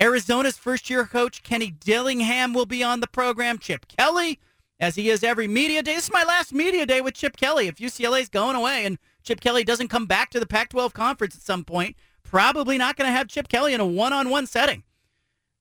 Arizona's 0.00 0.58
first-year 0.58 1.06
coach 1.06 1.42
Kenny 1.42 1.70
Dillingham 1.70 2.52
will 2.52 2.66
be 2.66 2.82
on 2.82 3.00
the 3.00 3.06
program. 3.06 3.58
Chip 3.58 3.86
Kelly, 3.88 4.38
as 4.78 4.96
he 4.96 5.08
is 5.08 5.24
every 5.24 5.48
media 5.48 5.82
day. 5.82 5.94
This 5.94 6.04
is 6.04 6.12
my 6.12 6.24
last 6.24 6.52
media 6.52 6.84
day 6.84 7.00
with 7.00 7.14
Chip 7.14 7.36
Kelly. 7.36 7.68
If 7.68 7.76
UCLA's 7.76 8.28
going 8.28 8.56
away 8.56 8.84
and 8.84 8.98
Chip 9.22 9.40
Kelly 9.40 9.64
doesn't 9.64 9.88
come 9.88 10.04
back 10.04 10.30
to 10.30 10.40
the 10.40 10.46
Pac-12 10.46 10.92
conference 10.92 11.34
at 11.34 11.42
some 11.42 11.64
point, 11.64 11.96
probably 12.36 12.76
not 12.76 12.96
going 12.96 13.08
to 13.08 13.16
have 13.16 13.28
Chip 13.28 13.48
Kelly 13.48 13.72
in 13.72 13.80
a 13.80 13.86
one-on-one 13.86 14.46
setting. 14.46 14.82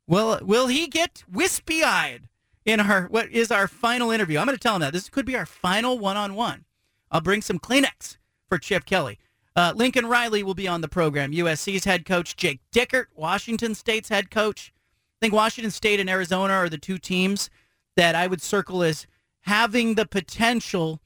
Will 0.08 0.40
will 0.44 0.68
he 0.68 0.88
get 0.88 1.24
wispy-eyed 1.32 2.28
in 2.66 2.82
our 2.82 3.04
what 3.04 3.32
is 3.32 3.50
our 3.50 3.70
final 3.70 4.12
interview? 4.12 4.38
I'm 4.38 4.46
going 4.46 4.58
to 4.58 4.62
tell 4.62 4.76
him 4.76 4.82
that 4.82 4.92
this 4.92 5.08
could 5.08 5.26
be 5.26 5.38
our 5.38 5.46
final 5.46 5.98
one-on-one. 5.98 6.66
I'll 7.10 7.22
bring 7.22 7.42
some 7.42 7.60
Kleenex 7.60 8.18
for 8.50 8.58
Chip 8.58 8.84
Kelly. 8.86 9.18
Uh, 9.56 9.72
Lincoln 9.74 10.06
Riley 10.06 10.44
will 10.44 10.54
be 10.54 10.68
on 10.68 10.82
the 10.82 10.90
program. 10.90 11.32
USC's 11.32 11.86
head 11.86 12.06
coach 12.06 12.36
Jake 12.36 12.60
Dickert, 12.74 13.06
Washington 13.16 13.74
State's 13.74 14.10
head 14.10 14.30
coach. 14.30 14.74
I 14.76 15.26
think 15.26 15.34
Washington 15.34 15.72
State 15.72 16.02
and 16.02 16.10
Arizona 16.10 16.52
are 16.52 16.68
the 16.68 16.78
two 16.78 16.98
teams 16.98 17.50
that 17.96 18.16
I 18.16 18.28
would 18.28 18.42
circle 18.42 18.84
as 18.84 19.08
having 19.44 19.96
the 19.96 20.06
potential 20.06 21.00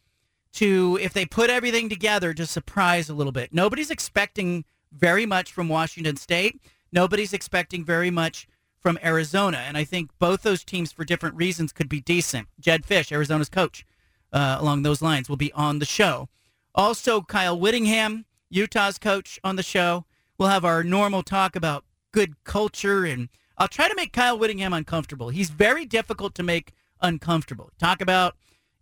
to, 0.53 0.97
if 0.99 1.13
they 1.13 1.27
put 1.27 1.51
everything 1.51 1.89
together, 1.89 2.33
to 2.33 2.47
surprise 2.47 3.07
a 3.07 3.13
little 3.13 3.31
bit. 3.31 3.53
Nobody's 3.53 3.91
expecting 3.91 4.65
very 4.91 5.25
much 5.25 5.51
from 5.51 5.69
Washington 5.69 6.15
State. 6.15 6.59
Nobody's 6.91 7.33
expecting 7.33 7.85
very 7.85 8.11
much 8.11 8.47
from 8.79 8.97
Arizona. 9.03 9.57
And 9.57 9.77
I 9.77 9.83
think 9.83 10.11
both 10.19 10.41
those 10.41 10.63
teams, 10.63 10.91
for 10.91 11.03
different 11.03 11.35
reasons, 11.35 11.71
could 11.71 11.89
be 11.89 12.01
decent. 12.01 12.47
Jedd 12.59 12.85
Fisch, 12.85 13.11
Arizona's 13.11 13.49
coach, 13.49 13.85
uh, 14.31 14.57
along 14.59 14.83
those 14.83 15.01
lines, 15.01 15.29
will 15.29 15.37
be 15.37 15.51
on 15.53 15.79
the 15.79 15.85
show. 15.85 16.29
Also, 16.73 17.21
Kyle 17.21 17.59
Whittingham, 17.59 18.25
Utah's 18.49 18.97
coach, 18.97 19.39
on 19.43 19.55
the 19.55 19.63
show. 19.63 20.05
We'll 20.37 20.49
have 20.49 20.65
our 20.65 20.83
normal 20.83 21.23
talk 21.23 21.55
about 21.55 21.83
good 22.11 22.41
culture, 22.43 23.03
and 23.03 23.29
I'll 23.57 23.67
try 23.67 23.89
to 23.89 23.95
make 23.95 24.13
Kyle 24.13 24.39
Whittingham 24.39 24.73
uncomfortable. 24.73 25.29
He's 25.29 25.49
very 25.49 25.85
difficult 25.85 26.33
to 26.35 26.43
make 26.43 26.73
uncomfortable. 27.01 27.71
Talk 27.77 28.01
about 28.01 28.35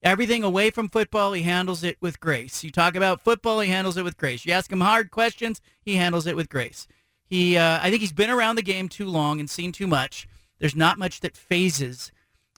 everything 0.04 0.44
away 0.44 0.70
from 0.70 0.90
football, 0.90 1.34
he 1.34 1.44
handles 1.44 1.84
it 1.84 1.98
with 2.02 2.20
grace. 2.20 2.64
You 2.64 2.72
talk 2.72 2.96
about 2.96 3.22
football, 3.22 3.60
he 3.60 3.70
handles 3.70 3.98
it 3.98 4.04
with 4.04 4.18
grace. 4.18 4.46
You 4.46 4.54
ask 4.54 4.72
him 4.72 4.82
hard 4.82 5.12
questions, 5.12 5.62
he 5.82 5.96
handles 5.96 6.28
it 6.28 6.36
with 6.36 6.50
grace. 6.50 6.88
He, 7.26 7.58
uh, 7.58 7.80
I 7.82 7.90
think 7.90 8.02
he's 8.02 8.14
been 8.14 8.30
around 8.30 8.56
the 8.56 8.62
game 8.62 8.88
too 8.88 9.08
long 9.08 9.40
and 9.40 9.50
seen 9.50 9.72
too 9.72 9.88
much. 9.88 10.28
There's 10.60 10.76
not 10.76 10.98
much 10.98 11.20
that 11.22 11.36
phases 11.36 12.12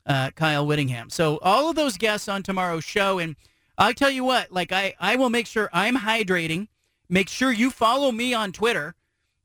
uh, 0.06 0.32
Kyle 0.32 0.66
Whittingham. 0.66 1.10
So 1.10 1.40
all 1.41 1.70
of 1.70 1.76
those 1.76 1.98
guests 1.98 2.28
on 2.28 2.44
tomorrow's 2.44 2.84
show, 2.84 3.20
and 3.20 3.36
I 3.78 3.94
tell 3.94 4.10
you 4.10 4.24
what, 4.24 4.52
like 4.52 4.72
I, 4.72 4.94
I 4.99 5.16
will 5.16 5.30
make 5.30 5.48
sure 5.48 5.70
I'm 5.74 5.98
hydrating. 5.98 6.68
Make 7.10 7.30
sure 7.30 7.52
you 7.52 7.72
follow 7.72 8.11
me 8.11 8.34
on 8.34 8.52
Twitter. 8.52 8.95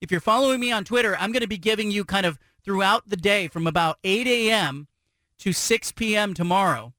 If 0.00 0.10
you're 0.10 0.20
following 0.20 0.60
me 0.60 0.70
on 0.70 0.84
Twitter, 0.84 1.16
I'm 1.18 1.32
going 1.32 1.40
to 1.40 1.48
be 1.48 1.56
giving 1.56 1.90
you 1.90 2.04
kind 2.04 2.26
of 2.26 2.38
throughout 2.62 3.08
the 3.08 3.16
day 3.16 3.48
from 3.48 3.66
about 3.66 3.98
8 4.04 4.26
a.m. 4.26 4.88
to 5.38 5.52
6 5.52 5.92
p.m. 5.92 6.34
tomorrow 6.34 6.92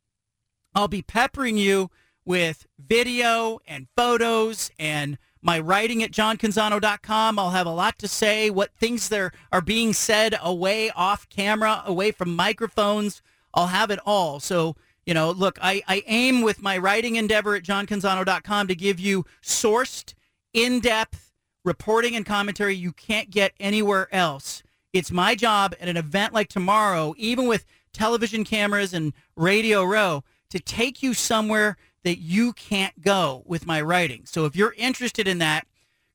I'll 0.76 0.90
be 0.90 1.02
peppering 1.02 1.58
you 1.58 1.90
with 2.26 2.68
video 2.78 3.60
and 3.66 3.88
photos 3.96 4.70
and 4.78 5.18
my 5.42 5.60
writing 5.60 6.04
at 6.04 6.12
johncanzano.com. 6.12 7.40
I'll 7.40 7.52
have 7.52 7.68
a 7.68 7.72
lot 7.72 7.98
to 8.00 8.08
say, 8.08 8.50
what 8.50 8.76
things 8.76 9.10
there 9.10 9.32
are 9.52 9.62
being 9.62 9.94
said 9.94 10.36
away 10.42 10.90
off 10.90 11.30
camera, 11.30 11.84
away 11.86 12.12
from 12.12 12.36
microphones. 12.36 13.22
I'll 13.54 13.68
have 13.68 13.92
it 13.92 14.00
all. 14.06 14.40
So, 14.40 14.76
you 15.06 15.14
know, 15.14 15.32
look, 15.32 15.58
I, 15.62 15.82
I 15.88 16.04
aim 16.08 16.42
with 16.42 16.62
my 16.62 16.78
writing 16.78 17.16
endeavor 17.16 17.56
at 17.56 17.64
johncanzano.com 17.64 18.68
to 18.68 18.76
give 18.76 19.00
you 19.00 19.26
sourced, 19.42 20.14
in-depth 20.54 21.32
reporting 21.64 22.16
and 22.16 22.26
commentary 22.26 22.76
you 22.76 22.92
can't 22.92 23.30
get 23.30 23.54
anywhere 23.60 24.08
else. 24.14 24.64
It's 24.94 25.12
my 25.12 25.36
job 25.36 25.76
at 25.80 25.88
an 25.88 25.98
event 25.98 26.34
like 26.34 26.48
tomorrow, 26.48 27.14
even 27.18 27.48
with 27.48 27.66
television 27.94 28.44
cameras 28.44 28.94
and 28.94 29.14
Radio 29.36 29.84
Row, 29.84 30.24
to 30.56 30.62
take 30.62 31.04
you 31.04 31.14
somewhere 31.14 31.76
that 32.04 32.20
you 32.20 32.54
can't 32.54 33.02
go 33.02 33.44
with 33.46 33.66
my 33.66 33.82
writing. 33.82 34.22
So 34.26 34.46
if 34.46 34.56
you're 34.56 34.74
interested 34.78 35.28
in 35.28 35.40
that, 35.40 35.68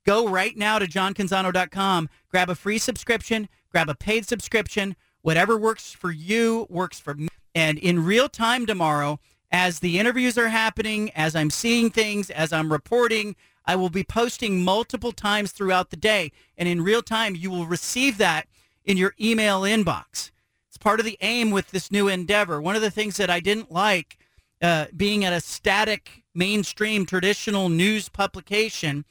go 0.06 0.26
right 0.26 0.56
now 0.56 0.78
to 0.78 0.86
johncanzano.com, 0.86 2.08
grab 2.30 2.48
a 2.48 2.54
free 2.54 2.78
subscription, 2.78 3.50
grab 3.70 3.90
a 3.90 3.94
paid 3.94 4.26
subscription, 4.26 4.96
whatever 5.20 5.58
works 5.58 5.92
for 5.92 6.10
you 6.10 6.66
works 6.70 6.98
for 6.98 7.12
me. 7.12 7.28
And 7.54 7.76
in 7.78 8.02
real 8.02 8.30
time 8.30 8.64
tomorrow, 8.64 9.20
as 9.52 9.80
the 9.80 9.98
interviews 9.98 10.38
are 10.38 10.48
happening, 10.48 11.10
as 11.10 11.36
I'm 11.36 11.50
seeing 11.50 11.90
things, 11.90 12.30
as 12.30 12.50
I'm 12.50 12.72
reporting, 12.72 13.36
I 13.66 13.76
will 13.76 13.90
be 13.90 14.04
posting 14.04 14.64
multiple 14.64 15.12
times 15.12 15.52
throughout 15.52 15.90
the 15.90 15.96
day. 15.98 16.32
And 16.56 16.66
in 16.66 16.82
real 16.82 17.02
time, 17.02 17.34
you 17.34 17.50
will 17.50 17.66
receive 17.66 18.16
that 18.18 18.46
in 18.86 18.96
your 18.96 19.14
email 19.20 19.62
inbox. 19.62 20.30
It's 20.68 20.78
part 20.78 20.98
of 20.98 21.04
the 21.04 21.18
aim 21.20 21.50
with 21.50 21.72
this 21.72 21.90
new 21.90 22.08
endeavor. 22.08 22.62
One 22.62 22.76
of 22.76 22.80
the 22.80 22.90
things 22.90 23.18
that 23.18 23.28
I 23.28 23.40
didn't 23.40 23.70
like 23.70 24.16
uh, 24.62 24.86
being 24.96 25.24
at 25.24 25.32
a 25.32 25.40
static 25.40 26.22
mainstream 26.34 27.06
traditional 27.06 27.68
news 27.68 28.08
publication 28.08 29.04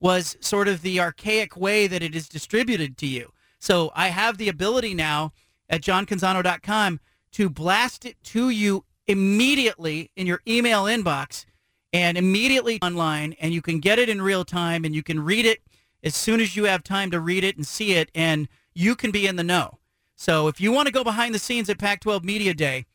was 0.00 0.36
sort 0.40 0.68
of 0.68 0.82
the 0.82 1.00
archaic 1.00 1.56
way 1.56 1.86
that 1.86 2.02
it 2.02 2.14
is 2.14 2.28
distributed 2.28 2.96
to 2.98 3.06
you. 3.06 3.32
So 3.58 3.90
I 3.94 4.08
have 4.08 4.36
the 4.36 4.48
ability 4.48 4.94
now 4.94 5.32
at 5.68 5.80
johncanzano.com 5.80 7.00
to 7.32 7.50
blast 7.50 8.04
it 8.04 8.16
to 8.24 8.50
you 8.50 8.84
immediately 9.06 10.10
in 10.16 10.26
your 10.26 10.40
email 10.46 10.84
inbox 10.84 11.46
and 11.92 12.18
immediately 12.18 12.78
online 12.82 13.34
and 13.40 13.54
you 13.54 13.62
can 13.62 13.80
get 13.80 13.98
it 13.98 14.08
in 14.08 14.20
real 14.20 14.44
time 14.44 14.84
and 14.84 14.94
you 14.94 15.02
can 15.02 15.20
read 15.20 15.46
it 15.46 15.60
as 16.02 16.14
soon 16.14 16.40
as 16.40 16.56
you 16.56 16.64
have 16.64 16.82
time 16.82 17.10
to 17.10 17.20
read 17.20 17.44
it 17.44 17.56
and 17.56 17.66
see 17.66 17.92
it 17.92 18.10
and 18.14 18.48
you 18.74 18.94
can 18.94 19.10
be 19.10 19.26
in 19.26 19.36
the 19.36 19.44
know. 19.44 19.78
So 20.14 20.48
if 20.48 20.60
you 20.60 20.72
want 20.72 20.86
to 20.86 20.92
go 20.92 21.04
behind 21.04 21.34
the 21.34 21.38
scenes 21.38 21.68
at 21.68 21.78
Pac-12 21.78 22.24
Media 22.24 22.54
Day, 22.54 22.86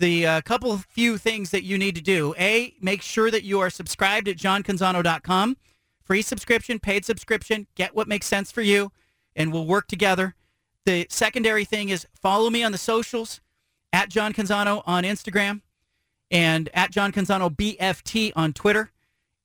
the 0.00 0.26
uh, 0.26 0.40
couple 0.40 0.72
of 0.72 0.86
few 0.86 1.18
things 1.18 1.50
that 1.50 1.62
you 1.62 1.78
need 1.78 1.94
to 1.94 2.00
do. 2.00 2.34
A, 2.38 2.74
make 2.80 3.02
sure 3.02 3.30
that 3.30 3.44
you 3.44 3.60
are 3.60 3.70
subscribed 3.70 4.26
at 4.28 4.36
johncanzano.com. 4.36 5.56
Free 6.02 6.22
subscription, 6.22 6.80
paid 6.80 7.04
subscription. 7.04 7.66
Get 7.76 7.94
what 7.94 8.08
makes 8.08 8.26
sense 8.26 8.50
for 8.50 8.62
you, 8.62 8.90
and 9.36 9.52
we'll 9.52 9.66
work 9.66 9.86
together. 9.86 10.34
The 10.86 11.06
secondary 11.10 11.64
thing 11.64 11.90
is 11.90 12.06
follow 12.20 12.50
me 12.50 12.64
on 12.64 12.72
the 12.72 12.78
socials 12.78 13.40
at 13.92 14.08
John 14.08 14.32
Canzano 14.32 14.82
on 14.86 15.04
Instagram 15.04 15.60
and 16.30 16.70
at 16.72 16.90
John 16.90 17.12
Canzano 17.12 17.54
BFT 17.54 18.32
on 18.34 18.52
Twitter. 18.52 18.90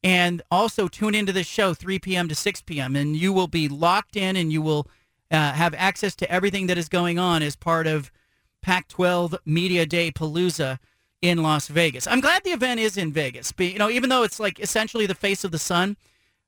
And 0.03 0.41
also 0.51 0.87
tune 0.87 1.15
into 1.15 1.33
this 1.33 1.47
show 1.47 1.73
3 1.73 1.99
p.m. 1.99 2.29
to 2.29 2.35
6 2.35 2.61
p.m. 2.61 2.95
And 2.95 3.15
you 3.15 3.33
will 3.33 3.47
be 3.47 3.67
locked 3.67 4.15
in 4.15 4.35
and 4.35 4.53
you 4.53 4.61
will 4.61 4.87
uh, 5.31 5.51
have 5.53 5.73
access 5.73 6.15
to 6.17 6.31
everything 6.31 6.67
that 6.67 6.77
is 6.77 6.87
going 6.87 7.17
on 7.17 7.41
as 7.41 7.55
part 7.55 7.87
of 7.87 8.11
Pac 8.65 8.87
12 8.87 9.35
Media 9.45 9.85
Day 9.85 10.09
Palooza 10.09 10.79
in 11.21 11.43
Las 11.43 11.67
Vegas. 11.67 12.07
I'm 12.07 12.19
glad 12.19 12.43
the 12.43 12.49
event 12.49 12.79
is 12.79 12.97
in 12.97 13.13
Vegas. 13.13 13.51
But, 13.51 13.67
you 13.67 13.77
know, 13.77 13.91
even 13.91 14.09
though 14.09 14.23
it's 14.23 14.39
like 14.39 14.59
essentially 14.59 15.05
the 15.05 15.13
face 15.13 15.43
of 15.43 15.51
the 15.51 15.59
sun, 15.59 15.97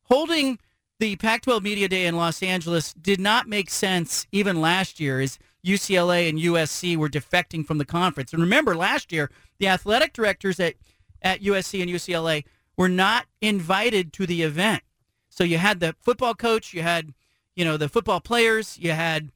holding 0.05 0.57
the 0.97 1.15
Pac 1.17 1.43
12 1.43 1.61
Media 1.61 1.87
Day 1.87 2.07
in 2.07 2.15
Los 2.15 2.41
Angeles 2.41 2.91
did 2.95 3.19
not 3.19 3.47
make 3.47 3.69
sense 3.69 4.25
even 4.31 4.59
last 4.59 4.99
year. 4.99 5.19
as 5.19 5.37
UCLA 5.63 6.27
and 6.27 6.39
USC 6.39 6.97
were 6.97 7.07
defecting 7.07 7.63
from 7.63 7.77
the 7.77 7.85
conference. 7.85 8.33
And 8.33 8.41
remember, 8.41 8.75
last 8.75 9.11
year, 9.11 9.29
the 9.59 9.67
athletic 9.67 10.11
directors 10.11 10.59
at, 10.59 10.73
at 11.21 11.43
USC 11.43 11.83
and 11.83 11.91
UCLA 11.91 12.45
were 12.75 12.89
not 12.89 13.27
invited 13.41 14.11
to 14.13 14.25
the 14.25 14.41
event. 14.41 14.81
So 15.29 15.43
you 15.43 15.59
had 15.59 15.81
the 15.81 15.95
football 16.01 16.33
coach, 16.33 16.73
you 16.73 16.81
had, 16.81 17.13
you 17.55 17.63
know, 17.63 17.77
the 17.77 17.89
football 17.89 18.21
players, 18.21 18.75
you 18.79 18.93
had, 18.93 19.29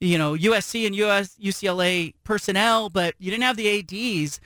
you 0.00 0.18
know, 0.18 0.34
USC 0.34 0.86
and 0.86 0.94
US, 0.96 1.36
UCLA 1.42 2.14
personnel, 2.24 2.88
but 2.90 3.14
you 3.18 3.30
didn't 3.30 3.44
have 3.44 3.56
the 3.56 3.78
ADs 3.80 4.40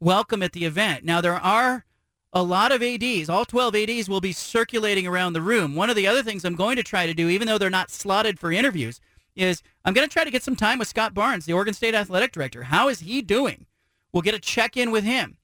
welcome 0.00 0.42
at 0.42 0.52
the 0.52 0.64
event. 0.64 1.04
Now, 1.04 1.20
there 1.20 1.34
are 1.34 1.84
a 2.32 2.42
lot 2.42 2.72
of 2.72 2.82
ADs. 2.82 3.28
All 3.28 3.44
12 3.44 3.74
ADs 3.74 4.08
will 4.08 4.20
be 4.20 4.32
circulating 4.32 5.06
around 5.06 5.32
the 5.32 5.40
room. 5.40 5.74
One 5.74 5.90
of 5.90 5.96
the 5.96 6.06
other 6.06 6.22
things 6.22 6.44
I'm 6.44 6.54
going 6.54 6.76
to 6.76 6.82
try 6.82 7.06
to 7.06 7.14
do, 7.14 7.28
even 7.28 7.48
though 7.48 7.58
they're 7.58 7.70
not 7.70 7.90
slotted 7.90 8.38
for 8.38 8.52
interviews, 8.52 9.00
is 9.34 9.62
I'm 9.84 9.94
going 9.94 10.06
to 10.06 10.12
try 10.12 10.24
to 10.24 10.30
get 10.30 10.42
some 10.42 10.56
time 10.56 10.78
with 10.78 10.88
Scott 10.88 11.14
Barnes, 11.14 11.46
the 11.46 11.52
Oregon 11.52 11.74
State 11.74 11.94
athletic 11.94 12.32
director. 12.32 12.64
How 12.64 12.88
is 12.88 13.00
he 13.00 13.22
doing? 13.22 13.66
We'll 14.12 14.22
get 14.22 14.34
a 14.34 14.40
check 14.40 14.76
in 14.76 14.90
with 14.90 15.04
him 15.04 15.38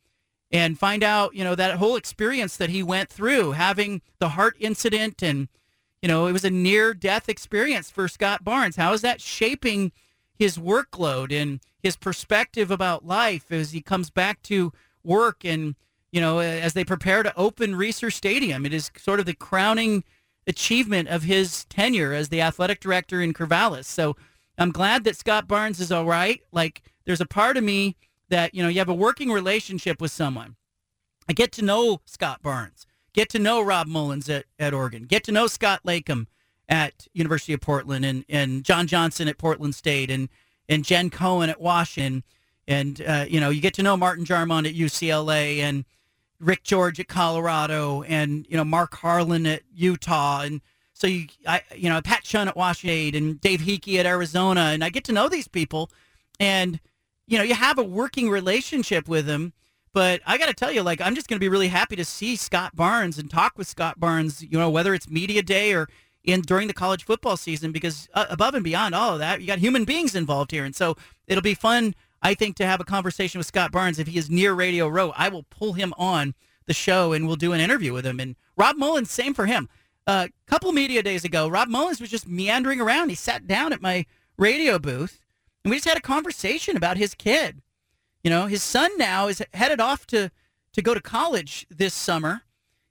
and 0.51 0.79
find 0.79 1.03
out, 1.03 1.35
you 1.35 1.45
know, 1.45 1.55
that 1.55 1.77
whole 1.77 1.97
experience 1.97 2.57
that 2.57 2.71
he 2.71 2.83
went 2.83 3.09
through, 3.09 3.53
having 3.53 4.03
the 4.19 4.31
heart 4.31 4.57
incident 4.59 5.23
and, 5.23 5.49
you 6.05 6.09
know, 6.09 6.27
it 6.27 6.33
was 6.33 6.45
a 6.45 6.51
near 6.51 6.93
death 6.93 7.31
experience 7.31 7.91
for 7.91 8.09
Scott 8.09 8.45
Barnes. 8.45 8.77
How 8.77 8.93
is 8.93 9.01
that 9.01 9.23
shaping 9.23 9.91
his 10.39 10.59
workload 10.59 11.33
and 11.33 11.61
his 11.83 11.97
perspective 11.97 12.71
about 12.71 13.07
life 13.07 13.51
as 13.51 13.73
he 13.73 13.81
comes 13.81 14.11
back 14.11 14.43
to 14.43 14.71
work 15.03 15.47
and, 15.47 15.77
you 16.13 16.21
know, 16.21 16.41
as 16.41 16.75
they 16.75 16.85
prepare 16.85 17.23
to 17.23 17.35
open 17.39 17.73
Reser 17.73 18.13
Stadium? 18.13 18.67
It 18.67 18.75
is 18.75 18.91
sort 18.99 19.19
of 19.19 19.25
the 19.25 19.33
crowning 19.33 20.05
achievement 20.47 21.09
of 21.09 21.23
his 21.23 21.65
tenure 21.71 22.13
as 22.13 22.29
the 22.29 22.43
athletic 22.43 22.81
director 22.81 23.23
in 23.23 23.33
Corvallis. 23.33 23.87
So 23.87 24.15
I'm 24.59 24.73
glad 24.73 25.05
that 25.05 25.17
Scott 25.17 25.49
Barnes 25.49 25.81
is 25.81 25.91
all 25.91 26.05
right. 26.05 26.43
Like, 26.53 26.83
there's 27.07 27.23
a 27.23 27.27
part 27.27 27.57
of 27.57 27.65
me 27.65 27.97
that, 28.29 28.55
you 28.55 28.63
know, 28.63 28.69
you 28.69 28.79
have 28.79 28.91
a 28.91 28.95
working 28.95 29.33
relationship 29.33 30.03
with 30.03 30.11
someone. 30.11 30.57
I 31.31 31.33
get 31.33 31.51
to 31.53 31.65
know 31.65 32.03
Scott 32.05 32.43
Barnes, 32.43 32.85
get 33.15 33.31
to 33.31 33.39
know 33.39 33.63
Rob 33.63 33.87
Mullens 33.87 34.29
at, 34.29 34.45
at 34.59 34.75
Oregon, 34.75 35.05
get 35.05 35.25
to 35.25 35.33
know 35.33 35.47
Scott 35.47 35.81
Leykam 35.87 36.27
at 36.69 37.07
University 37.15 37.55
of 37.55 37.61
Portland 37.61 38.05
and, 38.05 38.25
and 38.29 38.65
John 38.65 38.87
Johnson 38.87 39.29
at 39.29 39.39
Portland 39.39 39.75
State 39.75 40.11
and, 40.11 40.29
and 40.69 40.85
Jen 40.85 41.09
Cohen 41.09 41.49
at 41.49 41.61
Washington. 41.61 42.25
And, 42.67 43.01
uh, 43.07 43.25
you 43.29 43.41
know, 43.41 43.51
you 43.51 43.61
get 43.61 43.75
to 43.75 43.83
know 43.83 43.97
Martin 43.97 44.25
Jarmond 44.25 44.67
at 44.67 44.75
UCLA 44.75 45.59
and, 45.59 45.85
Rick 46.41 46.63
George 46.63 47.01
at 47.01 47.09
Colorado 47.09 48.03
and 48.03 48.47
you 48.49 48.57
know 48.57 48.65
Mark 48.65 48.95
Harlan 48.95 49.47
at 49.47 49.63
Utah. 49.75 50.43
And 50.43 50.61
so 50.93 51.07
you 51.07 51.27
I 51.47 51.63
you 51.75 51.89
know 51.89 52.01
Pat 52.03 52.23
Chun 52.23 52.49
at 52.49 52.57
Washington 52.57 53.15
and 53.15 53.41
Dave 53.41 53.61
Heeke 53.61 53.99
at 53.99 54.07
Arizona. 54.07 54.61
And 54.61 54.85
I 54.85 54.91
get 54.91 55.05
to 55.05 55.13
know 55.13 55.29
these 55.29 55.49
people. 55.49 55.91
And 56.39 56.81
you 57.27 57.39
know 57.39 57.45
you 57.45 57.55
have 57.55 57.79
a 57.79 57.83
working 57.83 58.29
relationship 58.31 59.09
with 59.09 59.27
them 59.27 59.53
but 59.95 60.21
I 60.27 60.37
got 60.37 60.49
to 60.49 60.55
tell 60.55 60.71
you 60.71 60.83
like 60.83 61.01
I'm 61.01 61.15
just 61.15 61.29
going 61.29 61.39
to 61.39 61.45
be 61.45 61.49
really 61.49 61.69
happy 61.69 61.97
to 61.97 62.05
see 62.05 62.37
Scott 62.37 62.77
Barnes 62.77 63.17
and 63.17 63.31
talk 63.31 63.57
with 63.57 63.67
Scott 63.67 63.99
Barnes 63.99 64.43
you 64.43 64.59
know 64.59 64.69
whether 64.69 64.93
it's 64.93 65.09
media 65.09 65.43
day 65.43 65.73
or 65.73 65.89
in 66.23 66.43
during 66.43 66.69
the 66.69 66.75
college 66.75 67.05
football 67.05 67.39
season 67.39 67.73
because 67.73 68.09
uh, 68.13 68.27
above 68.29 68.55
and 68.55 68.65
beyond 68.65 68.95
all 68.95 69.15
of 69.15 69.19
that 69.21 69.41
you 69.41 69.47
got 69.47 69.59
human 69.59 69.85
beings 69.85 70.15
involved 70.15 70.51
here 70.51 70.65
and 70.65 70.77
so 70.77 70.97
it'll 71.27 71.43
be 71.43 71.55
fun 71.55 71.95
I 72.25 72.33
think 72.33 72.57
to 72.57 72.67
have 72.67 72.81
a 72.81 72.85
conversation 72.85 73.39
with 73.39 73.47
Scott 73.47 73.71
Barnes, 73.71 73.99
if 73.99 74.07
he 74.07 74.19
is 74.19 74.31
near 74.31 74.55
Radio 74.55 74.89
Row, 74.89 75.13
I 75.15 75.29
will 75.29 75.43
pull 75.43 75.75
him 75.75 75.93
on 75.99 76.35
the 76.65 76.73
show 76.73 77.13
and 77.13 77.27
we'll 77.27 77.37
do 77.37 77.53
an 77.53 77.61
interview 77.61 77.93
with 77.93 78.07
him. 78.07 78.19
And 78.19 78.35
Rob 78.57 78.77
Mullens, 78.77 79.11
same 79.11 79.35
for 79.35 79.45
him. 79.45 79.69
A 80.07 80.11
uh, 80.11 80.29
couple 80.47 80.73
media 80.73 81.03
days 81.03 81.25
ago, 81.25 81.49
Rob 81.49 81.69
Mullens 81.69 82.01
was 82.01 82.09
just 82.09 82.27
meandering 82.27 82.81
around. 82.81 83.11
He 83.11 83.15
sat 83.15 83.47
down 83.47 83.75
at 83.75 83.83
my 83.83 84.07
radio 84.39 84.79
booth 84.79 85.21
and 85.63 85.71
we 85.71 85.77
just 85.77 85.87
had 85.87 85.99
a 85.99 86.03
conversation 86.03 86.79
about 86.79 86.97
his 86.97 87.15
kid. 87.15 87.61
You 88.25 88.31
know, 88.31 88.47
his 88.47 88.63
son 88.63 88.91
now 88.97 89.29
is 89.29 89.43
headed 89.53 89.81
off 89.81 90.07
to, 90.09 90.31
to 90.73 90.83
go 90.83 90.95
to 90.95 91.01
college 91.01 91.67
this 91.71 91.95
summer. 91.95 92.41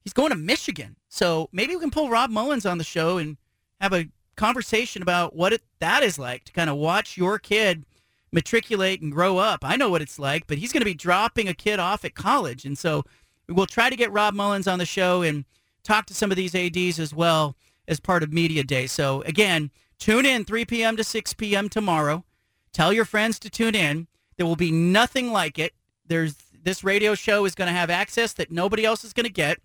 He's 0.04 0.14
going 0.14 0.30
to 0.30 0.36
Michigan. 0.36 0.96
So 1.10 1.50
maybe 1.52 1.76
we 1.76 1.82
can 1.82 1.92
pull 1.92 2.10
Rob 2.10 2.30
Mullens 2.30 2.70
on 2.70 2.78
the 2.78 2.84
show 2.84 3.18
and 3.18 3.38
have 3.82 3.94
a 3.94 4.08
conversation 4.36 5.02
about 5.02 5.36
what 5.36 5.52
it, 5.54 5.64
that 5.80 6.04
is 6.04 6.20
like 6.20 6.46
to 6.46 6.54
kind 6.54 6.70
of 6.70 6.78
watch 6.78 7.18
your 7.18 7.40
kid 7.40 7.84
matriculate 8.32 9.02
and 9.02 9.12
grow 9.12 9.38
up. 9.38 9.60
I 9.64 9.76
know 9.76 9.90
what 9.90 10.02
it's 10.02 10.20
like, 10.20 10.48
but 10.48 10.58
he's 10.58 10.72
going 10.72 10.82
to 10.82 10.86
be 10.86 10.94
dropping 10.94 11.48
a 11.48 11.54
kid 11.54 11.80
off 11.80 12.06
at 12.06 12.16
college. 12.16 12.66
And 12.66 12.78
so 12.78 13.04
we'll 13.50 13.66
try 13.66 13.90
to 13.90 13.96
get 13.96 14.12
Rob 14.12 14.34
Mullens 14.34 14.72
on 14.72 14.80
the 14.80 14.86
show 14.86 15.22
and 15.22 15.46
talk 15.84 16.06
to 16.08 16.14
some 16.14 16.32
of 16.32 16.38
these 16.38 16.56
ADs 16.56 17.00
as 17.00 17.14
well 17.14 17.56
as 17.88 18.00
part 18.00 18.24
of 18.24 18.32
Media 18.32 18.64
Day. 18.64 18.88
So 18.88 19.22
again, 19.24 19.72
tune 20.00 20.26
in 20.26 20.46
3 20.46 20.66
p.m. 20.66 20.96
to 20.98 21.04
6 21.04 21.34
p.m. 21.34 21.70
tomorrow. 21.70 22.24
Tell 22.72 22.94
your 22.94 23.06
friends 23.06 23.40
to 23.40 23.50
tune 23.50 23.76
in. 23.76 24.08
There 24.38 24.46
will 24.46 24.56
be 24.56 24.72
nothing 24.72 25.32
like 25.32 25.60
it. 25.60 25.74
There's 26.06 26.36
this 26.64 26.84
radio 26.84 27.16
show 27.16 27.46
is 27.46 27.56
going 27.56 27.68
to 27.68 27.78
have 27.78 27.90
access 27.90 28.34
that 28.34 28.52
nobody 28.52 28.86
else 28.86 29.04
is 29.04 29.14
going 29.14 29.26
to 29.26 29.32
get. 29.32 29.60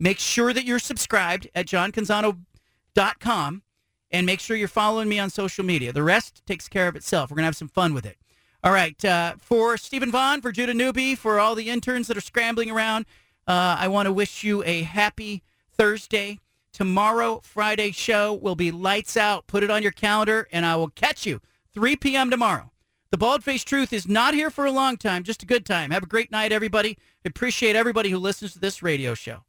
Make 0.00 0.18
sure 0.18 0.52
that 0.52 0.64
you're 0.64 0.78
subscribed 0.78 1.48
at 1.54 1.66
johncanzano.com 1.66 3.62
and 4.10 4.26
make 4.26 4.40
sure 4.40 4.56
you're 4.56 4.68
following 4.68 5.08
me 5.08 5.18
on 5.18 5.30
social 5.30 5.64
media. 5.64 5.92
The 5.92 6.02
rest 6.02 6.42
takes 6.46 6.68
care 6.68 6.88
of 6.88 6.96
itself. 6.96 7.30
We're 7.30 7.36
going 7.36 7.42
to 7.42 7.48
have 7.48 7.56
some 7.56 7.68
fun 7.68 7.94
with 7.94 8.06
it. 8.06 8.16
All 8.64 8.72
right. 8.72 9.02
Uh, 9.04 9.34
for 9.38 9.76
Stephen 9.76 10.10
Vaughn, 10.10 10.40
for 10.40 10.52
Judah 10.52 10.74
Newby, 10.74 11.14
for 11.14 11.38
all 11.38 11.54
the 11.54 11.70
interns 11.70 12.08
that 12.08 12.16
are 12.16 12.22
scrambling 12.22 12.70
around, 12.70 13.06
uh, 13.46 13.76
I 13.78 13.88
want 13.88 14.06
to 14.06 14.12
wish 14.12 14.42
you 14.44 14.62
a 14.64 14.82
happy 14.82 15.42
Thursday. 15.72 16.38
Tomorrow, 16.72 17.40
Friday 17.42 17.90
show 17.92 18.34
will 18.34 18.54
be 18.54 18.70
lights 18.70 19.16
out. 19.16 19.46
Put 19.46 19.62
it 19.62 19.70
on 19.70 19.82
your 19.82 19.92
calendar, 19.92 20.46
and 20.52 20.64
I 20.64 20.76
will 20.76 20.90
catch 20.90 21.26
you 21.26 21.40
3 21.72 21.96
p.m. 21.96 22.30
tomorrow. 22.30 22.70
The 23.10 23.16
Bald 23.16 23.42
Faced 23.42 23.66
Truth 23.66 23.94
is 23.94 24.06
not 24.06 24.34
here 24.34 24.50
for 24.50 24.66
a 24.66 24.70
long 24.70 24.98
time, 24.98 25.22
just 25.22 25.42
a 25.42 25.46
good 25.46 25.64
time. 25.64 25.92
Have 25.92 26.02
a 26.02 26.06
great 26.06 26.30
night, 26.30 26.52
everybody. 26.52 26.98
Appreciate 27.24 27.74
everybody 27.74 28.10
who 28.10 28.18
listens 28.18 28.52
to 28.52 28.58
this 28.58 28.82
radio 28.82 29.14
show. 29.14 29.44